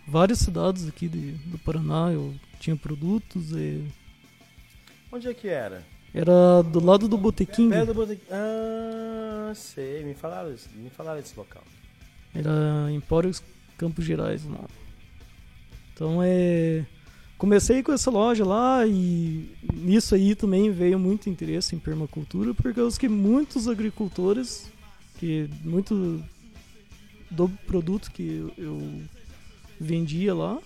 várias 0.07 0.39
cidades 0.41 0.87
aqui 0.87 1.09
de, 1.09 1.33
do 1.33 1.59
Paraná 1.59 2.13
eu 2.13 2.35
tinha 2.61 2.77
produtos. 2.77 3.53
é, 3.57 3.81
Onde 5.11 5.29
é 5.29 5.35
que 5.35 5.49
era? 5.49 5.83
era 6.13 6.63
do 6.63 6.79
lado 6.85 7.09
do 7.09 7.17
Botequim. 7.17 7.71
Perto 7.71 7.87
do 7.89 7.95
botequim. 7.95 8.23
Ah, 8.31 9.53
sei. 9.55 10.05
Me 10.05 10.15
falaram, 10.15 10.55
me 10.77 10.91
falaram 10.91 11.21
desse 11.21 11.37
local. 11.37 11.63
Era 12.35 12.91
Empórios 12.91 13.43
Campos 13.79 14.05
Gerais. 14.05 14.43
Então 15.93 16.21
é. 16.23 16.85
Comecei 17.37 17.83
com 17.83 17.93
essa 17.93 18.11
loja 18.11 18.45
lá 18.45 18.87
e 18.87 19.51
nisso 19.75 20.15
aí 20.15 20.35
também 20.35 20.71
veio 20.71 20.99
muito 20.99 21.29
interesse 21.29 21.75
em 21.75 21.79
permacultura, 21.79 22.55
por 22.55 22.73
causa 22.73 22.99
que 22.99 23.09
muitos 23.09 23.69
agricultores, 23.69 24.71
que 25.19 25.51
muito 25.63 26.25
do 27.31 27.49
produto 27.67 28.11
que 28.13 28.23
eu, 28.23 28.53
eu 28.57 29.03
vendia 29.81 30.33
lá, 30.33 30.59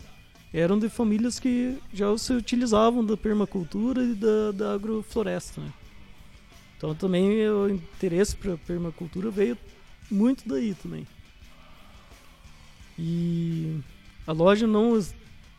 eram 0.52 0.78
de 0.78 0.88
famílias 0.88 1.40
que 1.40 1.78
já 1.92 2.16
se 2.16 2.32
utilizavam 2.32 3.04
da 3.04 3.16
permacultura 3.16 4.02
e 4.02 4.14
da, 4.14 4.52
da 4.52 4.74
agrofloresta. 4.74 5.60
Né? 5.60 5.72
Então 6.76 6.94
também 6.94 7.48
o 7.48 7.68
interesse 7.68 8.36
para 8.36 8.56
permacultura 8.58 9.30
veio 9.30 9.58
muito 10.10 10.48
daí 10.48 10.74
também. 10.74 11.06
E 12.98 13.76
a 14.26 14.32
loja 14.32 14.66
não 14.66 14.98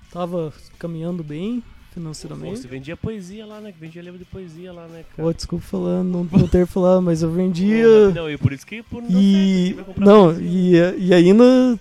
estava 0.05 0.51
caminhando 0.77 1.23
bem 1.23 1.61
Pô, 1.61 1.93
financeiramente. 1.93 2.59
você 2.59 2.67
vendia 2.67 2.95
poesia 2.97 3.45
lá, 3.45 3.59
né? 3.61 3.73
Vendia 3.79 4.01
livro 4.01 4.19
de 4.19 4.25
poesia 4.25 4.71
lá, 4.73 4.87
né, 4.87 5.03
cara? 5.15 5.23
Pô, 5.27 5.33
desculpa 5.33 5.65
falar, 5.65 6.03
não, 6.03 6.23
não 6.23 6.47
ter 6.47 6.65
falado, 6.67 7.01
mas 7.01 7.21
eu 7.21 7.31
vendia. 7.31 7.85
Pô, 8.13 8.19
Não, 8.21 8.29
e 8.29 8.37
por 8.37 8.51
isso 8.53 8.65
que 8.65 8.83
por 8.83 9.01
não 9.01 9.09
E. 9.19 9.73
certo, 9.75 9.99
Não, 9.99 10.25
poesia. 10.33 10.95
e, 10.97 11.07
e 11.07 11.13
ainda 11.13 11.79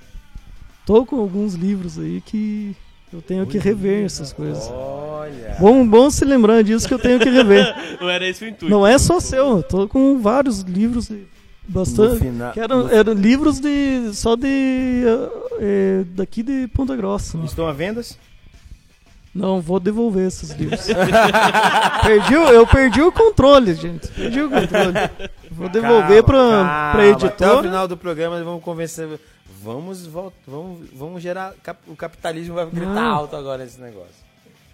tô 0.87 1.05
com 1.05 1.17
alguns 1.21 1.55
livros 1.55 1.99
aí 1.99 2.21
que 2.25 2.75
eu 3.13 3.21
tenho 3.23 3.47
que 3.47 3.59
rever 3.59 4.05
essas 4.05 4.33
coisas. 4.33 4.69
Olha. 4.71 5.57
Bom, 5.61 5.87
bom 5.87 6.11
se 6.11 6.25
lembrar 6.25 6.63
disso 6.63 6.87
que 6.87 6.95
eu 6.95 6.99
tenho 6.99 7.19
que 7.19 7.29
rever. 7.29 7.67
Não 8.01 8.09
era 8.09 8.27
esse 8.27 8.45
o 8.45 8.49
intuito. 8.49 8.69
Não 8.71 8.87
é 8.87 8.97
só 8.99 9.19
seu, 9.21 9.59
eu 9.59 9.63
tô 9.63 9.89
com 9.89 10.19
vários 10.21 10.61
livros 10.61 11.09
de 11.09 11.27
bastante. 11.69 12.25
Que 12.55 12.61
eram, 12.61 12.89
eram 12.89 13.13
livros 13.13 13.61
de. 13.61 14.11
só 14.15 14.35
de. 14.37 15.05
eh, 15.61 16.05
daqui 16.15 16.43
de 16.43 16.67
Ponta 16.69 16.97
Grossa. 16.97 17.37
né? 17.39 17.45
Estão 17.45 17.67
à 17.69 17.73
vendas? 17.73 18.19
Não, 19.35 19.61
vou 19.61 19.79
devolver 19.79 20.27
esses 20.27 20.51
livros. 20.51 20.81
perdi, 22.03 22.35
eu 22.35 22.67
perdi 22.67 23.03
o 23.03 23.13
controle, 23.13 23.75
gente. 23.75 24.09
Perdi 24.09 24.41
o 24.41 24.51
controle. 24.51 24.95
Vou 25.51 25.69
devolver 25.69 26.23
Calma, 26.23 26.23
pra 26.25 26.39
calma. 26.39 26.91
Até 26.91 26.99
o 26.99 27.11
editora. 27.29 27.63
final 27.63 27.87
do 27.89 27.97
programa 27.97 28.43
vamos 28.43 28.63
convencer. 28.65 29.21
Vamos, 29.63 30.07
vamos, 30.07 30.89
vamos 30.93 31.23
gerar. 31.23 31.53
o 31.87 31.95
capitalismo 31.95 32.55
vai 32.55 32.67
gritar 32.67 32.95
Não. 32.95 33.15
alto 33.15 33.37
agora 33.37 33.65
nesse 33.65 33.81
negócio. 33.81 34.15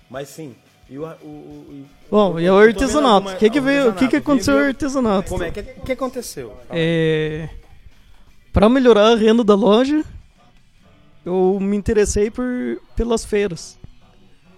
Mas 0.09 0.29
sim. 0.29 0.55
E 0.89 0.99
o, 0.99 1.05
o, 1.07 1.27
o- 1.27 1.87
Bom, 2.11 2.39
e 2.39 2.45
eu 2.45 2.55
o 2.55 2.59
artesanato. 2.59 3.29
O 3.31 3.37
que, 3.37 3.49
que 3.51 3.61
veio? 3.61 3.91
O 3.91 3.95
que, 3.95 4.07
que 4.09 4.17
aconteceu 4.17 4.55
Veio- 4.57 4.69
artesanato? 4.69 5.31
Como 5.31 5.43
é? 5.43 5.49
O 5.49 5.53
que, 5.53 5.63
que 5.63 5.93
aconteceu? 5.93 6.57
É, 6.71 7.49
para 8.53 8.69
melhorar 8.69 9.13
a 9.13 9.17
renda 9.17 9.43
da 9.43 9.55
loja, 9.55 10.05
eu 11.25 11.59
me 11.61 11.77
interessei 11.77 12.31
por 12.31 12.45
pelas 12.95 13.25
feiras. 13.25 13.79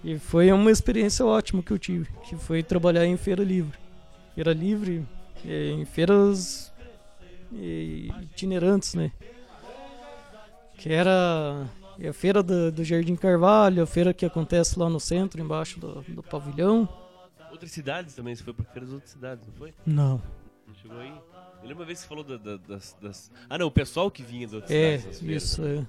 E 0.03 0.19
foi 0.19 0.51
uma 0.51 0.69
experiência 0.71 1.25
ótima 1.25 1.63
que 1.63 1.71
eu 1.71 1.79
tive, 1.79 2.07
que 2.23 2.35
foi 2.35 2.61
trabalhar 2.61 3.05
em 3.05 3.17
feira 3.17 3.43
livre. 3.43 3.77
Feira 4.35 4.53
livre, 4.53 5.03
é, 5.45 5.71
em 5.71 5.85
feiras 5.85 6.71
é, 7.57 8.09
itinerantes, 8.23 8.93
né? 8.93 9.11
Que 10.77 10.91
era 10.93 11.65
é 11.99 12.07
a 12.09 12.13
feira 12.13 12.41
do, 12.43 12.71
do 12.71 12.83
Jardim 12.83 13.15
Carvalho, 13.15 13.83
a 13.83 13.87
feira 13.87 14.13
que 14.13 14.25
acontece 14.25 14.77
lá 14.79 14.89
no 14.89 14.99
centro, 14.99 15.41
embaixo 15.41 15.79
do, 15.79 16.01
do 16.03 16.23
pavilhão. 16.23 16.87
Outras 17.51 17.71
cidades 17.71 18.13
também, 18.13 18.35
você 18.35 18.43
foi 18.43 18.53
pra 18.53 18.65
feiras 18.65 18.89
das 18.89 18.93
outras 18.95 19.11
cidades, 19.11 19.47
não 19.47 19.53
foi? 19.55 19.73
Não. 19.85 20.21
Não 20.67 20.75
chegou 20.75 20.97
aí? 20.99 21.13
Eu 21.63 21.67
lembro 21.69 21.79
uma 21.79 21.85
vez 21.85 21.99
que 21.99 22.03
você 22.03 22.09
falou 22.09 22.23
da- 22.23 22.37
da- 22.37 22.57
das, 22.57 22.95
das- 23.01 23.31
Ah, 23.49 23.57
não, 23.57 23.67
o 23.67 23.71
pessoal 23.71 24.11
que 24.11 24.21
vinha 24.21 24.45
de 24.45 24.55
outras 24.55 24.71
É, 24.71 24.97
cidades. 24.99 25.19
feiras. 25.19 25.43
isso 25.43 25.63
é. 25.63 25.87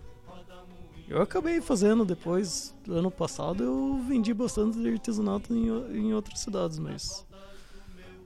Eu 1.09 1.23
acabei 1.23 1.61
fazendo 1.63 2.05
depois, 2.05 2.75
do 2.85 2.95
ano 2.95 3.11
passado, 3.11 3.65
eu 3.65 3.99
vendi 4.07 4.33
bastante 4.35 4.79
de 4.79 4.89
artesanato 4.91 5.55
em, 5.55 5.67
em 5.97 6.13
outras 6.13 6.39
cidades, 6.41 6.79
mas. 6.79 7.27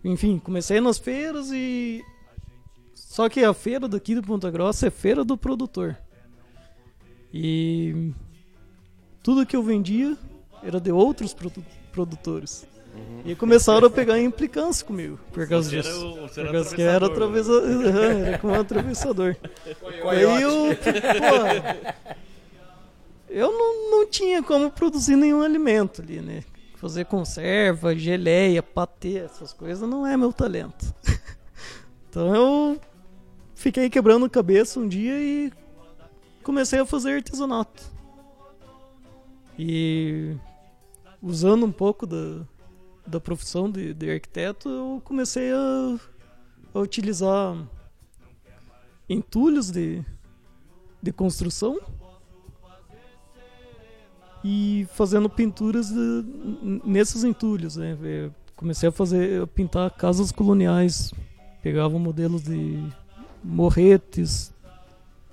Enfim, 0.05 0.39
comecei 0.39 0.81
nas 0.81 0.99
feiras 0.99 1.51
e. 1.53 2.03
Só 2.95 3.29
que 3.29 3.45
a 3.45 3.55
feira 3.55 3.87
daqui 3.87 4.15
de 4.17 4.23
Ponta 4.23 4.51
Grossa 4.51 4.89
é 4.89 4.91
feira 4.91 5.25
do 5.25 5.37
produtor. 5.37 5.97
E. 7.33 8.13
Tudo 9.23 9.47
que 9.47 9.55
eu 9.57 9.63
vendia 9.63 10.17
era 10.63 10.81
de 10.81 10.91
outros 10.93 11.33
produ- 11.33 11.65
produtores. 11.93 12.67
E 13.25 13.35
começaram 13.35 13.87
a 13.87 13.91
pegar 13.91 14.21
implicância 14.21 14.85
comigo 14.85 15.19
por 15.33 15.49
causa 15.49 15.71
Você 15.71 15.77
era 15.77 15.83
disso. 15.89 16.07
o- 16.07 16.21
você 16.29 16.35
Por 16.35 16.41
era 16.41 16.53
causa 16.53 16.77
que 16.77 16.83
era 16.83 17.07
atravessador, 17.07 17.63
atravessador. 17.63 17.97
era 18.27 18.39
como 18.39 18.55
atravessador. 18.55 19.37
Aí 20.11 20.43
eu, 20.43 20.77
pô, 20.77 22.13
eu 23.31 23.51
não, 23.51 23.91
não 23.93 24.07
tinha 24.11 24.43
como 24.43 24.71
produzir 24.71 25.17
nenhum 25.17 25.41
alimento 25.43 26.03
ali, 26.03 26.21
né? 26.21 26.43
Fazer 26.77 27.05
conserva, 27.07 27.95
geleia, 27.95 28.63
patê, 28.63 29.19
essas 29.19 29.53
coisas 29.53 29.89
não 29.89 30.07
é 30.07 30.17
meu 30.17 30.33
talento. 30.33 30.93
Então 32.11 32.35
eu 32.35 32.81
fiquei 33.55 33.89
quebrando 33.89 34.27
a 34.27 34.29
cabeça 34.29 34.79
um 34.79 34.87
dia 34.87 35.19
e 35.19 35.51
comecei 36.43 36.81
a 36.81 36.87
fazer 36.87 37.15
artesanato. 37.15 37.83
E 39.59 40.37
usando 41.23 41.65
um 41.67 41.73
pouco 41.73 42.07
da, 42.07 42.43
da 43.07 43.21
profissão 43.21 43.71
de, 43.71 43.95
de 43.95 44.11
arquiteto, 44.11 44.69
eu 44.69 45.03
comecei 45.05 45.53
a, 45.53 45.99
a 46.75 46.79
utilizar 46.79 47.57
entulhos 49.09 49.71
de, 49.71 50.03
de 51.03 51.13
construção 51.13 51.79
e 54.45 54.87
fazendo 54.93 55.29
pinturas 55.29 55.89
de- 55.89 56.81
nesses 56.85 57.23
entulhos. 57.25 57.77
Né? 57.77 57.97
Eu 58.03 58.35
comecei 58.57 58.89
a 58.89 58.93
fazer 58.93 59.43
a 59.43 59.47
pintar 59.47 59.91
casas 59.93 60.33
coloniais. 60.33 61.13
Pegava 61.63 61.97
modelos 61.99 62.43
de 62.43 62.83
morretes, 63.45 64.52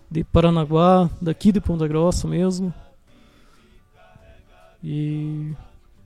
de 0.09 0.23
Paranaguá, 0.23 1.09
daqui 1.21 1.51
de 1.51 1.61
Ponta 1.61 1.87
Grossa 1.87 2.27
mesmo. 2.27 2.73
E 4.83 5.53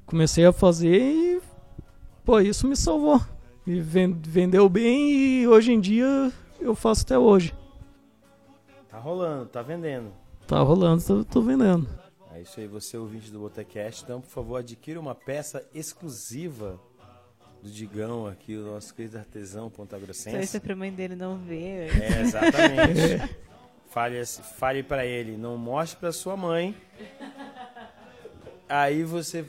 comecei 0.06 0.46
a 0.46 0.52
fazer 0.52 1.00
e 1.00 1.42
pô, 2.26 2.40
isso 2.40 2.68
me 2.68 2.76
salvou. 2.76 3.22
Me 3.66 3.80
ven- 3.80 4.20
vendeu 4.22 4.68
bem 4.68 5.42
e 5.42 5.48
hoje 5.48 5.72
em 5.72 5.80
dia 5.80 6.32
eu 6.60 6.76
faço 6.76 7.04
até 7.04 7.18
hoje. 7.18 7.54
Tá 8.90 8.98
rolando, 9.00 9.46
tá 9.46 9.62
vendendo. 9.62 10.12
Tá 10.48 10.60
rolando, 10.60 11.02
tô, 11.04 11.24
tô 11.24 11.42
vendendo. 11.42 11.88
É 12.34 12.42
isso 12.42 12.60
aí, 12.60 12.68
você 12.68 12.98
ouvinte 12.98 13.32
do 13.32 13.40
Botecast. 13.40 14.04
Então, 14.04 14.20
por 14.20 14.30
favor, 14.30 14.58
adquira 14.58 15.00
uma 15.00 15.16
peça 15.16 15.64
exclusiva 15.74 16.80
do 17.62 17.70
Digão 17.70 18.28
aqui, 18.28 18.58
o 18.58 18.66
nosso 18.66 18.94
querido 18.94 19.18
artesão 19.20 19.64
Só 19.64 19.68
isso 19.68 19.74
é 19.74 19.78
pontagrossense. 19.78 20.60
pra 20.60 20.76
mãe 20.76 20.92
dele 20.92 21.16
não 21.16 21.38
ver. 21.38 21.90
É, 22.02 22.22
exatamente. 22.22 23.44
fale, 23.94 24.26
fale 24.26 24.84
para 24.84 25.06
ele, 25.06 25.38
não 25.38 25.58
mostre 25.58 26.00
pra 26.00 26.12
sua 26.12 26.36
mãe. 26.36 26.76
Aí 28.68 29.04
você 29.04 29.46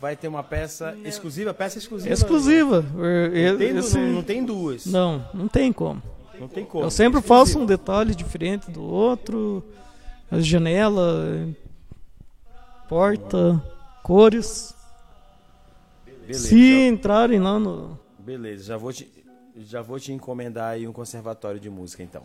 vai 0.00 0.14
ter 0.16 0.28
uma 0.28 0.42
peça 0.42 0.96
exclusiva, 1.04 1.52
peça 1.52 1.78
exclusiva. 1.78 2.12
Exclusiva. 2.14 2.82
Não 2.82 3.58
tem, 3.58 3.76
esse- 3.76 3.98
não, 3.98 4.12
não 4.12 4.22
tem 4.22 4.44
duas. 4.44 4.86
Não, 4.86 5.28
não 5.34 5.48
tem 5.48 5.72
como. 5.72 6.02
Não 6.38 6.46
tem 6.46 6.64
como. 6.64 6.84
Eu 6.84 6.90
sempre 6.90 7.18
Exclusiva. 7.18 7.46
faço 7.46 7.58
um 7.58 7.66
detalhe 7.66 8.14
diferente 8.14 8.70
do 8.70 8.82
outro. 8.84 9.64
As 10.30 10.46
janelas, 10.46 11.48
porta, 12.88 13.60
cores. 14.02 14.74
Beleza. 16.06 16.48
Se 16.48 16.86
entrarem 16.86 17.40
lá 17.40 17.58
no. 17.58 17.98
Beleza, 18.18 18.64
já 18.64 18.76
vou 18.76 18.92
te, 18.92 19.10
já 19.56 19.80
vou 19.80 19.98
te 19.98 20.12
encomendar 20.12 20.72
aí 20.74 20.86
um 20.86 20.92
conservatório 20.92 21.58
de 21.58 21.70
música, 21.70 22.02
então. 22.02 22.22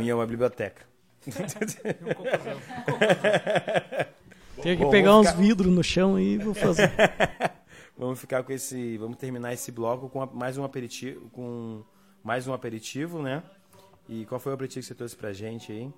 E 0.00 0.10
uma 0.12 0.26
biblioteca. 0.26 0.87
Tem 4.62 4.76
que 4.76 4.84
Bom, 4.84 4.90
pegar 4.90 5.16
uns 5.16 5.28
ficar- 5.28 5.40
vidros 5.40 5.72
no 5.72 5.82
chão 5.84 6.16
aí 6.16 6.34
e 6.34 6.38
vou 6.38 6.54
fazer. 6.54 6.90
Vamos 7.96 8.18
ficar 8.20 8.42
com 8.42 8.52
esse. 8.52 8.96
Vamos 8.98 9.16
terminar 9.16 9.52
esse 9.52 9.70
bloco 9.72 10.08
com 10.08 10.24
mais 10.34 10.58
um 10.58 10.64
aperitivo. 10.64 11.28
Com 11.30 11.82
mais 12.22 12.46
um 12.48 12.52
aperitivo, 12.52 13.22
né? 13.22 13.42
E 14.08 14.24
qual 14.26 14.40
foi 14.40 14.52
o 14.52 14.54
aperitivo 14.54 14.82
que 14.82 14.86
você 14.88 14.94
trouxe 14.94 15.16
pra 15.16 15.32
gente 15.32 15.70
aí? 15.72 15.92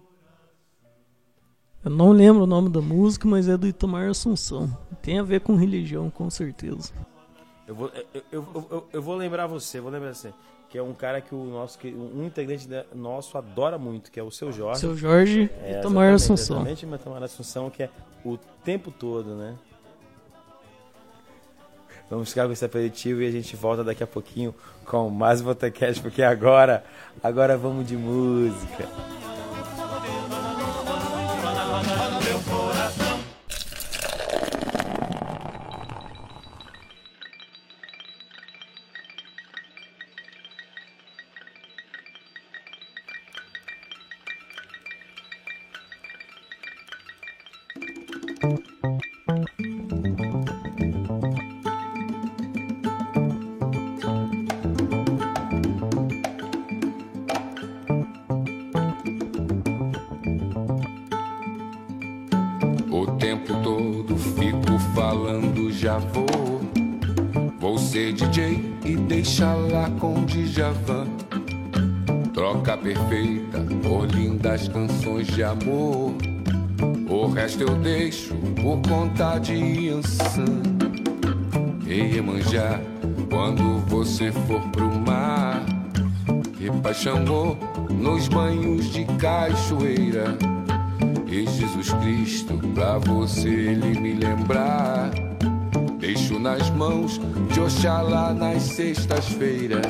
Eu 1.84 1.90
não 1.90 2.12
lembro 2.12 2.42
o 2.42 2.46
nome 2.46 2.68
da 2.68 2.80
música, 2.80 3.26
mas 3.26 3.48
é 3.48 3.56
do 3.56 3.66
Itamar 3.66 4.08
Assunção. 4.10 4.68
Tem 5.00 5.18
a 5.18 5.22
ver 5.22 5.40
com 5.40 5.54
religião, 5.56 6.10
com 6.10 6.28
certeza. 6.28 6.92
Eu 7.66 7.74
vou, 7.74 7.90
eu, 8.12 8.22
eu, 8.32 8.66
eu- 8.70 8.88
eu 8.92 9.02
vou 9.02 9.14
lembrar 9.16 9.46
você, 9.46 9.80
vou 9.80 9.90
lembrar 9.90 10.12
você. 10.12 10.34
Que 10.70 10.78
é 10.78 10.82
um 10.82 10.94
cara 10.94 11.20
que 11.20 11.34
o 11.34 11.44
nosso, 11.44 11.76
que 11.76 11.88
um 11.88 12.24
integrante 12.24 12.68
nosso 12.94 13.36
adora 13.36 13.76
muito, 13.76 14.10
que 14.10 14.20
é 14.20 14.22
o 14.22 14.30
seu 14.30 14.52
Jorge. 14.52 14.80
Seu 14.80 14.96
Jorge 14.96 15.50
É, 15.62 15.80
Itamar 15.80 16.04
exatamente, 16.08 16.14
Assunção. 16.14 16.56
Exatamente, 16.56 16.86
o 16.86 16.94
Itamar 16.94 17.22
Assunção, 17.24 17.70
que 17.70 17.82
é 17.82 17.90
o 18.24 18.38
tempo 18.64 18.92
todo, 18.92 19.34
né? 19.34 19.56
Vamos 22.08 22.28
ficar 22.28 22.46
com 22.46 22.52
esse 22.52 22.64
aperitivo 22.64 23.22
e 23.22 23.26
a 23.26 23.30
gente 23.30 23.54
volta 23.54 23.84
daqui 23.84 24.02
a 24.02 24.06
pouquinho 24.06 24.54
com 24.84 25.08
mais 25.10 25.40
Botecast, 25.40 26.00
porque 26.02 26.22
agora, 26.22 26.84
agora 27.22 27.56
vamos 27.56 27.86
de 27.86 27.96
música. 27.96 28.88
Tempo 63.30 63.54
todo 63.62 64.16
fico 64.16 64.76
falando 64.92 65.70
já 65.70 65.98
vou. 65.98 66.60
Vou 67.60 67.78
ser 67.78 68.12
DJ 68.12 68.74
e 68.84 68.96
deixa 68.96 69.54
lá 69.54 69.88
com 70.00 70.24
Djavan. 70.24 71.06
Troca 72.34 72.76
perfeita 72.76 73.64
por 73.84 74.06
lindas 74.06 74.66
canções 74.66 75.28
de 75.28 75.44
amor. 75.44 76.12
O 77.08 77.28
resto 77.28 77.62
eu 77.62 77.76
deixo 77.76 78.34
por 78.60 78.82
conta 78.88 79.38
de 79.38 79.54
Yansan. 79.54 80.62
Ei, 81.86 82.14
Iemanjá, 82.14 82.80
quando 83.30 83.78
você 83.86 84.32
for 84.32 84.60
pro 84.72 84.90
mar, 84.90 85.64
que 86.58 86.68
paixão 86.82 87.56
nos 87.90 88.26
banhos 88.26 88.92
de 88.92 89.04
cachoeira. 89.04 90.49
Jesus 91.70 91.92
Cristo, 92.02 92.58
pra 92.74 92.98
você 92.98 93.48
ele 93.48 94.00
me 94.00 94.14
lembrar. 94.14 95.10
Deixo 96.00 96.36
nas 96.38 96.68
mãos 96.70 97.20
de 97.52 97.60
Oxalá 97.60 98.34
nas 98.34 98.62
sextas-feiras. 98.62 99.86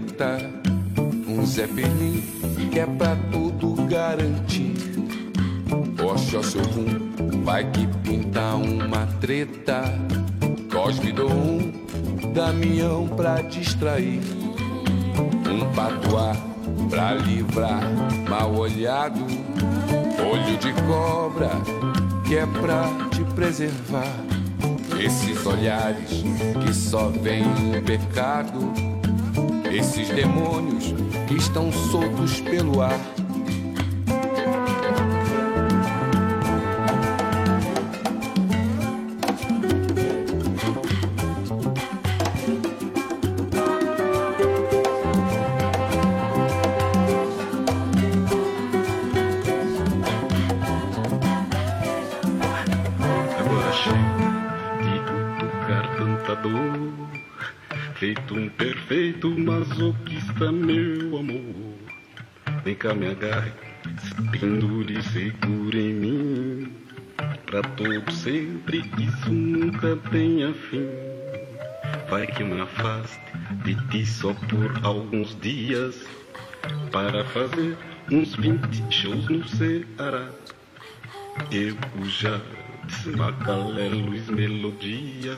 Preta, 0.00 0.38
um 1.28 1.46
Zeppelin 1.46 2.20
que 2.72 2.80
é 2.80 2.86
pra 2.86 3.16
tudo 3.30 3.74
garantir. 3.86 4.74
Oxóssi 6.02 6.58
um, 6.58 7.44
vai 7.44 7.70
que 7.70 7.86
pinta 8.02 8.56
uma 8.56 9.06
treta. 9.20 9.84
Cosme 10.72 11.12
do 11.12 11.28
um, 11.28 11.72
Damião 12.32 13.06
pra 13.06 13.40
distrair. 13.42 14.20
Um 15.48 15.72
patuá 15.74 16.36
pra 16.90 17.14
livrar 17.14 17.82
mal 18.28 18.52
olhado. 18.56 19.24
Olho 20.18 20.58
de 20.58 20.72
cobra 20.82 21.50
que 22.26 22.36
é 22.36 22.46
pra 22.46 22.90
te 23.10 23.22
preservar. 23.34 24.12
Esses 24.98 25.46
olhares 25.46 26.24
que 26.64 26.74
só 26.74 27.08
veem 27.10 27.44
o 27.76 27.82
pecado, 27.82 28.93
esses 29.74 30.08
demônios 30.08 30.94
estão 31.36 31.72
soltos 31.72 32.40
pelo 32.40 32.80
ar. 32.80 33.23
Me 62.94 63.08
agarre, 63.08 63.52
se 63.98 64.38
pendure, 64.38 65.02
segure 65.02 65.78
em 65.78 65.94
mim. 65.94 66.72
Pra 67.46 67.62
todo 67.62 68.12
sempre, 68.12 68.78
isso 68.98 69.32
nunca 69.32 69.96
tenha 70.10 70.52
fim. 70.52 70.88
Vai 72.08 72.26
que 72.26 72.42
me 72.42 72.60
afaste 72.60 73.20
de 73.64 73.74
ti 73.88 74.04
só 74.06 74.34
por 74.34 74.72
alguns 74.84 75.38
dias. 75.40 76.06
Para 76.90 77.24
fazer 77.24 77.76
uns 78.10 78.34
20 78.36 78.92
shows 78.92 79.28
no 79.28 79.46
Ceará. 79.48 80.28
Eu 81.50 81.76
já 82.04 82.40
disse 82.86 83.10
Macalé, 83.10 83.88
luz, 83.88 84.28
melodia. 84.28 85.36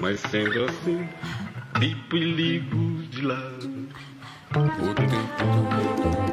Mas 0.00 0.20
sendo 0.20 0.64
assim, 0.64 1.08
tipo 1.80 2.16
e 2.16 2.34
ligo 2.34 3.02
de 3.10 3.22
lá. 3.22 3.52
O 4.54 4.94
tempo 4.94 6.31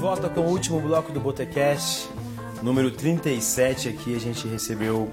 volta 0.00 0.28
com 0.28 0.40
o 0.40 0.48
último 0.48 0.80
bloco 0.80 1.12
do 1.12 1.20
Botecast, 1.20 2.08
número 2.62 2.90
37 2.90 3.88
aqui. 3.88 4.14
A 4.16 4.18
gente 4.18 4.46
recebeu 4.48 5.12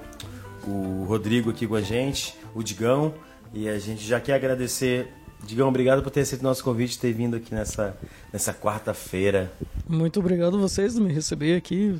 o 0.65 1.05
Rodrigo 1.07 1.49
aqui 1.49 1.67
com 1.67 1.75
a 1.75 1.81
gente, 1.81 2.35
o 2.53 2.63
Digão, 2.63 3.13
e 3.53 3.67
a 3.69 3.77
gente 3.79 4.03
já 4.05 4.19
quer 4.19 4.33
agradecer. 4.35 5.11
Digão, 5.43 5.67
obrigado 5.69 6.01
por 6.01 6.09
ter 6.09 6.21
aceito 6.21 6.41
o 6.41 6.43
nosso 6.45 6.63
convite 6.63 6.95
e 6.95 6.99
ter 6.99 7.13
vindo 7.13 7.35
aqui 7.35 7.53
nessa, 7.53 7.95
nessa 8.33 8.53
quarta-feira. 8.53 9.51
Muito 9.87 10.19
obrigado 10.19 10.57
a 10.57 10.59
vocês 10.59 10.93
por 10.93 11.01
me 11.01 11.13
receber 11.13 11.55
aqui. 11.55 11.99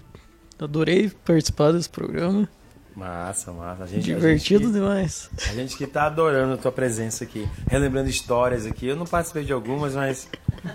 Adorei 0.60 1.12
participar 1.24 1.72
desse 1.72 1.90
programa. 1.90 2.50
Massa, 2.96 3.52
massa. 3.54 3.84
A 3.84 3.88
gente, 3.88 4.06
Divertido 4.06 4.64
a 4.64 4.68
gente, 4.70 4.74
demais. 4.74 5.30
que- 5.38 5.50
a 5.50 5.54
gente 5.54 5.78
que 5.78 5.86
tá 5.86 6.08
adorando 6.08 6.54
a 6.54 6.58
tua 6.58 6.72
presença 6.72 7.24
aqui. 7.26 7.48
Relembrando 7.70 8.10
histórias 8.10 8.66
aqui. 8.66 8.88
Eu 8.88 8.96
não 8.96 9.06
participei 9.06 9.44
de 9.44 9.54
algumas, 9.54 9.94
mas 9.94 10.28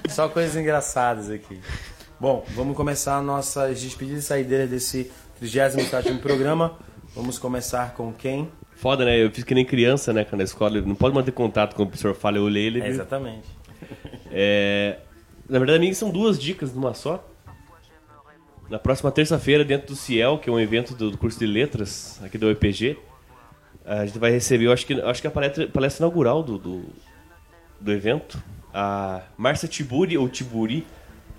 só 0.09 0.29
coisas 0.29 0.55
engraçadas 0.55 1.29
aqui. 1.29 1.59
Bom, 2.23 2.45
vamos 2.51 2.77
começar 2.77 3.21
nossas 3.21 3.83
despedidas 3.83 4.23
e 4.23 4.27
saideiras 4.29 4.71
desse 4.71 5.11
37º 5.43 6.21
programa. 6.21 6.79
Vamos 7.17 7.37
começar 7.37 7.95
com 7.95 8.13
quem? 8.13 8.49
Foda, 8.77 9.05
né? 9.05 9.21
Eu 9.21 9.29
fiz 9.33 9.43
que 9.43 9.53
nem 9.53 9.65
criança, 9.65 10.13
né, 10.13 10.25
cara, 10.25 10.37
na 10.37 10.45
escola. 10.45 10.81
Não 10.83 10.95
pode 10.95 11.17
manter 11.17 11.33
contato 11.33 11.75
quando 11.75 11.89
o 11.89 11.91
professor 11.91 12.15
fala, 12.15 12.37
eu 12.37 12.45
olhei 12.45 12.65
ele. 12.65 12.81
É, 12.81 12.87
exatamente. 12.87 13.49
É, 14.31 14.99
Na 15.49 15.59
verdade, 15.59 15.81
minhas 15.81 15.99
são 15.99 16.11
duas 16.11 16.39
dicas 16.39 16.73
numa 16.73 16.95
só. 16.95 17.29
Na 18.71 18.79
próxima 18.79 19.11
terça-feira, 19.11 19.65
dentro 19.65 19.89
do 19.89 19.97
Ciel, 19.97 20.39
que 20.39 20.49
é 20.49 20.53
um 20.53 20.61
evento 20.61 20.95
do, 20.95 21.19
curso 21.19 21.41
de 21.41 21.47
letras 21.47 22.21
aqui 22.23 22.39
do 22.39 22.47
UEPG, 22.47 23.01
a 23.85 24.07
gente 24.07 24.21
vai 24.21 24.31
receber, 24.31 24.67
eu 24.67 24.73
acho 24.73 24.87
que, 24.87 24.95
acho 24.95 25.21
que 25.21 25.27
é 25.27 25.31
a 25.31 25.33
palestra, 25.33 25.67
palestra 25.67 26.07
inaugural 26.07 26.41
do, 26.41 26.57
do, 26.57 26.85
do 27.81 27.91
evento, 27.91 28.41
a 28.73 29.23
Márcia 29.37 29.67
Tiburi, 29.67 30.17
ou 30.17 30.29
Tiburi, 30.29 30.87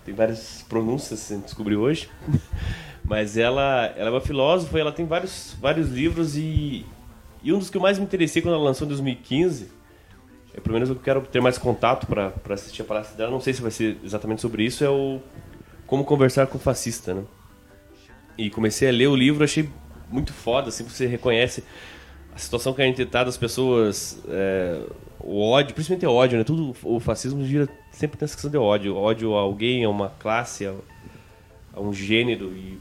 tem 0.05 0.13
várias 0.13 0.65
pronúncias, 0.67 1.31
a 1.31 1.35
gente 1.35 1.45
descobriu 1.45 1.81
hoje, 1.81 2.09
mas 3.03 3.37
ela, 3.37 3.93
ela 3.97 4.09
é 4.09 4.11
uma 4.11 4.21
filósofa 4.21 4.77
e 4.77 4.81
ela 4.81 4.91
tem 4.91 5.05
vários, 5.05 5.55
vários 5.59 5.89
livros 5.89 6.35
e, 6.35 6.85
e 7.43 7.53
um 7.53 7.59
dos 7.59 7.69
que 7.69 7.77
eu 7.77 7.81
mais 7.81 7.97
me 7.97 8.05
interessei 8.05 8.41
quando 8.41 8.55
ela 8.55 8.63
lançou 8.63 8.85
em 8.85 8.89
2015 8.89 9.83
é, 10.53 10.61
pelo 10.61 10.73
menos 10.75 10.89
eu 10.89 10.95
quero 10.95 11.21
ter 11.21 11.41
mais 11.41 11.57
contato 11.57 12.05
para 12.05 12.31
assistir 12.53 12.83
a 12.83 12.85
palestra 12.85 13.17
dela. 13.17 13.31
Não 13.31 13.41
sei 13.41 13.53
se 13.53 13.61
vai 13.61 13.71
ser 13.71 13.97
exatamente 14.03 14.41
sobre 14.41 14.63
isso. 14.63 14.83
É 14.83 14.89
o 14.89 15.19
Como 15.87 16.05
Conversar 16.05 16.47
com 16.47 16.57
o 16.57 16.61
Fascista, 16.61 17.13
né? 17.13 17.23
E 18.37 18.49
comecei 18.49 18.87
a 18.87 18.91
ler 18.91 19.07
o 19.07 19.15
livro, 19.15 19.43
achei 19.43 19.69
muito 20.09 20.31
foda, 20.31 20.69
assim, 20.69 20.83
você 20.83 21.05
reconhece 21.05 21.63
a 22.33 22.37
situação 22.37 22.73
que 22.73 22.81
a 22.81 22.85
gente 22.85 23.03
tá 23.05 23.23
das 23.23 23.37
pessoas, 23.37 24.19
é, 24.27 24.81
o 25.23 25.41
ódio, 25.41 25.73
principalmente 25.73 26.05
o 26.05 26.11
ódio, 26.13 26.37
né? 26.37 26.43
Tudo, 26.43 26.75
o 26.83 26.99
fascismo 26.99 27.45
gira 27.45 27.67
sempre 27.91 28.17
nessa 28.19 28.33
questão 28.35 28.51
de 28.51 28.57
ódio. 28.57 28.95
Ódio 28.95 29.35
a 29.35 29.39
alguém, 29.39 29.85
a 29.85 29.89
uma 29.89 30.09
classe, 30.09 30.65
a, 30.65 30.73
a 31.73 31.79
um 31.79 31.93
gênero. 31.93 32.51
E, 32.55 32.77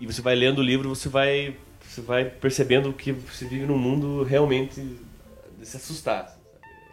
e 0.00 0.06
você 0.06 0.20
vai 0.20 0.34
lendo 0.34 0.58
o 0.58 0.62
livro, 0.62 0.88
você 0.88 1.08
vai, 1.08 1.54
você 1.80 2.00
vai 2.00 2.24
percebendo 2.24 2.92
que 2.92 3.12
você 3.12 3.46
vive 3.46 3.66
num 3.66 3.78
mundo 3.78 4.24
realmente 4.24 4.80
de 5.58 5.66
se 5.66 5.76
assustar. 5.76 6.36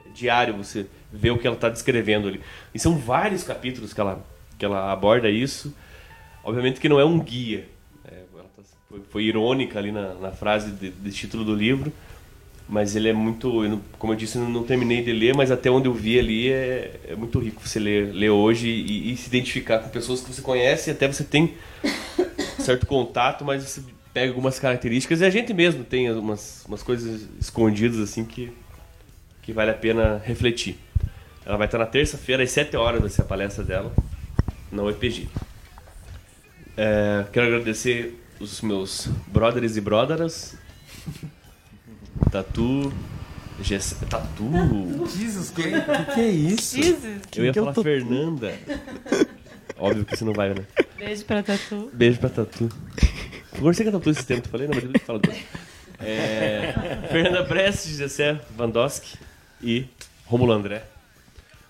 É 0.06 0.10
diário 0.10 0.56
você 0.56 0.86
vê 1.12 1.32
o 1.32 1.38
que 1.38 1.48
ela 1.48 1.56
está 1.56 1.70
descrevendo 1.70 2.28
ali. 2.28 2.40
E 2.74 2.80
são 2.80 2.98
vários 2.98 3.44
capítulos 3.44 3.94
que 3.94 4.00
ela, 4.00 4.24
que 4.60 4.66
ela 4.66 4.92
aborda 4.92 5.30
isso. 5.30 5.76
Obviamente 6.44 6.80
que 6.80 6.88
não 6.88 7.00
é 7.00 7.06
um 7.06 7.20
guia. 7.20 7.68
É, 8.06 8.22
ela 8.34 8.46
tá- 8.56 8.64
foi, 8.88 9.02
foi 9.10 9.24
irônica 9.24 9.80
ali 9.80 9.92
na, 9.92 10.14
na 10.14 10.32
frase 10.32 10.72
de, 10.72 10.92
de 10.92 11.12
título 11.12 11.44
do 11.44 11.56
livro. 11.56 11.92
Mas 12.68 12.96
ele 12.96 13.10
é 13.10 13.14
muito, 13.14 13.64
eu 13.64 13.70
não- 13.70 13.82
como 14.00 14.14
eu 14.14 14.18
disse, 14.18 14.38
eu 14.38 14.50
não 14.50 14.64
terminei 14.64 15.04
de 15.04 15.12
ler, 15.14 15.36
mas 15.36 15.52
até 15.52 15.70
onde 15.70 15.88
eu 15.88 15.94
vi 15.94 16.18
ali 16.20 16.52
é, 16.52 17.00
é 17.10 17.16
muito 17.16 17.38
rico 17.38 17.62
você 17.68 17.80
ler, 17.80 18.12
ler 18.12 18.32
hoje 18.32 18.68
e, 18.68 19.12
e 19.14 19.18
se 19.18 19.28
identificar 19.28 19.80
com 19.80 19.90
pessoas 19.90 20.22
que 20.22 20.34
você 20.34 20.42
conhece, 20.42 20.90
até 20.90 21.08
você 21.08 21.24
tem 21.24 21.54
certo 22.60 22.88
contato, 22.88 23.46
mas 23.46 23.64
você 23.64 23.84
pega 24.12 24.32
algumas 24.32 24.58
características 24.58 25.22
e 25.22 25.26
a 25.26 25.30
gente 25.30 25.54
mesmo 25.54 25.84
tem 25.84 26.12
umas, 26.12 26.66
umas 26.68 26.82
coisas 26.82 27.28
escondidas 27.40 28.00
assim 28.00 28.26
que, 28.26 28.52
que 29.44 29.54
vale 29.54 29.70
a 29.70 29.76
pena 29.76 30.20
refletir. 30.26 30.78
Ela 31.46 31.58
vai 31.58 31.68
estar 31.68 31.78
na 31.78 31.86
terça-feira 31.86 32.42
às 32.42 32.50
7 32.50 32.76
horas 32.76 33.00
vai 33.00 33.10
ser 33.10 33.22
a 33.22 33.26
palestra 33.26 33.64
dela 33.64 33.94
na 34.72 34.82
UEPG. 34.82 35.28
É, 36.76 37.26
quero 37.32 37.46
agradecer 37.46 38.20
os 38.40 38.62
meus 38.62 39.08
brothers 39.28 39.78
e 39.78 39.82
brotheras. 39.82 40.58
Tatu. 42.32 42.92
Gess... 43.62 43.96
Tatu? 44.10 44.52
Jesus, 45.16 45.50
quem? 45.52 45.78
O 45.78 46.14
que 46.14 46.20
é 46.22 46.28
isso? 46.30 46.76
Jesus. 46.82 47.22
Eu 47.36 47.46
ia 47.46 47.54
que 47.54 47.60
é 47.60 47.62
falar 47.62 47.74
Tatu? 47.74 47.84
Fernanda. 47.84 48.54
Óbvio 49.78 50.06
que 50.06 50.16
você 50.18 50.26
não 50.26 50.34
vai, 50.34 50.54
né? 50.54 50.66
Beijo 50.98 51.26
pra 51.26 51.44
Tatu. 51.44 51.90
Beijo 51.94 52.20
pra 52.20 52.30
Tatu. 52.30 52.70
Conversei 53.52 53.86
com 53.86 53.90
a 53.90 53.94
Tatu 53.94 54.10
esse 54.10 54.26
tempo, 54.26 54.48
falei, 54.50 54.68
não, 54.68 54.76
mas 54.76 54.84
eu 54.84 54.92
falo 55.06 55.20
depois. 55.20 55.42
É, 56.00 56.74
Fernanda 57.10 57.44
Prestes, 57.46 57.96
Gessé 57.98 58.40
Vandoski 58.58 59.18
e 59.62 59.86
Romulo 60.26 60.52
André. 60.52 60.84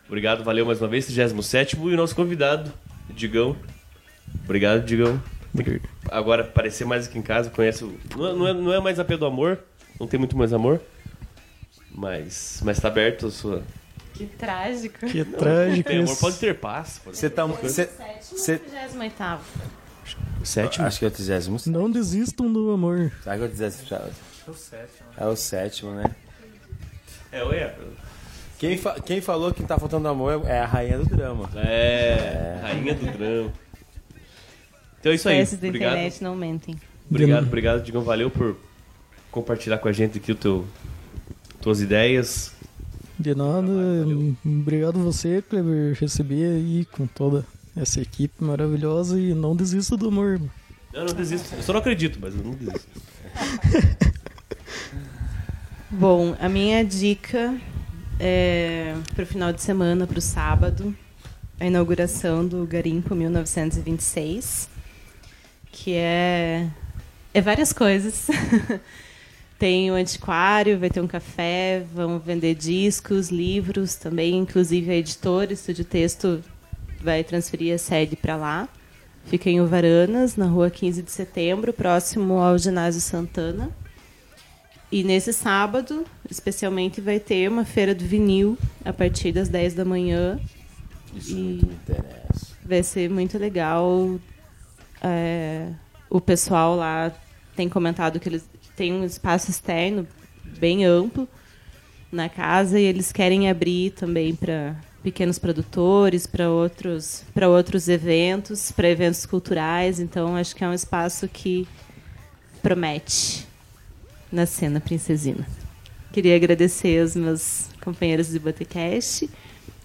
Obrigado, 0.07 0.43
valeu 0.43 0.65
mais 0.65 0.81
uma 0.81 0.87
vez, 0.87 1.05
37 1.05 1.75
e 1.75 1.79
o 1.79 1.95
nosso 1.97 2.15
convidado, 2.15 2.71
Digão. 3.09 3.55
Obrigado, 4.43 4.83
Digão. 4.83 5.21
Que 5.63 5.81
agora 6.11 6.43
parecer 6.43 6.85
mais 6.85 7.07
aqui 7.07 7.17
em 7.17 7.21
casa, 7.21 7.49
conhece 7.49 7.83
o... 7.83 7.97
Não, 8.15 8.27
é- 8.27 8.33
não 8.33 8.47
é, 8.47 8.53
não 8.53 8.73
é 8.73 8.79
mais 8.79 8.99
a 8.99 9.05
pé 9.05 9.15
do 9.15 9.25
amor, 9.25 9.59
não 9.99 10.07
tem 10.07 10.19
muito 10.19 10.37
mais 10.37 10.53
amor, 10.53 10.81
mas, 11.91 12.61
mas 12.63 12.79
tá 12.79 12.87
aberto 12.87 13.27
a 13.27 13.31
sua... 13.31 13.63
Que 14.13 14.25
trágico. 14.27 15.05
Que 15.07 15.25
trágico 15.25 15.89
Tem 15.89 15.99
amor, 15.99 16.17
pode 16.17 16.37
ter 16.37 16.55
paz. 16.55 17.01
Pode 17.03 17.17
Você 17.17 17.29
tá. 17.29 17.45
Você, 17.45 17.89
você, 18.21 18.57
38 18.59 19.41
Sétimo? 20.43 20.85
acho 20.85 20.99
que 20.99 21.05
é 21.05 21.07
o 21.09 21.11
37. 21.11 21.69
Não 21.69 21.91
desistam 21.91 22.51
do 22.51 22.71
amor. 22.71 23.11
Será 23.21 23.35
que 23.35 23.41
é 23.43 23.45
o 23.45 23.49
37? 23.49 23.91
É 24.47 24.49
o 24.49 24.53
sétimo. 24.53 25.07
É 25.17 25.25
o 25.25 25.35
sétimo, 25.35 25.91
né? 25.95 26.15
É, 27.29 27.43
ué. 27.43 27.75
Quem, 28.57 28.77
fa- 28.77 28.99
quem 29.01 29.19
falou 29.19 29.53
que 29.53 29.63
tá 29.63 29.77
faltando 29.77 30.07
amor 30.07 30.43
é 30.45 30.59
a 30.61 30.65
rainha 30.65 30.97
do 30.97 31.05
drama. 31.05 31.49
É, 31.55 32.59
rainha 32.61 32.93
do 32.93 33.05
drama. 33.11 33.53
Então 34.99 35.11
é 35.11 35.15
isso 35.15 35.27
aí. 35.27 35.41
Obrigado. 35.43 35.91
internet 35.91 36.23
não 36.23 36.35
mentem. 36.35 36.79
Obrigado, 37.09 37.47
obrigado, 37.47 37.83
Digão. 37.83 38.01
Valeu 38.01 38.31
por 38.31 38.55
compartilhar 39.35 39.79
com 39.79 39.89
a 39.89 39.91
gente 39.91 40.17
aqui 40.17 40.31
o 40.31 40.35
teu, 40.35 40.65
tuas 41.61 41.81
ideias. 41.81 42.53
De 43.19 43.35
nada. 43.35 43.69
Obrigado 44.45 44.97
você, 44.99 45.41
Kleber, 45.41 45.97
receber 45.99 46.55
aí 46.55 46.85
com 46.85 47.05
toda 47.05 47.45
essa 47.75 47.99
equipe 47.99 48.41
maravilhosa 48.41 49.19
e 49.19 49.33
não 49.33 49.53
desista 49.53 49.97
do 49.97 50.07
amor. 50.07 50.39
Eu 50.93 51.03
não 51.03 51.13
desisto. 51.13 51.53
Eu 51.53 51.61
só 51.61 51.73
não 51.73 51.81
acredito, 51.81 52.17
mas 52.21 52.33
eu 52.33 52.43
não 52.43 52.51
desisto. 52.51 52.87
Bom, 55.91 56.35
a 56.39 56.47
minha 56.47 56.83
dica 56.83 57.57
é 58.17 58.95
para 59.13 59.23
o 59.23 59.27
final 59.27 59.51
de 59.51 59.61
semana, 59.61 60.07
para 60.07 60.17
o 60.17 60.21
sábado, 60.21 60.95
a 61.59 61.65
inauguração 61.65 62.47
do 62.47 62.65
Garimpo 62.65 63.13
1926, 63.13 64.69
que 65.71 65.93
é, 65.93 66.69
é 67.33 67.41
várias 67.41 67.73
coisas. 67.73 68.27
tem 69.57 69.89
o 69.91 69.95
antiquário, 69.95 70.77
vai 70.79 70.89
ter 70.89 70.99
um 71.01 71.07
café, 71.07 71.83
vão 71.93 72.19
vender 72.19 72.55
discos, 72.55 73.29
livros 73.29 73.95
também, 73.95 74.37
inclusive 74.37 74.91
a 74.91 74.95
editora 74.95 75.53
Estúdio 75.53 75.85
Texto 75.85 76.43
vai 77.01 77.23
transferir 77.23 77.73
a 77.73 77.77
sede 77.77 78.15
para 78.15 78.35
lá. 78.35 78.69
Fica 79.25 79.49
em 79.49 79.59
Uvaranas, 79.61 80.35
na 80.35 80.45
rua 80.45 80.69
15 80.69 81.01
de 81.01 81.11
setembro, 81.11 81.73
próximo 81.73 82.39
ao 82.39 82.57
Ginásio 82.57 83.01
Santana. 83.01 83.71
E 84.91 85.03
nesse 85.03 85.33
sábado, 85.33 86.05
especialmente, 86.29 87.01
vai 87.01 87.19
ter 87.19 87.49
uma 87.49 87.65
feira 87.65 87.95
do 87.95 88.03
vinil 88.05 88.57
a 88.83 88.93
partir 88.93 89.31
das 89.31 89.49
10 89.49 89.73
da 89.73 89.83
manhã. 89.83 90.39
Isso 91.15 91.31
E- 91.31 91.35
muito 91.35 91.65
me 91.67 91.73
interessa. 91.73 92.47
Vai 92.63 92.83
ser 92.83 93.09
muito 93.09 93.37
legal. 93.37 94.19
É, 95.01 95.69
o 96.09 96.21
pessoal 96.21 96.75
lá 96.75 97.11
tem 97.55 97.67
comentado 97.67 98.19
que 98.19 98.29
eles 98.29 98.43
têm 98.75 98.93
um 98.93 99.03
espaço 99.03 99.49
externo 99.49 100.07
bem 100.59 100.85
amplo 100.85 101.27
na 102.11 102.29
casa 102.29 102.79
e 102.79 102.83
eles 102.83 103.11
querem 103.11 103.49
abrir 103.49 103.91
também 103.91 104.35
para 104.35 104.75
pequenos 105.03 105.37
produtores, 105.37 106.25
para 106.25 106.49
outros, 106.49 107.23
para 107.33 107.49
outros 107.49 107.87
eventos, 107.87 108.71
para 108.71 108.89
eventos 108.89 109.25
culturais. 109.25 109.99
Então 109.99 110.35
acho 110.35 110.55
que 110.55 110.63
é 110.63 110.67
um 110.67 110.73
espaço 110.73 111.27
que 111.27 111.67
promete 112.61 113.45
na 114.31 114.45
cena 114.45 114.79
princesina. 114.79 115.45
Queria 116.11 116.35
agradecer 116.35 117.01
aos 117.01 117.15
meus 117.15 117.69
companheiros 117.83 118.29
de 118.29 118.39
Botecast 118.39 119.29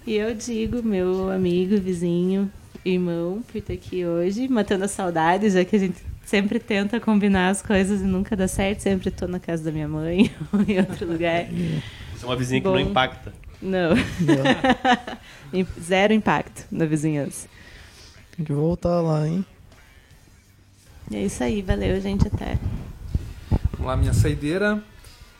e 0.07 0.15
eu 0.15 0.33
digo, 0.33 0.81
meu 0.81 1.29
amigo, 1.29 1.77
vizinho, 1.77 2.51
irmão, 2.83 3.43
por 3.43 3.59
estar 3.59 3.73
aqui 3.73 4.05
hoje, 4.05 4.47
matando 4.47 4.85
a 4.85 4.87
saudade, 4.87 5.49
já 5.49 5.63
que 5.63 5.75
a 5.75 5.79
gente 5.79 6.10
sempre 6.25 6.59
tenta 6.59 6.99
combinar 6.99 7.49
as 7.49 7.61
coisas 7.61 8.01
e 8.01 8.05
nunca 8.05 8.35
dá 8.35 8.47
certo. 8.47 8.81
Sempre 8.81 9.09
estou 9.09 9.27
na 9.27 9.39
casa 9.39 9.63
da 9.63 9.71
minha 9.71 9.87
mãe 9.87 10.31
ou 10.53 10.61
em 10.61 10.77
outro 10.79 11.05
lugar. 11.07 11.45
Você 12.15 12.23
é 12.23 12.27
uma 12.27 12.35
vizinha 12.35 12.61
que 12.61 12.67
Bom. 12.67 12.73
não 12.73 12.79
impacta. 12.79 13.33
Não. 13.61 13.91
Im- 15.53 15.67
Zero 15.81 16.13
impacto 16.13 16.65
na 16.71 16.85
vizinhança. 16.85 17.47
Tem 18.35 18.45
que 18.45 18.53
voltar 18.53 19.01
lá, 19.01 19.27
hein? 19.27 19.45
E 21.09 21.15
é 21.17 21.25
isso 21.25 21.43
aí, 21.43 21.61
valeu, 21.61 21.99
gente, 21.99 22.27
até. 22.27 22.57
Vamos 23.73 23.87
lá, 23.87 23.97
minha 23.97 24.13
saideira. 24.13 24.81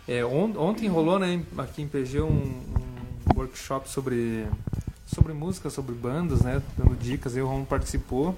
É, 0.08 0.26
on- 0.26 0.54
ontem 0.58 0.88
rolou, 0.88 1.18
né, 1.18 1.42
aqui 1.58 1.82
em 1.82 1.88
PG 1.88 2.22
um, 2.22 2.28
um 2.28 2.62
workshop 3.38 3.90
sobre, 3.90 4.46
sobre 5.08 5.32
música, 5.32 5.70
sobre 5.70 5.96
bandas, 5.96 6.42
né, 6.42 6.62
dando 6.78 6.96
dicas. 6.96 7.38
Eu, 7.38 7.46
o 7.46 7.48
Romulo 7.48 7.66
participou. 7.66 8.38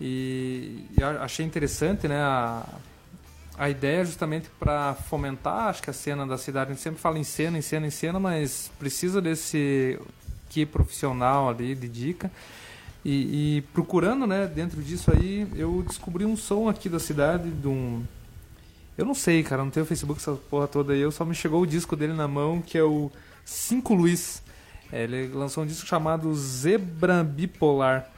E, 0.00 0.86
e 0.96 1.02
achei 1.02 1.44
interessante, 1.44 2.06
né, 2.06 2.20
a, 2.20 2.64
a 3.58 3.68
ideia 3.68 4.04
justamente 4.04 4.48
para 4.58 4.94
fomentar, 4.94 5.68
acho 5.68 5.82
que 5.82 5.90
a 5.90 5.92
cena 5.92 6.26
da 6.26 6.38
cidade, 6.38 6.70
a 6.70 6.74
gente 6.74 6.82
sempre 6.82 7.00
fala 7.00 7.18
em 7.18 7.24
cena, 7.24 7.58
em 7.58 7.62
cena, 7.62 7.86
em 7.86 7.90
cena, 7.90 8.20
mas 8.20 8.70
precisa 8.78 9.20
desse 9.20 9.98
que 10.48 10.64
profissional 10.64 11.48
ali 11.48 11.74
de 11.74 11.88
dica. 11.88 12.30
E, 13.04 13.58
e 13.58 13.60
procurando, 13.72 14.26
né, 14.26 14.46
dentro 14.46 14.82
disso 14.82 15.10
aí, 15.12 15.46
eu 15.56 15.84
descobri 15.86 16.24
um 16.24 16.36
som 16.36 16.68
aqui 16.68 16.88
da 16.88 16.98
cidade 16.98 17.50
de 17.50 17.68
um 17.68 18.04
eu 18.98 19.04
não 19.04 19.14
sei, 19.14 19.44
cara, 19.44 19.62
não 19.62 19.70
tenho 19.70 19.86
Facebook 19.86 20.20
essa 20.20 20.32
porra 20.32 20.66
toda 20.66 20.92
aí, 20.92 20.98
eu 20.98 21.12
só 21.12 21.24
me 21.24 21.32
chegou 21.32 21.62
o 21.62 21.66
disco 21.66 21.94
dele 21.94 22.14
na 22.14 22.26
mão, 22.26 22.60
que 22.60 22.76
é 22.76 22.82
o 22.82 23.12
Cinco 23.44 23.94
Luiz. 23.94 24.42
É, 24.90 25.04
ele 25.04 25.28
lançou 25.28 25.62
um 25.62 25.66
disco 25.68 25.86
chamado 25.86 26.34
Zebra 26.34 27.22
Bipolar. 27.22 28.10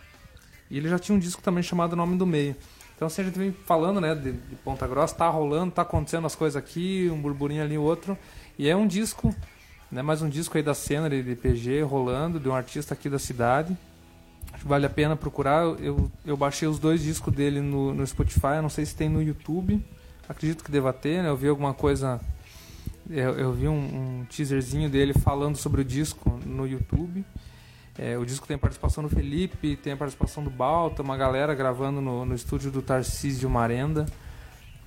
E 0.70 0.78
ele 0.78 0.88
já 0.88 0.98
tinha 0.98 1.16
um 1.16 1.18
disco 1.18 1.42
também 1.42 1.62
chamado 1.62 1.96
Nome 1.96 2.16
do 2.16 2.26
Meio. 2.26 2.54
Então 2.94 3.06
assim, 3.06 3.22
a 3.22 3.24
gente 3.24 3.38
vem 3.38 3.50
falando, 3.50 4.00
né, 4.00 4.14
de, 4.14 4.32
de 4.32 4.56
Ponta 4.56 4.86
Grossa, 4.86 5.14
tá 5.14 5.28
rolando, 5.28 5.72
tá 5.72 5.82
acontecendo 5.82 6.26
as 6.26 6.34
coisas 6.34 6.56
aqui, 6.56 7.10
um 7.12 7.20
burburinho 7.20 7.62
ali, 7.62 7.76
outro. 7.76 8.16
E 8.58 8.68
é 8.68 8.76
um 8.76 8.86
disco, 8.86 9.34
né, 9.90 10.02
mais 10.02 10.22
um 10.22 10.28
disco 10.28 10.56
aí 10.56 10.62
da 10.62 10.74
cena 10.74 11.08
de, 11.08 11.22
de 11.22 11.34
PG 11.34 11.82
rolando, 11.82 12.38
de 12.38 12.48
um 12.48 12.54
artista 12.54 12.94
aqui 12.94 13.08
da 13.08 13.18
cidade. 13.18 13.76
Acho 14.52 14.62
que 14.62 14.68
vale 14.68 14.84
a 14.84 14.90
pena 14.90 15.16
procurar. 15.16 15.62
Eu, 15.80 16.10
eu 16.26 16.36
baixei 16.36 16.68
os 16.68 16.78
dois 16.78 17.02
discos 17.02 17.32
dele 17.32 17.60
no, 17.60 17.94
no 17.94 18.06
Spotify, 18.06 18.60
não 18.60 18.68
sei 18.68 18.84
se 18.84 18.94
tem 18.94 19.08
no 19.08 19.22
YouTube. 19.22 19.82
Acredito 20.28 20.62
que 20.62 20.70
deva 20.70 20.92
ter, 20.92 21.22
né? 21.22 21.28
Eu 21.28 21.36
vi 21.36 21.48
alguma 21.48 21.72
coisa. 21.72 22.20
Eu, 23.08 23.30
eu 23.38 23.52
vi 23.52 23.66
um, 23.66 24.20
um 24.20 24.24
teaserzinho 24.26 24.88
dele 24.88 25.14
falando 25.14 25.56
sobre 25.56 25.80
o 25.80 25.84
disco 25.84 26.38
no 26.44 26.66
YouTube. 26.66 27.24
É, 28.02 28.16
o 28.16 28.24
disco 28.24 28.48
tem 28.48 28.56
participação 28.56 29.04
do 29.04 29.10
Felipe, 29.10 29.76
tem 29.76 29.92
a 29.92 29.96
participação 29.96 30.42
do 30.42 30.48
Balta, 30.48 31.02
uma 31.02 31.18
galera 31.18 31.54
gravando 31.54 32.00
no, 32.00 32.24
no 32.24 32.34
estúdio 32.34 32.70
do 32.70 32.80
Tarcísio 32.80 33.50
Marenda. 33.50 34.06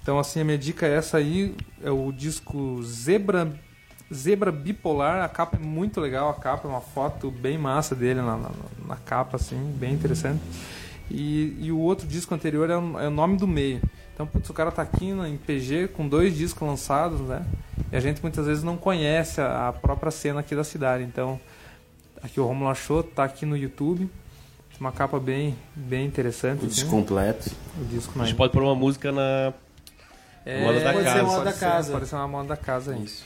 Então, 0.01 0.17
assim, 0.17 0.41
a 0.41 0.43
minha 0.43 0.57
dica 0.57 0.87
é 0.87 0.95
essa 0.95 1.17
aí, 1.17 1.55
é 1.83 1.91
o 1.91 2.11
disco 2.11 2.81
Zebra, 2.81 3.53
Zebra 4.11 4.51
Bipolar. 4.51 5.23
A 5.23 5.29
capa 5.29 5.57
é 5.57 5.59
muito 5.59 6.01
legal, 6.01 6.27
a 6.27 6.33
capa 6.33 6.67
é 6.67 6.71
uma 6.71 6.81
foto 6.81 7.29
bem 7.29 7.55
massa 7.55 7.93
dele 7.93 8.19
na, 8.19 8.35
na, 8.35 8.49
na 8.87 8.95
capa, 8.95 9.35
assim, 9.35 9.57
bem 9.77 9.93
interessante. 9.93 10.41
E, 11.11 11.55
e 11.59 11.71
o 11.71 11.77
outro 11.77 12.07
disco 12.07 12.33
anterior 12.33 12.67
é 12.67 12.77
o, 12.77 12.99
é 12.99 13.07
o 13.09 13.11
Nome 13.11 13.37
do 13.37 13.47
Meio. 13.47 13.79
Então, 14.15 14.25
putz, 14.25 14.49
o 14.49 14.53
cara 14.55 14.71
tá 14.71 14.81
aqui 14.81 15.05
em 15.05 15.37
PG 15.37 15.89
com 15.89 16.07
dois 16.07 16.35
discos 16.35 16.67
lançados, 16.67 17.21
né? 17.21 17.45
E 17.91 17.95
a 17.95 17.99
gente 17.99 18.23
muitas 18.23 18.47
vezes 18.47 18.63
não 18.63 18.75
conhece 18.75 19.39
a, 19.39 19.67
a 19.67 19.73
própria 19.73 20.09
cena 20.09 20.39
aqui 20.39 20.55
da 20.55 20.63
cidade. 20.63 21.03
Então, 21.03 21.39
aqui 22.23 22.39
o 22.39 22.45
Romulo 22.45 22.69
achou, 22.71 23.03
tá 23.03 23.23
aqui 23.23 23.45
no 23.45 23.55
YouTube. 23.57 24.09
Uma 24.79 24.91
capa 24.91 25.19
bem, 25.19 25.55
bem 25.75 26.05
interessante. 26.05 26.63
O 26.63 26.65
assim. 26.65 26.75
disco 26.75 26.89
completo. 26.89 27.51
O 27.79 27.85
disco 27.85 28.19
A 28.21 28.25
gente 28.25 28.35
pode 28.35 28.51
pôr 28.51 28.63
uma 28.63 28.75
música 28.75 29.11
na. 29.11 29.53
é, 30.45 30.61
moda 30.63 30.79
da 30.81 30.91
pode 30.93 31.05
casa. 31.05 31.15
ser 31.17 31.21
moda 31.23 31.33
pode 31.35 31.45
da 31.45 31.51
ser- 31.53 31.59
casa. 31.65 31.91
Pode 31.93 32.07
ser 32.07 32.15
uma 32.15 32.27
moda 32.27 32.47
da 32.49 32.57
casa 32.57 32.93
aí. 32.93 33.03
Isso. 33.03 33.23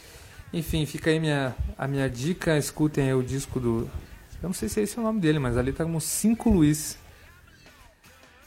Enfim, 0.53 0.86
fica 0.86 1.10
aí 1.10 1.19
minha, 1.19 1.56
a 1.78 1.88
minha 1.88 2.07
dica. 2.10 2.57
Escutem 2.57 3.06
aí 3.07 3.14
o 3.14 3.24
disco 3.24 3.60
do. 3.60 3.90
Eu 4.44 4.49
não 4.49 4.53
sei 4.53 4.69
se 4.69 4.82
esse 4.82 4.98
é 4.98 5.02
o 5.02 5.03
nome 5.03 5.19
dele, 5.19 5.40
mas 5.40 5.57
ali 5.57 5.72
tá 5.74 5.84
como 5.84 5.99
5 5.99 6.49
Luiz. 6.49 6.98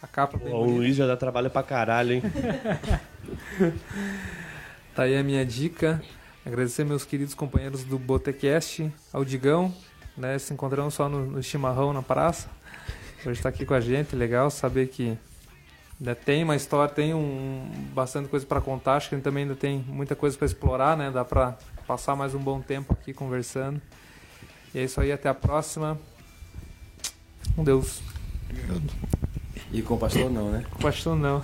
A 0.02 0.06
capa 0.06 0.38
bem 0.38 0.48
O 0.54 0.58
bonita. 0.60 0.76
Luiz 0.78 0.94
já 0.96 1.06
dá 1.06 1.16
trabalho 1.16 1.50
pra 1.50 1.62
caralho, 1.64 2.12
hein? 2.14 2.22
Tá 4.94 5.04
aí 5.04 5.16
a 5.16 5.22
minha 5.22 5.44
dica. 5.44 6.02
Agradecer 6.44 6.84
meus 6.84 7.04
queridos 7.04 7.34
companheiros 7.34 7.84
do 7.84 7.98
Botecast, 7.98 8.90
ao 9.12 9.24
Digão, 9.24 9.74
né? 10.20 10.38
Se 10.38 10.52
encontramos 10.52 10.94
só 10.94 11.08
no, 11.08 11.26
no 11.26 11.42
chimarrão 11.42 11.92
na 11.92 12.02
praça. 12.02 12.48
Hoje 13.24 13.40
tá 13.42 13.48
aqui 13.48 13.66
com 13.66 13.74
a 13.74 13.80
gente, 13.80 14.14
legal 14.14 14.50
saber 14.50 14.88
que 14.88 15.18
ainda 15.98 16.14
tem 16.14 16.44
uma 16.44 16.56
história, 16.56 16.92
tem 16.92 17.12
um, 17.12 17.70
bastante 17.92 18.28
coisa 18.28 18.46
para 18.46 18.60
contar. 18.60 18.96
Acho 18.96 19.08
que 19.08 19.14
a 19.14 19.18
gente 19.18 19.24
também 19.24 19.42
ainda 19.42 19.56
tem 19.56 19.84
muita 19.88 20.14
coisa 20.14 20.36
para 20.36 20.46
explorar, 20.46 20.96
né? 20.96 21.10
Dá 21.10 21.24
para 21.24 21.56
passar 21.86 22.14
mais 22.14 22.34
um 22.34 22.38
bom 22.38 22.60
tempo 22.60 22.92
aqui 22.92 23.12
conversando. 23.12 23.80
E 24.74 24.78
é 24.78 24.84
isso 24.84 25.00
aí, 25.00 25.10
até 25.10 25.28
a 25.28 25.34
próxima. 25.34 25.98
Um 27.58 27.64
Deus. 27.64 28.00
E 29.72 29.82
com 29.82 29.94
o 29.94 29.98
pastor 29.98 30.30
não, 30.30 30.50
né? 30.50 30.64
Pastor 30.80 31.16
não. 31.16 31.42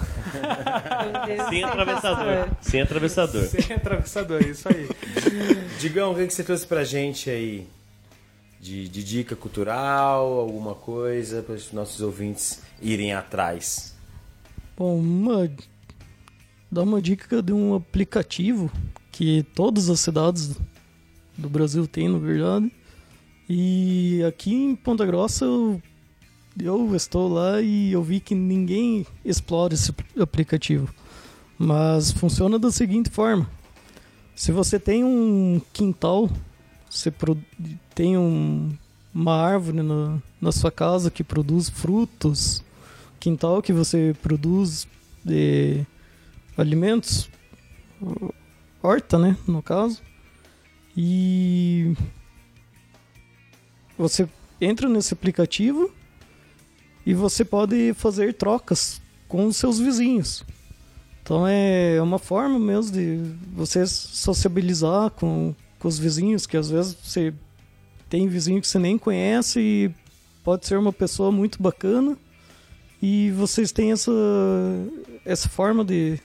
Sem 1.51 1.65
atravessador. 1.65 2.49
Sem 2.61 2.81
atravessador. 2.83 3.43
Sem 3.45 3.77
atravessador, 3.77 4.43
isso 4.43 4.69
aí. 4.69 4.89
Digão, 5.79 6.13
o 6.13 6.15
que, 6.15 6.27
que 6.27 6.35
você 6.35 6.43
trouxe 6.43 6.67
pra 6.67 6.83
gente 6.85 7.29
aí? 7.31 7.69
De, 8.67 8.89
de 8.89 9.05
dica 9.05 9.37
cultural, 9.37 10.41
alguma 10.41 10.75
coisa 10.75 11.41
para 11.41 11.55
os 11.55 11.71
nossos 11.71 12.01
ouvintes 12.01 12.63
irem 12.83 13.15
atrás? 13.15 13.95
Bom, 14.77 14.99
uma, 14.99 15.49
dar 16.69 16.83
uma 16.83 17.01
dica 17.01 17.41
de 17.41 17.53
um 17.53 17.77
aplicativo 17.77 18.69
que 19.13 19.45
todas 19.55 19.89
as 19.89 20.01
cidades 20.01 20.59
do 21.39 21.49
Brasil 21.49 21.87
têm, 21.87 22.09
na 22.09 22.19
verdade. 22.19 22.73
E 23.49 24.21
aqui 24.27 24.53
em 24.53 24.75
Ponta 24.75 25.07
Grossa 25.07 25.45
eu, 25.45 25.81
eu 26.59 26.93
estou 26.97 27.33
lá 27.33 27.61
e 27.61 27.93
eu 27.93 28.03
vi 28.03 28.19
que 28.19 28.35
ninguém 28.35 29.07
explora 29.25 29.75
esse 29.75 29.95
aplicativo. 30.19 30.93
Mas 31.57 32.11
funciona 32.11 32.59
da 32.59 32.73
seguinte 32.73 33.11
forma: 33.11 33.49
se 34.35 34.51
você 34.51 34.81
tem 34.81 35.05
um 35.05 35.61
quintal, 35.73 36.29
você 36.91 37.13
tem 37.97 38.17
um- 38.19 38.77
uma 39.13 39.35
árvore 39.35 39.83
na, 39.83 40.19
na 40.39 40.53
sua 40.53 40.71
casa 40.71 41.11
que 41.11 41.25
produz 41.25 41.71
frutos, 41.71 42.63
quintal 43.19 43.63
que 43.63 43.73
você 43.73 44.15
produz 44.23 44.87
de 45.25 45.83
alimentos, 46.59 47.31
horta, 48.83 49.19
né, 49.19 49.35
no 49.49 49.63
caso. 49.63 50.03
E 50.95 51.95
você 53.97 54.29
entra 54.61 54.89
nesse 54.91 55.15
aplicativo 55.15 55.91
e 57.07 57.15
você 57.15 57.47
pode 57.47 57.95
fazer 57.95 58.35
trocas 58.35 59.01
com 59.27 59.47
os 59.47 59.57
seus 59.57 59.79
vizinhos. 59.79 60.45
Então 61.23 61.47
é 61.49 61.99
uma 62.03 62.19
forma 62.19 62.59
mesmo 62.59 62.93
de 62.93 63.19
você 63.55 63.87
sociabilizar 63.87 65.11
com, 65.13 65.55
com 65.79 65.89
os 65.89 65.99
vizinhos, 65.99 66.47
que 66.47 66.59
às 66.59 66.69
vezes 66.69 66.95
você 67.03 67.33
tem 68.09 68.29
vizinho 68.29 68.61
que 68.61 68.69
você 68.69 68.79
nem 68.79 68.97
conhece 68.97 69.61
e 69.61 69.95
pode 70.45 70.67
ser 70.67 70.79
uma 70.79 70.93
pessoa 70.93 71.33
muito 71.33 71.63
bacana 71.63 72.17
e 73.03 73.31
vocês 73.33 73.73
têm 73.73 73.93
essa, 73.93 74.13
essa 75.25 75.49
forma 75.49 75.85
de, 75.85 76.21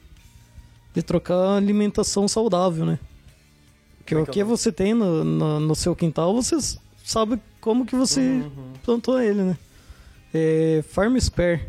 de 0.94 1.02
trocar 1.02 1.58
alimentação 1.58 2.28
saudável, 2.28 2.86
né? 2.86 3.00
Que 4.06 4.16
o 4.16 4.26
que 4.26 4.44
você 4.44 4.72
tem 4.72 4.94
no, 4.94 5.24
no, 5.24 5.60
no 5.60 5.76
seu 5.76 5.96
quintal, 5.96 6.34
você 6.34 6.58
sabe 7.04 7.40
como 7.60 7.86
que 7.86 7.96
você 7.96 8.44
plantou 8.84 9.22
ele, 9.22 9.44
né? 9.44 9.58
É 10.34 10.84
Farm 10.90 11.18
Spare. 11.18 11.62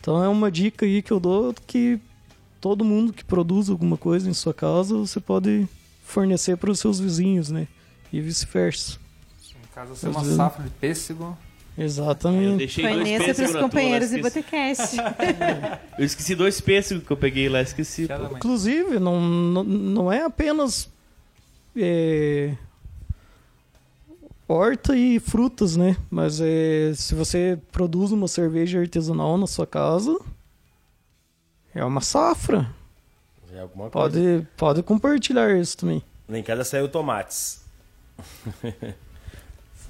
Então 0.00 0.22
é 0.22 0.28
uma 0.28 0.50
dica 0.50 0.86
aí 0.86 1.02
que 1.02 1.12
eu 1.12 1.20
dou 1.20 1.54
que 1.66 2.00
todo 2.60 2.84
mundo 2.84 3.12
que 3.12 3.24
produz 3.24 3.68
alguma 3.68 3.96
coisa 3.96 4.28
em 4.28 4.34
sua 4.34 4.54
casa, 4.54 4.96
você 4.96 5.20
pode 5.20 5.68
fornecer 6.02 6.56
para 6.56 6.70
os 6.70 6.80
seus 6.80 6.98
vizinhos, 6.98 7.50
né? 7.50 7.68
E 8.12 8.20
vice-versa. 8.20 8.98
Em 9.50 9.74
casa 9.74 9.94
ser 9.94 10.08
uma 10.08 10.24
safra 10.24 10.64
de 10.64 10.70
pêssego. 10.70 11.36
Eu 11.76 11.84
Exatamente. 11.84 12.80
Conheça 12.82 13.24
pêssegos 13.24 13.36
pros 13.36 13.38
na 13.38 13.52
tua, 13.52 13.60
companheiros 13.62 14.10
de 14.10 14.16
esqueci. 14.18 14.40
Botecast. 14.40 14.96
Eu 15.96 16.04
esqueci 16.04 16.34
dois 16.34 16.60
pêssegos 16.60 17.04
que 17.04 17.10
eu 17.12 17.16
peguei 17.16 17.48
lá, 17.48 17.62
esqueci. 17.62 18.08
Inclusive, 18.32 18.98
não, 18.98 19.20
não, 19.20 19.62
não 19.64 20.12
é 20.12 20.24
apenas 20.24 20.88
é, 21.76 22.56
horta 24.48 24.96
e 24.96 25.20
frutas, 25.20 25.76
né? 25.76 25.96
Mas 26.10 26.40
é, 26.40 26.92
se 26.94 27.14
você 27.14 27.58
produz 27.70 28.10
uma 28.10 28.26
cerveja 28.26 28.80
artesanal 28.80 29.36
na 29.36 29.46
sua 29.46 29.66
casa, 29.66 30.18
é 31.74 31.84
uma 31.84 32.00
safra. 32.00 32.68
É 33.52 33.60
alguma 33.60 33.90
coisa. 33.90 34.10
Pode, 34.10 34.48
pode 34.56 34.82
compartilhar 34.82 35.56
isso 35.56 35.76
também. 35.76 36.02
Lá 36.28 36.38
em 36.38 36.42
casa 36.42 36.64
saiu 36.64 36.88
tomates. 36.88 37.67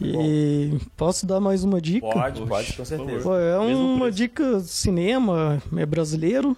E 0.00 0.78
posso 0.96 1.26
dar 1.26 1.40
mais 1.40 1.64
uma 1.64 1.80
dica? 1.80 2.06
Pode, 2.06 2.46
pode, 2.46 2.72
com 2.72 2.84
certeza. 2.84 3.22
Pô, 3.22 3.34
é 3.36 3.58
Mesmo 3.66 3.84
uma 3.84 4.04
preço. 4.04 4.16
dica 4.16 4.60
cinema, 4.60 5.60
é 5.76 5.84
brasileiro, 5.84 6.56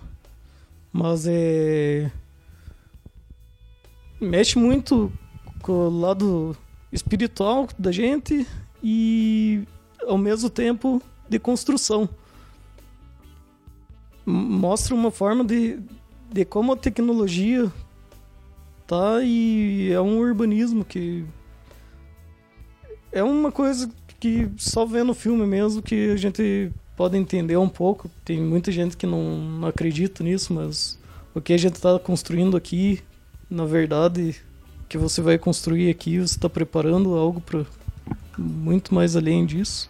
mas 0.92 1.26
é 1.26 2.12
mexe 4.20 4.58
muito 4.58 5.10
com 5.62 5.72
o 5.72 6.00
lado 6.00 6.54
espiritual 6.92 7.66
da 7.78 7.90
gente 7.90 8.46
e 8.82 9.62
ao 10.06 10.18
mesmo 10.18 10.50
tempo 10.50 11.02
de 11.26 11.38
construção. 11.38 12.06
Mostra 14.26 14.94
uma 14.94 15.10
forma 15.10 15.42
de, 15.42 15.78
de 16.30 16.44
como 16.44 16.72
a 16.72 16.76
tecnologia 16.76 17.72
tá 18.86 19.22
e 19.22 19.90
é 19.90 20.00
um 20.00 20.18
urbanismo 20.18 20.84
que 20.84 21.24
é 23.12 23.22
uma 23.22 23.50
coisa 23.50 23.90
que 24.18 24.48
só 24.56 24.84
vendo 24.84 25.10
o 25.10 25.14
filme 25.14 25.46
mesmo 25.46 25.82
que 25.82 26.10
a 26.10 26.16
gente 26.16 26.70
podem 26.96 27.22
entender 27.22 27.56
um 27.56 27.68
pouco. 27.68 28.10
Tem 28.24 28.40
muita 28.40 28.70
gente 28.70 28.96
que 28.96 29.06
não, 29.06 29.38
não 29.38 29.68
acredita 29.68 30.22
nisso, 30.22 30.52
mas 30.52 30.98
o 31.34 31.40
que 31.40 31.52
a 31.52 31.56
gente 31.56 31.74
está 31.74 31.98
construindo 31.98 32.56
aqui, 32.56 33.00
na 33.48 33.64
verdade, 33.64 34.36
que 34.88 34.98
você 34.98 35.22
vai 35.22 35.38
construir 35.38 35.88
aqui, 35.90 36.18
você 36.18 36.36
está 36.36 36.48
preparando 36.48 37.14
algo 37.14 37.40
para 37.40 37.64
muito 38.36 38.94
mais 38.94 39.16
além 39.16 39.46
disso. 39.46 39.88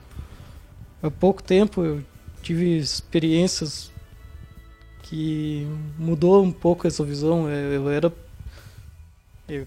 Há 1.03 1.11
pouco 1.11 1.43
tempo 1.43 1.83
eu 1.83 2.03
tive 2.43 2.77
experiências 2.77 3.91
que 5.03 5.67
mudou 5.99 6.43
um 6.45 6.53
pouco 6.53 6.87
essa 6.87 7.05
visão. 7.05 7.49
É, 7.49 7.77
Eu 7.77 7.91
era 7.91 8.13
eu, 9.49 9.67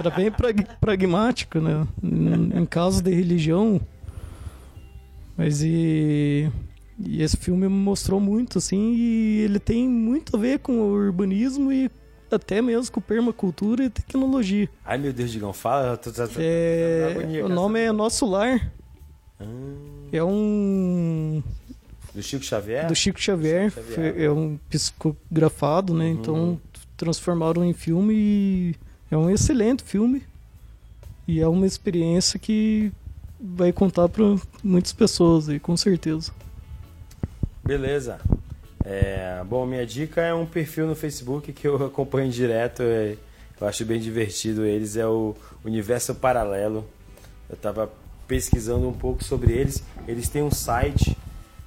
era 0.00 0.10
bem 0.10 0.30
prag- 0.30 0.66
pragmático, 0.80 1.60
né? 1.60 1.86
Em, 2.02 2.64
caso 2.66 3.02
de 3.02 3.12
religião. 3.14 3.80
Mas 5.36 5.62
e, 5.62 6.48
e 6.98 7.22
esse 7.22 7.36
filme 7.36 7.62
me 7.62 7.74
mostrou 7.74 8.20
muito, 8.20 8.58
assim, 8.58 8.94
e 8.94 9.40
ele 9.40 9.58
tem 9.58 9.88
muito 9.88 10.36
a 10.36 10.38
ver 10.38 10.60
com 10.60 10.72
o 10.78 10.92
urbanismo 10.92 11.72
e 11.72 11.90
até 12.30 12.60
mesmo 12.62 12.92
com 12.92 13.00
permacultura 13.00 13.84
e 13.84 13.90
tecnologia. 13.90 14.68
Ai, 14.84 14.98
meu 14.98 15.12
Deus, 15.12 15.30
Digão, 15.30 15.52
fala. 15.52 15.98
É, 16.38 17.00
tá 17.14 17.20
agonia, 17.20 17.46
o 17.46 17.48
nome 17.48 17.80
é 17.80 17.92
Nosso 17.92 18.26
Lar. 18.26 18.72
É 20.12 20.22
um 20.22 21.42
Do 22.14 22.22
Chico 22.22 22.44
Xavier? 22.44 22.86
do 22.86 22.94
Chico 22.94 23.20
Xavier. 23.20 23.70
Chico 23.70 23.92
Xavier. 23.92 24.20
É 24.20 24.30
um 24.30 24.58
psicografado, 24.70 25.92
né? 25.92 26.08
Então 26.08 26.60
transformaram 26.96 27.64
em 27.64 27.72
filme 27.72 28.14
e 28.14 28.76
é 29.10 29.16
um 29.16 29.30
excelente 29.30 29.82
filme. 29.82 30.22
E 31.26 31.40
é 31.40 31.48
uma 31.48 31.66
experiência 31.66 32.38
que 32.38 32.92
vai 33.40 33.72
contar 33.72 34.08
para 34.08 34.24
muitas 34.62 34.92
pessoas 34.92 35.48
aí, 35.48 35.58
com 35.58 35.76
certeza. 35.76 36.32
Beleza. 37.64 38.20
É, 38.84 39.42
bom, 39.46 39.64
minha 39.64 39.86
dica 39.86 40.20
é 40.20 40.34
um 40.34 40.44
perfil 40.44 40.86
no 40.86 40.94
Facebook 40.94 41.52
que 41.52 41.66
eu 41.66 41.76
acompanho 41.86 42.30
direto. 42.30 42.82
é, 42.82 43.16
eu 43.60 43.66
acho 43.66 43.84
bem 43.84 43.98
divertido 43.98 44.64
eles. 44.64 44.96
É 44.96 45.06
o 45.06 45.34
Universo 45.64 46.14
Paralelo. 46.14 46.86
Eu 47.48 47.54
estava 47.54 47.90
pesquisando 48.28 48.88
um 48.88 48.92
pouco 48.92 49.24
sobre 49.24 49.52
eles. 49.52 49.82
Eles 50.06 50.28
têm 50.28 50.42
um 50.42 50.50
site, 50.50 51.16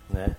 né? 0.10 0.36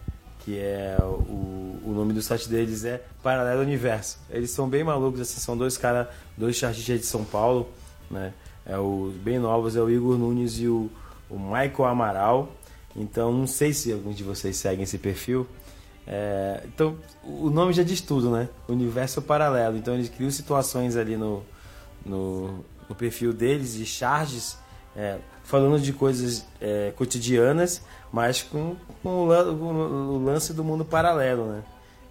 Que 0.48 0.58
é 0.58 0.96
o, 1.02 1.78
o 1.84 1.92
nome 1.94 2.14
do 2.14 2.22
site 2.22 2.48
deles 2.48 2.82
é 2.82 3.02
Paralelo 3.22 3.60
Universo. 3.60 4.18
Eles 4.30 4.50
são 4.50 4.66
bem 4.66 4.82
malucos, 4.82 5.20
assim, 5.20 5.38
são 5.38 5.54
dois 5.54 5.76
caras, 5.76 6.06
dois 6.38 6.56
chartistas 6.56 7.00
de 7.00 7.04
São 7.04 7.22
Paulo, 7.22 7.68
né? 8.10 8.32
É 8.64 8.78
o 8.78 9.12
bem 9.22 9.38
novos, 9.38 9.76
é 9.76 9.82
o 9.82 9.90
Igor 9.90 10.16
Nunes 10.16 10.58
e 10.58 10.66
o, 10.66 10.90
o 11.28 11.38
Michael 11.38 11.84
Amaral. 11.84 12.48
Então, 12.96 13.30
não 13.30 13.46
sei 13.46 13.74
se 13.74 13.92
alguns 13.92 14.16
de 14.16 14.24
vocês 14.24 14.56
seguem 14.56 14.84
esse 14.84 14.96
perfil. 14.96 15.46
É, 16.06 16.62
então, 16.64 16.96
o 17.22 17.50
nome 17.50 17.74
já 17.74 17.82
diz 17.82 18.00
tudo, 18.00 18.30
né? 18.30 18.48
Universo 18.66 19.20
paralelo. 19.20 19.76
Então, 19.76 19.92
eles 19.92 20.08
criam 20.08 20.30
situações 20.30 20.96
ali 20.96 21.14
no, 21.14 21.42
no, 22.06 22.64
no 22.88 22.94
perfil 22.94 23.34
deles 23.34 23.74
de 23.74 23.84
charges, 23.84 24.56
é, 24.96 25.18
falando 25.48 25.80
de 25.80 25.94
coisas 25.94 26.44
é, 26.60 26.92
cotidianas, 26.94 27.80
mas 28.12 28.42
com, 28.42 28.76
com 29.02 29.26
o, 29.28 30.22
lance 30.22 30.52
do 30.52 30.62
mundo 30.62 30.84
paralelo, 30.84 31.46
né? 31.46 31.62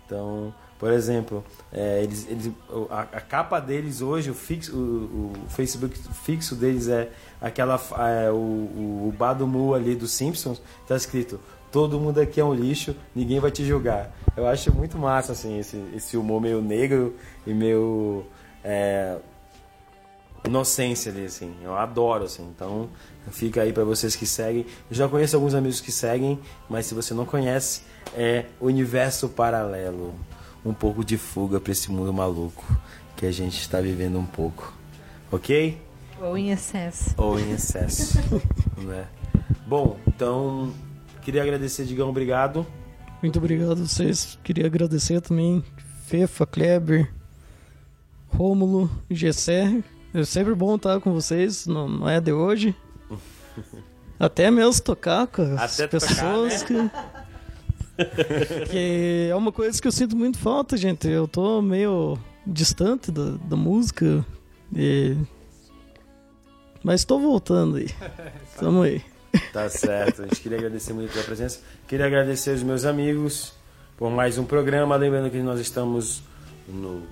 Então, 0.03 0.51
por 0.79 0.91
exemplo, 0.91 1.45
é, 1.71 2.01
eles, 2.01 2.27
eles, 2.27 2.51
a, 2.89 3.01
a 3.01 3.21
capa 3.21 3.59
deles 3.59 4.01
hoje, 4.01 4.31
o, 4.31 4.33
fixo, 4.33 4.75
o, 4.75 5.33
o 5.45 5.49
Facebook 5.49 5.95
fixo 6.23 6.55
deles 6.55 6.87
é 6.87 7.11
aquela 7.39 7.79
é, 7.99 8.31
o, 8.31 8.33
o, 8.35 9.15
o 9.15 9.73
ali 9.75 9.95
dos 9.95 10.11
Simpsons, 10.13 10.59
tá 10.87 10.95
escrito 10.95 11.39
todo 11.71 11.99
mundo 11.99 12.19
aqui 12.19 12.39
é 12.39 12.43
um 12.43 12.55
lixo, 12.55 12.95
ninguém 13.13 13.39
vai 13.39 13.51
te 13.51 13.63
julgar. 13.63 14.11
Eu 14.35 14.47
acho 14.47 14.73
muito 14.73 14.97
massa 14.97 15.33
assim 15.33 15.59
esse, 15.59 15.77
esse 15.93 16.17
humor 16.17 16.41
meio 16.41 16.59
negro 16.59 17.13
e 17.45 17.53
meio 17.53 18.25
é, 18.63 19.17
inocência 20.47 21.11
ali 21.11 21.25
assim. 21.25 21.53
Eu 21.61 21.75
adoro 21.75 22.23
assim. 22.23 22.43
Então, 22.55 22.89
fica 23.31 23.61
aí 23.61 23.73
pra 23.73 23.83
vocês 23.83 24.15
que 24.15 24.25
seguem. 24.25 24.65
Eu 24.89 24.95
já 24.95 25.07
conheço 25.07 25.35
alguns 25.35 25.53
amigos 25.53 25.81
que 25.81 25.91
seguem, 25.91 26.39
mas 26.69 26.85
se 26.85 26.93
você 26.93 27.13
não 27.13 27.25
conhece, 27.25 27.81
é 28.15 28.45
Universo 28.59 29.29
Paralelo. 29.29 30.13
Um 30.65 30.73
pouco 30.73 31.03
de 31.03 31.17
fuga 31.17 31.59
pra 31.59 31.71
esse 31.71 31.91
mundo 31.91 32.11
maluco 32.13 32.65
que 33.15 33.25
a 33.25 33.31
gente 33.31 33.59
está 33.59 33.79
vivendo 33.79 34.17
um 34.19 34.25
pouco. 34.25 34.73
OK? 35.31 35.79
Ou 36.21 36.37
em 36.37 36.51
excesso. 36.51 37.13
Ou 37.17 37.39
em 37.39 37.51
excesso, 37.51 38.17
né? 38.77 39.07
Bom, 39.65 39.97
então 40.07 40.73
queria 41.21 41.43
agradecer, 41.43 41.85
Digão, 41.85 42.09
obrigado. 42.09 42.65
Muito 43.21 43.37
obrigado 43.37 43.71
a 43.73 43.85
vocês. 43.85 44.37
Queria 44.43 44.65
agradecer 44.65 45.21
também 45.21 45.63
Fefa, 46.05 46.45
Kleber, 46.45 47.11
Rômulo, 48.27 48.89
Gessé. 49.09 49.83
É 50.13 50.23
sempre 50.23 50.55
bom 50.55 50.75
estar 50.75 50.99
com 51.01 51.11
vocês, 51.11 51.67
não, 51.67 51.87
não 51.87 52.09
é 52.09 52.21
de 52.21 52.31
hoje. 52.31 52.75
Até 54.19 54.49
mesmo 54.49 54.81
tocar 54.81 55.27
com 55.27 55.41
as 55.57 55.79
Até 55.79 55.87
tocar, 55.87 56.07
pessoas 56.07 56.63
que... 56.63 56.73
que 58.69 59.27
é 59.31 59.35
uma 59.35 59.51
coisa 59.51 59.81
que 59.81 59.87
eu 59.87 59.91
sinto 59.91 60.15
muito 60.15 60.37
falta, 60.37 60.75
gente. 60.77 61.07
Eu 61.07 61.27
tô 61.27 61.61
meio 61.61 62.17
distante 62.45 63.11
da, 63.11 63.31
da 63.43 63.55
música. 63.55 64.25
e- 64.75 65.15
Mas 66.83 67.03
tô 67.05 67.19
voltando 67.19 67.77
aí. 67.77 67.89
Tamo 68.59 68.81
aí. 68.83 69.01
Tá 69.53 69.69
certo. 69.69 70.23
A 70.23 70.25
gente 70.25 70.41
queria 70.41 70.57
agradecer 70.57 70.93
muito 70.93 71.09
a 71.09 71.13
tua 71.13 71.23
presença. 71.23 71.59
Queria 71.87 72.05
agradecer 72.05 72.51
os 72.55 72.63
meus 72.63 72.85
amigos 72.85 73.53
por 73.97 74.09
mais 74.09 74.37
um 74.37 74.45
programa. 74.45 74.95
Lembrando 74.95 75.29
que 75.29 75.37
nós 75.39 75.59
estamos 75.59 76.23
no 76.67 77.03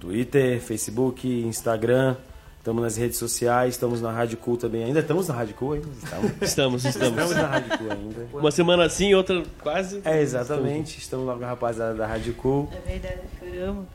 Twitter, 0.00 0.60
Facebook, 0.60 1.28
Instagram. 1.28 2.16
Estamos 2.58 2.82
nas 2.82 2.96
redes 2.96 3.16
sociais, 3.16 3.74
estamos 3.74 4.00
na 4.00 4.10
Rádio 4.12 4.36
Cool 4.38 4.56
também. 4.56 4.84
Ainda 4.84 5.00
estamos 5.00 5.28
na 5.28 5.34
Rádio 5.34 5.54
Cool 5.54 5.72
ainda? 5.74 5.88
Estamos, 6.02 6.32
Estamos, 6.42 6.84
estamos. 6.84 7.08
estamos 7.08 7.36
na 7.36 7.46
Rádio 7.46 7.78
Cool 7.78 7.92
ainda. 7.92 8.28
Uma 8.32 8.50
semana 8.50 8.84
assim, 8.84 9.14
outra 9.14 9.42
quase. 9.62 10.02
É, 10.04 10.20
exatamente. 10.20 10.98
Estamos 10.98 11.26
lá 11.26 11.36
com 11.36 11.44
a 11.44 11.48
rapaziada 11.48 11.94
da 11.94 12.06
Rádio 12.06 12.34
Cool. 12.34 12.68
É 12.72 12.90
verdade, 12.90 13.20
furamos. 13.38 13.86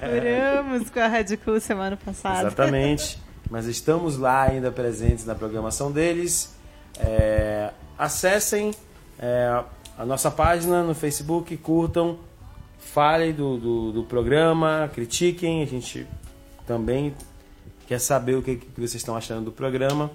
furamos 0.00 0.90
com 0.90 1.00
a 1.00 1.06
Rádio 1.08 1.38
Cool 1.38 1.60
semana 1.60 1.96
passada. 1.96 2.46
Exatamente. 2.46 3.18
Mas 3.50 3.66
estamos 3.66 4.16
lá 4.16 4.44
ainda 4.44 4.70
presentes 4.70 5.26
na 5.26 5.34
programação 5.34 5.92
deles. 5.92 6.54
É, 6.98 7.70
acessem 7.98 8.72
é, 9.18 9.62
a 9.98 10.04
nossa 10.06 10.30
página 10.30 10.82
no 10.82 10.94
Facebook, 10.94 11.56
curtam, 11.58 12.18
falem 12.78 13.32
do, 13.32 13.56
do, 13.58 13.92
do 13.92 14.04
programa, 14.04 14.90
critiquem. 14.94 15.62
A 15.62 15.66
gente 15.66 16.06
também 16.66 17.14
quer 17.86 17.98
saber 17.98 18.36
o 18.36 18.42
que, 18.42 18.56
que 18.56 18.68
vocês 18.76 18.96
estão 18.96 19.16
achando 19.16 19.46
do 19.46 19.52
programa. 19.52 20.10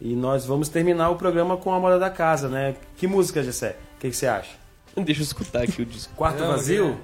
E 0.00 0.14
nós 0.14 0.44
vamos 0.44 0.68
terminar 0.68 1.10
o 1.10 1.16
programa 1.16 1.56
com 1.56 1.72
a 1.72 1.80
moda 1.80 1.98
da 1.98 2.10
casa, 2.10 2.48
né? 2.48 2.74
Que 2.96 3.06
música, 3.06 3.42
Gessé? 3.42 3.76
O 3.96 4.00
que, 4.00 4.10
que 4.10 4.16
você 4.16 4.26
acha? 4.26 4.50
Deixa 4.96 5.20
eu 5.20 5.24
escutar 5.24 5.62
aqui 5.62 5.82
o 5.82 5.86
disco. 5.86 6.12
Quarto 6.14 6.40
Não, 6.40 6.48
vazio? 6.48 6.98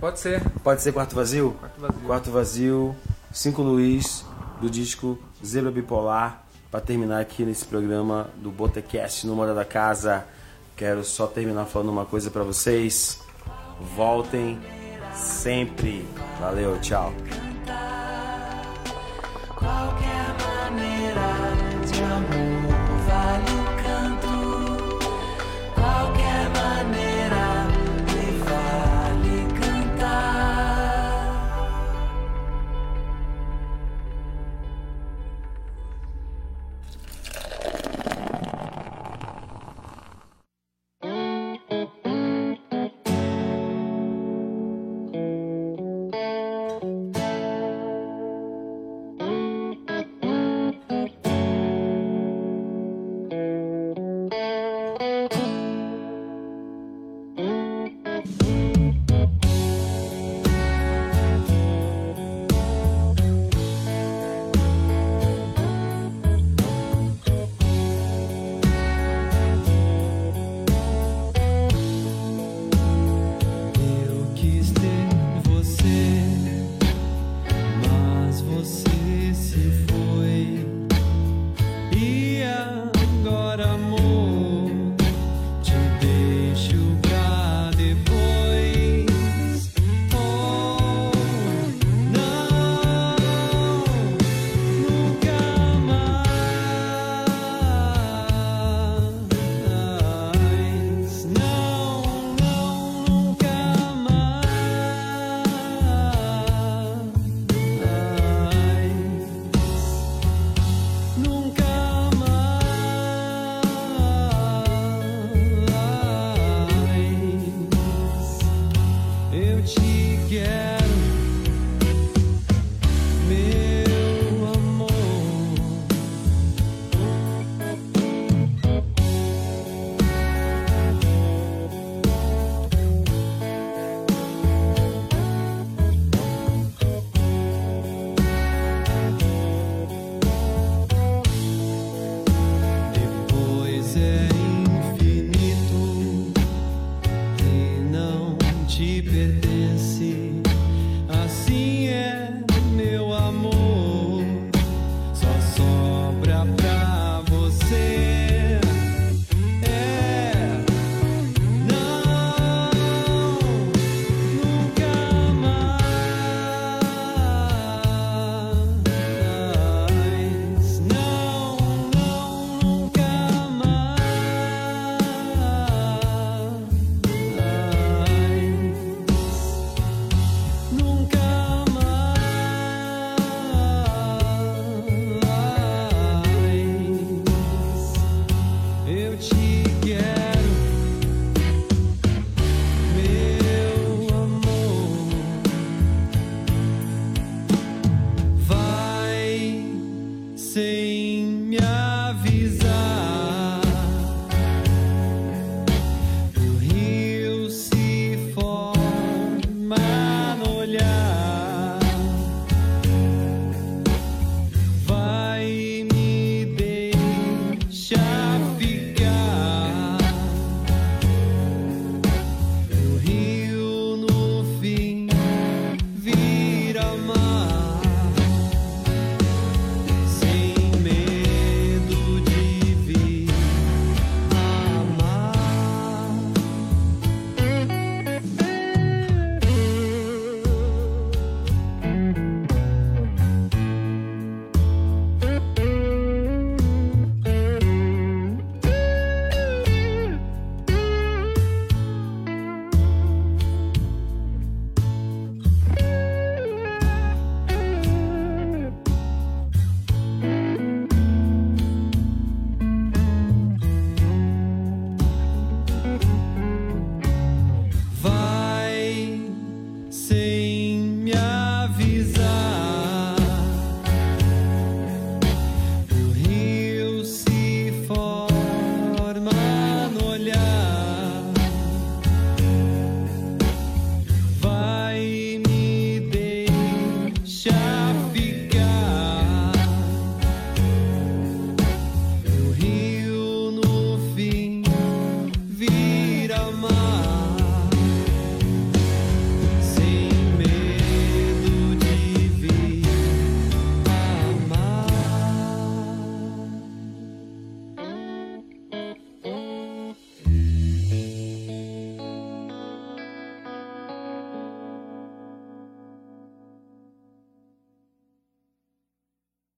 Pode 0.00 0.18
ser. 0.18 0.42
Pode 0.62 0.82
ser 0.82 0.92
quarto 0.92 1.14
vazio? 1.14 1.56
Quarto 1.58 1.80
vazio. 1.80 2.00
Quarto 2.06 2.30
vazio, 2.30 2.96
Cinco 3.32 3.62
Luiz, 3.62 4.24
do 4.60 4.70
disco 4.70 5.18
Zebra 5.44 5.70
Bipolar, 5.70 6.44
para 6.70 6.80
terminar 6.80 7.20
aqui 7.20 7.44
nesse 7.44 7.64
programa 7.64 8.28
do 8.36 8.50
Botecast 8.50 9.26
no 9.26 9.34
Moda 9.34 9.54
da 9.54 9.64
Casa. 9.64 10.24
Quero 10.76 11.04
só 11.04 11.26
terminar 11.26 11.66
falando 11.66 11.90
uma 11.90 12.06
coisa 12.06 12.30
para 12.30 12.42
vocês. 12.44 13.20
Voltem 13.96 14.58
sempre. 15.14 16.06
Valeu, 16.40 16.80
tchau. 16.80 17.12
Qualquer 19.68 20.34
maneira 20.40 21.28
de 21.84 22.02
amor 22.02 22.72
vale 23.06 23.67